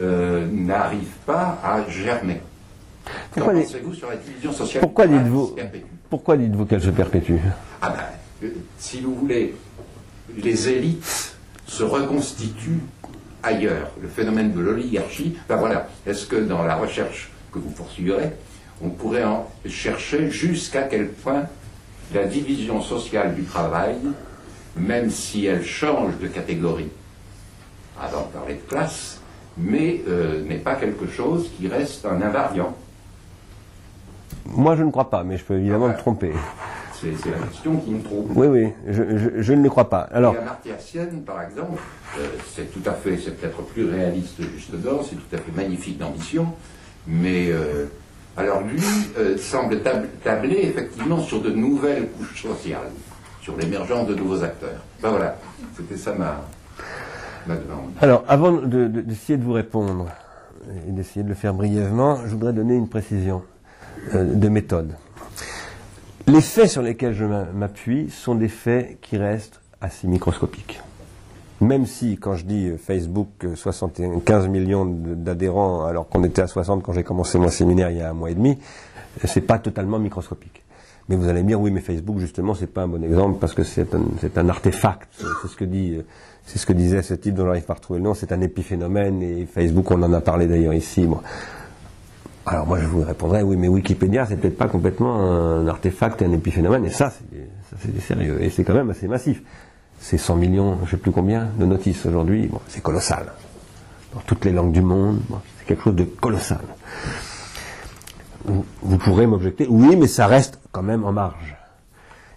euh, 0.00 0.46
n'arrive 0.50 1.10
pas 1.26 1.58
à 1.62 1.88
germer. 1.88 2.40
Pourquoi 3.32 3.52
pensez-vous 3.52 3.94
sur 3.94 4.08
la 4.08 4.16
division 4.16 4.52
sociale 4.52 4.82
dites-vous 4.82 5.56
pourquoi 6.14 6.36
dites-vous 6.36 6.66
qu'elle 6.66 6.80
se 6.80 6.90
perpétue? 6.90 7.38
Ah 7.82 7.90
ben, 7.90 8.46
euh, 8.46 8.52
si 8.78 9.00
vous 9.00 9.16
voulez, 9.16 9.54
les 10.36 10.68
élites 10.68 11.34
se 11.66 11.82
reconstituent 11.82 12.82
ailleurs. 13.42 13.90
Le 14.00 14.06
phénomène 14.06 14.52
de 14.52 14.60
l'oligarchie, 14.60 15.36
ben 15.48 15.56
voilà, 15.56 15.88
est-ce 16.06 16.26
que 16.26 16.36
dans 16.36 16.62
la 16.62 16.76
recherche 16.76 17.32
que 17.52 17.58
vous 17.58 17.70
poursuivrez, 17.70 18.30
on 18.80 18.90
pourrait 18.90 19.24
en 19.24 19.48
chercher 19.66 20.30
jusqu'à 20.30 20.82
quel 20.82 21.08
point 21.08 21.46
la 22.14 22.24
division 22.24 22.80
sociale 22.80 23.34
du 23.34 23.42
travail, 23.42 23.96
même 24.76 25.10
si 25.10 25.46
elle 25.46 25.64
change 25.64 26.16
de 26.18 26.28
catégorie, 26.28 26.88
avant 28.00 28.22
de 28.22 28.32
parler 28.32 28.54
de 28.54 28.68
classe, 28.68 29.20
mais 29.58 30.02
euh, 30.08 30.42
n'est 30.44 30.56
pas 30.58 30.76
quelque 30.76 31.06
chose 31.06 31.50
qui 31.58 31.68
reste 31.68 32.06
un 32.06 32.22
invariant. 32.22 32.74
Moi, 34.46 34.76
je 34.76 34.82
ne 34.82 34.90
crois 34.90 35.10
pas, 35.10 35.24
mais 35.24 35.36
je 35.38 35.44
peux 35.44 35.54
évidemment 35.58 35.86
Ah 35.86 35.88
ouais. 35.88 35.94
me 35.94 35.98
tromper. 35.98 36.32
C'est 37.00 37.10
la 37.30 37.36
question 37.46 37.76
qui 37.76 37.90
me 37.90 38.02
trouble. 38.02 38.32
Oui, 38.34 38.46
oui, 38.46 38.72
je, 38.88 39.02
je- 39.18 39.42
je 39.42 39.52
ne 39.52 39.62
le 39.62 39.68
crois 39.68 39.90
pas. 39.90 40.08
Alors, 40.10 40.34
Sen, 40.78 41.22
par 41.22 41.42
exemple, 41.42 41.78
euh, 42.18 42.26
c'est 42.54 42.72
tout 42.72 42.88
à 42.88 42.92
fait, 42.94 43.18
c'est 43.22 43.32
peut-être 43.38 43.60
plus 43.62 43.84
réaliste 43.90 44.40
justement, 44.56 45.02
c'est 45.02 45.16
tout 45.16 45.34
à 45.34 45.36
fait 45.36 45.52
magnifique 45.54 45.98
d'ambition, 45.98 46.46
mais 47.06 47.48
euh, 47.50 47.86
alors 48.36 48.62
lui 48.62 48.82
euh, 49.18 49.36
semble 49.38 49.80
tab- 49.82 50.06
tabler 50.22 50.60
effectivement 50.62 51.20
sur 51.20 51.40
de 51.42 51.50
nouvelles 51.50 52.08
couches 52.10 52.42
sociales, 52.42 52.90
sur 53.42 53.56
l'émergence 53.56 54.08
de 54.08 54.14
nouveaux 54.14 54.42
acteurs. 54.42 54.82
Ben 55.02 55.10
voilà, 55.10 55.36
c'était 55.76 55.96
ça 55.96 56.14
ma, 56.14 56.40
ma 57.46 57.54
demande. 57.56 57.90
alors 58.00 58.24
avant 58.28 58.52
de- 58.52 58.88
de- 58.88 59.00
d'essayer 59.00 59.36
de, 59.38 59.44
vous 59.44 59.52
répondre 59.52 60.06
et 60.88 60.90
d'essayer 60.92 61.22
de 61.22 61.28
le 61.28 61.34
faire 61.34 61.54
brièvement, 61.54 62.20
je 62.26 62.30
voudrais 62.32 62.52
donner 62.52 62.74
une 62.74 62.88
précision 62.88 63.42
euh, 64.14 64.24
de 64.34 64.48
méthode. 64.48 64.94
Les 66.26 66.40
faits 66.40 66.68
sur 66.70 66.80
lesquels 66.82 67.12
je 67.14 67.24
m'a- 67.26 67.44
m'appuie 67.54 68.10
sont 68.10 68.34
des 68.34 68.48
faits 68.48 68.98
qui 69.02 69.18
restent 69.18 69.60
assez 69.80 70.06
microscopiques. 70.08 70.80
Même 71.64 71.86
si, 71.86 72.18
quand 72.18 72.34
je 72.34 72.44
dis 72.44 72.68
euh, 72.68 72.76
Facebook, 72.76 73.28
euh, 73.44 73.54
75 73.56 74.48
millions 74.48 74.84
de- 74.84 75.14
d'adhérents, 75.14 75.86
alors 75.86 76.08
qu'on 76.08 76.22
était 76.22 76.42
à 76.42 76.46
60 76.46 76.82
quand 76.82 76.92
j'ai 76.92 77.04
commencé 77.04 77.38
mon 77.38 77.48
séminaire 77.48 77.90
il 77.90 77.96
y 77.96 78.02
a 78.02 78.10
un 78.10 78.12
mois 78.12 78.30
et 78.30 78.34
demi, 78.34 78.50
euh, 78.50 79.26
c'est 79.26 79.40
pas 79.40 79.58
totalement 79.58 79.98
microscopique. 79.98 80.62
Mais 81.08 81.16
vous 81.16 81.26
allez 81.28 81.42
me 81.42 81.48
dire, 81.48 81.60
oui, 81.60 81.70
mais 81.70 81.80
Facebook, 81.80 82.18
justement, 82.18 82.54
c'est 82.54 82.66
pas 82.66 82.82
un 82.82 82.88
bon 82.88 83.02
exemple 83.02 83.38
parce 83.40 83.54
que 83.54 83.62
c'est 83.62 83.94
un, 83.94 84.48
artefact. 84.48 85.08
C'est 85.42 85.48
ce 85.48 85.56
que 85.56 85.64
euh, 85.64 86.74
disait 86.74 87.02
ce 87.02 87.14
type 87.14 87.34
dont 87.34 87.46
j'arrive 87.46 87.64
pas 87.64 87.72
à 87.72 87.76
retrouver 87.76 87.98
le 87.98 88.04
nom. 88.04 88.14
C'est 88.14 88.32
un 88.32 88.40
épiphénomène 88.42 89.22
et 89.22 89.46
Facebook, 89.46 89.90
on 89.90 90.02
en 90.02 90.12
a 90.12 90.20
parlé 90.20 90.46
d'ailleurs 90.46 90.74
ici. 90.74 91.08
Alors 92.46 92.66
moi, 92.66 92.78
je 92.78 92.86
vous 92.86 93.02
répondrais, 93.02 93.42
oui, 93.42 93.56
mais 93.56 93.68
Wikipédia, 93.68 94.26
c'est 94.26 94.36
peut-être 94.36 94.58
pas 94.58 94.68
complètement 94.68 95.14
un 95.14 95.66
artefact 95.66 96.20
et 96.20 96.26
un 96.26 96.32
épiphénomène. 96.32 96.84
Et 96.84 96.90
ça, 96.90 97.10
c'est 97.80 98.00
sérieux. 98.00 98.42
Et 98.42 98.50
c'est 98.50 98.64
quand 98.64 98.74
même 98.74 98.90
assez 98.90 99.08
massif. 99.08 99.42
C'est 99.98 100.18
100 100.18 100.36
millions, 100.36 100.78
je 100.84 100.92
sais 100.92 100.96
plus 100.96 101.12
combien, 101.12 101.48
de 101.58 101.64
notices 101.64 102.04
aujourd'hui. 102.06 102.48
Bon, 102.48 102.60
c'est 102.68 102.82
colossal. 102.82 103.32
Dans 104.14 104.20
toutes 104.20 104.44
les 104.44 104.52
langues 104.52 104.72
du 104.72 104.82
monde, 104.82 105.20
c'est 105.58 105.66
quelque 105.66 105.84
chose 105.84 105.96
de 105.96 106.04
colossal. 106.04 106.60
Vous, 108.44 108.98
pourrez 108.98 109.26
m'objecter, 109.26 109.66
oui, 109.68 109.96
mais 109.96 110.06
ça 110.06 110.26
reste 110.26 110.58
quand 110.70 110.82
même 110.82 111.04
en 111.04 111.12
marge. 111.12 111.56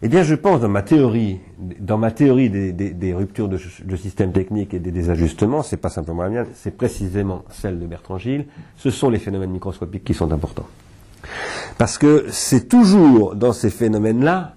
Eh 0.02 0.08
bien, 0.08 0.24
je 0.24 0.36
pense 0.36 0.62
dans 0.62 0.70
ma 0.70 0.84
théorie, 0.84 1.40
dans 1.58 1.98
ma 1.98 2.12
théorie 2.12 2.50
des, 2.50 3.14
ruptures 3.14 3.50
de, 3.50 3.60
de 3.84 3.96
système 3.96 4.32
technique 4.32 4.74
et 4.74 4.80
des 4.80 4.92
désajustements, 4.92 5.64
c'est 5.64 5.78
pas 5.78 5.90
simplement 5.90 6.24
la 6.24 6.30
mienne, 6.30 6.46
c'est 6.56 6.78
précisément 6.78 7.44
celle 7.50 7.80
de 7.80 7.86
Bertrand 7.86 8.18
Gilles. 8.18 8.46
Ce 8.78 8.92
sont 8.92 9.10
les 9.10 9.20
phénomènes 9.20 9.52
microscopiques 9.52 10.06
qui 10.06 10.14
sont 10.14 10.32
importants. 10.32 10.68
Parce 11.78 11.98
que 11.98 12.28
c'est 12.30 12.68
toujours 12.68 13.36
dans 13.36 13.54
ces 13.54 13.70
phénomènes-là 13.70 14.54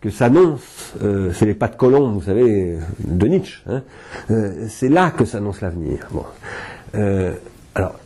que 0.00 0.10
s'annonce, 0.10 0.94
euh, 1.02 1.32
c'est 1.34 1.44
les 1.46 1.54
pas 1.54 1.68
de 1.68 1.76
colombe, 1.76 2.14
vous 2.14 2.22
savez, 2.22 2.78
de 3.00 3.26
Nietzsche. 3.26 3.62
hein. 3.66 3.82
Euh, 4.30 4.66
c'est 4.68 4.88
là 4.88 5.10
que 5.10 5.24
s'annonce 5.24 5.60
l'avenir. 5.60 6.08
Euh, 6.94 7.34
alors, 7.74 7.98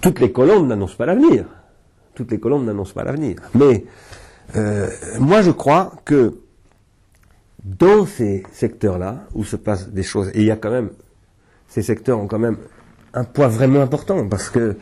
toutes 0.00 0.20
les 0.20 0.32
colombes 0.32 0.66
n'annoncent 0.66 0.96
pas 0.96 1.06
l'avenir. 1.06 1.44
Toutes 2.14 2.30
les 2.30 2.40
colombes 2.40 2.64
n'annoncent 2.64 2.94
pas 2.94 3.04
l'avenir. 3.04 3.36
Mais 3.54 3.84
moi, 5.18 5.42
je 5.42 5.50
crois 5.50 5.92
que 6.04 6.38
dans 7.62 8.06
ces 8.06 8.42
secteurs-là, 8.52 9.24
où 9.34 9.44
se 9.44 9.56
passent 9.56 9.88
des 9.88 10.02
choses, 10.02 10.28
et 10.34 10.40
il 10.40 10.46
y 10.46 10.50
a 10.50 10.56
quand 10.56 10.70
même, 10.70 10.90
ces 11.68 11.82
secteurs 11.82 12.20
ont 12.20 12.26
quand 12.26 12.38
même 12.38 12.58
un 13.14 13.24
poids 13.24 13.48
vraiment 13.48 13.80
important, 13.80 14.26
parce 14.28 14.50
que 14.50 14.76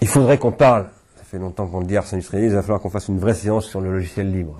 il 0.00 0.08
faudrait 0.08 0.38
qu'on 0.38 0.52
parle, 0.52 0.86
fait 1.30 1.38
longtemps 1.38 1.66
qu'on 1.66 1.80
le 1.80 1.86
dit, 1.86 1.96
Ars 1.96 2.06
Industrialis, 2.12 2.46
il 2.46 2.52
va 2.52 2.62
falloir 2.62 2.80
qu'on 2.80 2.90
fasse 2.90 3.08
une 3.08 3.18
vraie 3.18 3.34
séance 3.34 3.66
sur 3.66 3.80
le 3.80 3.92
logiciel 3.92 4.30
libre, 4.32 4.58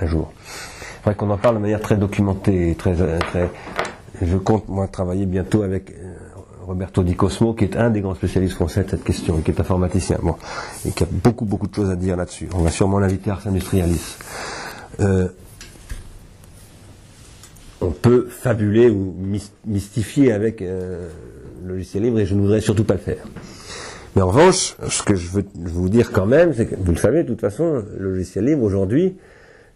un 0.00 0.06
jour. 0.06 0.32
Il 0.38 1.02
faudrait 1.02 1.14
qu'on 1.16 1.30
en 1.30 1.38
parle 1.38 1.56
de 1.56 1.60
manière 1.60 1.80
très 1.80 1.96
documentée, 1.96 2.74
très, 2.78 3.00
euh, 3.00 3.18
très, 3.18 3.50
je 4.22 4.36
compte, 4.36 4.68
moi, 4.68 4.86
travailler 4.88 5.26
bientôt 5.26 5.62
avec 5.62 5.90
euh, 5.90 6.14
Roberto 6.64 7.02
Di 7.02 7.16
Cosmo, 7.16 7.54
qui 7.54 7.64
est 7.64 7.76
un 7.76 7.90
des 7.90 8.00
grands 8.00 8.14
spécialistes 8.14 8.54
français 8.54 8.84
de 8.84 8.90
cette 8.90 9.04
question, 9.04 9.40
qui 9.40 9.50
est 9.50 9.60
informaticien, 9.60 10.18
bon, 10.22 10.36
et 10.84 10.90
qui 10.92 11.02
a 11.02 11.06
beaucoup, 11.10 11.44
beaucoup 11.44 11.66
de 11.66 11.74
choses 11.74 11.90
à 11.90 11.96
dire 11.96 12.16
là-dessus. 12.16 12.48
On 12.54 12.62
va 12.62 12.70
sûrement 12.70 12.98
l'inviter 13.00 13.30
à 13.30 13.34
Ars 13.34 13.46
Industrialis. 13.46 14.16
Euh, 15.00 15.28
on 17.80 17.90
peut 17.90 18.28
fabuler 18.30 18.90
ou 18.90 19.14
mys- 19.20 19.50
mystifier 19.66 20.32
avec 20.32 20.60
le 20.60 21.08
logiciel 21.64 22.04
libre, 22.04 22.20
et 22.20 22.26
je 22.26 22.34
ne 22.34 22.40
voudrais 22.40 22.60
surtout 22.60 22.84
pas 22.84 22.94
le 22.94 23.00
faire. 23.00 23.24
Mais 24.16 24.22
en 24.22 24.28
revanche, 24.28 24.76
ce 24.88 25.02
que 25.02 25.14
je 25.14 25.28
veux 25.30 25.44
vous 25.54 25.90
dire 25.90 26.10
quand 26.10 26.24
même, 26.24 26.54
c'est 26.54 26.64
que, 26.66 26.74
vous 26.74 26.90
le 26.92 26.96
savez, 26.98 27.22
de 27.22 27.28
toute 27.28 27.40
façon, 27.42 27.84
le 27.98 28.10
logiciel 28.12 28.46
libre, 28.46 28.62
aujourd'hui, 28.62 29.14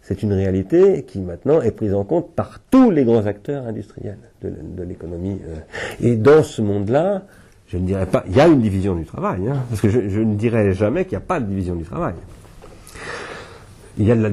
c'est 0.01 0.23
une 0.23 0.33
réalité 0.33 1.03
qui 1.07 1.19
maintenant 1.19 1.61
est 1.61 1.69
prise 1.69 1.93
en 1.93 2.03
compte 2.03 2.33
par 2.35 2.59
tous 2.71 2.89
les 2.89 3.05
grands 3.05 3.27
acteurs 3.27 3.67
industriels 3.67 4.17
de, 4.41 4.49
de 4.49 4.83
l'économie. 4.83 5.37
euh. 5.47 6.07
Et 6.07 6.15
dans 6.15 6.41
ce 6.41 6.63
monde-là, 6.63 7.21
je 7.67 7.77
ne 7.77 7.85
dirais 7.85 8.07
pas, 8.07 8.23
il 8.27 8.35
y 8.35 8.41
a 8.41 8.47
une 8.47 8.61
division 8.61 8.95
du 8.95 9.05
travail, 9.05 9.47
hein, 9.47 9.57
parce 9.69 9.79
que 9.79 9.89
je, 9.89 10.09
je 10.09 10.19
ne 10.21 10.33
dirais 10.33 10.73
jamais 10.73 11.05
qu'il 11.05 11.11
n'y 11.17 11.23
a 11.23 11.27
pas 11.27 11.39
de 11.39 11.45
division 11.45 11.75
du 11.75 11.83
travail. 11.83 12.15
Il 13.99 14.07
y 14.07 14.11
a 14.11 14.15
de 14.15 14.23
la 14.23 14.29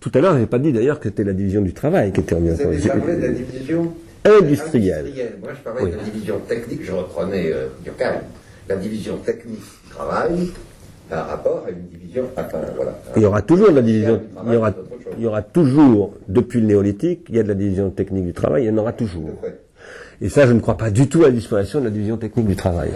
Tout 0.00 0.10
à 0.14 0.20
l'heure, 0.20 0.32
je 0.34 0.38
n'ai 0.38 0.46
pas 0.46 0.58
dit 0.60 0.72
d'ailleurs 0.72 0.98
que 0.98 1.10
c'était 1.10 1.24
la 1.24 1.34
division 1.34 1.60
du 1.60 1.74
travail 1.74 2.10
qui 2.12 2.20
était 2.20 2.34
remise 2.36 2.58
en 2.58 2.64
cause. 2.64 2.76
division 2.76 3.92
Industrielle. 4.24 5.06
Moi, 5.42 5.50
je 5.54 5.60
parlais 5.62 5.82
Oui. 5.84 5.90
de 5.90 5.96
la 5.96 6.02
division 6.04 6.38
technique, 6.48 6.84
je 6.84 6.92
reprenais 6.92 7.52
euh, 7.52 7.66
Durkheim, 7.84 8.20
la 8.68 8.76
division 8.76 9.16
technique 9.18 9.60
du 9.60 9.90
travail 9.90 10.50
par 11.08 11.28
rapport 11.28 11.64
à 11.66 11.70
une 11.70 11.86
division. 11.88 12.24
Enfin, 12.36 12.58
voilà. 12.76 12.98
Il 13.16 13.22
y 13.22 13.26
aura 13.26 13.42
toujours 13.42 13.70
de 13.70 13.76
la 13.76 13.82
division. 13.82 14.22
Il 14.46 14.52
y 14.52 14.56
aura, 14.56 14.72
il 15.18 15.24
y 15.24 15.26
aura 15.26 15.42
toujours, 15.42 16.14
depuis 16.28 16.60
le 16.60 16.66
néolithique, 16.68 17.26
il 17.28 17.36
y 17.36 17.40
a 17.40 17.42
de 17.42 17.48
la 17.48 17.54
division 17.54 17.90
technique 17.90 18.24
du 18.24 18.32
travail. 18.32 18.64
Il 18.64 18.66
y 18.68 18.70
en 18.70 18.78
aura 18.78 18.92
toujours. 18.92 19.30
Et 20.20 20.28
ça, 20.28 20.46
je 20.46 20.52
ne 20.52 20.60
crois 20.60 20.76
pas 20.76 20.90
du 20.90 21.08
tout 21.08 21.22
à 21.22 21.26
la 21.26 21.32
disparition 21.32 21.80
de 21.80 21.84
la 21.86 21.90
division 21.90 22.16
technique 22.16 22.46
du 22.46 22.56
travail. 22.56 22.92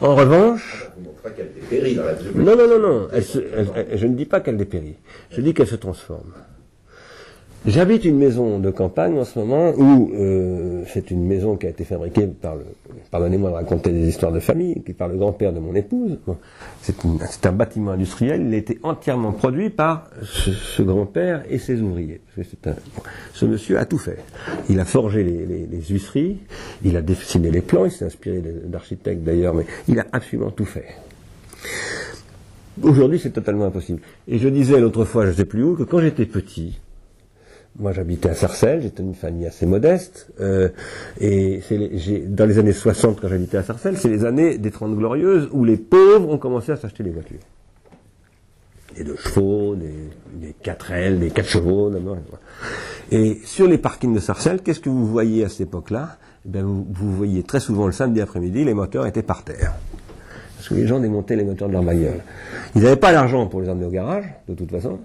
En 0.00 0.14
revanche, 0.16 0.90
Vous 0.98 1.04
montrez 1.04 1.30
qu'elle 1.32 1.52
dépérit 1.54 1.94
dans 1.94 2.04
la 2.04 2.12
mesure 2.14 2.32
où- 2.34 2.38
non, 2.42 2.56
non, 2.56 2.68
non, 2.68 2.78
non. 2.80 3.08
Elle 3.12 3.24
se- 3.24 3.38
elle- 3.38 3.68
elle- 3.90 3.98
je 3.98 4.06
ne 4.06 4.14
dis 4.14 4.24
pas 4.26 4.40
qu'elle 4.40 4.56
dépérit. 4.56 4.96
Je 5.30 5.40
dis 5.40 5.54
qu'elle 5.54 5.68
se 5.68 5.76
transforme. 5.76 6.32
J'habite 7.66 8.04
une 8.04 8.16
maison 8.16 8.60
de 8.60 8.70
campagne 8.70 9.18
en 9.18 9.24
ce 9.24 9.36
moment 9.40 9.72
où 9.76 10.12
euh, 10.14 10.84
c'est 10.86 11.10
une 11.10 11.26
maison 11.26 11.56
qui 11.56 11.66
a 11.66 11.70
été 11.70 11.82
fabriquée 11.82 12.28
par 12.28 12.54
le, 12.54 12.62
pardonnez-moi 13.10 13.50
de 13.50 13.54
raconter 13.56 13.90
des 13.90 14.06
histoires 14.08 14.30
de 14.30 14.38
famille, 14.38 14.84
qui 14.84 14.92
par 14.92 15.08
le 15.08 15.16
grand-père 15.16 15.52
de 15.52 15.58
mon 15.58 15.74
épouse. 15.74 16.16
C'est, 16.82 17.44
un 17.44 17.52
bâtiment 17.52 17.90
industriel. 17.90 18.42
Il 18.46 18.54
a 18.54 18.56
été 18.56 18.78
entièrement 18.84 19.32
produit 19.32 19.70
par 19.70 20.08
ce, 20.22 20.82
grand-père 20.82 21.42
et 21.50 21.58
ses 21.58 21.80
ouvriers. 21.80 22.20
Ce 23.34 23.44
monsieur 23.44 23.78
a 23.78 23.84
tout 23.84 23.98
fait. 23.98 24.18
Il 24.70 24.78
a 24.78 24.84
forgé 24.84 25.24
les, 25.24 25.44
les- 25.44 25.66
les 25.66 25.82
huisseries, 25.90 26.38
il 26.84 26.96
a 26.96 27.02
dessiné 27.02 27.50
les 27.50 27.62
plans, 27.62 27.84
il 27.84 27.90
s'est 27.90 28.04
inspiré 28.04 28.42
d'architectes 28.64 29.24
d'ailleurs, 29.24 29.54
mais 29.54 29.66
il 29.88 29.98
a 29.98 30.06
absolument 30.12 30.52
tout 30.52 30.66
fait. 30.66 30.86
Aujourd'hui, 32.80 33.18
c'est 33.18 33.30
totalement 33.30 33.64
impossible. 33.64 34.00
Et 34.28 34.38
je 34.38 34.48
disais 34.48 34.78
l'autre 34.78 35.04
fois, 35.04 35.24
je 35.24 35.30
ne 35.30 35.34
sais 35.34 35.44
plus 35.46 35.64
où, 35.64 35.74
que 35.74 35.82
quand 35.82 35.98
j'étais 35.98 36.26
petit, 36.26 36.78
moi 37.78 37.92
j'habitais 37.92 38.28
à 38.28 38.34
Sarcelles, 38.34 38.82
j'étais 38.82 39.02
une 39.02 39.14
famille 39.14 39.46
assez 39.46 39.66
modeste, 39.66 40.28
euh, 40.40 40.68
et 41.20 41.60
dans 42.28 42.46
les 42.46 42.58
années 42.58 42.72
60 42.72 43.20
quand 43.20 43.28
j'habitais 43.28 43.58
à 43.58 43.62
Sarcelles, 43.62 43.96
c'est 43.98 44.08
les 44.08 44.24
années 44.24 44.58
des 44.58 44.70
Trente 44.70 44.96
Glorieuses 44.96 45.48
où 45.52 45.64
les 45.64 45.76
pauvres 45.76 46.28
ont 46.30 46.38
commencé 46.38 46.72
à 46.72 46.76
s'acheter 46.76 47.02
des 47.02 47.10
voitures. 47.10 47.40
Et 48.98 49.04
de 49.04 49.14
chevaux, 49.14 49.74
des, 49.74 49.92
des 50.34 50.54
4L, 50.64 51.18
des 51.18 51.30
4 51.30 51.46
chevaux 51.46 51.90
d'abord. 51.90 52.16
Et 53.10 53.40
sur 53.44 53.66
les 53.66 53.76
parkings 53.76 54.14
de 54.14 54.20
Sarcelles, 54.20 54.62
qu'est-ce 54.62 54.80
que 54.80 54.88
vous 54.88 55.06
voyez 55.06 55.44
à 55.44 55.48
cette 55.50 55.62
époque-là? 55.62 56.16
Eh 56.54 56.62
vous, 56.62 56.86
vous 56.88 57.12
voyez 57.12 57.42
très 57.42 57.60
souvent 57.60 57.86
le 57.86 57.92
samedi 57.92 58.20
après-midi, 58.20 58.64
les 58.64 58.74
moteurs 58.74 59.06
étaient 59.06 59.22
par 59.22 59.42
terre. 59.42 59.74
Parce 60.56 60.68
que 60.68 60.74
les 60.74 60.86
gens 60.86 61.00
démontaient 61.00 61.36
les 61.36 61.44
moteurs 61.44 61.68
de 61.68 61.74
leur 61.74 61.82
bagnole. 61.82 62.22
Ils 62.74 62.82
n'avaient 62.82 62.96
pas 62.96 63.12
l'argent 63.12 63.46
pour 63.46 63.60
les 63.60 63.68
emmener 63.68 63.86
au 63.86 63.90
garage, 63.90 64.24
de 64.48 64.54
toute 64.54 64.70
façon. 64.70 64.98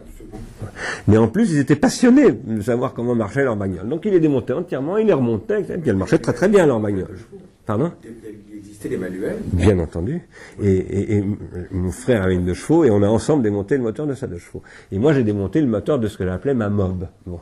Mais 1.07 1.17
en 1.17 1.27
plus, 1.27 1.51
ils 1.51 1.59
étaient 1.59 1.75
passionnés 1.75 2.31
de 2.31 2.61
savoir 2.61 2.93
comment 2.93 3.15
marchait 3.15 3.43
leur 3.43 3.55
bagnole. 3.55 3.87
Donc 3.89 4.05
ils 4.05 4.11
les 4.11 4.19
démontaient 4.19 4.53
entièrement, 4.53 4.97
ils 4.97 5.07
les 5.07 5.13
remontaient, 5.13 5.61
et 5.61 5.63
puis 5.77 5.89
elles 5.89 5.95
marchaient 5.95 6.19
très 6.19 6.33
très 6.33 6.47
bien 6.47 6.65
leur 6.65 6.79
bagnole. 6.79 7.17
Pardon? 7.65 7.91
Il 8.03 8.57
existait 8.57 8.89
des 8.89 8.97
manuels. 8.97 9.37
Bien 9.53 9.77
entendu. 9.79 10.21
Et, 10.61 10.71
et- 10.71 11.17
et 11.17 11.23
mon 11.71 11.91
frère 11.91 12.23
avait 12.23 12.35
une 12.35 12.45
deux 12.45 12.53
chevaux 12.53 12.83
et 12.83 12.89
on 12.91 13.01
a 13.03 13.07
ensemble 13.07 13.43
démonté 13.43 13.77
le 13.77 13.83
moteur 13.83 14.07
de 14.07 14.13
sa 14.13 14.27
deux 14.27 14.39
chevaux. 14.39 14.61
Et 14.91 14.97
moi 14.99 15.13
j'ai 15.13 15.23
démonté 15.23 15.61
le 15.61 15.67
moteur 15.67 15.99
de 15.99 16.07
ce 16.07 16.17
que 16.17 16.25
j'appelais 16.25 16.53
ma 16.55 16.69
mob. 16.69 17.07
Bon. 17.25 17.39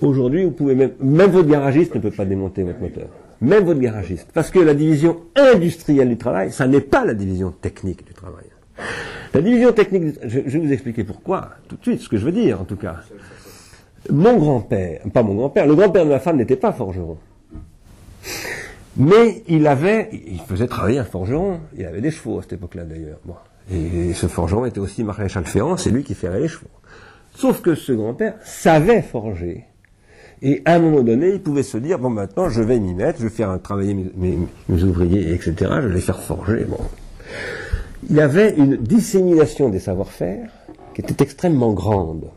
Aujourd'hui, 0.00 0.44
vous 0.44 0.52
pouvez 0.52 0.74
même, 0.74 0.92
même 1.00 1.30
votre 1.30 1.48
garagiste 1.48 1.94
ne 1.94 2.00
peut 2.00 2.10
pas 2.10 2.24
démonter 2.24 2.62
votre 2.62 2.80
moteur. 2.80 3.08
Même 3.42 3.64
votre 3.64 3.80
garagiste. 3.80 4.28
Parce 4.32 4.50
que 4.50 4.58
la 4.60 4.72
division 4.74 5.18
industrielle 5.36 6.08
du 6.08 6.16
travail, 6.16 6.52
ça 6.52 6.66
n'est 6.66 6.80
pas 6.80 7.04
la 7.04 7.14
division 7.14 7.50
technique 7.52 8.06
du 8.06 8.14
travail. 8.14 8.44
La 9.32 9.42
division 9.42 9.72
technique, 9.72 10.16
je, 10.24 10.40
vais 10.40 10.58
vous 10.58 10.72
expliquer 10.72 11.04
pourquoi, 11.04 11.50
tout 11.68 11.76
de 11.76 11.82
suite, 11.82 12.00
ce 12.00 12.08
que 12.08 12.16
je 12.16 12.24
veux 12.24 12.32
dire 12.32 12.60
en 12.60 12.64
tout 12.64 12.76
cas. 12.76 12.96
Mon 14.08 14.36
grand-père, 14.36 15.02
pas 15.12 15.22
mon 15.22 15.34
grand-père, 15.34 15.66
le 15.66 15.74
grand-père 15.74 16.04
de 16.04 16.10
ma 16.10 16.20
femme 16.20 16.36
n'était 16.36 16.56
pas 16.56 16.72
forgeron. 16.72 17.18
Mais 18.96 19.42
il 19.46 19.66
avait, 19.66 20.10
il 20.12 20.40
faisait 20.40 20.66
travailler 20.66 20.98
un 20.98 21.04
forgeron. 21.04 21.60
Il 21.76 21.84
avait 21.86 22.00
des 22.00 22.10
chevaux 22.10 22.38
à 22.38 22.42
cette 22.42 22.54
époque-là 22.54 22.84
d'ailleurs. 22.84 23.20
Et 23.72 24.12
ce 24.14 24.26
forgeron 24.26 24.64
était 24.64 24.80
aussi 24.80 25.04
maréchal 25.04 25.44
ferrant, 25.44 25.76
c'est 25.76 25.90
lui 25.90 26.02
qui 26.02 26.14
ferrait 26.14 26.40
les 26.40 26.48
chevaux. 26.48 26.66
Sauf 27.34 27.62
que 27.62 27.74
ce 27.74 27.92
grand-père 27.92 28.34
savait 28.42 29.02
forger. 29.02 29.64
Et 30.42 30.62
à 30.64 30.74
un 30.74 30.78
moment 30.80 31.02
donné, 31.02 31.30
il 31.34 31.40
pouvait 31.40 31.62
se 31.62 31.78
dire, 31.78 31.98
bon 31.98 32.10
maintenant 32.10 32.48
je 32.48 32.62
vais 32.62 32.80
m'y 32.80 32.94
mettre, 32.94 33.18
je 33.20 33.24
vais 33.24 33.30
faire 33.30 33.60
travailler 33.62 33.94
mes, 33.94 34.38
ouvriers, 34.68 35.34
etc. 35.34 35.54
Je 35.58 35.86
vais 35.86 35.94
les 35.94 36.00
faire 36.00 36.20
forger. 36.20 36.66
Il 38.08 38.16
y 38.16 38.20
avait 38.20 38.54
une 38.56 38.76
dissémination 38.76 39.68
des 39.68 39.78
savoir-faire 39.78 40.50
qui 40.94 41.02
était 41.02 41.22
extrêmement 41.22 41.72
grande. 41.72 42.30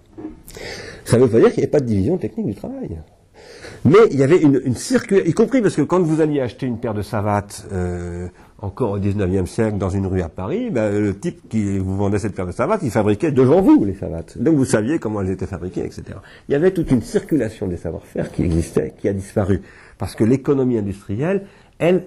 Ça 1.06 1.18
ne 1.18 1.24
veut 1.24 1.30
pas 1.30 1.40
dire 1.40 1.50
qu'il 1.50 1.60
n'y 1.60 1.64
avait 1.64 1.72
pas 1.72 1.80
de 1.80 1.86
division 1.86 2.18
technique 2.18 2.48
du 2.48 2.56
travail. 2.56 3.00
Mais 3.86 3.98
il 4.12 4.20
y 4.20 4.24
avait 4.24 4.38
une, 4.38 4.62
une 4.64 4.76
circulaire, 4.76 5.28
y 5.28 5.34
compris 5.34 5.62
parce 5.62 5.76
que 5.76 5.82
quand 5.82 6.02
vous 6.02 6.22
alliez 6.22 6.40
acheter 6.40 6.66
une 6.66 6.78
paire 6.78 6.94
de 6.94 7.02
savates, 7.02 7.68
euh, 7.74 8.28
encore 8.64 8.92
au 8.92 9.00
19e 9.00 9.46
siècle, 9.46 9.78
dans 9.78 9.90
une 9.90 10.06
rue 10.08 10.22
à 10.22 10.30
Paris, 10.30 10.70
ben, 10.72 10.98
le 10.98 11.18
type 11.18 11.50
qui 11.50 11.80
vous 11.80 11.98
vendait 11.98 12.20
cette 12.20 12.34
paire 12.34 12.48
de 12.48 12.54
savates, 12.54 12.80
il 12.84 12.92
fabriquait 12.92 13.32
devant 13.32 13.62
vous 13.62 13.84
les 13.84 13.94
savates. 13.94 14.38
Donc 14.38 14.56
vous 14.56 14.64
saviez 14.64 15.00
comment 15.00 15.22
elles 15.22 15.32
étaient 15.32 15.48
fabriquées, 15.48 15.82
etc. 15.82 16.04
Il 16.48 16.54
y 16.54 16.56
avait 16.56 16.72
toute 16.72 16.90
une 16.92 17.02
circulation 17.02 17.68
des 17.68 17.76
savoir-faire 17.76 18.32
qui 18.32 18.44
existait, 18.44 18.94
qui 18.98 19.10
a 19.10 19.14
disparu. 19.14 19.62
Parce 19.98 20.16
que 20.16 20.24
l'économie 20.24 20.78
industrielle, 20.78 21.46
elle, 21.78 22.06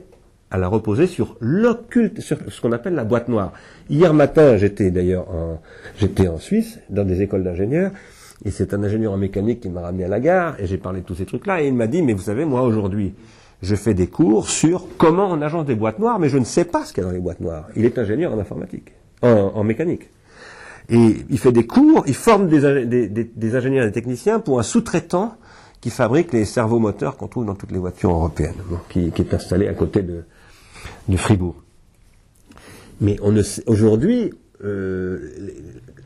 elle 0.52 0.62
a 0.62 0.68
reposé 0.68 1.06
sur 1.06 1.36
l'occulte, 1.40 2.20
sur 2.20 2.39
ce 2.48 2.60
qu'on 2.60 2.73
appelle 2.73 2.94
la 2.94 3.05
boîte 3.05 3.28
noire. 3.28 3.52
Hier 3.90 4.12
matin, 4.14 4.56
j'étais 4.56 4.90
d'ailleurs 4.90 5.28
en, 5.28 5.60
j'étais 5.98 6.28
en 6.28 6.39
Suisse, 6.39 6.78
dans 6.89 7.05
des 7.05 7.23
écoles 7.23 7.43
d'ingénieurs, 7.44 7.90
et 8.44 8.51
c'est 8.51 8.73
un 8.74 8.82
ingénieur 8.85 9.12
en 9.12 9.16
mécanique 9.16 9.60
qui 9.60 9.68
m'a 9.68 9.81
ramené 9.81 10.05
à 10.05 10.09
la 10.09 10.20
gare, 10.20 10.55
et 10.60 10.66
j'ai 10.66 10.78
parlé 10.78 11.01
de 11.01 11.06
tous 11.06 11.14
ces 11.16 11.27
trucs-là, 11.27 11.62
et 11.62 11.66
il 11.66 11.74
m'a 11.74 11.86
dit, 11.89 12.02
mais 12.02 12.12
vous 12.12 12.23
savez, 12.23 12.44
moi 12.44 12.62
aujourd'hui, 12.62 13.14
je 13.62 13.74
fais 13.74 13.94
des 13.94 14.06
cours 14.06 14.48
sur 14.48 14.86
comment 14.98 15.28
on 15.31 15.40
agence 15.43 15.66
des 15.66 15.74
boîtes 15.74 15.98
noires, 15.98 16.18
mais 16.18 16.28
je 16.28 16.39
ne 16.39 16.44
sais 16.44 16.64
pas 16.64 16.85
ce 16.85 16.93
qu'il 16.93 17.02
y 17.02 17.06
a 17.06 17.09
dans 17.09 17.14
les 17.14 17.20
boîtes 17.23 17.40
noires. 17.40 17.66
Il 17.74 17.85
est 17.85 17.98
ingénieur 17.98 18.32
en 18.32 18.39
informatique, 18.39 18.93
en, 19.23 19.64
mécanique. 19.64 20.10
Et 20.89 21.16
il 21.31 21.39
fait 21.39 21.51
des 21.52 21.66
cours, 21.66 22.05
il 22.06 22.14
forme 22.14 22.47
des, 22.48 22.60
ingé- 22.62 22.85
des- 22.86 23.09
des- 23.09 23.24
des 23.35 23.56
ingénieurs 23.56 23.85
et 23.85 23.89
des 23.89 23.93
techniciens 23.93 24.39
pour 24.39 24.60
un 24.60 24.62
sous-traitant 24.62 25.36
qui 25.81 25.90
fabrique 25.90 26.32
les 26.32 26.44
servomoteurs 26.44 27.16
qu'on 27.16 27.27
trouve 27.28 27.47
dans 27.47 27.55
toutes 27.56 27.73
les 27.73 27.78
voitures 27.78 28.10
européennes, 28.10 28.55
qui 28.89 29.10
est 29.16 29.35
installé 29.35 29.66
à 29.68 29.74
côté 29.74 30.02
de, 30.02 30.23
de 31.08 31.16
Fribourg. 31.16 31.56
Mais 33.00 33.16
on 33.22 33.32
ne 33.32 33.42
aujourd'hui, 33.66 34.32
euh, 34.64 35.18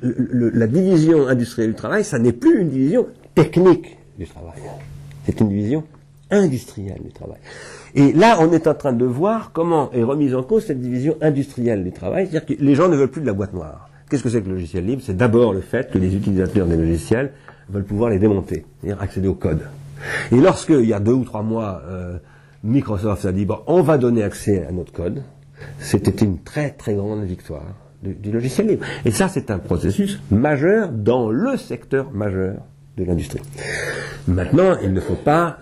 le- 0.03 0.15
le- 0.19 0.51
la 0.51 0.67
division 0.67 1.29
industrielle 1.29 1.71
du 1.71 1.77
travail, 1.77 2.05
ça 2.05 2.19
n'est 2.19 2.33
plus 2.33 2.61
une 2.61 2.69
division 2.71 3.07
technique 3.35 3.97
du 4.19 4.27
travail. 4.27 4.59
C'est 5.25 5.41
une 5.41 5.49
division 5.49 5.85
industrielle 6.31 7.01
du 7.05 7.13
travail. 7.13 7.39
Et 7.95 8.13
là, 8.13 8.39
on 8.41 8.53
est 8.53 8.67
en 8.67 8.75
train 8.75 8.93
de 8.93 9.05
voir 9.05 9.51
comment 9.53 9.91
est 9.93 10.03
remise 10.03 10.35
en 10.35 10.43
cause 10.43 10.65
cette 10.67 10.81
division 10.81 11.17
industrielle 11.21 11.83
du 11.85 11.93
travail. 11.93 12.29
C'est-à-dire 12.31 12.57
que 12.57 12.63
les 12.63 12.75
gens 12.75 12.89
ne 12.89 12.97
veulent 12.97 13.11
plus 13.11 13.21
de 13.21 13.27
la 13.27 13.33
boîte 13.33 13.53
noire. 13.53 13.89
Qu'est-ce 14.09 14.23
que 14.23 14.29
c'est 14.29 14.43
que 14.43 14.49
le 14.49 14.55
logiciel 14.55 14.85
libre? 14.87 15.03
C'est 15.05 15.17
d'abord 15.17 15.53
le 15.53 15.61
fait 15.61 15.91
que 15.91 15.99
les 15.99 16.15
utilisateurs 16.17 16.67
des 16.67 16.77
logiciels 16.77 17.33
veulent 17.69 17.85
pouvoir 17.85 18.11
les 18.11 18.19
démonter, 18.19 18.65
c'est-à-dire 18.81 19.01
accéder 19.03 19.29
au 19.29 19.35
code. 19.35 19.61
Et 20.33 20.37
lorsque, 20.41 20.71
il 20.71 20.87
y 20.87 20.93
a 20.93 20.99
deux 20.99 21.13
ou 21.13 21.25
trois 21.25 21.43
mois, 21.43 21.83
euh, 21.87 22.19
Microsoft 22.63 23.25
a 23.25 23.33
dit, 23.33 23.47
bon, 23.47 23.61
on 23.67 23.83
va 23.83 23.99
donner 23.99 24.23
accès 24.23 24.67
à 24.67 24.73
notre 24.73 24.93
code, 24.93 25.23
c'était 25.79 26.25
une 26.25 26.39
très 26.39 26.71
très 26.71 26.95
grande 26.95 27.25
victoire 27.25 27.75
du, 28.03 28.33
logiciel 28.33 28.69
libre. 28.69 28.87
Et 29.05 29.11
ça, 29.11 29.29
c'est 29.29 29.51
un 29.51 29.59
processus 29.59 30.21
majeur 30.31 30.91
dans 30.91 31.31
le 31.31 31.57
secteur 31.57 32.11
majeur 32.13 32.63
de 32.97 33.05
l'industrie. 33.05 33.43
Maintenant, 34.27 34.77
il 34.83 34.93
ne 34.93 35.01
faut 35.01 35.15
pas 35.15 35.59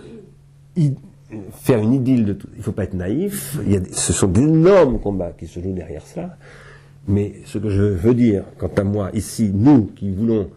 faire 1.52 1.80
une 1.80 1.94
idylle 1.94 2.24
de 2.24 2.32
tout. 2.32 2.48
Il 2.54 2.58
ne 2.58 2.62
faut 2.62 2.72
pas 2.72 2.84
être 2.84 2.94
naïf. 2.94 3.58
Il 3.64 3.72
y 3.72 3.76
a 3.76 3.80
ce 3.90 4.12
sont 4.12 4.28
d'énormes 4.28 5.00
combats 5.00 5.32
qui 5.36 5.46
se 5.46 5.60
jouent 5.60 5.74
derrière 5.74 6.06
cela. 6.06 6.36
Mais 7.06 7.34
ce 7.44 7.58
que 7.58 7.70
je 7.70 7.82
veux 7.82 8.14
dire, 8.14 8.44
quant 8.58 8.70
à 8.76 8.84
moi, 8.84 9.10
ici, 9.14 9.50
nous 9.54 9.86
qui 9.96 10.10
voulons, 10.10 10.50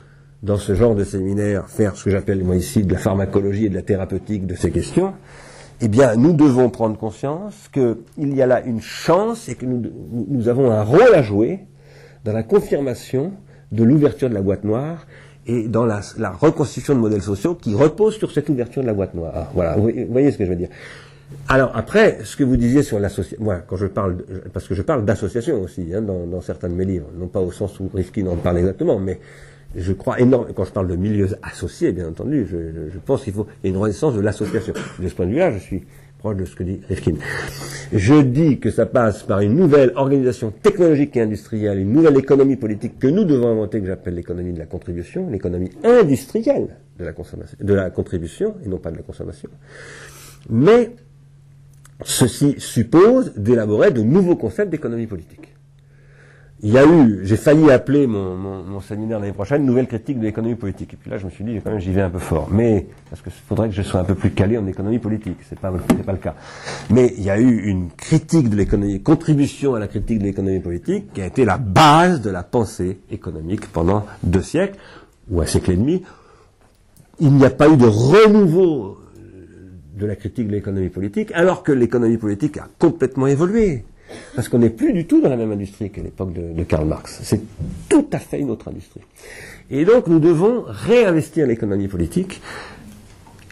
dans 0.44 0.58
ce 0.58 0.76
genre 0.76 0.96
de 0.96 1.04
séminaire, 1.04 1.70
faire 1.70 1.96
ce 1.96 2.06
que 2.06 2.10
j'appelle 2.10 2.44
moi 2.44 2.56
ici 2.56 2.84
de 2.84 2.92
la 2.92 3.00
pharmacologie 3.00 3.66
et 3.66 3.70
de 3.70 3.76
la 3.76 3.82
thérapeutique 3.82 4.46
de 4.46 4.56
ces 4.56 4.72
questions, 4.72 5.14
eh 5.82 5.88
bien, 5.88 6.16
nous 6.16 6.34
devons 6.34 6.70
prendre 6.70 6.98
conscience 6.98 7.70
qu'il 7.74 8.36
y 8.36 8.42
a 8.42 8.46
là 8.46 8.62
une 8.64 8.82
chance 8.82 9.50
et 9.50 9.56
que 9.56 9.66
nous, 9.66 10.48
avons 10.48 10.70
un 10.72 10.84
rôle 10.84 11.14
à 11.14 11.24
jouer 11.24 11.60
dans 12.24 12.34
la 12.34 12.44
confirmation 12.44 13.32
de 13.72 13.84
l'ouverture 13.84 14.30
de 14.30 14.36
la 14.36 14.42
boîte 14.42 14.64
noire 14.64 15.08
et 15.48 15.68
dans 15.68 15.86
la, 15.86 16.02
la 16.20 16.30
reconstitution 16.30 16.94
de 16.94 17.00
modèles 17.00 17.24
sociaux 17.24 17.56
qui 17.56 17.74
reposent 17.74 18.18
sur 18.18 18.32
cette 18.32 18.48
ouverture 18.50 18.84
de 18.84 18.88
la 18.88 18.94
boîte 18.94 19.16
noire. 19.16 19.50
Voilà, 19.56 19.76
vous 19.76 19.90
voyez- 20.10 20.32
ce 20.32 20.38
que 20.38 20.46
je 20.46 20.50
veux 20.52 20.56
dire. 20.56 20.70
Alors 21.48 21.72
après, 21.74 22.20
ce 22.26 22.36
que 22.36 22.44
vous 22.44 22.58
disiez 22.58 22.84
sur 22.84 23.00
l'association, 23.00 23.44
moi 23.44 23.60
quand 23.66 23.78
je 23.78 23.88
parle, 23.88 24.18
parce 24.54 24.68
que 24.68 24.76
je 24.76 24.82
parle 24.82 25.06
d'association 25.06 25.62
aussi 25.62 25.88
hein, 25.96 26.02
dans, 26.02 26.28
dans 26.28 26.42
certains 26.42 26.68
de 26.70 26.74
mes 26.76 26.86
livres, 26.86 27.08
non 27.18 27.28
pas 27.28 27.40
au 27.40 27.52
sens 27.52 27.80
où 27.80 27.90
Rifkin 27.94 28.28
en 28.28 28.36
parle 28.36 28.58
exactement, 28.60 29.00
mais 29.00 29.20
je 29.76 29.94
crois 29.94 30.20
énormément, 30.20 30.54
quand 30.54 30.66
je 30.66 30.72
parle 30.72 30.88
de 30.88 30.96
milieux 30.96 31.30
associés, 31.44 31.92
bien 31.92 32.08
entendu, 32.10 32.46
je, 32.50 32.58
je- 32.58 32.90
je 32.94 33.00
pense 33.00 33.24
qu'il 33.24 33.34
faut 33.34 33.48
une 33.64 33.78
renaissance 33.78 34.14
de 34.16 34.22
l'association. 34.22 34.74
De 35.00 35.08
ce 35.08 35.14
point 35.16 35.26
de 35.26 35.32
vue-là, 35.32 35.52
je 35.52 35.60
suis 35.60 35.84
proche 36.20 36.36
de 36.38 36.46
ce 36.46 36.56
que 36.56 36.64
dit 36.64 36.82
Rifkin. 36.88 37.14
Je 37.94 38.22
dis 38.22 38.60
que 38.60 38.70
ça 38.70 38.86
passe 38.86 39.24
par 39.24 39.40
une 39.40 39.56
nouvelle 39.56 39.92
organisation 39.96 40.52
technologique 40.62 41.18
et 41.18 41.22
industrielle, 41.22 41.80
une 41.80 41.92
nouvelle 41.94 42.18
économie 42.18 42.58
politique 42.58 43.00
que 43.00 43.08
nous 43.08 43.24
devons 43.24 43.48
inventer, 43.50 43.80
que 43.82 43.88
j'appelle 43.88 44.16
l'économie 44.16 44.54
de 44.54 44.60
la 44.60 44.66
contribution, 44.68 45.30
l'économie 45.30 45.72
industrielle 45.84 46.76
de 47.00 47.06
la 47.06 47.14
consommation, 47.14 47.58
de 47.60 47.74
la 47.74 47.90
contribution 47.90 48.56
et 48.64 48.68
non 48.70 48.78
pas 48.78 48.92
de 48.92 48.98
la 48.98 49.04
consommation. 49.04 49.50
Mais 50.50 50.92
ceci 52.04 52.56
suppose 52.60 53.34
d'élaborer 53.36 53.92
de 53.92 54.02
nouveaux 54.02 54.36
concepts 54.36 54.70
d'économie 54.72 55.08
politique. 55.08 55.51
Il 56.64 56.72
y 56.72 56.78
a 56.78 56.86
eu, 56.86 57.22
j'ai 57.24 57.38
failli 57.38 57.72
appeler 57.72 58.06
mon, 58.06 58.38
mon, 58.38 58.64
mon 58.64 58.82
séminaire 58.82 59.20
l'année 59.20 59.34
prochaine 59.34 59.66
Nouvelle 59.66 59.88
critique 59.88 60.20
de 60.20 60.26
l'économie 60.26 60.54
politique. 60.54 60.94
Et 60.94 60.96
puis 60.96 61.10
là, 61.10 61.18
je 61.18 61.26
me 61.26 61.32
suis 61.32 61.44
dit, 61.44 61.60
quand 61.64 61.72
même, 61.72 61.80
j'y 61.80 61.92
vais 61.92 62.02
un 62.02 62.12
peu 62.12 62.20
fort. 62.20 62.50
Mais, 62.52 62.86
parce 63.10 63.24
qu'il 63.24 63.32
faudrait 63.32 63.70
que 63.70 63.74
je 63.74 63.82
sois 63.82 64.02
un 64.02 64.04
peu 64.04 64.14
plus 64.14 64.30
calé 64.30 64.60
en 64.60 64.68
économie 64.68 65.00
politique. 65.00 65.38
C'est 65.50 65.60
pas, 65.60 65.74
c'est 65.90 66.06
pas 66.06 66.12
le 66.12 66.20
cas. 66.20 66.36
Mais 66.92 67.16
il 67.18 67.24
y 67.24 67.32
a 67.32 67.40
eu 67.40 67.64
une 67.64 67.90
critique 67.90 68.48
de 68.48 68.56
l'économie, 68.56 69.02
contribution 69.02 69.74
à 69.74 69.80
la 69.80 69.88
critique 69.88 70.20
de 70.20 70.26
l'économie 70.26 70.60
politique, 70.60 71.12
qui 71.14 71.22
a 71.22 71.26
été 71.26 71.46
la 71.46 71.58
base 71.58 72.22
de 72.22 72.30
la 72.30 72.44
pensée 72.44 73.00
économique 73.10 73.66
pendant 73.72 74.06
deux 74.22 74.44
siècles, 74.44 74.78
ou 75.32 75.42
un 75.42 75.48
siècle 75.48 75.72
et 75.72 75.78
demi. 75.78 76.04
Il 77.20 77.34
n'y 77.34 77.46
a 77.46 77.50
pas 77.50 77.70
eu 77.70 77.78
de 77.78 77.88
renouveau 77.88 79.00
de 79.98 80.06
la 80.06 80.16
critique 80.16 80.48
de 80.48 80.52
l'économie 80.52 80.90
politique, 80.90 81.32
alors 81.34 81.64
que 81.64 81.72
l'économie 81.72 82.18
politique 82.18 82.58
a 82.58 82.68
complètement 82.78 83.26
évolué. 83.26 83.84
Parce 84.36 84.50
qu'on 84.50 84.60
n'est 84.60 84.70
plus 84.70 84.94
du 84.94 85.06
tout 85.06 85.22
dans 85.22 85.30
la 85.30 85.36
même 85.36 85.52
industrie 85.52 85.90
qu'à 85.90 86.02
l'époque 86.02 86.34
de, 86.34 86.64
Karl 86.64 86.86
Marx. 86.88 87.20
C'est 87.24 87.42
tout 87.90 88.08
à 88.12 88.20
fait 88.20 88.40
une 88.40 88.50
autre 88.50 88.68
industrie. 88.68 89.02
Et 89.70 89.86
donc 89.86 90.08
nous 90.08 90.20
devons 90.20 90.64
réinvestir 90.68 91.48
l'économie 91.48 91.88
politique. 91.88 92.42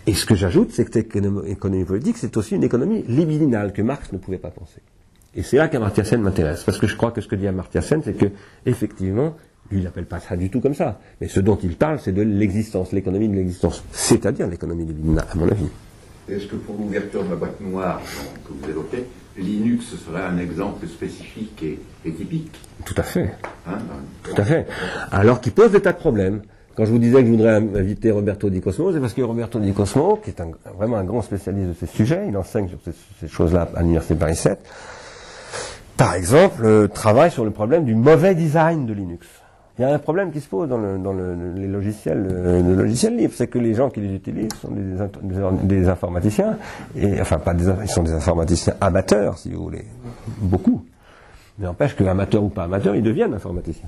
Et 0.08 0.14
ce 0.14 0.26
que 0.26 0.36
j'ajoute, 0.36 0.72
c'est 0.72 0.86
que 0.86 0.94
cette 0.94 1.16
économie, 1.46 1.86
politique, 1.86 2.18
c'est 2.18 2.36
aussi 2.38 2.56
une 2.56 2.64
économie 2.64 3.04
libidinale 3.08 3.74
que 3.74 3.82
Marx 3.82 4.12
ne 4.12 4.18
pouvait 4.18 4.38
pas 4.38 4.50
penser. 4.50 4.82
Et 5.36 5.44
c'est 5.44 5.58
là 5.58 5.68
qu'Amartya 5.68 6.04
Sen 6.04 6.22
m'intéresse, 6.22 6.64
parce 6.64 6.80
que 6.80 6.88
je 6.88 6.96
crois 6.96 7.12
que 7.12 7.22
ce 7.22 7.28
que 7.28 7.36
dit 7.36 7.48
Amartya 7.48 7.82
Sen, 7.82 8.02
c'est 8.04 8.14
que 8.14 8.26
effectivement, 8.66 9.36
Lui, 9.72 9.80
il 9.80 9.84
n'appelle 9.84 10.06
pas 10.06 10.20
ça 10.20 10.36
du 10.36 10.50
tout 10.50 10.62
comme 10.62 10.74
ça. 10.74 11.00
Mais 11.22 11.28
ce 11.28 11.40
dont 11.40 11.58
il 11.62 11.76
parle, 11.76 12.00
c'est 12.00 12.12
de 12.12 12.24
l'existence, 12.24 12.92
l'économie 12.92 13.30
de 13.30 13.36
l'existence. 13.36 13.84
C'est-à-dire 13.92 14.48
l'économie 14.48 14.86
l'INA, 14.86 15.26
à 15.32 15.36
mon 15.36 15.48
avis. 15.48 15.68
Est-ce 16.28 16.48
que 16.48 16.56
pour 16.56 16.76
l'ouverture 16.76 17.24
de 17.24 17.30
la 17.30 17.36
boîte 17.36 17.60
noire 17.62 18.02
que 18.46 18.54
vous 18.54 18.70
évoquez, 18.70 19.06
Linux 19.40 19.86
serait 20.06 20.24
un 20.24 20.38
exemple 20.38 20.88
spécifique 20.88 21.62
et, 21.64 21.80
et 22.06 22.12
typique 22.12 22.52
Tout 22.86 22.96
à 22.98 23.04
fait. 23.04 23.32
hein 23.68 23.78
Tout 24.24 24.40
à 24.42 24.44
fait. 24.44 24.68
Alors 25.12 25.42
qu'il 25.42 25.52
pose 25.54 25.72
des 25.72 25.82
tas 25.82 25.94
de 25.94 25.98
problèmes. 25.98 26.42
Quand 26.76 26.86
je 26.86 26.92
vous 26.92 27.00
disais 27.00 27.20
que 27.22 27.26
je 27.26 27.32
voudrais 27.32 27.56
inviter 27.56 28.10
Roberto 28.12 28.50
Di 28.50 28.62
Cosmo, 28.62 28.94
c'est 28.94 29.02
parce 29.02 29.14
que 29.14 29.22
Roberto 29.22 29.60
Di 29.60 29.74
Cosmo, 29.74 30.18
qui 30.24 30.30
est 30.30 30.40
un- 30.40 30.52
vraiment 30.78 30.96
un 30.98 31.04
grand 31.04 31.22
spécialiste 31.22 31.68
de 31.70 31.74
ces 31.74 31.88
sujets, 31.88 32.26
il 32.30 32.38
enseigne 32.38 32.70
sur 32.70 32.78
ces, 32.86 32.92
ces 33.20 33.28
choses-là 33.28 33.68
à 33.76 33.82
l'Université 33.82 34.16
Paris 34.16 34.38
7, 34.38 34.60
par 35.98 36.14
exemple, 36.14 36.64
euh, 36.64 36.88
travaille 36.88 37.32
sur 37.32 37.44
le 37.44 37.52
problème 37.52 37.84
du 37.84 37.96
mauvais 37.96 38.34
design 38.34 38.86
de 38.86 38.94
Linux. 38.94 39.28
Il 39.80 39.84
y 39.84 39.86
a 39.86 39.94
un 39.94 40.00
problème 40.00 40.32
qui 40.32 40.42
se 40.42 40.50
pose 40.50 40.68
dans, 40.68 40.78
le- 40.78 40.98
dans 40.98 41.14
le- 41.14 41.54
les 41.56 41.68
logiciels, 41.68 42.28
euh, 42.30 42.62
le 42.62 42.76
logiciel 42.76 43.18
c'est 43.34 43.48
que 43.48 43.58
les 43.58 43.74
gens 43.74 43.90
qui 43.90 44.02
les 44.02 44.14
utilisent 44.14 44.54
sont 44.62 44.72
des, 44.72 44.82
des 45.24 45.68
des 45.80 45.88
informaticiens, 45.88 46.58
et 46.98 47.22
enfin 47.22 47.40
pas 47.40 47.54
des, 47.54 47.64
ils 47.84 47.88
sont 47.90 48.04
des 48.04 48.12
informaticiens 48.12 48.74
amateurs, 48.82 49.38
si 49.38 49.54
vous 49.54 49.64
voulez, 49.64 49.86
beaucoup. 50.42 50.84
Mais 51.58 51.66
n'empêche 51.66 51.96
que 51.96 52.04
amateur 52.04 52.44
ou 52.44 52.50
pas 52.50 52.64
amateur, 52.66 52.94
ils 52.96 53.04
deviennent 53.04 53.34
informaticiens. 53.34 53.88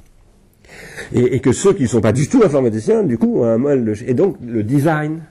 Et, 1.12 1.36
et 1.36 1.40
que 1.42 1.52
ceux 1.52 1.74
qui 1.74 1.84
ne 1.84 1.88
sont 1.90 2.00
pas 2.02 2.14
du 2.14 2.30
tout 2.30 2.42
informaticiens, 2.42 3.04
du 3.04 3.18
coup, 3.18 3.42
ont 3.42 3.44
un 3.46 3.58
mal 3.58 3.84
de... 3.84 3.94
Et 4.08 4.14
donc, 4.14 4.38
le 4.42 4.64
design, 4.64 5.24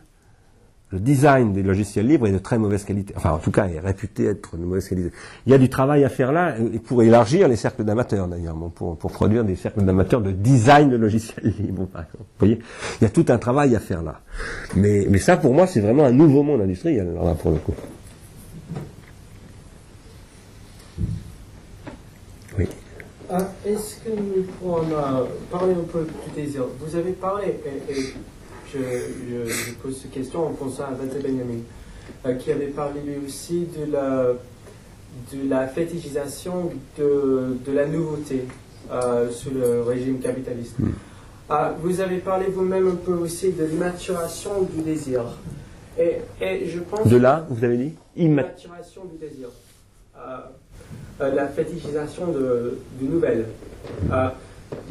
le 0.93 0.99
design 0.99 1.53
des 1.53 1.62
logiciels 1.62 2.07
libres 2.07 2.27
est 2.27 2.33
de 2.33 2.39
très 2.39 2.59
mauvaise 2.59 2.85
qualité. 2.85 3.15
Enfin, 3.17 3.31
en 3.31 3.39
tout 3.39 3.53
cas, 3.53 3.69
est 3.69 3.79
réputé 3.79 4.25
être 4.27 4.57
de 4.57 4.65
mauvaise 4.65 4.89
qualité. 4.89 5.12
Il 5.47 5.53
y 5.53 5.55
a 5.55 5.59
du 5.59 5.69
travail 5.69 6.05
à 6.05 6.09
faire 6.09 6.33
là, 6.33 6.57
et 6.59 6.81
pour 6.81 7.03
élargir 7.03 7.47
les 7.47 7.55
cercles 7.55 7.85
d'amateurs, 7.85 8.27
d'ailleurs, 8.27 8.57
pour, 8.75 8.97
pour 8.97 9.12
produire 9.12 9.45
des 9.45 9.55
cercles 9.55 9.83
d'amateurs 9.83 10.21
de 10.21 10.33
design 10.33 10.91
de 10.91 10.97
logiciels 10.97 11.55
libres, 11.59 11.87
par 11.87 12.03
exemple. 12.03 12.19
Vous 12.19 12.47
voyez 12.47 12.59
Il 13.01 13.05
y 13.05 13.07
a 13.07 13.11
tout 13.11 13.25
un 13.29 13.39
travail 13.39 13.77
à 13.77 13.81
faire 13.81 14.03
là. 14.03 14.21
Mais, 14.75 15.07
mais 15.09 15.19
ça, 15.19 15.37
pour 15.37 15.55
moi, 15.55 15.69
c'est 15.69 15.81
vraiment 15.81 16.05
un 16.05 16.12
nouveau 16.12 16.43
monde 16.43 16.61
industriel, 16.62 17.15
là, 17.15 17.35
pour 17.35 17.53
le 17.53 17.59
coup. 17.59 17.75
Oui. 22.59 22.67
Ah, 23.31 23.49
Est-ce 23.65 23.95
que 23.99 24.11
nous 24.11 24.43
pourrons 24.59 24.83
euh, 24.91 25.25
parler 25.53 25.75
un 25.75 25.85
peu 25.85 26.05
du 26.05 26.43
désir 26.43 26.65
Vous 26.81 26.97
avez 26.97 27.12
parlé, 27.12 27.61
je, 28.73 28.79
je- 28.79 29.51
je 29.51 29.71
pose 29.75 29.99
cette 30.01 30.11
question 30.13 30.47
en 30.47 30.53
pensant 30.53 30.85
à 30.85 30.91
Walter 30.99 31.19
Benjamin, 31.27 31.61
euh, 32.27 32.35
qui 32.35 32.51
avait 32.53 32.67
parlé 32.67 33.01
lui 33.05 33.17
aussi 33.27 33.67
de 33.77 33.93
la, 33.93 34.29
de 35.33 35.49
la 35.49 35.67
fétichisation 35.67 36.71
de, 36.99 37.57
de 37.67 37.73
la 37.73 37.87
nouveauté 37.87 38.45
euh, 38.93 39.31
sous 39.31 39.51
le 39.51 39.83
régime 39.83 40.19
capitaliste. 40.21 40.77
Ah, 41.49 41.75
vous 41.83 42.01
avez 42.01 42.19
parlé 42.19 42.47
vous-même 42.47 42.89
un 42.89 42.95
peu 42.95 43.13
aussi 43.15 43.51
de 43.53 43.65
l'immaturation 43.65 44.63
du 44.63 44.83
désir. 44.83 45.23
Et, 45.99 46.19
et 46.41 46.69
je 46.69 46.79
pense 46.81 47.09
De 47.09 47.17
là, 47.17 47.47
vous 47.51 47.65
avez 47.65 47.77
dit 47.77 47.93
Immat- 48.17 48.43
Maturation 48.45 49.03
du 49.07 49.19
désir. 49.19 49.49
Euh, 50.17 50.37
euh, 51.21 51.35
la 51.35 51.49
fétichisation 51.49 52.29
de, 52.29 52.79
de 53.01 53.07
nouvelles. 53.07 53.47
Euh, 54.13 54.29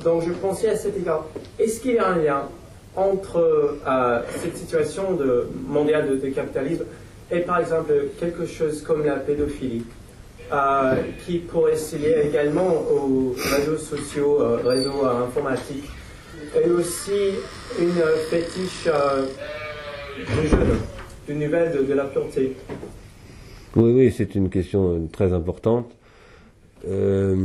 donc 0.04 0.24
je 0.28 0.34
pensais 0.34 0.70
à 0.70 0.76
cet 0.76 0.98
égard, 0.98 1.26
est-ce 1.58 1.80
qu'il 1.80 1.94
y 1.94 1.98
a 1.98 2.08
un 2.08 2.18
lien 2.18 2.44
entre 3.00 3.38
euh, 3.88 4.20
cette 4.42 4.58
situation 4.58 5.14
de, 5.14 5.48
mondiale 5.68 6.10
de, 6.10 6.16
de 6.16 6.30
capitalisme 6.30 6.86
et 7.32 7.40
par 7.40 7.60
exemple 7.60 7.94
quelque 8.20 8.46
chose 8.46 8.82
comme 8.82 9.06
la 9.06 9.16
pédophilie 9.16 9.84
euh, 10.52 10.96
qui 11.26 11.40
pourrait 11.40 11.78
se 11.78 11.96
lier 11.96 12.24
également 12.28 12.74
aux 12.92 13.36
réseaux 13.56 13.78
sociaux, 13.78 14.42
euh, 14.42 14.58
réseaux 14.66 15.06
euh, 15.06 15.26
informatiques 15.28 15.90
et 16.56 16.70
aussi 16.70 17.36
une 17.80 18.02
fétiche 18.30 18.88
euh, 18.88 19.28
de 20.18 20.48
jeunes, 20.48 20.80
de 21.28 21.34
nouvelles 21.34 21.72
de, 21.78 21.84
de 21.84 21.94
la 21.94 22.06
pureté. 22.06 22.56
Oui, 23.76 23.92
oui, 23.94 24.14
c'est 24.16 24.34
une 24.34 24.50
question 24.50 25.08
très 25.12 25.32
importante. 25.32 25.92
Euh, 26.90 27.36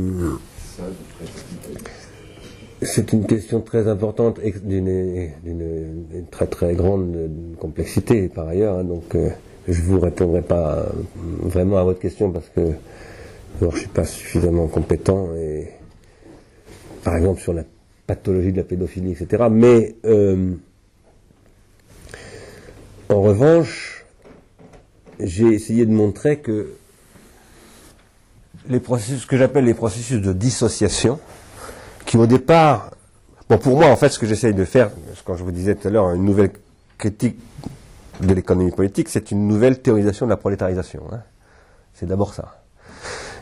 c'est 2.85 3.13
une 3.13 3.25
question 3.25 3.61
très 3.61 3.87
importante 3.87 4.39
et 4.43 4.53
d'une 4.63 6.25
très 6.31 6.47
très 6.47 6.75
grande 6.75 7.29
complexité 7.59 8.29
par 8.29 8.47
ailleurs. 8.47 8.79
hein, 8.79 8.83
donc, 8.83 9.15
euh, 9.15 9.29
je 9.67 9.81
vous 9.81 9.99
répondrai 9.99 10.41
pas 10.41 10.77
euh, 10.77 10.89
vraiment 11.41 11.77
à 11.77 11.83
votre 11.83 11.99
question 11.99 12.31
parce 12.31 12.49
que 12.49 12.61
alors, 13.61 13.73
je 13.73 13.79
suis 13.79 13.87
pas 13.87 14.03
suffisamment 14.03 14.67
compétent 14.67 15.33
et 15.35 15.69
par 17.03 17.15
exemple 17.15 17.39
sur 17.39 17.53
la 17.53 17.63
pathologie 18.05 18.51
de 18.51 18.57
la 18.57 18.63
pédophilie, 18.63 19.11
etc. 19.11 19.45
Mais 19.49 19.95
euh, 20.05 20.53
en 23.09 23.21
revanche, 23.21 24.05
j'ai 25.19 25.47
essayé 25.47 25.85
de 25.85 25.91
montrer 25.91 26.39
que 26.39 26.73
les 28.67 28.79
processus, 28.79 29.21
ce 29.21 29.27
que 29.27 29.37
j'appelle 29.37 29.65
les 29.65 29.73
processus 29.73 30.21
de 30.21 30.33
dissociation, 30.33 31.19
qui 32.15 32.21
au 32.21 32.27
départ, 32.27 32.91
bon 33.49 33.57
pour 33.57 33.77
moi 33.77 33.87
en 33.87 33.95
fait 33.97 34.09
ce 34.09 34.19
que 34.19 34.25
j'essaye 34.25 34.53
de 34.53 34.63
faire, 34.63 34.89
quand 35.25 35.35
je 35.35 35.43
vous 35.43 35.51
disais 35.51 35.75
tout 35.75 35.87
à 35.87 35.91
l'heure 35.91 36.11
une 36.11 36.23
nouvelle 36.23 36.51
critique 36.97 37.37
de 38.21 38.33
l'économie 38.33 38.71
politique, 38.71 39.09
c'est 39.09 39.31
une 39.31 39.47
nouvelle 39.47 39.81
théorisation 39.81 40.25
de 40.25 40.31
la 40.31 40.37
prolétarisation. 40.37 41.01
hein. 41.11 41.19
C'est 41.93 42.05
d'abord 42.05 42.33
ça. 42.33 42.61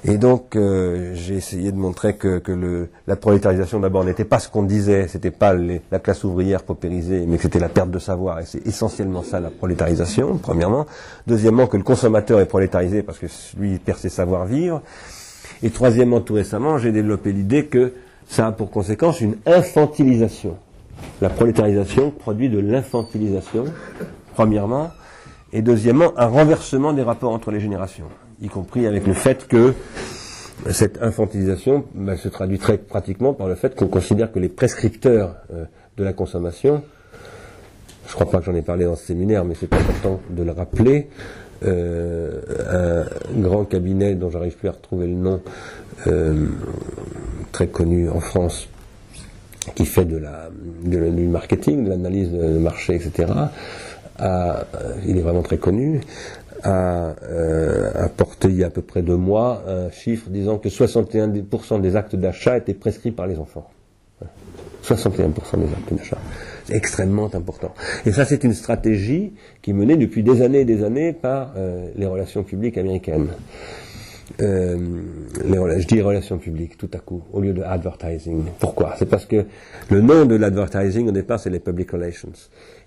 Et 0.06 0.18
donc 0.18 0.56
euh, 0.56 1.12
j'ai 1.14 1.36
essayé 1.36 1.72
de 1.72 1.78
montrer 1.78 2.16
que, 2.16 2.40
que 2.40 2.52
le, 2.52 2.90
la 3.06 3.16
prolétarisation 3.16 3.80
d'abord 3.80 4.04
n'était 4.04 4.26
pas 4.26 4.40
ce 4.40 4.50
qu'on 4.50 4.64
disait, 4.64 5.08
c'était 5.08 5.32
pas 5.32 5.54
la 5.54 6.00
classe 6.00 6.24
ouvrière 6.24 6.64
paupérisée, 6.64 7.26
mais 7.28 7.38
que 7.38 7.44
c'était 7.44 7.60
la 7.60 7.70
perte 7.70 7.92
de 7.92 8.00
savoir, 8.00 8.40
et 8.40 8.46
c'est 8.46 8.66
essentiellement 8.66 9.22
ça 9.24 9.40
la 9.40 9.52
prolétarisation, 9.52 10.38
premièrement. 10.38 10.88
Deuxièmement, 11.28 11.68
que 11.68 11.78
le 11.78 11.84
consommateur 11.84 12.40
est 12.40 12.48
prolétarisé 12.48 13.04
parce 13.04 13.20
que 13.20 13.28
lui 13.58 13.74
il 13.74 13.80
perd 13.80 14.00
ses 14.00 14.10
savoir-vivre. 14.10 14.82
Et 15.62 15.70
troisièmement, 15.70 16.20
tout 16.20 16.34
récemment, 16.34 16.78
j'ai 16.78 16.92
développé 16.92 17.32
l'idée 17.32 17.68
que 17.68 17.94
ça 18.28 18.48
a 18.48 18.52
pour 18.52 18.72
conséquence 18.72 19.22
une 19.22 19.38
infantilisation. 19.46 20.58
La 21.22 21.30
prolétarisation 21.30 22.12
produit 22.12 22.50
de 22.50 22.60
l'infantilisation, 22.60 23.66
premièrement, 24.36 24.92
et 25.52 25.62
deuxièmement, 25.62 26.14
un 26.18 26.28
renversement 26.28 26.94
des 26.94 27.04
rapports 27.04 27.32
entre 27.32 27.52
les 27.52 27.60
générations, 27.60 28.08
y 28.42 28.48
compris 28.48 28.88
avec 28.88 29.06
le 29.06 29.14
fait 29.14 29.48
que 29.48 29.74
cette 30.72 31.02
infantilisation 31.02 31.86
ben, 31.94 32.18
se 32.18 32.30
traduit 32.30 32.58
très 32.58 32.78
pratiquement 32.78 33.34
par 33.34 33.48
le 33.48 33.56
fait 33.56 33.76
qu'on 33.76 33.88
considère 33.88 34.32
que 34.32 34.40
les 34.40 34.50
prescripteurs 34.50 35.36
euh, 35.52 35.66
de 35.98 36.04
la 36.04 36.14
consommation, 36.14 36.84
je 38.06 38.12
ne 38.12 38.14
crois 38.14 38.30
pas 38.30 38.40
que 38.40 38.46
j'en 38.46 38.56
ai 38.56 38.62
parlé 38.62 38.86
dans 38.86 38.96
ce 38.96 39.06
séminaire, 39.06 39.46
mais 39.46 39.56
c'est 39.56 39.72
important 39.74 40.20
de 40.30 40.44
le 40.44 40.52
rappeler, 40.52 41.10
euh, 41.66 43.04
un 43.36 43.40
grand 43.40 43.66
cabinet 43.66 44.16
dont 44.16 44.30
j'arrive 44.30 44.56
plus 44.56 44.70
à 44.70 44.72
retrouver 44.74 45.08
le 45.08 45.14
nom, 45.14 45.42
euh, 46.08 46.48
très 47.52 47.68
connu 47.68 48.10
en 48.10 48.20
France, 48.20 48.68
qui 49.76 49.86
fait 49.86 50.06
du 50.06 50.18
marketing, 51.28 51.86
de 51.86 51.90
l'analyse 51.90 52.32
de 52.32 52.58
marché, 52.58 52.96
etc. 52.96 53.32
a- 54.18 54.66
euh, 54.76 54.94
il 55.08 55.18
est 55.18 55.22
vraiment 55.22 55.42
très 55.42 55.58
connu, 55.58 56.02
a, 56.64 57.14
apporté 57.96 58.48
il 58.50 58.56
y 58.56 58.64
a 58.64 58.68
à 58.68 58.70
peu 58.70 58.82
près 58.82 59.02
deux 59.02 59.18
mois 59.18 59.64
un 59.68 59.90
chiffre 59.92 60.30
disant 60.30 60.58
que 60.58 60.70
61% 60.70 61.82
des 61.82 61.96
actes 61.96 62.16
d'achat 62.16 62.58
étaient 62.58 62.74
prescrits 62.74 63.12
par 63.12 63.28
les 63.28 63.38
enfants. 63.40 63.70
61% 64.84 65.58
des 65.58 65.66
actes 65.74 65.94
d'achat. 65.94 66.18
Extrêmement 66.74 67.30
important. 67.34 67.74
Et 68.06 68.12
ça, 68.12 68.26
c'est 68.26 68.44
une 68.44 68.54
stratégie 68.54 69.34
qui 69.62 69.72
est 69.72 69.74
menée 69.74 69.96
depuis 69.96 70.24
des 70.24 70.42
années 70.42 70.62
et 70.62 70.66
des 70.66 70.84
années 70.84 71.14
par 71.14 71.54
euh, 71.56 71.90
les 71.96 72.08
relations 72.08 72.44
publiques 72.44 72.78
américaines. 72.78 73.28
Euh, 74.42 74.78
je 75.44 75.86
dis 75.86 76.02
relations 76.02 76.38
publiques 76.38 76.78
tout 76.78 76.90
à 76.94 76.98
coup, 76.98 77.22
au 77.32 77.42
lieu 77.42 77.54
de 77.54 77.62
advertising. 77.62 78.44
Pourquoi? 78.60 78.96
C'est 78.98 79.06
parce 79.06 79.26
que 79.26 79.46
le 79.92 80.02
nom 80.02 80.26
de 80.26 80.36
l'advertising 80.36 81.08
au 81.10 81.12
départ 81.12 81.40
c'est 81.40 81.50
les 81.50 81.60
public 81.60 81.92
relations. 81.92 82.32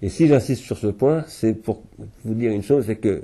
Et 0.03 0.09
si 0.09 0.27
j'insiste 0.27 0.63
sur 0.63 0.77
ce 0.77 0.89
point, 0.89 1.25
c'est 1.29 1.53
pour 1.53 1.83
vous 2.25 2.35
dire 2.35 2.51
une 2.51 2.63
chose, 2.63 2.85
c'est 2.87 2.97
que 2.97 3.09
euh, 3.09 3.21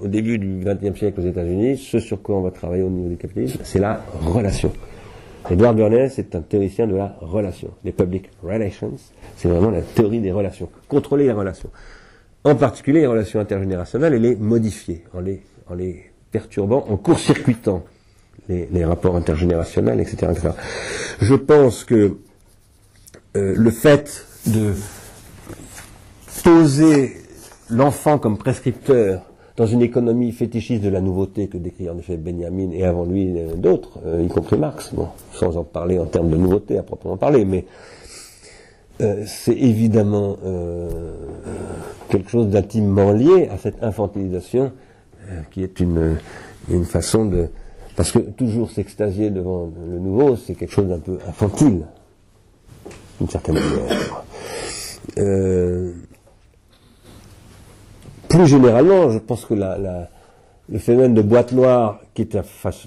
au 0.00 0.08
début 0.08 0.38
du 0.38 0.60
XXe 0.64 0.96
siècle 0.96 1.20
aux 1.20 1.26
États-Unis, 1.26 1.78
ce 1.78 1.98
sur 1.98 2.22
quoi 2.22 2.36
on 2.36 2.42
va 2.42 2.50
travailler 2.50 2.82
au 2.82 2.90
niveau 2.90 3.08
du 3.08 3.16
capitalisme, 3.16 3.58
c'est 3.64 3.80
la 3.80 4.04
relation. 4.20 4.70
Edward 5.50 5.76
Bernays 5.76 6.12
est 6.18 6.34
un 6.34 6.40
théoricien 6.40 6.86
de 6.86 6.96
la 6.96 7.16
relation. 7.20 7.70
Les 7.84 7.92
public 7.92 8.30
relations, 8.42 8.92
c'est 9.36 9.48
vraiment 9.48 9.70
la 9.70 9.82
théorie 9.82 10.20
des 10.20 10.32
relations. 10.32 10.68
Contrôler 10.88 11.24
les 11.24 11.32
relations. 11.32 11.70
En 12.44 12.54
particulier 12.54 13.00
les 13.00 13.06
relations 13.06 13.40
intergénérationnelles 13.40 14.14
et 14.14 14.18
les 14.18 14.36
modifier 14.36 15.04
en 15.14 15.20
les, 15.20 15.42
en 15.68 15.74
les 15.74 16.10
perturbant, 16.30 16.86
en 16.88 16.96
court-circuitant 16.96 17.84
les, 18.48 18.68
les 18.70 18.84
rapports 18.84 19.16
intergénérationnels, 19.16 20.00
etc., 20.00 20.32
etc. 20.32 20.50
Je 21.20 21.34
pense 21.34 21.84
que 21.84 22.16
euh, 23.36 23.54
le 23.56 23.70
fait 23.70 24.26
de 24.46 24.74
poser 26.42 27.16
l'enfant 27.70 28.18
comme 28.18 28.36
prescripteur 28.36 29.22
dans 29.56 29.66
une 29.66 29.82
économie 29.82 30.32
fétichiste 30.32 30.82
de 30.82 30.88
la 30.88 31.00
nouveauté 31.00 31.46
que 31.46 31.58
décrit 31.58 31.88
en 31.88 31.96
effet 31.98 32.16
Benjamin 32.16 32.70
et 32.72 32.84
avant 32.84 33.04
lui 33.04 33.38
euh, 33.38 33.54
d'autres, 33.54 34.00
euh, 34.04 34.22
y 34.22 34.28
compris 34.28 34.56
Marx, 34.56 34.92
bon, 34.92 35.08
sans 35.32 35.56
en 35.56 35.64
parler 35.64 35.98
en 35.98 36.06
termes 36.06 36.30
de 36.30 36.36
nouveauté 36.36 36.76
à 36.78 36.82
proprement 36.82 37.16
parler, 37.16 37.44
mais 37.44 37.64
euh, 39.00 39.22
c'est 39.26 39.56
évidemment 39.56 40.36
quelque 42.08 42.30
chose 42.30 42.48
d'intimement 42.48 43.12
lié 43.12 43.48
à 43.48 43.58
cette 43.58 43.82
infantilisation 43.82 44.72
qui 45.50 45.62
est 45.62 45.80
une, 45.80 46.16
une 46.68 46.84
façon 46.84 47.24
de... 47.24 47.48
Parce 47.96 48.12
que 48.12 48.18
toujours 48.18 48.70
s'extasier 48.70 49.30
devant 49.30 49.70
le 49.90 49.98
nouveau, 49.98 50.36
c'est 50.36 50.54
quelque 50.54 50.72
chose 50.72 50.88
d'un 50.88 50.98
peu 50.98 51.18
infantile, 51.26 51.86
d'une 53.18 53.28
certaine 53.28 53.54
manière. 53.54 54.24
Plus 58.34 58.48
généralement, 58.48 59.10
je 59.10 59.18
pense 59.18 59.44
que 59.44 59.54
le 59.54 60.78
phénomène 60.78 61.14
de 61.14 61.22
boîte 61.22 61.52
noire, 61.52 62.00
qui 62.14 62.22
est 62.22 62.36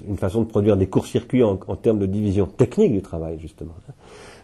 une 0.06 0.18
façon 0.18 0.42
de 0.42 0.46
produire 0.46 0.76
des 0.76 0.88
courts-circuits 0.88 1.42
en, 1.42 1.56
termes 1.56 1.98
de 1.98 2.04
division 2.04 2.44
technique 2.44 2.92
du 2.92 3.00
travail, 3.00 3.38
justement, 3.40 3.72
hein, 3.88 3.92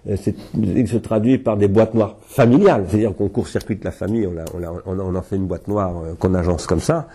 euh, 0.09 0.17
il 0.55 0.89
se 0.89 0.97
traduit 0.97 1.37
par 1.37 1.59
des 1.59 1.69
boîtes 1.69 1.93
noires 1.93 2.17
familiales, 2.27 2.87
c'est-à-dire 2.89 3.15
qu'on 3.15 3.29
court-circuite 3.29 3.85
la 3.85 3.91
famille, 3.91 4.27
on, 4.27 5.17
en 5.17 5.23
fait 5.23 5.37
une 5.37 5.47
boîte 5.47 5.69
noire 5.69 5.95
euh, 6.05 6.15
qu'on 6.19 6.33
agence 6.33 6.67
comme 6.67 6.81
ça, 6.81 7.07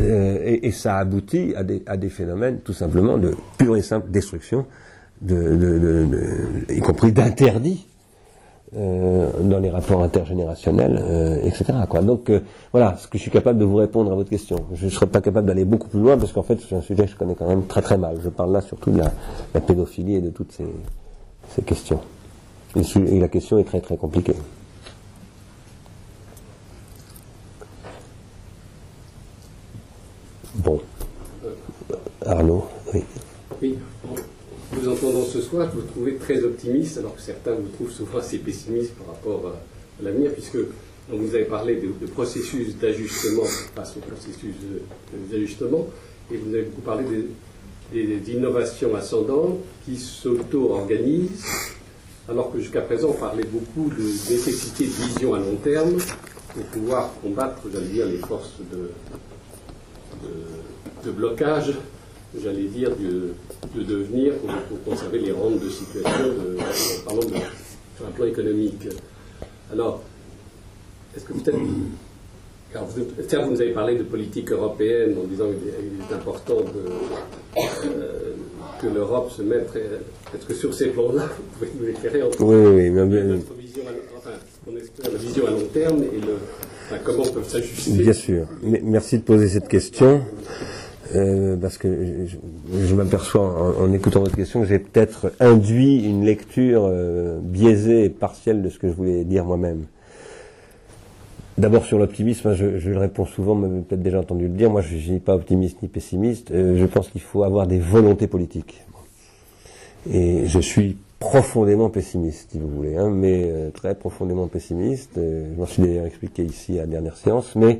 euh, 0.00 0.58
et, 0.62 0.70
ça 0.72 0.96
aboutit 0.96 1.54
à 1.54 1.64
des, 1.64 2.08
phénomènes 2.08 2.60
tout 2.60 2.72
simplement 2.72 3.18
de 3.18 3.34
pure 3.58 3.76
et 3.76 3.82
simple 3.82 4.10
destruction, 4.10 4.64
y 5.28 6.80
compris 6.80 7.12
d'interdits 7.12 7.86
euh, 8.76 9.30
dans 9.40 9.60
les 9.60 9.70
rapports 9.70 10.02
intergénérationnels, 10.02 10.98
euh, 11.00 11.44
etc. 11.44 11.64
Donc 12.02 12.28
euh, 12.28 12.40
voilà, 12.72 12.96
ce 12.96 13.06
que 13.06 13.18
je 13.18 13.22
suis 13.22 13.30
capable 13.30 13.60
de 13.60 13.64
vous 13.64 13.76
répondre 13.76 14.10
à 14.10 14.16
votre 14.16 14.30
question. 14.30 14.64
Je 14.72 14.86
ne 14.86 14.90
serais 14.90 15.06
pas 15.06 15.20
capable 15.20 15.46
d'aller 15.46 15.64
beaucoup 15.64 15.86
plus 15.86 16.00
loin 16.00 16.18
parce 16.18 16.32
qu'en 16.32 16.42
fait 16.42 16.58
c'est 16.60 16.74
un 16.74 16.80
sujet 16.80 17.04
que 17.04 17.10
je 17.12 17.16
connais 17.16 17.36
quand 17.36 17.46
même 17.46 17.66
très 17.66 17.82
très 17.82 17.98
mal. 17.98 18.18
Je 18.24 18.28
parle 18.30 18.50
là 18.50 18.60
surtout 18.60 18.90
de 18.90 18.98
la, 18.98 19.60
pédophilie 19.60 20.16
et 20.16 20.20
de 20.20 20.30
toutes 20.30 20.50
ces, 20.50 21.62
questions. 21.62 22.00
Et, 22.74 23.20
la 23.20 23.28
question 23.28 23.58
est 23.58 23.64
très 23.64 23.80
très 23.80 23.96
compliquée. 23.96 24.34
Bon. 30.56 30.80
Arnaud, 32.26 32.64
oui. 32.92 33.04
Oui 33.62 33.78
vous 34.74 34.88
entendant 34.88 35.24
ce 35.24 35.40
soir, 35.40 35.70
vous 35.74 35.82
trouvez 35.82 36.16
très 36.16 36.42
optimiste, 36.42 36.98
alors 36.98 37.14
que 37.14 37.20
certains 37.20 37.54
vous 37.54 37.68
trouvent 37.68 37.92
souvent 37.92 38.18
assez 38.18 38.38
pessimiste 38.38 38.94
par 38.94 39.08
rapport 39.08 39.48
à, 39.48 39.54
l'avenir, 40.02 40.32
puisque 40.32 40.58
vous 41.08 41.34
avez 41.34 41.44
parlé 41.44 41.76
de, 41.76 42.06
processus 42.06 42.76
d'ajustement 42.76 43.44
face 43.74 43.96
au 43.96 44.00
processus 44.00 44.54
d'ajustement, 45.30 45.86
et 46.32 46.36
vous 46.36 46.54
avez 46.54 46.64
beaucoup 46.64 46.82
parlé 46.82 47.04
des, 47.92 48.32
innovations 48.32 48.94
ascendantes 48.96 49.58
qui 49.84 49.96
s'auto-organisent, 49.96 51.44
alors 52.28 52.50
que 52.50 52.58
jusqu'à 52.58 52.80
présent 52.80 53.10
on 53.10 53.20
parlait 53.20 53.44
beaucoup 53.44 53.90
de 53.90 54.02
nécessité 54.02 54.86
de 54.86 54.90
vision 54.90 55.34
à 55.34 55.38
long 55.38 55.56
terme 55.62 55.96
pour 56.54 56.64
pouvoir 56.64 57.12
combattre, 57.22 57.62
j'allais 57.72 57.86
dire, 57.86 58.06
les 58.06 58.18
forces 58.18 58.54
de 61.04 61.10
blocage 61.10 61.74
j'allais 62.42 62.64
dire, 62.64 62.90
de, 62.96 63.82
devenir 63.82 64.34
pour, 64.38 64.82
conserver 64.84 65.18
les 65.18 65.32
rentes 65.32 65.60
de 65.60 65.68
situation 65.68 66.26
de, 66.26 66.56
en 66.58 67.04
parlant 67.04 67.28
de, 67.28 67.36
sur 67.96 68.06
un 68.06 68.10
plan 68.14 68.26
économique. 68.26 68.88
Alors, 69.72 70.02
est-ce 71.16 71.24
que 71.24 71.32
peut-être. 71.32 71.58
Car 72.72 72.84
vous, 72.86 73.04
vous 73.04 73.50
nous 73.52 73.60
avez 73.60 73.72
parlé 73.72 73.96
de 73.96 74.02
politique 74.02 74.50
européenne 74.50 75.14
en 75.22 75.28
disant 75.28 75.44
qu'il 75.46 75.68
est 75.68 76.12
important 76.12 76.56
de, 76.56 77.60
euh, 77.86 78.34
que 78.80 78.88
l'Europe 78.88 79.30
se 79.30 79.42
mette. 79.42 79.70
Est-ce 80.34 80.44
que 80.44 80.54
sur 80.54 80.74
ces 80.74 80.88
plans-là, 80.88 81.28
vous 81.36 81.66
pouvez 81.66 81.70
nous 81.80 81.88
éclairer 81.88 82.22
entre 82.22 82.42
oui, 82.42 82.88
oui, 82.88 82.90
notre 82.90 83.54
vision, 83.54 83.82
à, 83.86 84.18
enfin, 84.18 84.36
on 84.66 84.76
espère, 84.76 85.12
la 85.12 85.18
vision 85.18 85.46
à 85.46 85.50
long 85.50 85.66
terme 85.72 86.02
et 86.02 86.18
le, 86.18 86.34
enfin, 86.86 86.96
comment 87.04 87.22
on 87.22 87.32
peut 87.32 87.44
s'ajuster 87.46 87.92
Bien 87.92 88.12
sûr. 88.12 88.46
Merci 88.62 89.18
de 89.18 89.22
poser 89.22 89.48
cette 89.48 89.68
question. 89.68 90.22
Euh, 91.14 91.56
parce 91.56 91.76
que 91.76 92.26
je, 92.72 92.94
m'aperçois 92.94 93.76
en, 93.78 93.92
écoutant 93.92 94.20
votre 94.20 94.36
question 94.36 94.60
que 94.60 94.66
j'ai 94.66 94.78
peut-être 94.78 95.32
induit 95.38 96.02
une 96.04 96.24
lecture 96.24 96.84
euh, 96.86 97.38
biaisée 97.42 98.04
et 98.04 98.08
partielle 98.08 98.62
de 98.62 98.68
ce 98.70 98.78
que 98.78 98.88
je 98.88 98.94
voulais 98.94 99.24
dire 99.24 99.44
moi-même. 99.44 99.84
D'abord 101.58 101.84
sur 101.84 101.98
l'optimisme, 101.98 102.54
je, 102.54 102.78
je, 102.78 102.90
le 102.90 102.98
réponds 102.98 103.26
souvent, 103.26 103.54
vous 103.54 103.66
avez 103.66 103.80
peut-être 103.82 104.02
déjà 104.02 104.20
entendu 104.20 104.44
le 104.48 104.54
dire, 104.54 104.70
moi 104.70 104.80
je 104.80 104.94
ne 104.94 105.00
suis 105.00 105.18
pas 105.20 105.34
optimiste 105.34 105.82
ni 105.82 105.88
pessimiste, 105.88 106.50
euh, 106.50 106.76
je 106.76 106.86
pense 106.86 107.08
qu'il 107.10 107.20
faut 107.20 107.44
avoir 107.44 107.66
des 107.66 107.78
volontés 107.78 108.26
politiques. 108.26 108.82
Et 110.10 110.46
je 110.46 110.58
suis 110.58 110.96
profondément 111.20 111.90
pessimiste, 111.90 112.50
si 112.50 112.58
vous 112.58 112.68
voulez, 112.68 112.96
hein, 112.96 113.08
mais 113.08 113.70
très 113.72 113.94
profondément 113.94 114.46
pessimiste. 114.46 115.12
je 115.16 115.58
m'en 115.58 115.64
suis 115.64 115.82
d'ailleurs 115.82 116.04
expliqué 116.04 116.42
ici 116.42 116.78
à 116.78 116.82
la 116.82 116.86
dernière 116.86 117.16
séance, 117.16 117.56
mais 117.56 117.78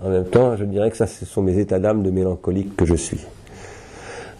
en 0.00 0.10
même 0.10 0.26
temps, 0.26 0.56
je 0.56 0.64
dirais 0.64 0.90
que 0.90 0.96
ça, 0.96 1.06
ce 1.06 1.24
sont 1.24 1.42
mes 1.42 1.58
états 1.58 1.78
d'âme 1.78 2.02
de 2.02 2.10
mélancolique 2.10 2.76
que 2.76 2.84
je 2.84 2.94
suis. 2.94 3.20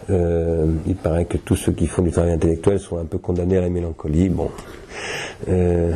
Euh, 0.09 0.67
il 0.85 0.95
paraît 0.95 1.25
que 1.25 1.37
tous 1.37 1.55
ceux 1.55 1.71
qui 1.71 1.87
font 1.87 2.01
du 2.01 2.11
travail 2.11 2.33
intellectuel 2.33 2.79
sont 2.79 2.97
un 2.97 3.05
peu 3.05 3.17
condamnés 3.17 3.57
à 3.57 3.61
la 3.61 3.69
mélancolie. 3.69 4.29
Bon. 4.29 4.49
Euh, 5.47 5.93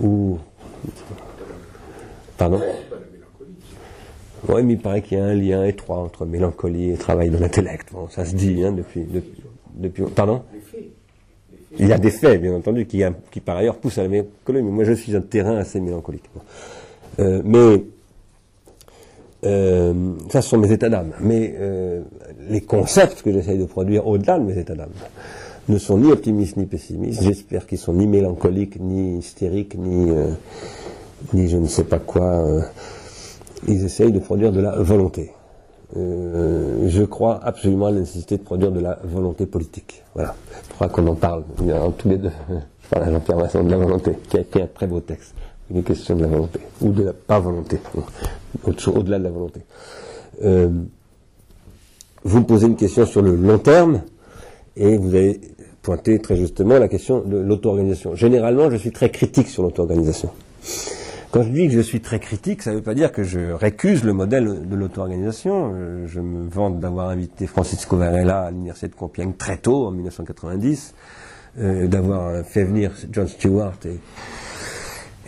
ou. 0.00 0.38
Pardon 2.38 2.60
Oui, 4.48 4.62
mais 4.62 4.74
il 4.74 4.78
paraît 4.78 5.02
qu'il 5.02 5.18
y 5.18 5.20
a 5.20 5.24
un 5.24 5.34
lien 5.34 5.64
étroit 5.64 5.98
entre 5.98 6.24
mélancolie 6.24 6.90
et 6.92 6.96
travail 6.96 7.30
de 7.30 7.36
l'intellect. 7.36 7.92
Bon, 7.92 8.08
ça 8.08 8.24
se 8.24 8.34
dit 8.34 8.62
hein, 8.64 8.72
depuis, 8.72 9.06
depuis, 9.74 10.04
Pardon 10.14 10.42
Il 11.78 11.88
y 11.88 11.92
a 11.92 11.98
des 11.98 12.10
faits, 12.10 12.40
bien 12.40 12.54
entendu, 12.54 12.86
qui, 12.86 13.02
qui 13.30 13.40
par 13.40 13.56
ailleurs 13.56 13.76
poussent 13.76 13.98
à 13.98 14.02
la 14.02 14.08
mélancolie. 14.08 14.62
Mais 14.62 14.70
moi, 14.70 14.84
je 14.84 14.92
suis 14.92 15.14
un 15.14 15.20
terrain 15.20 15.56
assez 15.56 15.80
mélancolique. 15.80 16.24
Euh, 17.18 17.42
mais 17.44 17.82
euh, 19.44 20.12
ça, 20.30 20.42
ce 20.42 20.48
sont 20.48 20.58
mes 20.58 20.72
états 20.72 20.88
d'âme. 20.88 21.12
Mais 21.20 21.54
euh, 21.58 22.02
les 22.48 22.60
concepts 22.60 23.22
que 23.22 23.32
j'essaye 23.32 23.58
de 23.58 23.64
produire 23.64 24.06
au-delà 24.06 24.38
de 24.38 24.44
mes 24.44 24.58
états 24.58 24.74
d'âme 24.74 24.90
ne 25.68 25.78
sont 25.78 25.98
ni 25.98 26.10
optimistes 26.10 26.56
ni 26.56 26.66
pessimistes. 26.66 27.22
J'espère 27.22 27.66
qu'ils 27.66 27.78
sont 27.78 27.92
ni 27.92 28.06
mélancoliques, 28.06 28.80
ni 28.80 29.18
hystériques, 29.18 29.76
ni, 29.76 30.10
euh, 30.10 30.30
ni 31.34 31.48
je 31.48 31.56
ne 31.56 31.66
sais 31.66 31.84
pas 31.84 31.98
quoi. 31.98 32.44
ils 33.66 33.84
essayent 33.84 34.12
de 34.12 34.20
produire 34.20 34.52
de 34.52 34.60
la 34.60 34.76
volonté. 34.76 35.32
je 35.94 37.02
crois 37.04 37.40
absolument 37.42 37.86
à 37.86 37.90
la 37.90 38.00
nécessité 38.00 38.38
de 38.38 38.42
produire 38.42 38.70
de 38.70 38.80
la 38.80 38.98
volonté 39.04 39.46
politique. 39.46 40.04
Voilà. 40.14 40.34
Je 40.68 40.74
crois 40.74 40.88
qu'on 40.88 41.06
en 41.08 41.14
parle. 41.14 41.44
A 41.72 41.88
tous 41.98 42.08
les 42.08 42.18
deux. 42.18 42.32
Je 42.48 42.88
parle 42.88 43.08
à 43.08 43.10
Jean-Pierre 43.10 43.64
de 43.64 43.70
la 43.70 43.76
volonté, 43.76 44.12
qui 44.28 44.36
a 44.36 44.40
écrit 44.40 44.62
un 44.62 44.68
très 44.68 44.86
beau 44.86 45.00
texte. 45.00 45.34
Une 45.70 45.82
question 45.82 46.14
de 46.14 46.22
la 46.22 46.28
volonté, 46.28 46.60
ou 46.80 46.92
de 46.92 47.02
la 47.02 47.12
pas 47.12 47.40
volonté 47.40 47.78
au-delà 48.64 49.18
de 49.18 49.24
la 49.24 49.30
volonté. 49.30 49.60
Euh, 50.44 50.68
vous 52.24 52.40
me 52.40 52.44
posez 52.44 52.66
une 52.66 52.76
question 52.76 53.06
sur 53.06 53.22
le 53.22 53.34
long 53.34 53.58
terme, 53.58 54.02
et 54.76 54.96
vous 54.96 55.14
avez 55.14 55.40
pointé 55.82 56.18
très 56.18 56.36
justement 56.36 56.78
la 56.78 56.88
question 56.88 57.20
de 57.20 57.36
l'auto-organisation. 57.36 58.14
Généralement, 58.14 58.70
je 58.70 58.76
suis 58.76 58.92
très 58.92 59.10
critique 59.10 59.48
sur 59.48 59.62
l'auto-organisation. 59.62 60.30
Quand 61.30 61.42
je 61.42 61.48
dis 61.50 61.66
que 61.66 61.74
je 61.74 61.80
suis 61.80 62.00
très 62.00 62.18
critique, 62.18 62.62
ça 62.62 62.70
ne 62.70 62.76
veut 62.76 62.82
pas 62.82 62.94
dire 62.94 63.12
que 63.12 63.22
je 63.22 63.52
récuse 63.52 64.04
le 64.04 64.12
modèle 64.12 64.68
de 64.68 64.76
l'auto-organisation. 64.76 65.72
Euh, 65.74 66.06
je 66.06 66.20
me 66.20 66.48
vante 66.48 66.80
d'avoir 66.80 67.08
invité 67.08 67.46
Francisco 67.46 67.96
Varela 67.96 68.42
à 68.42 68.50
l'université 68.50 68.88
de 68.88 68.94
Compiègne 68.94 69.34
très 69.34 69.58
tôt, 69.58 69.86
en 69.86 69.90
1990, 69.90 70.94
euh, 71.58 71.86
d'avoir 71.86 72.44
fait 72.44 72.64
venir 72.64 72.92
John 73.12 73.28
Stewart 73.28 73.74
et, 73.84 73.98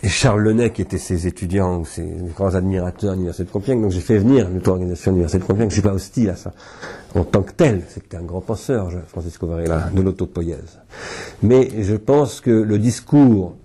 et 0.01 0.07
Charles 0.07 0.43
Lenay, 0.43 0.71
qui 0.71 0.81
était 0.81 0.97
ses 0.97 1.27
étudiants 1.27 1.79
ou 1.79 1.85
ses 1.85 2.05
grands 2.35 2.55
admirateurs 2.55 3.11
à 3.11 3.13
l'Université 3.13 3.45
de 3.45 3.51
Compiègne, 3.51 3.81
donc 3.81 3.91
j'ai 3.91 3.99
fait 3.99 4.17
venir 4.17 4.49
l'auto-organisation 4.49 5.11
de 5.11 5.15
l'Université 5.15 5.39
de 5.39 5.47
Compiègne, 5.47 5.69
je 5.69 5.73
suis 5.73 5.81
pas 5.81 5.93
hostile 5.93 6.29
à 6.29 6.35
ça, 6.35 6.53
en 7.15 7.23
tant 7.23 7.41
que 7.41 7.51
tel, 7.51 7.83
c'était 7.89 8.17
un 8.17 8.23
grand 8.23 8.41
penseur, 8.41 8.91
Francisco 9.07 9.47
Varela, 9.47 9.89
de 9.93 10.01
l'autopoïèse. 10.01 10.79
Mais 11.43 11.69
je 11.81 11.95
pense 11.95 12.41
que 12.41 12.51
le 12.51 12.79
discours 12.79 13.55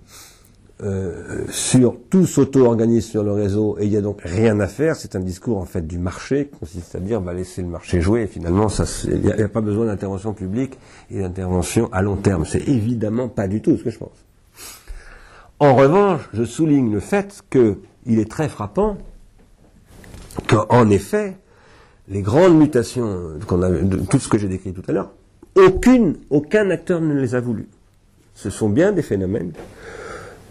euh, 0.83 1.45
sur 1.51 1.95
tout 2.09 2.25
s'auto-organise 2.25 3.05
sur 3.05 3.23
le 3.23 3.31
réseau 3.31 3.77
et 3.79 3.85
il 3.85 3.91
n'y 3.91 3.95
a 3.95 4.01
donc 4.01 4.19
rien 4.21 4.59
à 4.59 4.67
faire, 4.67 4.97
c'est 4.97 5.15
un 5.15 5.21
discours 5.21 5.57
en 5.57 5.63
fait 5.63 5.87
du 5.87 5.97
marché, 5.97 6.49
qui 6.51 6.59
consiste 6.59 6.95
à 6.95 6.99
dire 6.99 7.21
va 7.21 7.33
laisser 7.33 7.61
le 7.61 7.69
marché 7.69 8.01
jouer 8.01 8.23
et 8.23 8.27
finalement 8.27 8.67
il 9.05 9.21
n'y 9.21 9.31
a, 9.31 9.47
pas 9.47 9.61
besoin 9.61 9.85
d'intervention 9.85 10.33
publique 10.33 10.77
et 11.09 11.21
d'intervention 11.21 11.87
à 11.93 12.01
long 12.01 12.17
terme. 12.17 12.43
C'est 12.45 12.67
évidemment 12.67 13.29
pas 13.29 13.47
du 13.47 13.61
tout 13.61 13.77
ce 13.77 13.83
que 13.83 13.89
je 13.89 13.99
pense. 13.99 14.24
En 15.59 15.73
revanche, 15.73 16.29
je 16.33 16.43
souligne 16.43 16.91
le 16.91 16.99
fait 16.99 17.41
qu'il 17.49 18.19
est 18.19 18.29
très 18.29 18.49
frappant 18.49 18.97
qu'en 20.47 20.89
effet, 20.89 21.37
les 22.09 22.21
grandes 22.21 22.57
mutations, 22.57 23.37
de 23.37 23.97
tout 24.05 24.19
ce 24.19 24.27
que 24.27 24.37
j'ai 24.37 24.49
décrit 24.49 24.73
tout 24.73 24.83
à 24.87 24.91
l'heure, 24.91 25.11
aucune, 25.55 26.17
aucun 26.29 26.69
acteur 26.69 26.99
ne 26.99 27.13
les 27.13 27.35
a 27.35 27.39
voulu. 27.39 27.69
Ce 28.33 28.49
sont 28.49 28.67
bien 28.67 28.91
des 28.91 29.01
phénomènes 29.01 29.53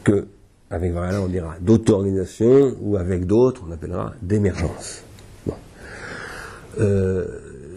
que, 0.05 0.27
avec 0.71 0.93
voilà, 0.93 1.21
on 1.21 1.29
dira 1.29 1.57
d'auto-organisation, 1.61 2.75
ou 2.81 2.97
avec 2.97 3.27
d'autres, 3.27 3.63
on 3.69 3.73
appellera 3.73 4.15
d'émergence. 4.23 5.03
euh, 6.81 7.27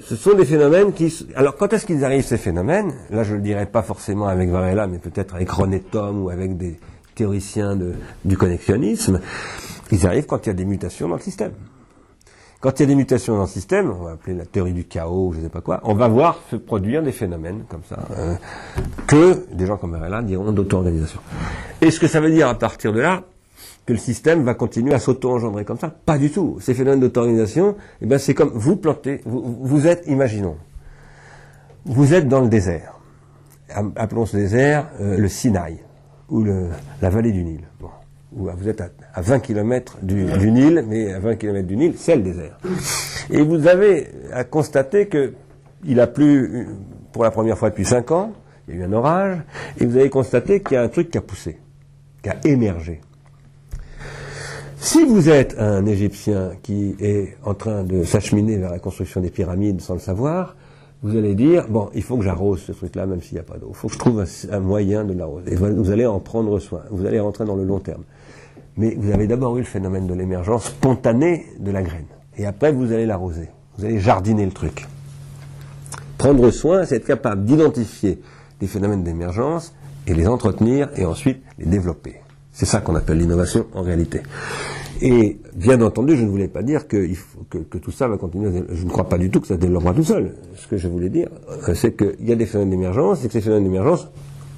ce 0.02 0.16
sont 0.16 0.34
des 0.34 0.46
phénomènes 0.46 0.94
qui... 0.94 1.14
Alors, 1.36 1.58
quand 1.58 1.74
est-ce 1.74 1.86
qu'ils 1.86 2.06
arrivent, 2.06 2.26
ces 2.26 2.38
phénomènes? 2.38 2.94
Là, 3.10 3.24
je 3.24 3.34
ne 3.34 3.38
le 3.38 3.44
dirais 3.44 3.66
pas 3.66 3.82
forcément 3.82 4.28
avec 4.28 4.50
Varela, 4.50 4.88
mais 4.88 5.00
peut-être 5.00 5.36
avec 5.36 5.52
René 5.52 5.84
ou 5.94 6.30
avec 6.30 6.56
des 6.56 6.80
théoriciens 7.18 7.76
de- 7.76 7.94
du 8.26 8.38
connexionnisme. 8.38 9.20
Ils 9.92 10.06
arrivent 10.06 10.26
quand 10.28 10.46
il 10.46 10.50
y 10.50 10.52
a 10.52 10.54
des 10.54 10.66
mutations 10.66 11.08
dans 11.10 11.16
le 11.16 11.22
système. 11.22 11.52
Quand 12.60 12.80
il 12.80 12.84
y 12.84 12.86
a 12.86 12.88
des 12.88 12.96
mutations 12.96 13.36
dans 13.36 13.42
le 13.44 13.48
système, 13.48 13.92
on 13.92 14.04
va 14.04 14.12
appeler 14.12 14.36
la 14.36 14.46
théorie 14.46 14.74
du 14.74 14.86
chaos, 14.86 15.32
je 15.34 15.38
ne 15.40 15.44
sais 15.44 15.50
pas 15.50 15.62
quoi, 15.62 15.80
on 15.84 15.94
va 15.94 16.08
voir 16.08 16.40
se 16.50 16.56
produire 16.56 17.04
des 17.04 17.12
phénomènes 17.12 17.64
comme 17.70 17.84
ça, 17.88 18.00
euh, 18.18 18.34
que 19.08 19.46
des 19.54 19.66
gens 19.68 19.78
comme 19.78 19.92
Varela 19.92 20.22
diront 20.24 20.52
d'auto-organisation. 20.52 21.20
Est-ce 21.82 22.00
que 22.00 22.08
ça 22.08 22.20
veut 22.20 22.32
dire 22.32 22.48
à 22.48 22.56
partir 22.56 22.94
de 22.94 23.00
là 23.00 23.24
que 23.86 23.94
le 23.94 24.00
système 24.00 24.44
va 24.44 24.54
continuer 24.56 24.94
à 24.94 25.00
s'auto-engendrer 25.00 25.66
comme 25.66 25.78
ça? 25.78 25.90
Pas 25.90 26.18
du 26.18 26.32
tout. 26.32 26.58
Ces 26.60 26.74
phénomènes 26.74 27.00
d'auto-organisation, 27.00 27.76
eh 28.02 28.06
ben, 28.08 28.18
c'est 28.18 28.34
comme 28.34 28.50
vous 28.54 28.76
plantez, 28.76 29.22
vous, 29.26 29.60
vous 29.62 29.86
êtes, 29.88 30.06
imaginons, 30.08 30.58
vous 31.86 32.14
êtes 32.16 32.28
dans 32.28 32.42
le 32.42 32.50
désert. 32.50 32.94
Appelons 33.96 34.26
ce 34.26 34.36
désert 34.36 34.88
euh, 35.00 35.18
le 35.18 35.28
Sinaï, 35.28 35.78
ou 36.30 36.44
la 36.44 37.10
vallée 37.10 37.32
du 37.32 37.44
Nil. 37.44 37.62
Bon. 37.80 37.90
Ah, 38.48 38.54
vous 38.58 38.68
êtes 38.68 38.82
à, 38.82 38.90
à 39.14 39.22
20 39.22 39.40
km 39.40 39.98
du, 40.02 40.26
du 40.26 40.52
Nil, 40.52 40.84
mais 40.88 41.14
à 41.14 41.20
20 41.20 41.36
km 41.36 41.68
du 41.68 41.78
Nil, 41.78 41.94
c'est 41.98 42.16
le 42.16 42.24
désert. 42.24 42.58
Et 43.30 43.42
vous 43.42 43.68
avez 43.68 44.08
à 44.34 44.44
constater 44.44 45.08
que 45.08 45.34
il 45.86 46.00
a 46.00 46.08
plu 46.08 46.40
euh, 46.40 46.66
pour 47.12 47.24
la 47.24 47.32
première 47.32 47.58
fois 47.58 47.70
depuis 47.70 47.86
5 47.86 48.12
ans, 48.12 48.34
il 48.68 48.76
y 48.76 48.78
a 48.78 48.82
eu 48.82 48.84
un 48.84 48.94
orage, 48.94 49.38
et 49.80 49.86
vous 49.86 49.96
avez 49.96 50.10
constaté 50.10 50.62
qu'il 50.62 50.74
y 50.74 50.78
a 50.78 50.84
un 50.84 50.90
truc 50.90 51.10
qui 51.10 51.18
a 51.18 51.22
poussé, 51.22 51.58
qui 52.22 52.30
a 52.30 52.36
émergé. 52.44 53.02
Si 54.80 55.04
vous 55.04 55.30
êtes 55.30 55.56
un 55.58 55.86
Égyptien 55.86 56.52
qui 56.62 56.96
est 57.00 57.38
en 57.44 57.54
train 57.54 57.84
de 57.84 58.04
s'acheminer 58.04 58.58
vers 58.58 58.72
la 58.72 58.80
construction 58.80 59.22
des 59.22 59.32
pyramides 59.32 59.82
sans 59.82 59.96
le 59.96 60.00
savoir, 60.00 60.56
vous 61.04 61.16
allez 61.16 61.36
dire, 61.36 61.68
bon, 61.70 61.90
il 61.94 62.02
faut 62.02 62.18
que 62.18 62.24
j'arrose 62.24 62.62
ce 62.62 62.72
truc-là, 62.72 63.06
même 63.06 63.22
s'il 63.22 63.34
n'y 63.36 63.40
a 63.40 63.44
pas 63.44 63.58
d'eau. 63.58 63.68
Il 63.70 63.76
faut 63.76 63.88
que 63.88 63.94
je 63.94 64.00
trouve 64.00 64.26
un, 64.52 64.60
moyen 64.60 65.04
de 65.04 65.14
l'arroser. 65.14 65.54
Et 65.54 65.56
Vous 65.56 65.92
allez 65.92 66.06
en 66.06 66.20
prendre 66.20 66.58
soin. 66.60 66.82
Vous 66.90 67.06
allez 67.06 67.20
rentrer 67.20 67.46
dans 67.46 67.56
le 67.56 67.64
long 67.64 67.80
terme. 67.80 68.04
Mais 68.78 68.96
vous 68.96 69.12
avez 69.12 69.28
d'abord 69.28 69.56
eu 69.58 69.60
le 69.60 69.66
phénomène 69.66 70.08
de 70.08 70.14
l'émergence 70.14 70.66
spontanée 70.66 71.46
de 71.60 71.72
la 71.72 71.84
graine. 71.84 72.06
Et 72.38 72.46
après, 72.46 72.72
vous 72.72 72.92
allez 72.92 73.06
l'arroser. 73.06 73.50
Vous 73.78 73.86
allez 73.86 74.00
jardiner 74.00 74.46
le 74.46 74.52
truc. 74.52 74.88
Prendre 76.18 76.50
soin, 76.50 76.86
c'est 76.86 76.96
être 76.96 77.06
capable 77.06 77.46
d'identifier 77.46 78.20
les 78.60 78.68
phénomènes 78.68 79.04
d'émergence 79.04 79.74
et 80.08 80.16
les 80.16 80.28
entretenir 80.28 80.90
et 80.96 81.06
ensuite 81.06 81.44
les 81.60 81.66
développer. 81.66 82.16
C'est 82.52 82.66
ça 82.66 82.82
qu'on 82.82 82.96
appelle 82.96 83.20
l'innovation 83.20 83.68
en 83.74 83.84
réalité. 83.84 84.22
Et 85.02 85.40
bien 85.56 85.82
entendu, 85.82 86.18
je 86.18 86.24
ne 86.24 86.30
voulais 86.30 86.48
pas 86.48 86.64
dire 86.64 86.88
que, 86.88 87.08
tout 87.80 87.92
ça 87.92 88.08
va 88.08 88.18
continuer. 88.18 88.64
Je 88.70 88.84
ne 88.84 88.90
crois 88.90 89.08
pas 89.08 89.18
du 89.18 89.30
tout 89.30 89.40
que 89.40 89.48
ça 89.48 89.56
se 89.56 89.60
développera 89.60 89.94
tout 89.94 90.04
seul. 90.04 90.34
Ce 90.56 90.68
que 90.68 90.78
je 90.78 90.88
voulais 90.88 91.10
dire, 91.10 91.30
euh, 91.50 91.74
c'est 91.74 91.96
qu'il 91.96 92.28
y 92.28 92.32
a 92.32 92.36
des 92.36 92.46
phénomènes 92.46 92.72
d'émergence 92.72 93.24
et 93.24 93.28
que 93.28 93.34
ces 93.34 93.42
phénomènes 93.42 93.66
d'émergence, 93.66 94.08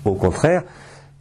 au 0.05 0.13
contraire, 0.13 0.63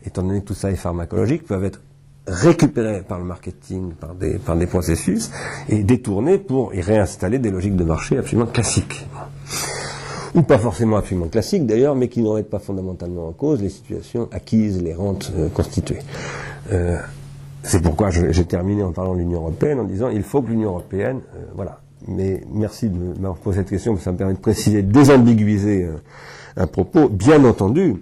étant 0.07 0.23
donné 0.23 0.41
que 0.41 0.47
tout 0.47 0.55
ça 0.55 0.71
est 0.71 0.77
pharmacologique, 0.77 1.45
peuvent 1.45 1.65
être 1.65 1.81
récupérés 2.27 3.03
par 3.03 3.19
le 3.19 3.25
marketing, 3.25 3.93
par 3.95 4.15
des, 4.15 4.67
processus, 4.67 5.31
et 5.69 5.83
détournés 5.83 6.39
pour 6.39 6.75
y 6.75 6.81
réinstaller 6.81 7.39
des 7.39 7.51
logiques 7.51 7.77
de 7.77 7.85
marché 7.85 8.19
absolument 8.19 8.47
classiques 8.47 9.07
ou 10.35 10.43
pas 10.43 10.59
forcément 10.59 10.97
absolument 10.99 11.29
classiques 11.29 11.67
d'ailleurs, 11.67 11.95
mais 11.95 12.09
qui 12.09 12.21
ne 12.21 12.29
remettent 12.29 12.51
pas 12.51 12.59
fondamentalement 12.59 13.29
en 13.29 13.33
cause 13.33 13.63
les 13.63 13.71
situations 13.71 14.29
acquises, 14.31 14.83
les 14.83 14.95
rentes 14.95 15.33
euh, 15.37 15.49
constituées. 15.49 16.01
Euh, 16.71 16.99
c'est 17.69 17.83
pourquoi 17.83 18.09
j'ai 18.11 18.45
terminé 18.45 18.83
en 18.83 18.93
parlant 18.93 19.13
de 19.13 19.19
l'Union 19.19 19.41
européenne 19.41 19.81
en 19.81 19.85
disant 19.85 20.09
il 20.09 20.23
faut 20.23 20.41
que 20.41 20.49
l'Union 20.49 20.71
européenne, 20.71 21.21
euh, 21.37 21.45
voilà. 21.55 21.81
Mais 22.07 22.43
merci 22.51 22.89
de 22.89 22.97
m'avoir 23.21 23.37
posé 23.37 23.59
cette 23.59 23.69
question, 23.69 23.93
parce 23.93 24.01
que 24.01 24.05
ça 24.05 24.13
me 24.13 24.17
permet 24.17 24.33
de 24.33 24.39
préciser, 24.39 24.83
de 24.83 24.91
désambiguïser 24.91 25.85
euh, 25.85 25.97
un 26.57 26.67
propos. 26.67 27.09
Bien 27.11 27.45
entendu, 27.45 27.97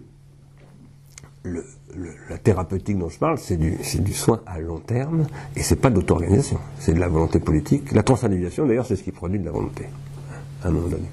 la 1.44 2.38
thérapeutique 2.38 2.98
dont 2.98 3.08
je 3.08 3.18
parle, 3.18 3.38
c'est 3.38 3.56
du, 3.56 4.12
soin 4.12 4.40
à 4.46 4.60
long 4.60 4.78
terme, 4.78 5.26
et 5.56 5.62
c'est 5.62 5.76
pas 5.76 5.90
d'auto-organisation, 5.90 6.58
c'est 6.78 6.92
de 6.92 7.00
la 7.00 7.08
volonté 7.08 7.40
politique. 7.40 7.90
La 7.92 8.04
transindividuation, 8.04 8.66
d'ailleurs, 8.66 8.86
c'est 8.86 8.96
ce 8.96 9.02
qui 9.02 9.12
produit 9.12 9.40
de 9.40 9.46
la 9.46 9.52
volonté, 9.52 9.86
à 10.62 10.68
un 10.68 10.70
moment 10.70 10.88
donné. 10.88 11.08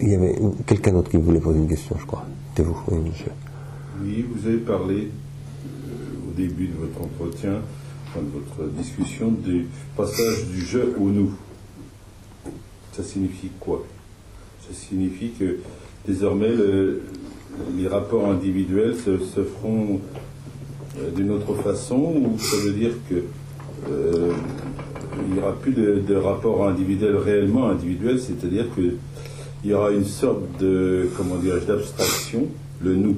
Il 0.00 0.08
y 0.08 0.14
avait 0.14 0.36
quelqu'un 0.66 0.92
d'autre 0.92 1.10
qui 1.10 1.18
voulait 1.18 1.38
poser 1.38 1.58
une 1.58 1.68
question, 1.68 1.96
je 2.00 2.06
crois. 2.06 2.24
C'était 2.48 2.68
vous, 2.68 2.78
oui, 2.88 2.98
monsieur. 3.10 3.30
Oui, 4.02 4.26
vous 4.34 4.48
avez 4.48 4.58
parlé 4.58 5.10
début 6.36 6.68
de 6.68 6.74
votre 6.78 7.00
entretien, 7.02 7.60
de 8.16 8.20
votre 8.32 8.70
discussion, 8.72 9.30
du 9.30 9.66
passage 9.96 10.46
du 10.52 10.60
je 10.64 10.78
au 10.98 11.10
nous. 11.10 11.32
Ça 12.92 13.02
signifie 13.02 13.50
quoi? 13.60 13.84
Ça 14.66 14.74
signifie 14.74 15.30
que 15.38 15.58
désormais 16.06 16.48
le- 16.48 17.02
les 17.76 17.88
rapports 17.88 18.28
individuels 18.30 18.94
se, 18.96 19.18
se 19.18 19.42
feront 19.42 20.00
euh, 20.98 21.10
d'une 21.14 21.30
autre 21.30 21.54
façon 21.62 21.96
ou 21.96 22.38
ça 22.38 22.56
veut 22.64 22.72
dire 22.72 22.92
que 23.08 23.22
euh, 23.90 24.32
il 25.28 25.34
n'y 25.34 25.38
aura 25.40 25.52
plus 25.52 25.72
de, 25.72 26.00
de 26.06 26.14
rapport 26.14 26.66
individuel 26.68 27.16
réellement 27.16 27.68
individuel, 27.68 28.18
c'est-à-dire 28.20 28.66
que 28.74 28.94
il 29.64 29.70
y 29.70 29.74
aura 29.74 29.90
une 29.90 30.04
sorte 30.04 30.42
de 30.60 31.08
comment 31.16 31.36
dirais-je 31.36 31.66
d'abstraction, 31.66 32.46
le 32.82 32.94
nous. 32.94 33.16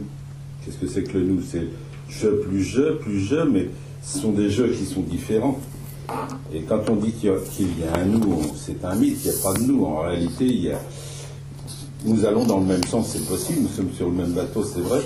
Qu'est-ce 0.65 0.79
que 0.79 0.87
c'est 0.87 1.03
que 1.03 1.19
le 1.19 1.25
nous? 1.25 1.41
C'est 1.43 1.67
je 2.09 2.29
plus 2.29 2.63
je 2.63 2.93
plus 2.95 3.21
je, 3.21 3.37
mais 3.37 3.69
ce 4.03 4.19
sont 4.19 4.33
des 4.33 4.51
jeux 4.51 4.69
qui 4.69 4.85
sont 4.85 5.03
différents. 5.03 5.59
Et 6.55 6.63
quand 6.63 6.89
on 6.89 6.97
dit 6.97 7.13
qu'il 7.13 7.31
y, 7.31 7.33
a- 7.33 7.99
un 7.99 8.05
nous, 8.07 8.43
c'est 8.57 8.83
un 8.85 8.95
mythe, 8.95 9.19
il 9.25 9.31
n'y 9.31 9.37
a 9.37 9.43
pas 9.43 9.53
de 9.53 9.65
nous. 9.65 9.85
En 9.85 10.01
réalité, 10.01 10.73
nous 12.05 12.25
allons 12.25 12.45
dans 12.45 12.61
le 12.61 12.67
même 12.67 12.85
sens, 12.85 13.11
c'est 13.13 13.27
possible, 13.27 13.61
nous 13.63 13.69
sommes 13.69 13.93
sur 13.93 14.07
le 14.07 14.15
même 14.15 14.33
bateau, 14.33 14.63
c'est 14.63 14.81
vrai, 14.81 15.01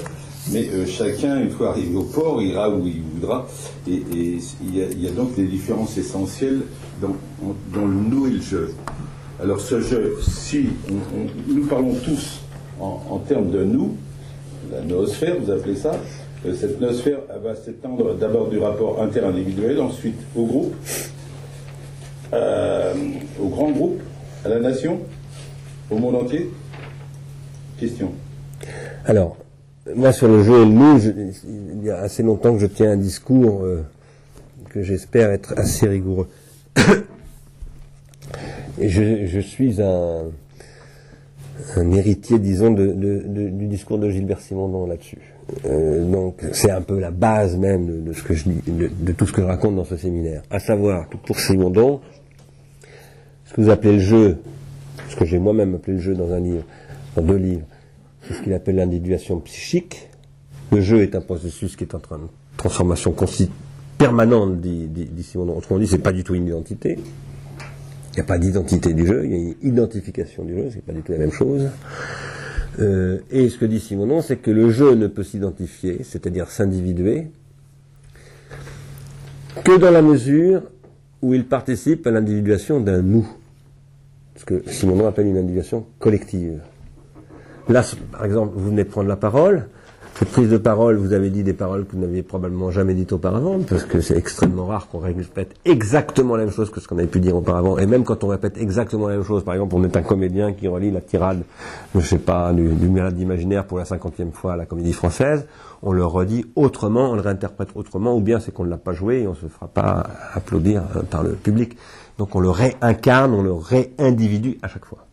mais 0.52 0.68
euh, 0.68 0.86
chacun, 0.86 1.40
une 1.40 1.50
fois 1.50 1.70
arrivé 1.70 1.94
au 1.96 2.02
port, 2.04 2.40
ira 2.42 2.70
où 2.70 2.86
il 2.86 3.02
voudra, 3.14 3.48
et, 3.88 4.02
il, 4.12 5.02
y 5.02 5.08
a, 5.08 5.10
donc 5.10 5.34
des 5.34 5.46
différences 5.46 5.96
essentielles 5.96 6.62
dans, 7.00 7.16
le 7.74 7.92
nous 7.92 8.26
et 8.26 8.30
le 8.30 8.40
je. 8.40 8.58
Alors 9.42 9.60
ce 9.60 9.80
je, 9.80 9.96
si 10.22 10.66
nous 11.48 11.66
parlons 11.66 11.94
tous 12.04 12.40
en, 12.78 13.02
en 13.10 13.18
termes 13.18 13.50
de 13.50 13.64
nous, 13.64 13.96
la 14.70 14.82
noosphère, 14.82 15.36
vous 15.40 15.50
appelez 15.50 15.76
ça, 15.76 15.92
cette 16.54 16.80
noosphère 16.80 17.18
elle 17.34 17.40
va 17.42 17.54
s'étendre 17.54 18.14
d'abord 18.14 18.48
du 18.48 18.58
rapport 18.58 19.00
interindividuel, 19.02 19.80
ensuite 19.80 20.18
au 20.34 20.44
groupe, 20.44 20.74
euh, 22.32 22.94
au 23.40 23.48
grand 23.48 23.70
groupe, 23.70 24.00
à 24.44 24.48
la 24.48 24.58
nation, 24.58 24.98
au 25.90 25.98
monde 25.98 26.16
entier 26.16 26.50
Question. 27.78 28.12
Alors, 29.06 29.36
moi 29.94 30.12
sur 30.12 30.28
le 30.28 30.42
jeu 30.44 30.62
et 30.62 30.64
le 30.64 30.70
je- 30.98 31.10
il 31.78 31.84
y 31.84 31.90
a 31.90 31.98
assez 31.98 32.22
longtemps 32.22 32.52
que 32.54 32.60
je 32.60 32.66
tiens 32.66 32.92
un 32.92 32.96
discours 32.96 33.64
euh, 33.64 33.84
que 34.70 34.82
j'espère 34.82 35.30
être 35.30 35.54
assez 35.56 35.88
rigoureux. 35.88 36.28
et 38.78 38.88
je 39.26 39.40
suis 39.40 39.82
un, 39.82 40.24
un 41.76 41.90
héritier, 41.92 42.38
disons, 42.38 42.70
de, 42.70 42.92
du 43.50 43.66
discours 43.66 43.98
de 43.98 44.10
Gilbert 44.10 44.40
Simondon 44.40 44.86
là-dessus. 44.86 45.18
Euh, 45.66 46.04
donc, 46.04 46.42
c'est 46.52 46.70
un 46.70 46.80
peu 46.80 46.98
la 46.98 47.10
base 47.10 47.56
même 47.56 48.04
de, 48.04 48.12
ce 48.12 48.22
que 48.22 48.34
je 48.34 48.48
dis, 48.48 48.62
de, 48.66 49.12
tout 49.12 49.26
ce 49.26 49.32
que 49.32 49.42
je 49.42 49.46
raconte 49.46 49.76
dans 49.76 49.84
ce 49.84 49.96
séminaire. 49.96 50.42
À 50.50 50.58
savoir 50.58 51.08
pour 51.08 51.38
Simondon, 51.38 52.00
ce 53.46 53.54
que 53.54 53.60
vous 53.60 53.70
appelez 53.70 53.94
le 53.94 54.00
jeu, 54.00 54.38
ce 55.08 55.16
que 55.16 55.24
j'ai 55.24 55.38
moi-même 55.38 55.74
appelé 55.74 55.94
le 55.94 56.02
jeu 56.02 56.14
dans 56.14 56.32
un 56.32 56.40
livre, 56.40 56.64
dans 57.16 57.22
deux 57.22 57.36
livres, 57.36 57.66
c'est 58.22 58.34
ce 58.34 58.42
qu'il 58.42 58.52
appelle 58.54 58.76
l'individuation 58.76 59.40
psychique. 59.40 60.08
Le 60.70 60.80
jeu 60.80 61.02
est 61.02 61.14
un 61.14 61.20
processus 61.20 61.76
qui 61.76 61.84
est 61.84 61.94
en 61.94 61.98
train 61.98 62.18
de 62.18 62.28
transformation 62.56 63.14
permanente, 63.98 64.60
dit, 64.60 64.88
dit, 64.88 65.04
dit 65.04 65.22
Simondon. 65.22 65.56
Autrement 65.56 65.78
dit, 65.78 65.86
c'est 65.86 65.98
pas 65.98 66.12
du 66.12 66.24
tout 66.24 66.34
une 66.34 66.46
identité. 66.46 66.98
Il 68.12 68.16
n'y 68.16 68.20
a 68.20 68.24
pas 68.24 68.38
d'identité 68.38 68.92
du 68.92 69.06
jeu, 69.06 69.24
il 69.24 69.30
y 69.30 69.34
a 69.34 69.38
une 69.38 69.54
identification 69.62 70.44
du 70.44 70.54
jeu, 70.54 70.68
c'est 70.72 70.84
pas 70.84 70.92
du 70.92 71.02
tout 71.02 71.12
la 71.12 71.18
même 71.18 71.32
chose. 71.32 71.68
Euh, 72.78 73.18
et 73.30 73.48
ce 73.48 73.58
que 73.58 73.64
dit 73.64 73.80
Simonon, 73.80 74.22
c'est 74.22 74.36
que 74.36 74.50
le 74.50 74.70
jeu 74.70 74.94
ne 74.94 75.06
peut 75.06 75.24
s'identifier, 75.24 76.00
c'est-à-dire 76.04 76.48
s'individuer, 76.48 77.28
que 79.64 79.78
dans 79.78 79.90
la 79.90 80.02
mesure 80.02 80.62
où 81.22 81.34
il 81.34 81.46
participe 81.46 82.06
à 82.06 82.10
l'individuation 82.10 82.80
d'un 82.80 83.00
nous. 83.00 83.28
Ce 84.36 84.44
que 84.44 84.62
Simonon 84.66 85.06
appelle 85.06 85.26
une 85.26 85.36
individuation 85.36 85.86
collective. 85.98 86.60
Là, 87.68 87.84
par 88.10 88.24
exemple, 88.24 88.52
vous 88.56 88.70
venez 88.70 88.84
de 88.84 88.88
prendre 88.88 89.08
la 89.08 89.16
parole. 89.16 89.68
Cette 90.22 90.30
prise 90.30 90.50
de 90.50 90.56
parole, 90.56 90.98
vous 90.98 91.14
avez 91.14 91.30
dit 91.30 91.42
des 91.42 91.52
paroles 91.52 91.84
que 91.84 91.96
vous 91.96 92.00
n'aviez 92.00 92.22
probablement 92.22 92.70
jamais 92.70 92.94
dites 92.94 93.12
auparavant, 93.12 93.58
parce 93.68 93.82
que 93.82 94.00
c'est 94.00 94.16
extrêmement 94.16 94.66
rare 94.66 94.86
qu'on 94.86 95.00
répète 95.00 95.56
exactement 95.64 96.36
la 96.36 96.44
même 96.44 96.52
chose 96.52 96.70
que 96.70 96.78
ce 96.78 96.86
qu'on 96.86 96.96
avait 96.98 97.08
pu 97.08 97.18
dire 97.18 97.34
auparavant. 97.34 97.76
Et 97.76 97.86
même 97.86 98.04
quand 98.04 98.22
on 98.22 98.28
répète 98.28 98.56
exactement 98.56 99.08
la 99.08 99.16
même 99.16 99.24
chose, 99.24 99.42
par 99.42 99.54
exemple, 99.54 99.74
on 99.74 99.82
est 99.82 99.96
un 99.96 100.02
comédien 100.02 100.52
qui 100.52 100.68
relit 100.68 100.92
la 100.92 101.00
tirade, 101.00 101.42
je 101.96 102.06
sais 102.06 102.20
pas, 102.20 102.52
du, 102.52 102.68
du 102.68 102.88
malade 102.88 103.18
imaginaire 103.18 103.64
pour 103.64 103.78
la 103.78 103.84
cinquantième 103.84 104.30
fois 104.30 104.52
à 104.52 104.56
la 104.56 104.64
comédie 104.64 104.92
française, 104.92 105.44
on 105.82 105.90
le 105.90 106.06
redit 106.06 106.46
autrement, 106.54 107.10
on 107.10 107.14
le 107.16 107.20
réinterprète 107.20 107.70
autrement, 107.74 108.16
ou 108.16 108.20
bien 108.20 108.38
c'est 108.38 108.54
qu'on 108.54 108.64
ne 108.64 108.70
l'a 108.70 108.76
pas 108.76 108.92
joué 108.92 109.22
et 109.22 109.26
on 109.26 109.34
se 109.34 109.46
fera 109.46 109.66
pas 109.66 110.06
applaudir 110.34 110.84
euh, 110.94 111.02
par 111.02 111.24
le 111.24 111.32
public. 111.32 111.76
Donc 112.18 112.36
on 112.36 112.40
le 112.40 112.50
réincarne, 112.50 113.34
on 113.34 113.42
le 113.42 113.52
réindividue 113.52 114.58
à 114.62 114.68
chaque 114.68 114.84
fois. 114.84 115.04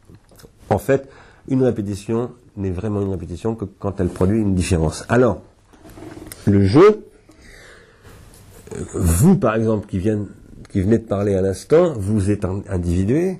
En 0.69 0.77
fait, 0.77 1.09
une 1.47 1.63
répétition 1.63 2.29
n'est 2.57 2.71
vraiment 2.71 3.01
une 3.01 3.11
répétition 3.11 3.55
que 3.55 3.65
quand 3.65 3.99
elle 3.99 4.09
produit 4.09 4.39
une 4.39 4.55
différence. 4.55 5.05
Alors, 5.09 5.41
le 6.45 6.63
jeu, 6.63 7.05
euh, 8.75 8.83
vous 8.93 9.37
par 9.37 9.55
exemple 9.55 9.87
qui, 9.87 9.99
viennent, 9.99 10.27
qui 10.69 10.81
venez 10.81 10.97
de 10.97 11.05
parler 11.05 11.35
à 11.35 11.41
l'instant, 11.41 11.93
vous 11.95 12.31
êtes 12.31 12.45
individué, 12.69 13.39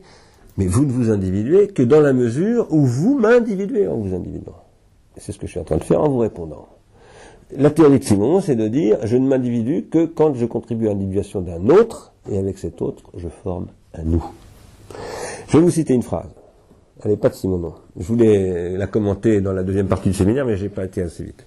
mais 0.57 0.68
vous 0.68 0.86
ne 0.86 0.91
vous 0.91 1.10
individuez 1.10 1.68
que 1.68 1.84
dans 1.84 2.02
la 2.02 2.14
mesure 2.14 2.68
où 2.72 2.86
vous 2.86 3.18
m'individuez 3.18 3.88
en 3.88 3.98
vous 3.98 4.15
individuant. 4.15 4.64
C'est 5.18 5.31
ce 5.31 5.38
que 5.40 5.48
je 5.48 5.52
suis 5.52 5.60
en 5.60 5.64
train 5.64 5.77
de 5.77 5.84
faire 5.84 6.02
en 6.02 6.10
vous 6.10 6.19
répondant. 6.19 6.68
La 7.56 7.72
théorie 7.72 7.99
de 7.99 8.03
Simon, 8.03 8.41
c'est 8.41 8.56
de 8.56 8.68
dire 8.68 8.99
je 9.03 9.18
ne 9.18 9.27
m'individue 9.27 9.88
que 9.90 10.06
quand 10.06 10.36
je 10.36 10.45
contribue 10.45 10.88
à 10.88 10.91
l'individuation 10.91 11.41
d'un 11.41 11.69
autre, 11.69 12.14
et 12.30 12.38
avec 12.38 12.57
cet 12.57 12.81
autre, 12.81 13.03
je 13.18 13.27
forme 13.27 13.68
un 13.94 14.03
nous. 14.03 14.23
Je 15.48 15.57
vais 15.57 15.64
vous 15.64 15.72
citer 15.72 15.94
une 15.94 16.03
phrase. 16.03 16.30
Elle 17.02 17.12
n'est 17.12 17.18
pas 17.18 17.30
de 17.30 17.34
Simonon. 17.34 17.74
Je 17.98 18.06
voulais 18.06 18.78
la 18.78 18.88
commenter 18.88 19.40
dans 19.40 19.54
la 19.54 19.64
deuxième 19.64 19.88
partie 19.88 20.10
du 20.10 20.16
séminaire, 20.16 20.46
mais 20.46 20.58
je 20.58 20.64
n'ai 20.64 20.70
pas 20.70 20.84
été 20.84 21.02
assez 21.02 21.24
vite. 21.24 21.46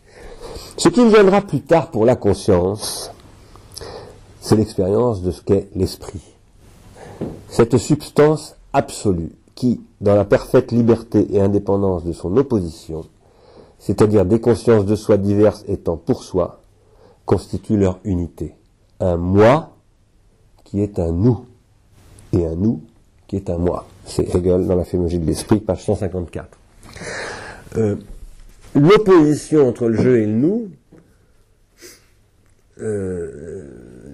Ce 0.79 0.89
qui 0.89 1.07
viendra 1.07 1.43
plus 1.43 1.61
tard 1.61 1.91
pour 1.91 2.07
la 2.07 2.17
conscience, 2.17 3.11
c'est 4.41 4.57
l'expérience 4.57 5.23
de 5.23 5.31
ce 5.31 5.43
qu'est 5.43 5.69
l'esprit. 5.75 6.23
Cette 7.49 7.77
substance 7.77 8.57
absolue 8.73 9.33
qui, 9.55 9.83
dans 10.01 10.15
la 10.15 10.25
parfaite 10.25 10.73
liberté 10.73 11.27
et 11.35 11.41
indépendance 11.41 12.05
de 12.05 12.13
son 12.13 12.35
opposition, 12.39 13.05
c'est-à-dire 13.79 14.25
des 14.25 14.41
consciences 14.41 14.87
de 14.87 14.97
soi 14.97 15.19
diverses 15.19 15.65
étant 15.69 15.99
pour 15.99 16.25
soi, 16.25 16.61
constitue 17.27 17.77
leur 17.77 17.99
unité. 18.05 18.55
Un 19.01 19.19
moi 19.19 19.71
qui 20.65 20.81
est 20.81 20.99
un 20.99 21.13
nous, 21.13 21.45
et 22.33 22.47
un 22.47 22.55
nous 22.55 22.81
qui 23.27 23.37
est 23.37 23.51
un 23.51 23.59
moi. 23.59 23.87
C'est 24.07 24.35
Hegel 24.35 24.67
dans 24.67 24.77
la 24.77 24.85
phénoménologie 24.85 25.19
de 25.19 25.27
l'esprit, 25.27 25.61
page 25.61 25.85
154. 25.85 26.59
Euh, 27.77 27.97
L'opposition 28.75 29.69
entre 29.69 29.89
le 29.89 30.01
je 30.01 30.11
et 30.11 30.27
le 30.27 30.33
nous 30.33 30.71
euh, 32.81 33.65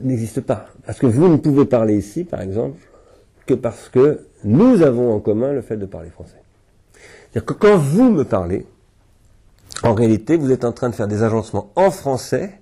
n'existe 0.03 0.41
pas. 0.41 0.67
Parce 0.85 0.99
que 0.99 1.07
vous 1.07 1.29
ne 1.29 1.37
pouvez 1.37 1.65
parler 1.65 1.97
ici, 1.97 2.25
par 2.25 2.41
exemple, 2.41 2.79
que 3.47 3.55
parce 3.55 3.89
que 3.89 4.27
nous 4.45 4.83
avons 4.83 5.13
en 5.13 5.21
commun 5.21 5.53
le 5.53 5.63
fait 5.63 5.77
de 5.77 5.87
parler 5.87 6.11
français. 6.11 6.43
C'est-à-dire 6.93 7.47
que 7.47 7.53
quand 7.53 7.77
vous 7.77 8.11
me 8.11 8.25
parlez, 8.25 8.67
en 9.85 9.95
réalité, 9.95 10.37
vous 10.37 10.51
êtes 10.51 10.65
en 10.65 10.73
train 10.73 10.91
de 10.91 10.95
faire 10.95 11.09
des 11.09 11.23
agencements 11.23 11.71
en 11.77 11.91
français 11.91 12.61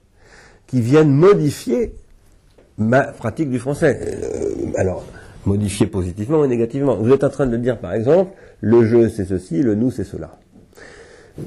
qui 0.67 0.83
viennent 0.83 1.13
modifier 1.13 1.95
ma 2.77 3.05
pratique 3.05 3.49
du 3.49 3.59
français. 3.59 3.99
Euh, 4.03 4.73
alors, 4.77 5.05
modifier 5.47 5.87
positivement 5.87 6.41
ou 6.41 6.47
négativement. 6.47 6.97
Vous 6.97 7.13
êtes 7.13 7.25
en 7.25 7.31
train 7.31 7.47
de 7.47 7.57
dire, 7.57 7.79
par 7.79 7.95
exemple, 7.95 8.33
le 8.61 8.85
je 8.85 9.09
c'est 9.09 9.25
ceci, 9.25 9.63
le 9.63 9.75
nous 9.75 9.91
c'est 9.91 10.05
cela. 10.05 10.39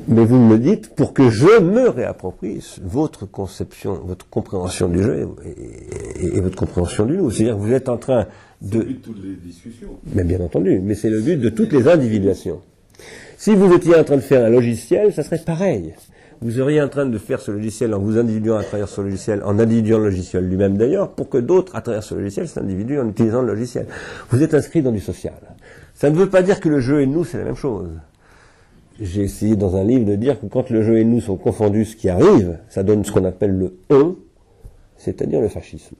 Mais 0.07 0.23
vous 0.23 0.37
me 0.37 0.57
dites 0.59 0.95
pour 0.95 1.13
que 1.13 1.29
je 1.31 1.59
me 1.61 1.89
réapproprie 1.89 2.63
votre 2.83 3.25
conception, 3.25 3.99
votre 4.05 4.29
compréhension 4.29 4.87
du 4.87 5.01
jeu 5.01 5.27
et, 5.45 6.25
et- 6.25 6.37
et 6.37 6.41
votre 6.41 6.55
compréhension 6.55 7.05
du 7.07 7.17
nous. 7.17 7.31
C'est-à-dire 7.31 7.55
que 7.55 7.61
vous 7.61 7.73
êtes 7.73 7.89
en 7.89 7.97
train 7.97 8.27
C'est 8.61 8.75
le 8.75 8.79
de... 8.81 8.85
but 8.85 8.93
de 8.99 9.03
toutes 9.05 9.23
les 9.23 9.35
discussions. 9.35 9.89
Mais 10.13 10.23
bien 10.23 10.39
entendu, 10.41 10.79
mais 10.83 10.93
c'est 10.93 11.09
le 11.09 11.21
but 11.21 11.37
de 11.37 11.49
toutes 11.49 11.73
les 11.73 11.87
individuations. 11.87 12.61
Si 13.37 13.55
vous 13.55 13.73
étiez 13.73 13.95
en 13.95 14.03
train 14.03 14.17
de 14.17 14.21
faire 14.21 14.45
un 14.45 14.49
logiciel, 14.49 15.11
ça 15.13 15.23
serait 15.23 15.41
pareil. 15.43 15.93
Vous 16.41 16.51
seriez 16.51 16.81
en 16.81 16.87
train 16.87 17.05
de 17.05 17.17
faire 17.17 17.41
ce 17.41 17.51
logiciel 17.51 17.93
en 17.93 17.99
vous 17.99 18.17
individuant 18.17 18.55
à 18.55 18.63
travers 18.63 18.87
ce 18.87 19.01
logiciel, 19.01 19.41
en 19.43 19.59
individuant 19.59 19.97
le 19.97 20.05
logiciel 20.05 20.47
lui-même 20.47 20.77
d'ailleurs, 20.77 21.11
pour 21.11 21.27
que 21.27 21.37
d'autres, 21.37 21.75
à 21.75 21.81
travers 21.81 22.01
ce 22.01 22.15
logiciel, 22.15 22.47
s'individuent 22.47 22.99
en 22.99 23.09
utilisant 23.09 23.41
le 23.41 23.47
logiciel. 23.47 23.87
Vous 24.29 24.41
êtes 24.41 24.53
inscrit 24.53 24.81
dans 24.81 24.93
du 24.93 25.01
social. 25.01 25.33
Ça 25.93 26.09
ne 26.09 26.15
veut 26.15 26.29
pas 26.29 26.41
dire 26.41 26.61
que 26.61 26.69
le 26.69 26.79
jeu 26.79 27.01
et 27.01 27.07
nous, 27.07 27.25
c'est 27.25 27.37
la 27.37 27.43
même 27.43 27.57
chose. 27.57 27.89
J'ai 29.01 29.23
essayé 29.23 29.57
dans 29.57 29.75
un 29.75 29.83
livre 29.83 30.05
de 30.05 30.15
dire 30.15 30.39
que 30.39 30.45
quand 30.45 30.69
le 30.69 30.81
jeu 30.81 30.99
et 30.99 31.03
nous 31.03 31.19
sont 31.19 31.35
confondus, 31.35 31.85
ce 31.85 31.95
qui 31.97 32.07
arrive, 32.07 32.57
ça 32.69 32.83
donne 32.83 33.03
ce 33.03 33.11
qu'on 33.11 33.25
appelle 33.25 33.57
le 33.57 33.73
on, 33.89 34.15
c'est-à-dire 34.99 35.41
le 35.41 35.47
fascisme. 35.47 35.95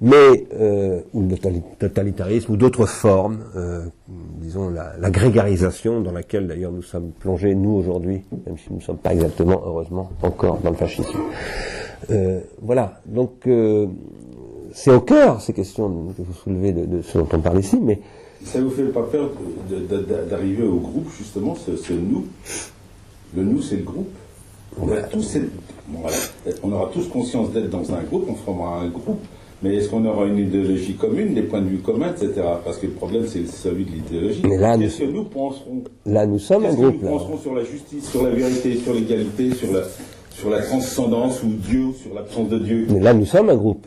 Mais, 0.00 0.46
euh, 0.60 1.00
ou 1.14 1.22
le 1.22 1.34
totali- 1.34 1.62
totalitarisme, 1.80 2.52
ou 2.52 2.56
d'autres 2.56 2.86
formes, 2.86 3.38
euh, 3.56 3.84
disons 4.40 4.68
la, 4.68 4.92
la 5.00 5.10
grégarisation 5.10 6.00
dans 6.02 6.12
laquelle 6.12 6.46
d'ailleurs 6.46 6.70
nous 6.70 6.82
sommes 6.82 7.10
plongés, 7.18 7.54
nous 7.56 7.70
aujourd'hui, 7.70 8.22
même 8.46 8.58
si 8.58 8.66
nous 8.70 8.76
ne 8.76 8.82
sommes 8.82 8.98
pas 8.98 9.14
exactement, 9.14 9.60
heureusement, 9.66 10.10
encore 10.22 10.58
dans 10.62 10.70
le 10.70 10.76
fascisme. 10.76 11.18
Euh, 12.10 12.40
voilà, 12.62 13.00
donc 13.06 13.48
c'est 14.72 14.92
au 14.92 15.00
cœur 15.00 15.40
ces 15.40 15.54
questions 15.54 15.88
que 16.16 16.22
vous 16.22 16.34
soulevez 16.34 16.72
de, 16.72 16.84
de 16.84 17.02
ce 17.02 17.16
dont 17.18 17.28
on 17.32 17.40
parle 17.40 17.58
ici, 17.60 17.80
mais 17.82 17.98
Ça 18.44 18.60
vous 18.60 18.70
fait 18.70 18.84
pas 18.84 19.02
peur 19.02 19.30
d'arriver 20.30 20.62
au 20.64 20.76
groupe, 20.76 21.08
justement, 21.18 21.54
ce, 21.56 21.74
ce 21.74 21.94
nous? 21.94 22.26
Le 23.34 23.42
nous, 23.42 23.62
c'est 23.62 23.76
le 23.78 23.82
groupe? 23.82 24.12
On, 24.80 24.86
va 24.86 25.02
tous 25.02 25.36
bon, 25.88 25.98
voilà, 26.00 26.16
on 26.62 26.72
aura 26.72 26.90
tous 26.92 27.08
conscience 27.08 27.50
d'être 27.52 27.70
dans 27.70 27.92
un 27.92 28.02
groupe, 28.02 28.26
on 28.28 28.34
formera 28.34 28.80
un 28.80 28.88
groupe. 28.88 29.18
Mais 29.62 29.76
est-ce 29.76 29.88
qu'on 29.88 30.04
aura 30.04 30.26
une 30.26 30.36
idéologie 30.36 30.94
commune, 30.96 31.32
des 31.32 31.40
points 31.42 31.62
de 31.62 31.68
vue 31.68 31.78
communs, 31.78 32.10
etc. 32.10 32.42
Parce 32.62 32.76
que 32.76 32.86
le 32.86 32.92
problème, 32.92 33.24
c'est 33.26 33.46
celui 33.46 33.86
de 33.86 33.90
l'idéologie. 33.92 34.42
Mais 34.44 34.58
là, 34.58 34.76
nous- 34.76 34.86
que 34.86 35.04
nous 35.04 35.24
penserons? 35.24 35.82
là 36.04 36.26
nous 36.26 36.38
sommes 36.38 36.66
un 36.66 36.74
groupe. 36.74 36.96
nous 37.00 37.06
Là. 37.06 37.10
penserons 37.12 37.38
sur 37.38 37.54
la 37.54 37.64
justice, 37.64 38.10
sur 38.10 38.22
la 38.22 38.30
vérité, 38.30 38.76
sur 38.76 38.92
l'égalité, 38.92 39.54
sur 39.54 39.72
la, 39.72 39.80
sur 40.30 40.50
la 40.50 40.60
transcendance 40.60 41.42
ou 41.42 41.46
Dieu, 41.48 41.86
sur 42.02 42.12
l'absence 42.14 42.48
de 42.50 42.58
Dieu? 42.58 42.86
Mais 42.90 43.00
là 43.00 43.14
nous 43.14 43.24
sommes 43.24 43.48
un 43.48 43.56
groupe. 43.56 43.86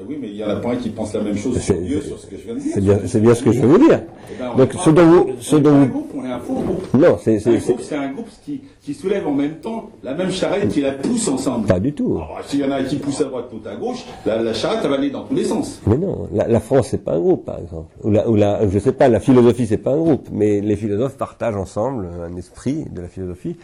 Ben 0.00 0.06
oui, 0.08 0.18
mais 0.20 0.28
il 0.28 0.36
y 0.36 0.44
en 0.44 0.48
a 0.48 0.56
pas 0.56 0.70
un 0.70 0.76
qui 0.76 0.90
pense 0.90 1.12
la 1.14 1.22
même 1.22 1.36
chose 1.36 1.54
sur 1.58 1.74
C'est- 1.74 1.80
Dieu, 1.82 2.00
sur 2.00 2.18
ce 2.18 2.26
que 2.26 2.36
je 2.36 2.42
viens 2.44 2.54
de 2.54 2.60
dire. 2.60 2.70
C'est 2.74 2.80
bien, 2.80 2.98
c'est 3.06 3.20
bien 3.20 3.34
ce 3.34 3.42
que 3.42 3.50
je 3.52 3.60
veux 3.60 3.66
vous 3.66 3.78
dire. 3.88 4.00
Eh 4.32 4.38
ben, 4.38 4.50
on 4.54 4.58
Donc 4.58 4.72
ce 4.74 4.90
dont 4.90 5.06
vous, 5.06 5.26
ce 5.40 5.56
dont 5.56 5.72
vous, 5.80 5.86
groupe, 5.88 6.10
on 6.16 6.24
est 6.24 6.30
un 6.30 6.38
faux 6.38 6.54
groupe. 6.54 6.94
non, 6.94 7.18
c'est, 7.20 7.36
Un 7.36 7.38
c'est, 7.40 7.58
groupe, 7.58 7.80
c'est- 7.80 7.96
un 7.96 8.12
groupe 8.12 8.28
qui, 8.44 8.60
qui 8.82 8.94
soulève 8.94 9.26
en 9.26 9.32
même 9.34 9.56
temps 9.56 9.90
la 10.04 10.14
même 10.14 10.30
charrette 10.30 10.68
qui 10.68 10.80
la 10.82 10.92
pousse 10.92 11.26
ensemble. 11.28 11.66
pas 11.66 11.80
du 11.80 11.92
tout. 11.92 12.12
Alors, 12.16 12.38
S'il 12.46 12.60
y 12.60 12.64
en 12.64 12.70
a 12.70 12.76
un 12.76 12.84
qui 12.84 12.96
pousse 12.96 13.20
à 13.20 13.24
droite, 13.24 13.46
l'autre 13.52 13.68
à 13.70 13.76
gauche, 13.76 14.04
la, 14.24 14.40
la 14.42 14.54
charrette, 14.54 14.80
elle 14.84 14.90
va 14.90 14.96
aller 14.96 15.10
dans 15.10 15.24
tous 15.24 15.34
les 15.34 15.44
sens. 15.44 15.80
Mais 15.86 15.96
non, 15.98 16.28
la, 16.32 16.46
la 16.46 16.60
France 16.60 16.88
c'est 16.90 17.02
pas 17.04 17.14
un 17.14 17.20
groupe 17.20 17.44
par 17.44 17.58
exemple. 17.58 17.92
Ou 18.04 18.10
la, 18.10 18.28
ou 18.28 18.36
la, 18.36 18.68
je 18.68 18.78
sais 18.78 18.92
pas, 18.92 19.08
la 19.08 19.20
philosophie 19.20 19.66
c'est 19.66 19.78
pas 19.78 19.92
un 19.92 19.98
groupe, 19.98 20.28
mais 20.32 20.60
les 20.60 20.76
philosophes 20.76 21.16
partagent 21.16 21.56
ensemble 21.56 22.06
un 22.24 22.36
esprit 22.36 22.84
de 22.92 23.00
la 23.00 23.08
philosophie. 23.08 23.56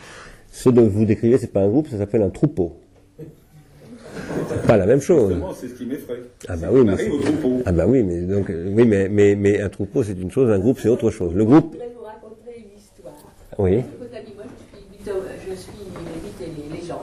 Ce 0.51 0.69
dont 0.69 0.87
vous 0.89 1.05
décrivez 1.05 1.39
c'est 1.39 1.53
pas 1.53 1.61
un 1.61 1.69
groupe, 1.69 1.89
ça 1.89 1.99
s'appelle 1.99 2.23
un 2.23 2.31
troupeau. 2.31 2.73
Pas 4.67 4.77
la 4.77 4.87
même 4.87 5.01
chose. 5.01 5.29
Justement, 5.31 5.53
c'est 5.55 5.69
ce 5.69 5.75
qui 5.75 5.87
m'effraie. 5.87 6.23
Ah 6.49 6.57
bah 6.57 6.69
oui, 6.71 6.85
mais 6.85 7.09
au 7.11 7.19
troupeau. 7.21 7.63
ah 7.67 7.73
bah 7.73 7.85
oui, 7.87 8.03
mais 8.03 8.21
donc 8.23 8.51
euh, 8.51 8.73
oui, 8.75 8.87
mais 8.87 9.09
mais 9.09 9.35
mais 9.35 9.61
un 9.61 9.69
troupeau 9.69 10.03
c'est 10.03 10.13
une 10.21 10.31
chose, 10.31 10.51
un 10.51 10.59
groupe 10.59 10.79
c'est 10.81 10.89
autre 10.89 11.11
chose. 11.11 11.35
Le 11.35 11.45
groupe, 11.45 11.73
Je 11.73 11.79
voudrais 11.79 11.93
vous 11.97 12.05
raconter 12.05 12.59
une 12.59 12.79
histoire. 12.79 13.15
oui. 13.59 13.77
Mésopotamie, 13.77 14.35
moi 14.37 14.45
je 14.47 14.77
suis, 14.77 14.87
mytho- 15.13 15.23
je 15.49 15.55
suis 15.55 15.73
mythe 16.25 16.41
et 16.41 16.71
les 16.73 16.81
légendes. 16.81 16.99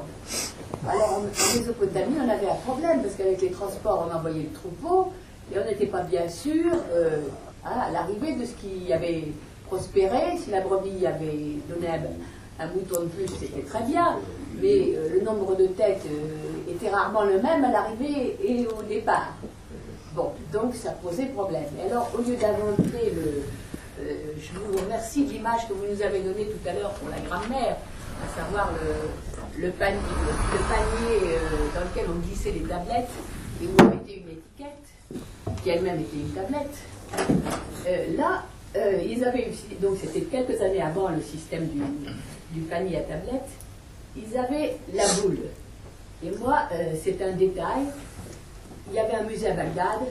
Alors 0.87 1.13
en, 1.13 1.17
en 1.21 1.59
Mésopotamie, 1.59 2.15
on 2.25 2.29
avait 2.29 2.47
un 2.49 2.55
problème 2.65 3.01
parce 3.03 3.15
qu'avec 3.15 3.41
les 3.41 3.51
transports, 3.51 4.07
on 4.11 4.15
envoyait 4.17 4.43
le 4.43 4.53
troupeau 4.53 5.11
et 5.53 5.59
on 5.59 5.65
n'était 5.69 5.85
pas 5.87 6.01
bien 6.01 6.27
sûr 6.29 6.71
euh, 6.93 7.17
hein, 7.65 7.77
à 7.87 7.91
l'arrivée 7.91 8.33
de 8.39 8.45
ce 8.45 8.53
qui 8.53 8.91
avait 8.91 9.25
prospéré. 9.67 10.37
Si 10.43 10.49
la 10.49 10.61
brebis 10.61 11.05
avait 11.05 11.59
donné 11.69 11.87
un, 11.87 12.63
un 12.63 12.67
mouton 12.73 13.01
de 13.01 13.07
plus, 13.09 13.27
c'était 13.39 13.61
très 13.61 13.83
bien, 13.83 14.17
mais 14.59 14.93
euh, 14.95 15.09
le 15.13 15.21
nombre 15.21 15.55
de 15.55 15.67
têtes 15.67 16.05
euh, 16.05 16.71
était 16.71 16.89
rarement 16.89 17.23
le 17.23 17.41
même 17.41 17.63
à 17.63 17.71
l'arrivée 17.71 18.37
et 18.43 18.67
au 18.67 18.81
départ. 18.83 19.33
Bon, 20.13 20.31
donc 20.51 20.75
ça 20.75 20.91
posait 20.91 21.27
problème. 21.27 21.65
Et 21.79 21.89
alors, 21.89 22.11
au 22.13 22.17
lieu 22.17 22.35
d'inventer 22.35 23.11
le. 23.15 23.43
euh, 24.01 24.33
je 24.37 24.59
vous 24.59 24.77
remercie 24.77 25.25
de 25.25 25.31
l'image 25.31 25.67
que 25.67 25.73
vous 25.73 25.85
nous 25.89 26.01
avez 26.01 26.19
donnée 26.21 26.45
tout 26.45 26.67
à 26.67 26.73
l'heure 26.73 26.91
pour 26.93 27.09
la 27.09 27.19
grammaire, 27.19 27.77
à 28.23 28.41
savoir 28.41 28.71
le, 29.57 29.69
panier, 29.71 29.97
dans 31.73 31.81
lequel 31.81 32.05
on 32.09 32.19
glissait 32.19 32.51
les 32.51 32.61
tablettes 32.61 33.09
et 33.61 33.65
où 33.65 33.69
on 33.79 33.83
mettait 33.85 34.17
une 34.17 34.29
étiquette, 34.29 35.63
qui 35.63 35.69
elle-même 35.69 35.99
était 35.99 36.17
une 36.17 36.31
tablette. 36.31 38.17
Là, 38.17 38.43
ils 39.03 39.23
avaient 39.23 39.51
donc 39.81 39.97
c'était 40.01 40.21
quelques 40.21 40.61
années 40.61 40.81
avant 40.81 41.09
le 41.09 41.21
système 41.21 41.67
du, 41.67 41.81
du 42.51 42.61
panier 42.61 42.97
à 42.97 43.01
tablette, 43.01 43.49
ils 44.15 44.37
avaient 44.37 44.77
la 44.93 45.03
boule. 45.21 45.39
Et 46.23 46.31
moi, 46.37 46.63
euh, 46.71 46.93
c'est 47.03 47.21
un 47.21 47.31
détail, 47.33 47.83
il 48.89 48.93
y 48.95 48.99
avait 48.99 49.15
un 49.15 49.23
musée 49.23 49.47
à 49.47 49.53
Bagdad 49.53 50.01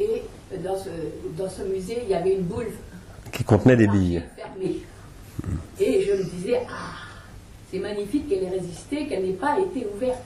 et 0.00 0.22
dans 0.64 0.76
ce, 0.76 0.88
dans 1.36 1.48
ce 1.48 1.62
musée, 1.62 2.00
il 2.04 2.10
y 2.10 2.14
avait 2.14 2.34
une 2.34 2.42
boule 2.42 2.72
Qui 3.32 3.44
contenait 3.44 3.76
des 3.76 3.86
billes. 3.86 4.22
fermée. 4.36 4.80
Et 5.78 6.02
je 6.02 6.12
me 6.12 6.24
disais, 6.24 6.60
ah, 6.68 6.96
c'est 7.70 7.78
magnifique 7.78 8.28
qu'elle 8.28 8.44
ait 8.44 8.48
résisté, 8.50 9.06
qu'elle 9.06 9.24
n'ait 9.24 9.32
pas 9.32 9.58
été 9.60 9.86
ouverte. 9.94 10.18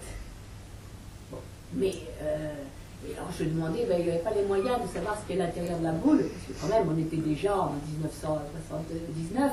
Bon, 1.30 1.38
mais 1.74 1.92
euh, 2.22 2.52
et 3.06 3.12
alors 3.18 3.28
je 3.38 3.44
demandais, 3.44 3.84
ben, 3.86 3.96
il 3.98 4.06
n'y 4.06 4.10
avait 4.12 4.20
pas 4.20 4.32
les 4.34 4.44
moyens 4.46 4.78
de 4.82 4.88
savoir 4.92 5.18
ce 5.20 5.28
qu'est 5.28 5.38
l'intérieur 5.38 5.78
de 5.78 5.84
la 5.84 5.92
boule, 5.92 6.20
parce 6.24 6.46
que 6.46 6.52
quand 6.62 6.68
même, 6.78 6.88
on 6.96 6.98
était 6.98 7.18
déjà 7.18 7.54
en 7.58 7.72
1979, 8.00 9.52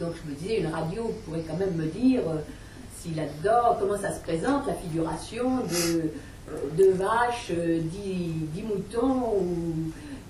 donc 0.00 0.12
je 0.24 0.30
me 0.30 0.36
disais, 0.36 0.60
une 0.60 0.68
radio 0.68 1.12
pourrait 1.24 1.42
quand 1.48 1.56
même 1.56 1.74
me 1.74 1.86
dire 1.86 2.20
euh, 2.28 2.36
si 3.02 3.14
là-dedans, 3.14 3.76
comment 3.80 3.98
ça 3.98 4.12
se 4.12 4.20
présente, 4.20 4.66
la 4.66 4.74
figuration 4.74 5.58
de, 5.58 6.10
euh, 6.50 6.76
de 6.76 6.90
vaches, 6.92 7.50
euh, 7.50 7.80
dix, 7.80 8.62
moutons, 8.62 9.34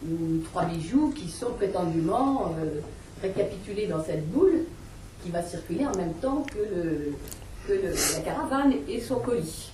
ou 0.04 0.38
trois 0.50 0.64
bijoux 0.64 1.12
qui 1.14 1.28
sont 1.28 1.52
prétendument 1.52 2.54
euh, 2.58 2.80
récapitulés 3.20 3.86
dans 3.86 4.02
cette 4.02 4.26
boule 4.30 4.64
qui 5.22 5.30
va 5.30 5.42
circuler 5.42 5.86
en 5.86 5.96
même 5.96 6.14
temps 6.14 6.44
que, 6.52 7.12
la 7.68 8.20
caravane 8.24 8.74
et 8.88 9.00
son 9.00 9.20
colis. 9.20 9.70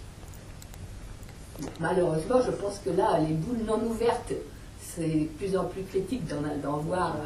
Malheureusement, 1.80 2.42
je 2.44 2.50
pense 2.50 2.78
que 2.84 2.90
là, 2.90 3.18
les 3.26 3.32
boules 3.32 3.64
non 3.66 3.82
ouvertes, 3.88 4.34
c'est 4.78 5.08
de 5.08 5.24
plus 5.38 5.56
en 5.56 5.64
plus 5.64 5.82
critique 5.84 6.22
d'en, 6.26 6.76
voir 6.76 7.16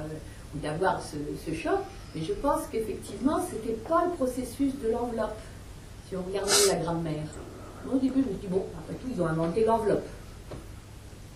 ou 0.54 0.58
d'avoir 0.60 1.02
ce, 1.02 1.16
ce 1.44 1.52
choc. 1.52 1.80
Mais 2.14 2.22
je 2.22 2.32
pense 2.34 2.60
qu'effectivement, 2.70 3.40
ce 3.44 3.56
n'était 3.56 3.80
pas 3.88 4.04
le 4.04 4.12
processus 4.12 4.72
de 4.80 4.92
l'enveloppe, 4.92 5.34
si 6.12 6.16
on 6.18 6.22
regardait 6.28 6.52
la 6.68 6.74
grammaire. 6.74 7.24
Au 7.90 7.96
début, 7.96 8.20
je 8.20 8.28
me 8.28 8.38
suis 8.38 8.40
dit, 8.42 8.46
bon, 8.48 8.66
après 8.78 8.94
tout, 8.96 9.08
ils 9.10 9.22
ont 9.22 9.26
inventé 9.26 9.64
l'enveloppe. 9.64 10.04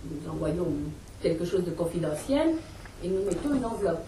Nous 0.05 0.31
envoyons 0.31 0.67
quelque 1.23 1.47
chose 1.47 1.65
de 1.65 1.71
confidentiel 1.71 2.51
et 3.03 3.09
nous 3.09 3.25
mettons 3.25 3.55
une 3.55 3.65
enveloppe. 3.65 4.05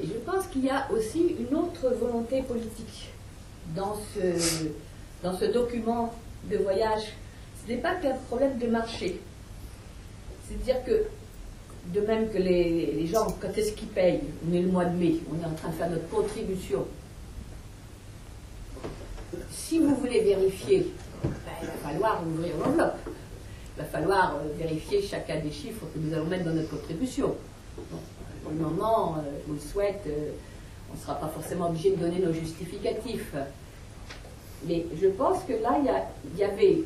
Et 0.00 0.06
je 0.06 0.12
pense 0.24 0.46
qu'il 0.46 0.64
y 0.64 0.70
a 0.70 0.88
aussi 0.92 1.34
une 1.36 1.56
autre 1.56 1.92
volonté 2.00 2.42
politique 2.42 3.10
dans 3.74 3.96
ce, 4.14 4.68
dans 5.24 5.36
ce 5.36 5.46
document 5.46 6.14
de 6.48 6.58
voyage. 6.58 7.02
Ce 7.64 7.72
n'est 7.72 7.78
pas 7.78 7.96
qu'un 7.96 8.14
problème 8.28 8.58
de 8.58 8.68
marché. 8.68 9.20
C'est-à-dire 10.46 10.84
que, 10.84 11.06
de 11.92 12.06
même 12.06 12.30
que 12.30 12.38
les, 12.38 12.92
les 12.92 13.06
gens, 13.08 13.26
quand 13.40 13.50
est-ce 13.58 13.72
qu'ils 13.72 13.88
payent? 13.88 14.20
On 14.48 14.54
est 14.54 14.62
le 14.62 14.68
mois 14.68 14.84
de 14.84 14.96
mai, 14.96 15.16
on 15.28 15.42
est 15.42 15.46
en 15.46 15.54
train 15.54 15.70
de 15.70 15.74
faire 15.74 15.90
notre 15.90 16.08
contribution. 16.08 16.86
Si 19.52 19.78
vous 19.78 19.94
voulez 19.96 20.20
vérifier, 20.20 20.86
ben, 21.22 21.30
il 21.60 21.66
va 21.66 21.90
falloir 21.90 22.22
ouvrir 22.26 22.52
l'enveloppe. 22.58 22.98
Il 23.76 23.82
va 23.82 23.84
falloir 23.84 24.36
euh, 24.36 24.48
vérifier 24.58 25.02
chacun 25.02 25.40
des 25.40 25.50
chiffres 25.50 25.84
que 25.92 25.98
nous 25.98 26.14
allons 26.14 26.24
mettre 26.24 26.44
dans 26.44 26.54
notre 26.54 26.70
contribution. 26.70 27.34
Bon, 27.90 27.98
pour 28.42 28.52
le 28.52 28.58
moment, 28.58 29.16
euh, 29.18 29.52
le 29.52 29.58
souhaite, 29.58 30.02
euh, 30.06 30.30
on 30.90 30.96
ne 30.96 31.00
sera 31.00 31.16
pas 31.16 31.28
forcément 31.28 31.68
obligé 31.68 31.90
de 31.90 31.96
donner 31.96 32.18
nos 32.18 32.32
justificatifs. 32.32 33.34
Mais 34.66 34.86
je 35.00 35.08
pense 35.08 35.42
que 35.44 35.52
là, 35.54 35.78
il 35.78 36.38
y, 36.38 36.44
avait, 36.44 36.78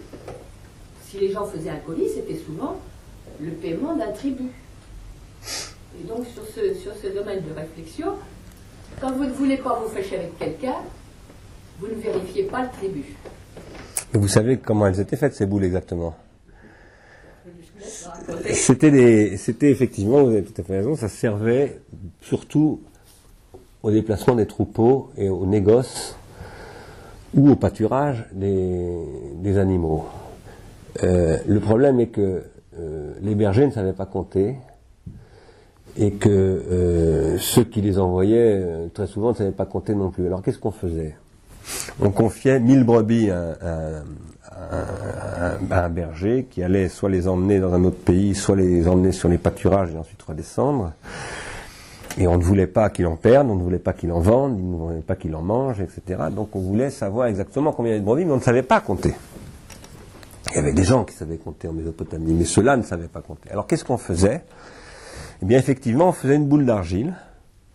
si 1.05 1.19
les 1.19 1.31
gens 1.31 1.45
faisaient 1.45 1.71
un 1.71 1.77
colis, 1.77 2.09
c'était 2.15 2.39
souvent 2.39 2.77
le 3.41 3.53
paiement 3.53 3.95
d'un 3.95 4.11
tribut. 4.13 4.51
Et 6.01 6.05
donc, 6.05 6.27
sur 6.27 6.45
ce 6.95 7.09
domaine 7.09 7.45
de 7.45 7.53
réflexion, 7.55 8.15
quand 9.01 9.13
vous 9.13 9.25
ne 9.25 9.33
voulez 9.33 9.59
pas 9.59 9.79
vous 9.79 9.89
fâcher 9.89 10.17
avec 10.17 10.39
quelqu'un, 10.39 10.77
vous 11.79 11.89
ne 11.89 11.95
vérifiez 11.95 12.45
pas 12.45 12.63
le 12.63 12.69
tribut. 12.69 13.17
Vous 14.13 14.29
savez 14.29 14.59
comment 14.59 14.87
elles 14.87 15.01
étaient 15.01 15.17
faites, 15.17 15.35
ces 15.35 15.47
boules, 15.47 15.65
exactement. 15.65 16.15
C'était 18.51 18.91
des, 18.91 19.37
c'était 19.37 19.71
effectivement, 19.71 20.23
vous 20.23 20.31
avez 20.31 20.45
tout 20.45 20.61
à 20.61 20.65
fait 20.65 20.79
raison, 20.79 20.97
ça 20.97 21.09
servait 21.09 21.81
surtout 22.23 22.81
au 23.83 23.91
déplacement 23.91 24.35
des 24.35 24.47
troupeaux 24.47 25.11
et 25.17 25.29
au 25.29 25.47
négoce 25.47 26.17
ou 27.35 27.51
au 27.51 27.57
pâturage 27.57 28.27
des, 28.33 28.97
des 29.37 29.59
animaux. 29.59 30.07
Euh, 31.03 31.39
le 31.47 31.61
problème 31.61 32.01
est 32.01 32.09
que 32.09 32.43
euh, 32.79 33.15
les 33.21 33.35
bergers 33.35 33.67
ne 33.67 33.73
savaient 33.73 33.93
pas 33.93 34.07
compter 34.07 34.57
et 35.99 36.13
que 36.13 36.29
euh, 36.29 37.39
ceux 37.39 37.65
qui 37.65 37.81
les 37.81 37.99
envoyaient 37.99 38.89
très 38.95 39.07
souvent 39.07 39.31
ne 39.31 39.35
savaient 39.37 39.51
pas 39.53 39.67
compter 39.67 39.95
non 39.95 40.11
plus. 40.11 40.27
Alors 40.27 40.43
qu'est-ce 40.43 40.59
qu'on 40.59 40.71
faisait? 40.71 41.17
On 42.01 42.11
confiait 42.11 42.61
1000 42.61 42.85
brebis 42.85 43.31
à- 43.31 43.57
à 45.71 45.85
un 45.85 45.89
berger 45.89 46.47
qui 46.51 46.63
allait 46.63 46.89
soit 46.89 47.11
les 47.11 47.29
emmener 47.29 47.59
dans 47.61 47.73
un 47.75 47.85
autre 47.85 47.99
pays, 47.99 48.35
soit 48.35 48.57
les 48.57 48.89
emmener 48.89 49.13
sur 49.13 49.29
les 49.29 49.39
pâturages 49.39 49.91
et 49.95 49.99
ensuite 49.99 50.23
redescendre. 50.23 50.93
Et 52.19 52.27
on 52.27 52.39
ne 52.39 52.43
voulait 52.43 52.67
pas 52.67 52.89
qu'il 52.89 53.07
en 53.07 53.17
perde, 53.17 53.49
on 53.51 53.57
ne 53.57 53.63
voulait 53.63 53.79
pas 53.79 53.93
qu'il 53.93 54.11
en 54.13 54.21
vende, 54.21 54.53
on 54.53 54.57
ne 54.65 54.77
voulait 54.91 55.03
pas 55.03 55.17
qu'il 55.17 55.35
en 55.35 55.43
mange, 55.43 55.81
etc. 55.81 56.23
Donc 56.35 56.57
on 56.57 56.61
voulait 56.61 56.89
savoir 56.91 57.27
exactement 57.27 57.73
combien 57.73 57.91
il 57.91 57.95
y 57.95 57.97
avait 57.97 58.01
de 58.01 58.07
brebis, 58.07 58.25
mais 58.25 58.33
on 58.33 58.37
ne 58.37 58.41
savait 58.43 58.63
pas 58.63 58.81
compter. 58.81 59.15
Il 60.53 60.57
y 60.57 60.59
avait 60.59 60.73
des 60.73 60.85
gens 60.85 61.05
qui 61.05 61.15
savaient 61.15 61.37
compter 61.37 61.69
en 61.69 61.73
Mésopotamie, 61.73 62.33
mais 62.33 62.45
ceux-là 62.45 62.77
ne 62.79 62.83
savaient 62.83 63.09
pas 63.09 63.21
compter. 63.21 63.51
Alors 63.51 63.67
qu'est-ce 63.67 63.85
qu'on 63.85 63.99
faisait? 63.99 64.43
Eh 65.43 65.45
bien 65.45 65.59
effectivement, 65.59 66.09
on 66.09 66.13
faisait 66.13 66.37
une 66.37 66.47
boule 66.47 66.65
d'argile 66.65 67.15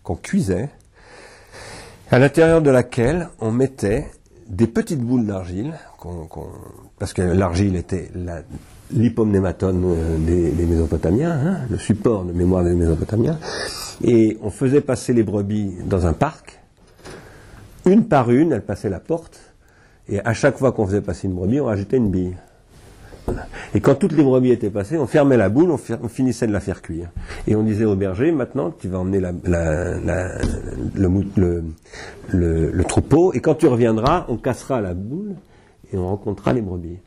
qu'on 0.04 0.16
cuisait, 0.16 0.70
à 2.12 2.20
l'intérieur 2.20 2.62
de 2.62 2.70
laquelle 2.70 3.30
on 3.40 3.52
mettait 3.52 4.08
des 4.48 4.68
petites 4.68 5.00
boules 5.02 5.26
d'argile, 5.26 5.74
parce 7.00 7.14
que 7.14 7.22
l'argile 7.22 7.76
était 7.78 8.12
la- 8.16 8.42
euh, 8.94 10.18
des, 10.18 10.52
des 10.52 10.66
Mésopotamiens, 10.66 11.32
hein, 11.32 11.58
le 11.70 11.78
support 11.78 12.26
de 12.26 12.34
mémoire 12.34 12.64
des 12.66 12.74
Mésopotamiens, 12.76 13.38
et 14.04 14.38
on 14.42 14.50
faisait 14.50 14.82
passer 14.82 15.14
les 15.14 15.24
brebis 15.24 15.72
dans 15.86 16.06
un 16.06 16.14
parc, 16.14 16.60
une 17.86 18.06
par 18.06 18.30
une, 18.30 18.52
elles 18.52 18.66
passaient 18.66 18.90
la 18.90 19.00
porte, 19.00 19.40
et 20.10 20.20
à 20.20 20.34
chaque 20.34 20.58
fois 20.58 20.74
qu'on 20.74 20.86
faisait 20.86 21.02
passer 21.02 21.28
une 21.28 21.36
brebis, 21.36 21.62
on 21.62 21.66
rajoutait 21.66 21.98
une 21.98 22.12
bille. 22.12 22.36
Et 23.74 23.80
quand 23.80 23.96
toutes 23.96 24.12
les 24.14 24.24
brebis 24.24 24.52
étaient 24.52 24.70
passées, 24.70 24.98
on 24.98 25.08
fermait 25.08 25.38
la 25.38 25.50
boule, 25.50 25.72
on, 25.72 25.78
finissait 26.08 26.48
de 26.48 26.52
la 26.52 26.60
faire 26.60 26.82
cuire. 26.82 27.10
Et 27.48 27.56
on 27.56 27.64
disait 27.64 27.86
au 27.86 27.96
berger, 27.96 28.32
maintenant 28.32 28.72
tu 28.72 28.88
vas 28.90 29.00
emmener 29.00 29.22
le, 32.34 32.84
troupeau, 32.84 33.34
et 33.34 33.40
quand 33.40 33.56
tu 33.56 33.68
reviendras, 33.68 34.26
on 34.28 34.38
cassera 34.38 34.82
la 34.82 34.94
boule 34.94 35.36
et 35.94 35.98
on 35.98 36.08
rencontrera 36.08 36.54
les 36.54 36.62
brebis. 36.62 36.98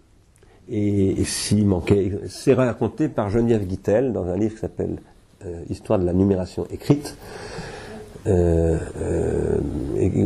Et, 0.68 1.20
et 1.20 1.24
s'il 1.24 1.66
manquait, 1.66 2.12
c'est 2.28 2.54
raconté 2.54 3.08
par 3.08 3.28
Geneviève 3.28 3.66
Guittel 3.66 4.12
dans 4.12 4.26
un 4.26 4.36
livre 4.36 4.54
qui 4.54 4.60
s'appelle 4.60 4.96
euh, 5.44 5.62
Histoire 5.68 5.98
de 5.98 6.06
la 6.06 6.14
numération 6.14 6.66
écrite, 6.70 7.18
euh, 8.26 8.78
euh, 9.00 9.58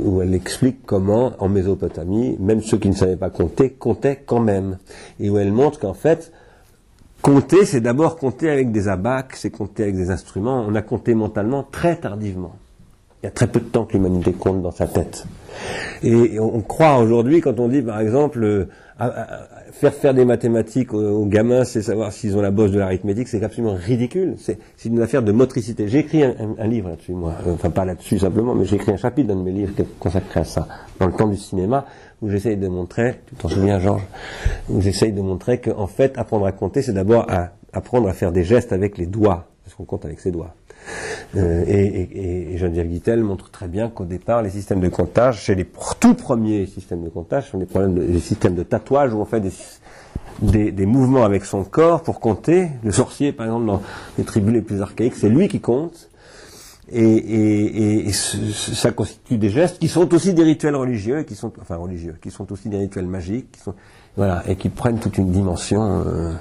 où 0.04 0.22
elle 0.22 0.34
explique 0.34 0.86
comment, 0.86 1.32
en 1.38 1.48
Mésopotamie, 1.48 2.36
même 2.38 2.62
ceux 2.62 2.78
qui 2.78 2.88
ne 2.88 2.94
savaient 2.94 3.16
pas 3.16 3.30
compter, 3.30 3.70
comptaient 3.70 4.22
quand 4.24 4.40
même. 4.40 4.78
Et 5.18 5.30
où 5.30 5.38
elle 5.38 5.52
montre 5.52 5.80
qu'en 5.80 5.94
fait, 5.94 6.32
compter, 7.22 7.64
c'est 7.64 7.80
d'abord 7.80 8.16
compter 8.16 8.50
avec 8.50 8.70
des 8.70 8.88
abacs, 8.88 9.34
c'est 9.34 9.50
compter 9.50 9.84
avec 9.84 9.96
des 9.96 10.10
instruments. 10.10 10.64
On 10.68 10.74
a 10.74 10.82
compté 10.82 11.14
mentalement 11.14 11.64
très 11.64 11.96
tardivement. 11.96 12.56
Il 13.22 13.26
y 13.26 13.28
a 13.28 13.32
très 13.32 13.48
peu 13.48 13.58
de 13.58 13.64
temps 13.64 13.84
que 13.84 13.94
l'humanité 13.94 14.32
compte 14.32 14.62
dans 14.62 14.70
sa 14.70 14.86
tête. 14.86 15.26
Et, 16.04 16.38
on, 16.38 16.60
croit 16.60 16.98
aujourd'hui, 16.98 17.40
quand 17.40 17.58
on 17.58 17.66
dit 17.66 17.82
par 17.82 17.98
exemple, 18.00 18.44
euh, 18.44 18.66
faire 19.78 19.94
faire 19.94 20.12
des 20.12 20.24
mathématiques 20.24 20.92
aux, 20.92 21.24
gamins, 21.26 21.64
c'est 21.64 21.82
savoir 21.82 22.12
s'ils 22.12 22.36
ont 22.36 22.40
la 22.40 22.50
bosse 22.50 22.72
de 22.72 22.80
l'arithmétique, 22.80 23.28
c'est 23.28 23.44
absolument 23.44 23.74
ridicule. 23.74 24.34
C'est 24.38 24.58
une 24.84 25.00
affaire 25.00 25.22
de 25.22 25.30
motricité. 25.30 25.86
J'ai 25.86 26.00
écrit 26.00 26.24
un, 26.24 26.66
livre 26.66 26.88
là-dessus, 26.88 27.12
moi. 27.12 27.34
Euh, 27.46 27.54
Enfin, 27.54 27.70
pas 27.70 27.84
là-dessus 27.84 28.18
simplement, 28.18 28.54
mais 28.54 28.64
j'ai 28.64 28.76
écrit 28.76 28.92
un 28.92 28.96
chapitre 28.96 29.28
dans 29.28 29.36
de 29.36 29.42
mes 29.42 29.52
livres 29.52 29.72
consacré 30.00 30.40
à 30.40 30.44
ça, 30.44 30.66
dans 30.98 31.06
le 31.06 31.12
temps 31.12 31.28
du 31.28 31.36
cinéma, 31.36 31.86
où 32.22 32.28
j'essaye 32.28 32.56
de 32.56 32.66
montrer, 32.66 33.20
tu 33.26 33.36
t'en 33.36 33.48
souviens, 33.48 33.78
Georges, 33.78 34.06
où 34.68 34.80
j'essaye 34.80 35.12
de 35.12 35.20
montrer 35.20 35.60
qu'en 35.60 35.86
fait, 35.86 36.18
apprendre 36.18 36.46
à 36.46 36.52
compter, 36.52 36.82
c'est 36.82 36.92
d'abord 36.92 37.26
apprendre 37.72 38.08
à 38.08 38.12
faire 38.12 38.32
des 38.32 38.42
gestes 38.42 38.72
avec 38.72 38.98
les 38.98 39.06
doigts, 39.06 39.48
parce 39.64 39.76
qu'on 39.76 39.84
compte 39.84 40.04
avec 40.04 40.18
ses 40.18 40.32
doigts. 40.32 40.54
Euh, 41.36 41.64
et, 41.66 41.84
et- 41.84 42.54
et 42.54 42.58
Geneviève 42.58 42.88
Guittel 42.88 43.22
montre 43.22 43.50
très 43.50 43.68
bien 43.68 43.88
qu'au 43.88 44.04
départ, 44.04 44.42
les 44.42 44.50
systèmes 44.50 44.80
de 44.80 44.88
comptage, 44.88 45.42
chez 45.42 45.54
les 45.54 45.66
tout 46.00 46.14
premiers 46.14 46.66
systèmes 46.66 47.04
de 47.04 47.10
comptage, 47.10 47.50
sont 47.50 47.58
des 47.58 47.66
problèmes 47.66 47.94
de, 47.94 48.18
systèmes 48.18 48.54
de 48.54 48.62
tatouage 48.62 49.12
où 49.12 49.18
on 49.18 49.24
fait 49.24 49.40
des, 50.42 50.72
des, 50.72 50.86
mouvements 50.86 51.24
avec 51.24 51.44
son 51.44 51.64
corps 51.64 52.02
pour 52.02 52.20
compter. 52.20 52.68
Le 52.82 52.92
sorcier, 52.92 53.32
par 53.32 53.46
exemple, 53.46 53.66
dans 53.66 53.82
les 54.16 54.24
tribus 54.24 54.54
les 54.54 54.62
plus 54.62 54.80
archaïques, 54.80 55.14
c'est 55.16 55.28
lui 55.28 55.48
qui 55.48 55.60
compte. 55.60 56.08
Et, 56.90 58.10
ça 58.12 58.90
constitue 58.92 59.36
des 59.36 59.50
gestes 59.50 59.78
qui 59.78 59.88
sont 59.88 60.12
aussi 60.14 60.32
des 60.32 60.42
rituels 60.42 60.74
religieux, 60.76 61.22
qui 61.24 61.34
sont 61.34 61.52
enfin 61.60 61.76
religieux, 61.76 62.16
qui 62.22 62.30
sont 62.30 62.50
aussi 62.50 62.70
des 62.70 62.78
rituels 62.78 63.06
magiques, 63.06 63.52
qui 63.52 63.60
sont 63.60 63.74
voilà, 64.16 64.42
et 64.48 64.56
qui 64.56 64.70
prennent 64.70 64.98
toute 64.98 65.18
une 65.18 65.30
dimension. 65.30 65.82
Euh, 66.06 66.32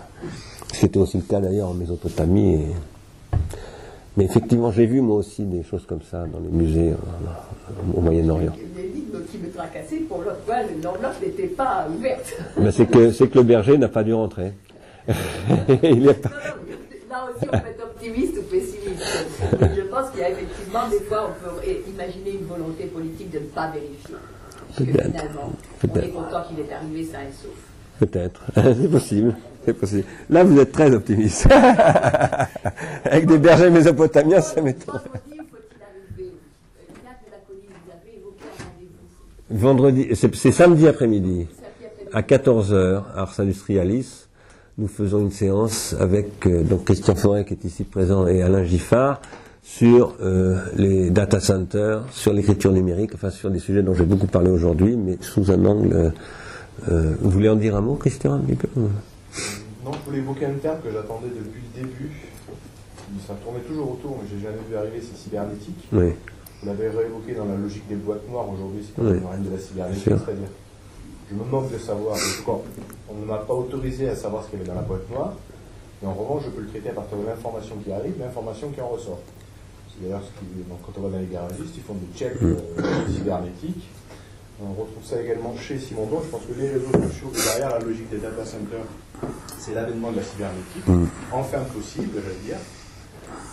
C'était 0.73 0.99
aussi 0.99 1.17
le 1.17 1.23
cas 1.23 1.41
d'ailleurs 1.41 1.69
en 1.69 1.73
Mésopotamie. 1.73 2.63
Mais 4.17 4.25
effectivement, 4.25 4.71
j'ai 4.71 4.85
vu 4.85 4.99
moi 5.01 5.17
aussi 5.17 5.43
des 5.43 5.63
choses 5.63 5.85
comme 5.85 6.01
ça 6.01 6.25
dans 6.25 6.39
les 6.39 6.49
musées 6.49 6.89
euh, 6.91 7.95
au 7.95 8.01
Moyen-Orient. 8.01 8.53
L'énigme 8.75 9.23
qui 9.31 9.37
me 9.37 9.49
tracassait 9.51 9.97
pour 10.09 10.17
l'enveloppe, 10.19 10.83
l'enveloppe 10.83 11.21
n'était 11.21 11.47
pas 11.47 11.87
ouverte. 11.95 12.33
Ben, 12.57 12.71
c'est 12.71 12.87
que 12.87 13.11
c'est 13.11 13.27
que 13.27 13.37
le 13.37 13.43
berger 13.43 13.77
n'a 13.77 13.87
pas 13.89 14.03
dû 14.03 14.13
rentrer. 14.13 14.53
Il 15.83 16.09
est 16.09 16.13
pas- 16.15 16.29
Là 17.09 17.25
aussi, 17.33 17.45
on 17.47 17.51
peut 17.57 17.67
être 17.69 17.83
optimiste 17.83 18.33
ou 18.37 18.41
pessimiste. 18.43 19.27
Mais 19.61 19.69
je 19.77 19.81
pense 19.83 20.09
qu'il 20.09 20.19
y 20.19 20.23
a 20.23 20.29
effectivement, 20.31 20.89
des 20.91 20.99
fois, 21.05 21.29
on 21.29 21.61
peut 21.61 21.61
imaginer 21.89 22.31
une 22.41 22.45
volonté 22.47 22.83
politique 22.85 23.31
de 23.31 23.39
ne 23.39 23.43
pas 23.45 23.71
vérifier. 23.71 24.15
Peut-être. 24.75 25.01
finalement, 25.13 25.53
on 25.83 25.99
est 25.99 26.09
content 26.09 26.43
qu'il 26.49 26.59
est 26.59 26.73
arrivé 26.73 27.05
sain 27.05 27.19
et 27.21 27.31
sauf. 27.31 27.53
Peut-être, 27.99 28.41
c'est 28.55 28.91
possible, 28.91 29.35
c'est 29.65 29.73
possible. 29.73 30.03
Là, 30.29 30.43
vous 30.43 30.59
êtes 30.59 30.71
très 30.71 30.93
optimiste. 30.93 31.47
Avec 33.11 33.25
des 33.25 33.37
bergers 33.37 33.69
mésopotamiens, 33.69 34.41
ça 34.41 34.61
m'étonne. 34.61 34.99
Vendredi, 39.49 40.09
c'est 40.13 40.51
samedi 40.51 40.87
après-midi, 40.87 41.47
à 42.11 42.21
14h, 42.21 43.03
à 43.15 43.21
Ars 43.21 43.39
Industrialis, 43.39 44.27
nous 44.77 44.87
faisons 44.87 45.21
une 45.21 45.31
séance 45.31 45.95
avec 45.99 46.45
euh, 46.45 46.63
Christian 46.85 47.15
Forêt 47.15 47.45
qui 47.45 47.53
est 47.53 47.63
ici 47.63 47.83
présent 47.83 48.27
et 48.27 48.43
Alain 48.43 48.63
Giffard 48.63 49.21
sur 49.63 50.15
euh, 50.21 50.59
les 50.75 51.09
data 51.09 51.39
centers, 51.39 52.03
sur 52.11 52.31
l'écriture 52.33 52.71
numérique, 52.71 53.11
enfin 53.15 53.29
sur 53.29 53.49
des 53.49 53.59
sujets 53.59 53.81
dont 53.81 53.93
j'ai 53.93 54.05
beaucoup 54.05 54.27
parlé 54.27 54.51
aujourd'hui, 54.51 54.95
mais 54.95 55.17
sous 55.21 55.49
un 55.51 55.65
angle. 55.65 56.13
euh, 56.89 57.15
vous 57.21 57.29
voulez 57.29 57.49
en 57.49 57.55
dire 57.55 57.75
un 57.75 57.81
mot, 57.81 57.95
Christian 57.95 58.37
Non, 58.75 58.89
je 59.85 60.05
voulais 60.05 60.19
évoquer 60.19 60.45
un 60.45 60.53
terme 60.61 60.77
que 60.83 60.91
j'attendais 60.91 61.27
depuis 61.29 61.61
le 61.75 61.81
début. 61.81 62.11
Ça 63.25 63.33
tournait 63.43 63.59
toujours 63.61 63.91
autour, 63.93 64.17
mais 64.21 64.27
j'ai 64.29 64.41
jamais 64.43 64.59
vu 64.69 64.75
arriver, 64.75 64.99
c'est 65.01 65.17
cybernétique. 65.17 65.87
Oui. 65.91 66.11
Vous 66.61 66.67
l'avez 66.67 66.89
réévoqué 66.89 67.33
dans 67.35 67.45
la 67.45 67.55
logique 67.55 67.87
des 67.87 67.95
boîtes 67.95 68.27
noires 68.29 68.49
aujourd'hui, 68.49 68.83
c'est 68.83 69.01
Oui. 69.01 69.13
le 69.13 69.19
domaine 69.21 69.43
de 69.43 69.49
la 69.55 69.59
cybernétique, 69.59 70.03
c'est-à-dire, 70.05 70.49
je 71.29 71.35
me 71.35 71.43
moque 71.43 71.71
de 71.71 71.77
savoir, 71.77 72.15
cas, 72.17 72.51
on 73.09 73.15
ne 73.19 73.25
m'a 73.25 73.37
pas 73.37 73.53
autorisé 73.53 74.09
à 74.09 74.15
savoir 74.15 74.43
ce 74.43 74.49
qu'il 74.49 74.59
y 74.59 74.61
avait 74.61 74.69
dans 74.69 74.75
la 74.75 74.81
boîte 74.81 75.09
noire, 75.11 75.33
mais 76.01 76.07
en 76.07 76.13
revanche, 76.13 76.43
je 76.45 76.49
peux 76.51 76.61
le 76.61 76.67
traiter 76.67 76.89
à 76.89 76.93
partir 76.93 77.17
de 77.17 77.25
l'information 77.25 77.75
qui 77.83 77.91
arrive, 77.91 78.13
l'information 78.19 78.69
qui 78.71 78.81
en 78.81 78.87
ressort. 78.89 79.19
C'est 79.89 80.03
d'ailleurs 80.03 80.21
ce 80.23 80.39
qui, 80.39 80.45
donc, 80.67 80.79
quand 80.85 80.93
on 80.99 81.01
va 81.07 81.09
dans 81.09 81.19
les 81.19 81.27
garagistes, 81.27 81.75
ils 81.75 81.83
font 81.83 81.95
des 81.95 82.17
checks 82.17 82.37
euh, 82.43 82.55
cybernétiques. 83.15 83.87
On 84.61 84.69
retrouve 84.73 85.03
ça 85.05 85.21
également 85.21 85.55
chez 85.55 85.77
Simondon. 85.77 86.19
Je 86.23 86.29
pense 86.29 86.41
que 86.45 86.59
les 86.59 86.69
réseaux 86.69 86.91
sociaux, 86.91 87.29
derrière 87.33 87.69
la 87.77 87.79
logique 87.79 88.09
des 88.09 88.17
data 88.17 88.43
centers, 88.43 88.85
c'est 89.59 89.73
l'avènement 89.75 90.11
de 90.11 90.17
la 90.17 90.23
cybernétique, 90.23 90.83
enfin 91.31 91.59
possible, 91.73 92.09
j'allais 92.15 92.45
dire, 92.45 92.57
euh, 92.57 92.76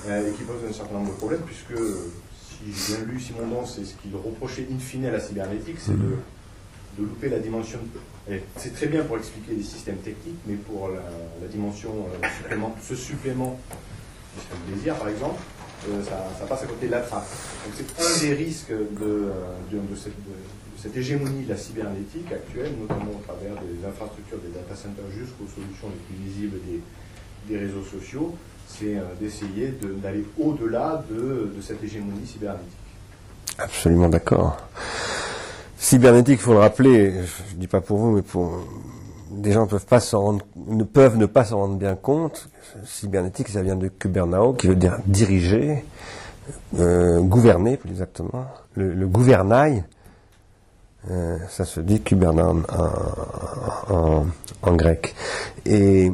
et 0.09 0.32
qui 0.32 0.43
pose 0.43 0.60
un 0.68 0.72
certain 0.72 0.94
nombre 0.94 1.12
de 1.12 1.16
problèmes, 1.16 1.43
puisque 1.43 1.76
si 1.76 2.72
j'ai 2.72 2.97
bien 2.97 3.06
lu 3.06 3.20
Simondon, 3.20 3.64
c'est 3.64 3.85
ce 3.85 3.94
qu'il 3.94 4.14
reprochait 4.14 4.66
in 4.70 4.78
fine 4.78 5.06
à 5.06 5.10
la 5.10 5.20
cybernétique, 5.20 5.76
c'est 5.78 5.97
de, 5.97 6.16
de 6.98 7.02
louper 7.02 7.28
la 7.28 7.39
dimension. 7.39 7.78
C'est 8.56 8.74
très 8.74 8.86
bien 8.86 9.05
pour 9.05 9.18
expliquer 9.18 9.55
les 9.55 9.62
systèmes 9.62 9.98
techniques, 9.98 10.39
mais 10.47 10.55
pour 10.55 10.89
la, 10.89 11.48
dimension 11.48 11.90
euh, 11.90 12.26
supplément, 12.39 12.74
ce 12.82 12.94
supplément, 12.94 13.59
de 14.36 14.74
désir 14.74 14.97
par 14.97 15.09
exemple, 15.09 15.40
euh, 15.89 16.02
ça, 16.02 16.47
passe 16.48 16.62
à 16.62 16.66
côté 16.66 16.86
de 16.86 16.93
la 16.93 17.01
trace. 17.01 17.28
Donc 17.64 17.74
c'est 17.76 18.02
un 18.02 18.20
des 18.20 18.35
risques 18.35 18.70
de, 18.70 18.86
euh, 19.02 19.31
de, 19.70 19.97
cette, 19.97 20.97
hégémonie 20.97 21.44
de 21.44 21.51
la 21.51 21.56
cybernétique 21.56 22.32
actuelle, 22.32 22.72
notamment 22.81 23.12
au 23.12 23.22
travers 23.22 23.55
des 23.62 23.86
infrastructures 23.86 24.39
des 24.39 24.48
data 24.48 24.74
centers 24.74 25.10
jusqu'aux 25.10 25.47
solutions 25.47 25.89
les 25.89 26.16
plus 26.16 26.24
visibles 26.24 26.59
des 27.48 27.59
réseaux 27.59 27.85
sociaux, 27.85 28.35
c'est 28.69 28.97
euh, 28.97 29.03
d'essayer 29.20 29.69
de- 29.81 29.93
d'aller 29.95 30.24
au-delà 30.39 31.05
de, 31.11 31.53
cette 31.62 31.82
hégémonie 31.82 32.27
cybernétique. 32.27 32.69
Absolument 33.59 34.09
d'accord. 34.09 34.57
Cybernétique, 35.78 36.39
il 36.41 36.43
faut 36.43 36.53
le 36.55 36.59
rappeler, 36.61 37.12
je 37.12 37.55
ne 37.55 37.61
dis 37.61 37.66
pas 37.69 37.81
pour 37.81 37.99
vous, 37.99 38.11
mais 38.12 38.23
pour 38.23 38.53
des 39.31 39.53
gens 39.53 39.66
peuvent 39.66 39.85
pas 39.86 40.01
rendre, 40.19 40.45
ne 40.57 40.85
peuvent 40.85 41.16
ne 41.16 41.27
pas 41.27 41.45
s'en 41.45 41.59
rendre 41.59 41.77
bien 41.77 41.95
compte. 41.95 42.49
Cybernétique, 42.85 43.49
ça 43.49 43.62
vient 43.62 43.77
de 43.77 43.89
Kubernao, 43.89 44.55
qui 44.55 44.66
veut 44.66 44.77
dire 44.77 44.99
diriger, 45.07 45.85
euh, 46.78 47.20
gouverner 47.20 47.77
plus 47.77 47.91
exactement. 47.91 48.47
Le, 48.74 48.93
le 48.95 49.07
gouvernail, 49.07 49.85
euh, 51.11 51.36
ça 51.51 51.65
se 51.65 51.81
dit 51.81 52.01
Kubernao 52.01 52.62
en, 53.89 53.95
en- 53.95 54.27
en 54.62 54.74
grec. 54.77 55.15
Et 55.66 56.12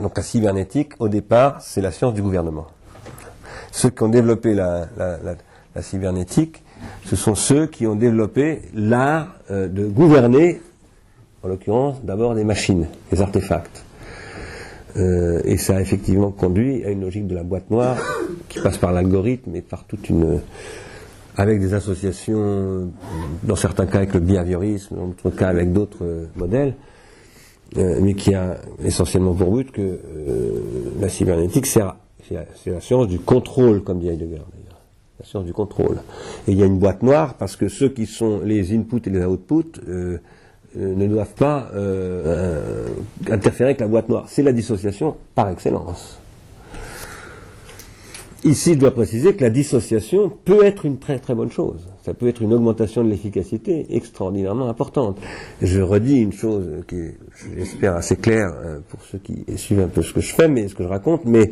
donc 0.00 0.16
la 0.16 0.22
cybernétique, 0.22 0.92
au 0.98 1.08
départ, 1.08 1.60
c'est 1.60 1.80
la 1.80 1.90
science 1.92 2.14
du 2.14 2.22
gouvernement. 2.22 2.66
Ceux 3.72 3.90
qui 3.90 4.02
ont 4.02 4.08
développé 4.08 4.54
la, 4.54 4.86
la- 4.96 5.82
cybernétique, 5.82 6.62
ce 7.04 7.14
sont 7.16 7.34
ceux 7.34 7.66
qui 7.66 7.86
ont 7.86 7.94
développé 7.94 8.62
l'art 8.74 9.34
euh, 9.50 9.68
de 9.68 9.86
gouverner, 9.86 10.60
en 11.42 11.48
l'occurrence 11.48 12.02
d'abord 12.02 12.34
des 12.34 12.44
machines, 12.44 12.86
des 13.12 13.20
artefacts. 13.22 13.84
Euh, 14.96 15.40
et 15.44 15.56
ça 15.56 15.76
a 15.76 15.80
effectivement 15.80 16.32
conduit 16.32 16.84
à 16.84 16.90
une 16.90 17.02
logique 17.02 17.28
de 17.28 17.34
la 17.36 17.44
boîte 17.44 17.70
noire 17.70 17.96
qui 18.48 18.58
passe 18.60 18.76
par 18.78 18.92
l'algorithme 18.92 19.54
et 19.54 19.62
par 19.62 19.84
toute 19.84 20.08
une. 20.10 20.40
avec 21.36 21.60
des 21.60 21.72
associations, 21.74 22.90
dans 23.44 23.56
certains 23.56 23.86
cas 23.86 23.98
avec 23.98 24.12
le 24.14 24.20
behaviorisme, 24.20 24.96
dans 24.96 25.06
d'autres 25.06 25.30
cas 25.30 25.48
avec 25.48 25.72
d'autres 25.72 26.04
euh, 26.04 26.26
modèles, 26.34 26.74
euh, 27.76 27.98
mais 28.00 28.14
qui 28.14 28.34
a 28.34 28.58
essentiellement 28.84 29.34
pour 29.34 29.52
but 29.52 29.70
que 29.70 29.80
euh, 29.82 30.60
la 31.00 31.08
cybernétique, 31.08 31.66
c'est 31.66 31.80
la, 31.80 31.96
c'est 32.28 32.70
la- 32.70 32.80
science 32.80 33.08
du 33.08 33.18
contrôle, 33.18 33.82
comme 33.82 33.98
dit 34.00 34.08
Heidegger. 34.08 34.42
La 35.18 35.26
science 35.26 35.44
du 35.44 35.52
contrôle. 35.52 35.98
Et 36.48 36.52
il 36.52 36.58
y 36.58 36.62
a 36.62 36.66
une 36.66 36.78
boîte 36.78 37.02
noire 37.02 37.34
parce 37.34 37.54
que 37.56 37.68
ceux 37.68 37.90
qui 37.90 38.06
sont 38.06 38.40
les 38.42 38.74
inputs 38.74 39.02
et 39.06 39.10
les 39.10 39.24
outputs 39.24 39.80
euh, 39.86 40.18
ne 40.76 41.06
doivent 41.06 41.34
pas 41.34 41.68
interférer 43.28 43.70
avec 43.70 43.80
la 43.80 43.88
boîte 43.88 44.08
noire. 44.08 44.24
C'est 44.28 44.42
la 44.42 44.52
dissociation 44.52 45.16
par 45.34 45.48
excellence. 45.50 46.19
Ici, 48.42 48.74
je 48.74 48.78
dois 48.78 48.92
préciser 48.92 49.34
que 49.34 49.42
la 49.42 49.50
dissociation 49.50 50.32
peut 50.44 50.64
être 50.64 50.86
une 50.86 50.98
très 50.98 51.18
très 51.18 51.34
bonne 51.34 51.50
chose. 51.50 51.88
Ça 52.02 52.14
peut 52.14 52.26
être 52.26 52.40
une 52.40 52.54
augmentation 52.54 53.04
de 53.04 53.10
l'efficacité 53.10 53.86
extraordinairement 53.90 54.68
importante. 54.68 55.18
Je 55.60 55.82
redis 55.82 56.16
une 56.20 56.32
chose 56.32 56.82
qui 56.88 56.96
est, 56.96 57.18
j'espère, 57.56 57.96
assez 57.96 58.16
claire 58.16 58.52
euh, 58.64 58.80
pour 58.88 59.02
ceux 59.02 59.18
qui 59.18 59.44
suivent 59.56 59.80
un 59.80 59.88
peu 59.88 60.02
ce 60.02 60.14
que 60.14 60.20
je 60.20 60.34
fais, 60.34 60.48
mais 60.48 60.68
ce 60.68 60.74
que 60.74 60.82
je 60.82 60.88
raconte, 60.88 61.26
mais 61.26 61.50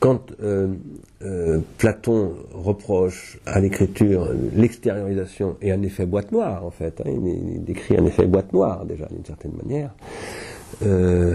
quand 0.00 0.32
euh, 0.42 0.74
euh, 1.22 1.60
Platon 1.76 2.32
reproche 2.52 3.38
à 3.44 3.60
l'écriture 3.60 4.28
l'extériorisation 4.56 5.56
et 5.60 5.70
un 5.70 5.82
effet 5.82 6.06
boîte 6.06 6.32
noire, 6.32 6.64
en 6.64 6.70
fait, 6.70 7.00
hein, 7.04 7.10
il, 7.10 7.62
décrit 7.62 7.96
un 7.96 8.06
effet 8.06 8.26
boîte 8.26 8.52
noire 8.54 8.86
déjà 8.86 9.06
d'une 9.06 9.24
certaine 9.24 9.52
manière, 9.62 9.90
euh, 10.82 11.34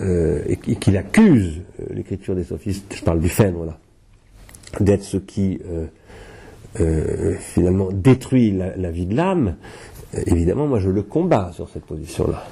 euh, 0.00 0.42
et, 0.46 0.56
qu'il 0.56 0.96
accuse 0.96 1.60
l'écriture 1.92 2.34
des 2.34 2.44
sophistes, 2.44 2.94
je 2.94 3.02
parle 3.02 3.20
du 3.20 3.28
Phèdre 3.28 3.78
d'être 4.80 5.02
ce 5.02 5.18
qui 5.18 5.60
euh, 5.70 5.86
euh, 6.80 7.34
finalement 7.38 7.90
détruit 7.92 8.52
la, 8.52 8.90
vie 8.90 9.06
de 9.06 9.14
l'âme, 9.14 9.56
euh, 10.14 10.22
évidemment 10.26 10.66
moi 10.66 10.78
je 10.78 10.88
le 10.88 11.02
combats 11.02 11.50
sur 11.52 11.68
cette 11.68 11.84
position-là. 11.84 12.44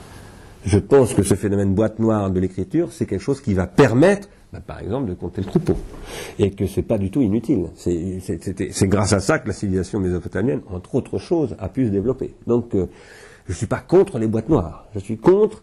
Je 0.67 0.79
pense 0.79 1.15
que 1.15 1.23
ce 1.23 1.35
phénomène 1.35 1.75
boîte 1.75 1.99
noire 1.99 2.31
de 2.31 2.39
l'écriture, 2.39 2.93
c'est 2.93 3.07
quelque 3.07 3.23
chose 3.23 3.41
qui 3.41 3.55
va 3.55 3.67
permettre, 3.67 4.29
bah, 4.53 4.61
par 4.61 4.81
exemple, 4.81 5.09
de 5.09 5.15
compter 5.15 5.41
le 5.41 5.47
troupeau. 5.47 5.75
Et 6.39 6.51
que 6.51 6.67
c'est 6.67 6.83
pas 6.83 6.99
du 6.99 7.11
tout 7.11 7.23
inutile. 7.23 7.69
C'est 7.77 8.89
grâce 8.89 9.15
à 9.15 9.21
ça 9.21 9.39
que 9.39 9.49
la 9.49 9.55
civilisation 9.55 10.01
mésopotamienne, 10.01 10.61
entre 10.71 10.97
autres 10.97 11.19
choses, 11.19 11.57
a 11.59 11.71
pu 11.71 11.87
se 11.87 11.91
développer. 11.91 12.35
Donc, 12.47 12.75
euh, 12.75 12.89
je 13.49 13.55
suis 13.55 13.67
pas 13.67 13.81
contre 13.81 14.19
les 14.19 14.27
boîtes 14.27 14.51
noires. 14.51 14.87
Je 14.95 14.99
suis 14.99 15.17
contre 15.17 15.63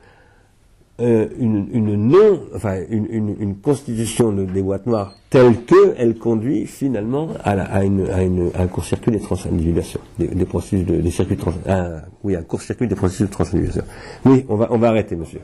euh, 1.00 1.28
une, 1.40 1.68
une 1.74 1.96
non, 2.08 2.40
enfin 2.56 2.80
une, 2.90 3.06
une, 3.12 3.36
une 3.40 3.56
constitution 3.58 4.32
de- 4.32 4.46
des 4.46 4.62
boîtes 4.64 4.88
noires 4.88 5.14
telle 5.30 5.64
que 5.66 5.94
elle 5.98 6.18
conduit 6.18 6.66
finalement 6.66 7.30
à, 7.44 7.54
la- 7.56 7.66
à, 7.66 7.84
une, 7.84 8.10
à, 8.10 8.24
une- 8.24 8.50
à 8.56 8.62
un 8.64 8.68
court-circuit 8.68 9.12
des 9.12 9.20
transindividuations, 9.20 10.00
des, 10.18 10.28
des 10.28 10.46
processus 10.46 10.86
de, 10.86 10.96
des 11.00 11.12
circuits 11.12 11.38
trans, 11.38 11.54
à- 11.68 12.02
oui, 12.24 12.36
un 12.36 12.42
court-circuit 12.42 12.88
des 12.88 12.96
processus 12.96 13.28
de 13.28 13.32
transindividuation. 13.32 13.84
Oui, 14.26 14.46
on 14.50 14.56
va, 14.56 14.68
on 14.72 14.78
va 14.78 14.90
arrêter, 14.90 15.16
monsieur. 15.16 15.42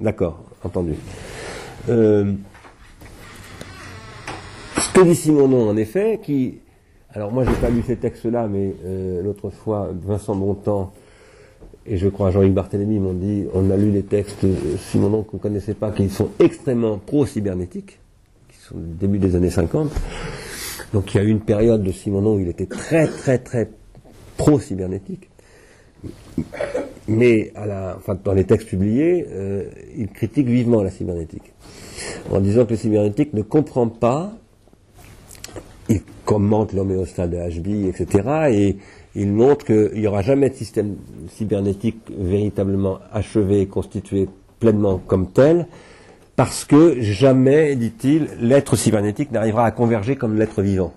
D'accord, 0.00 0.42
entendu. 0.64 0.94
Euh, 1.88 2.32
ce 4.78 4.92
que 4.92 5.02
dit 5.04 5.14
Simonon, 5.14 5.68
en 5.70 5.76
effet, 5.76 6.20
qui, 6.22 6.58
alors 7.14 7.30
moi 7.32 7.44
j'ai 7.44 7.52
pas 7.60 7.70
lu 7.70 7.82
ces 7.86 7.96
textes-là, 7.96 8.48
mais 8.48 8.74
euh, 8.84 9.22
l'autre 9.22 9.50
fois, 9.50 9.88
Vincent 10.04 10.34
Bontemps 10.34 10.92
et 11.88 11.96
je 11.96 12.08
crois 12.08 12.30
Jean-Yves 12.30 12.52
Barthélemy 12.52 12.98
m'ont 12.98 13.14
dit, 13.14 13.44
on 13.54 13.70
a 13.70 13.76
lu 13.76 13.90
les 13.90 14.02
textes 14.02 14.44
euh, 14.44 14.76
Simonon 14.90 15.22
qu'on 15.22 15.36
ne 15.36 15.42
connaissait 15.42 15.74
pas, 15.74 15.90
qui 15.90 16.08
sont 16.08 16.30
extrêmement 16.38 16.98
pro-cybernétiques, 16.98 17.98
qui 18.48 18.58
sont 18.58 18.78
du 18.78 18.94
début 18.94 19.18
des 19.18 19.36
années 19.36 19.50
50. 19.50 19.90
Donc 20.92 21.14
il 21.14 21.18
y 21.18 21.20
a 21.20 21.24
eu 21.24 21.28
une 21.28 21.40
période 21.40 21.82
de 21.82 21.92
Simonon 21.92 22.36
où 22.36 22.40
il 22.40 22.48
était 22.48 22.66
très 22.66 23.06
très 23.06 23.38
très 23.38 23.70
pro-cybernétique. 24.36 25.30
Mais 27.08 27.52
à 27.54 27.66
la, 27.66 27.94
enfin, 27.96 28.18
dans 28.22 28.32
les 28.32 28.44
textes 28.44 28.68
publiés, 28.68 29.26
euh, 29.30 29.64
il 29.96 30.08
critique 30.08 30.48
vivement 30.48 30.82
la 30.82 30.90
cybernétique, 30.90 31.52
en 32.30 32.40
disant 32.40 32.64
que 32.66 32.72
la 32.72 32.76
cybernétique 32.76 33.32
ne 33.32 33.42
comprend 33.42 33.88
pas 33.88 34.36
il 35.88 36.02
commente 36.24 36.72
l'homéostat 36.72 37.28
de 37.28 37.36
HB, 37.36 37.88
etc. 37.88 38.28
Et 38.50 38.76
il 39.16 39.32
montre 39.32 39.64
qu'il 39.64 39.98
n'y 39.98 40.06
aura 40.06 40.22
jamais 40.22 40.50
de 40.50 40.54
système 40.54 40.96
cybernétique 41.30 42.00
véritablement 42.16 42.98
achevé, 43.12 43.66
constitué 43.66 44.28
pleinement 44.60 44.98
comme 44.98 45.32
tel, 45.32 45.66
parce 46.36 46.66
que 46.66 47.00
jamais, 47.00 47.74
dit-il, 47.76 48.28
l'être 48.40 48.76
cybernétique 48.76 49.32
n'arrivera 49.32 49.64
à 49.64 49.70
converger 49.70 50.16
comme 50.16 50.36
l'être 50.36 50.60
vivant. 50.60 50.92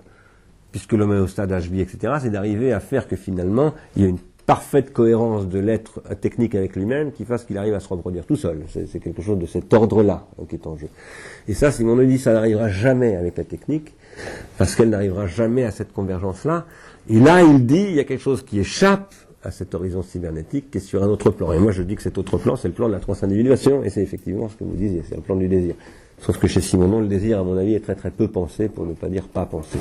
Puisque 0.70 0.94
de 0.94 1.02
HB, 1.02 1.74
etc., 1.78 2.14
c'est 2.20 2.30
d'arriver 2.30 2.72
à 2.72 2.80
faire 2.80 3.08
que 3.08 3.16
finalement, 3.16 3.72
il 3.96 4.02
y 4.02 4.04
a 4.04 4.08
une 4.08 4.18
parfaite 4.50 4.92
cohérence 4.92 5.48
de 5.48 5.58
l'être 5.58 6.02
technique 6.20 6.54
avec 6.54 6.76
lui-même 6.76 7.12
qui 7.12 7.24
fasse 7.24 7.44
qu'il 7.44 7.56
arrive 7.56 7.74
à 7.74 7.80
se 7.80 7.88
reproduire 7.88 8.26
tout 8.26 8.36
seul. 8.36 8.64
C'est 8.68 8.98
quelque 8.98 9.22
chose 9.22 9.38
de 9.38 9.46
cet 9.46 9.72
ordre-là 9.72 10.26
hein, 10.38 10.44
qui 10.48 10.56
est 10.56 10.66
en 10.66 10.76
jeu. 10.76 10.88
Et 11.48 11.54
ça, 11.54 11.70
Simon 11.70 11.96
me 11.96 12.04
dit, 12.04 12.18
ça 12.18 12.32
n'arrivera 12.32 12.68
jamais 12.68 13.16
avec 13.16 13.38
la 13.38 13.44
technique, 13.44 13.94
parce 14.58 14.74
qu'elle 14.74 14.90
n'arrivera 14.90 15.26
jamais 15.26 15.64
à 15.64 15.70
cette 15.70 15.92
convergence-là. 15.92 16.66
Et 17.10 17.18
là, 17.18 17.42
il 17.42 17.66
dit, 17.66 17.86
il 17.88 17.94
y 17.94 18.00
a 18.00 18.04
quelque 18.04 18.22
chose 18.22 18.44
qui 18.44 18.60
échappe 18.60 19.12
à 19.42 19.50
cet 19.50 19.74
horizon 19.74 20.02
cybernétique 20.02 20.70
qui 20.70 20.78
est 20.78 20.80
sur 20.80 21.02
un 21.02 21.08
autre 21.08 21.30
plan. 21.30 21.52
Et 21.52 21.58
moi, 21.58 21.72
je 21.72 21.82
dis 21.82 21.96
que 21.96 22.02
cet 22.02 22.18
autre 22.18 22.38
plan, 22.38 22.54
c'est 22.54 22.68
le 22.68 22.74
plan 22.74 22.86
de 22.86 22.92
la 22.92 23.00
transindividuation, 23.00 23.82
et 23.82 23.90
c'est 23.90 24.02
effectivement 24.02 24.48
ce 24.48 24.54
que 24.54 24.62
vous 24.62 24.76
disiez, 24.76 25.02
c'est 25.08 25.16
le 25.16 25.22
plan 25.22 25.34
du 25.34 25.48
désir. 25.48 25.74
Sauf 26.20 26.38
que 26.38 26.46
chez 26.46 26.60
Simonon, 26.60 27.00
le 27.00 27.08
désir, 27.08 27.40
à 27.40 27.42
mon 27.42 27.56
avis, 27.56 27.74
est 27.74 27.80
très 27.80 27.96
très 27.96 28.12
peu 28.12 28.28
pensé, 28.28 28.68
pour 28.68 28.86
ne 28.86 28.92
pas 28.92 29.08
dire 29.08 29.26
pas 29.26 29.44
pensé. 29.44 29.78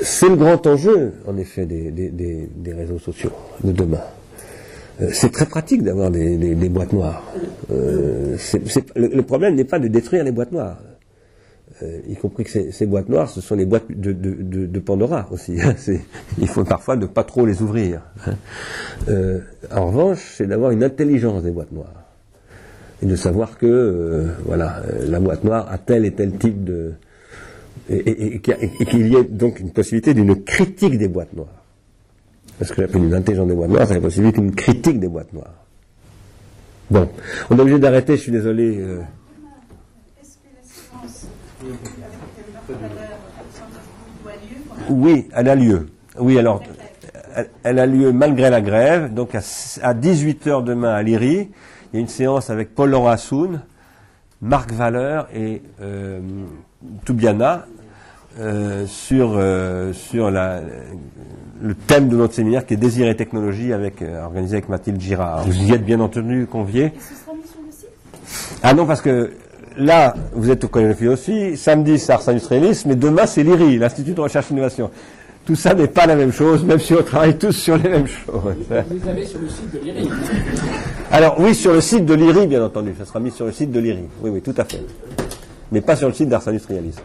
C'est 0.00 0.28
le 0.30 0.36
grand 0.36 0.66
enjeu, 0.66 1.12
en 1.26 1.36
effet, 1.36 1.66
des, 1.66 2.72
réseaux 2.72 2.98
sociaux 2.98 3.32
de 3.62 3.72
demain. 3.72 4.00
Euh, 5.02 5.10
C'est 5.12 5.32
très 5.32 5.46
pratique 5.46 5.82
d'avoir 5.82 6.10
des, 6.10 6.54
boîtes 6.70 6.94
noires. 6.94 7.22
Euh, 7.70 8.36
le 8.96 9.20
problème 9.22 9.54
n'est 9.54 9.64
pas 9.64 9.78
de 9.78 9.88
détruire 9.88 10.24
les 10.24 10.32
boîtes 10.32 10.52
noires. 10.52 10.78
Euh, 11.82 12.00
y 12.08 12.16
compris 12.16 12.42
que 12.44 12.70
ces, 12.72 12.86
boîtes 12.86 13.08
noires, 13.08 13.28
ce 13.30 13.40
sont 13.40 13.54
les 13.54 13.64
boîtes 13.66 13.84
de, 13.88 14.12
de- 14.12 14.66
de- 14.66 14.78
Pandora 14.80 15.28
aussi. 15.30 15.60
hein. 15.60 15.74
Il 16.38 16.48
faut 16.48 16.64
parfois 16.64 16.96
ne 16.96 17.06
pas 17.06 17.22
trop 17.24 17.46
les 17.46 17.62
ouvrir. 17.62 18.02
hein. 18.26 18.34
Euh, 19.08 19.38
en 19.72 19.86
revanche, 19.86 20.34
c'est 20.36 20.46
d'avoir 20.46 20.72
une 20.72 20.82
intelligence 20.82 21.42
des 21.44 21.52
boîtes 21.52 21.70
noires 21.72 21.92
et 23.00 23.06
de 23.06 23.14
savoir 23.14 23.58
que 23.58 23.66
euh, 23.66 24.26
voilà, 24.44 24.82
la 25.06 25.20
boîte 25.20 25.44
noire 25.44 25.68
a 25.70 25.78
tel 25.78 26.04
et 26.04 26.10
tel 26.12 26.32
type 26.36 26.64
de 26.64 26.94
et 27.90 28.40
qu'il 28.40 29.06
y 29.06 29.16
ait 29.16 29.24
donc 29.24 29.60
une 29.60 29.70
possibilité 29.70 30.12
d'une 30.14 30.42
critique 30.44 30.98
des 30.98 31.08
boîtes 31.08 31.32
noires. 31.32 31.62
Parce 32.58 32.72
que 32.72 32.82
j'appelle 32.82 33.04
une 33.04 33.14
intelligence 33.14 33.46
des 33.48 33.54
boîtes 33.54 33.70
noires, 33.70 33.86
c'est 33.86 33.94
la 33.94 34.00
possibilité 34.00 34.40
d'une 34.40 34.54
critique 34.54 34.98
des 34.98 35.08
boîtes 35.08 35.32
noires. 35.32 35.54
Bon, 36.90 37.08
on 37.50 37.56
est 37.56 37.60
obligé 37.60 37.78
d'arrêter, 37.78 38.16
je 38.16 38.22
suis 38.22 38.32
désolé. 38.32 38.78
euh, 38.78 39.00
Est-ce 40.20 40.36
que 40.38 40.48
la 40.56 40.62
séance 40.64 40.88
avec 40.90 40.96
laquelle 40.98 40.98
tout 40.98 40.98
à 40.98 40.98
l'heure 40.98 41.06
scientifique 41.06 41.30
doit 41.30 41.57
lieu 41.57 41.57
Oui, 44.90 45.28
elle 45.34 45.48
a 45.48 45.54
lieu. 45.54 45.88
Oui, 46.18 46.38
alors, 46.38 46.62
elle, 47.62 47.78
a 47.78 47.86
lieu 47.86 48.12
malgré 48.12 48.50
la 48.50 48.60
grève. 48.60 49.12
Donc, 49.12 49.34
à, 49.34 49.38
s- 49.38 49.80
à 49.82 49.94
18h 49.94 50.64
demain 50.64 50.94
à 50.94 51.02
Liri, 51.02 51.50
il 51.92 51.96
y 51.96 51.98
a 51.98 52.00
une 52.00 52.08
séance 52.08 52.50
avec 52.50 52.74
Paul 52.74 52.90
Laurent 52.90 53.08
Assoun, 53.08 53.60
Marc 54.40 54.72
Valeur 54.72 55.28
et 55.34 55.62
euh, 55.80 56.20
Toubiana 57.04 57.66
euh, 58.38 58.86
sur, 58.86 59.34
euh, 59.36 59.92
sur 59.92 60.30
la, 60.30 60.60
le 61.60 61.74
thème 61.74 62.08
de 62.08 62.16
notre 62.16 62.34
séminaire 62.34 62.64
qui 62.66 62.74
est 62.74 62.78
Désir 62.78 63.08
et 63.08 63.16
technologie, 63.16 63.72
avec, 63.72 64.02
organisé 64.02 64.56
avec 64.56 64.68
Mathilde 64.68 65.00
Girard. 65.00 65.44
Vous 65.44 65.52
y 65.62 65.72
êtes 65.72 65.84
bien 65.84 66.00
entendu 66.00 66.46
conviés. 66.50 66.92
Ah 68.62 68.74
non, 68.74 68.86
parce 68.86 69.00
que 69.02 69.32
là, 69.78 70.14
vous 70.32 70.50
êtes 70.50 70.64
au 70.64 70.68
Collège 70.68 70.90
de 70.90 70.94
Philosophie, 70.94 71.56
samedi, 71.56 71.98
c'est 71.98 72.12
Ars 72.12 72.28
Industrialis, 72.28 72.82
mais 72.84 72.96
demain, 72.96 73.26
c'est 73.26 73.42
l'IRI, 73.42 73.78
l'Institut 73.78 74.12
de 74.12 74.20
Recherche 74.20 74.50
et 74.50 74.54
Innovation. 74.54 74.90
Tout 75.46 75.54
ça 75.54 75.72
n'est 75.72 75.88
pas 75.88 76.04
la 76.04 76.14
même 76.14 76.32
chose, 76.32 76.62
même 76.62 76.78
si 76.78 76.92
on 76.92 77.02
travaille 77.02 77.38
tous 77.38 77.52
sur 77.52 77.78
les 77.78 77.88
mêmes 77.88 78.06
choses. 78.06 78.26
Vous 78.28 78.50
les 78.70 79.08
avez 79.08 79.24
sur 79.24 79.40
le 79.40 79.48
site 79.48 79.72
de 79.72 79.78
l'IRI. 79.78 80.10
Alors, 81.10 81.40
oui, 81.40 81.54
sur 81.54 81.72
le 81.72 81.80
site 81.80 82.04
de 82.04 82.12
l'IRI, 82.12 82.46
bien 82.46 82.62
entendu, 82.62 82.92
ça 82.98 83.06
sera 83.06 83.18
mis 83.18 83.30
sur 83.30 83.46
le 83.46 83.52
site 83.52 83.72
de 83.72 83.80
l'IRI. 83.80 84.04
Oui, 84.20 84.30
oui, 84.30 84.42
tout 84.42 84.54
à 84.58 84.64
fait. 84.64 84.82
Mais 85.72 85.80
pas 85.80 85.96
sur 85.96 86.08
le 86.08 86.14
site 86.14 86.28
d'Ars 86.28 86.46
Industrialis. 86.46 86.96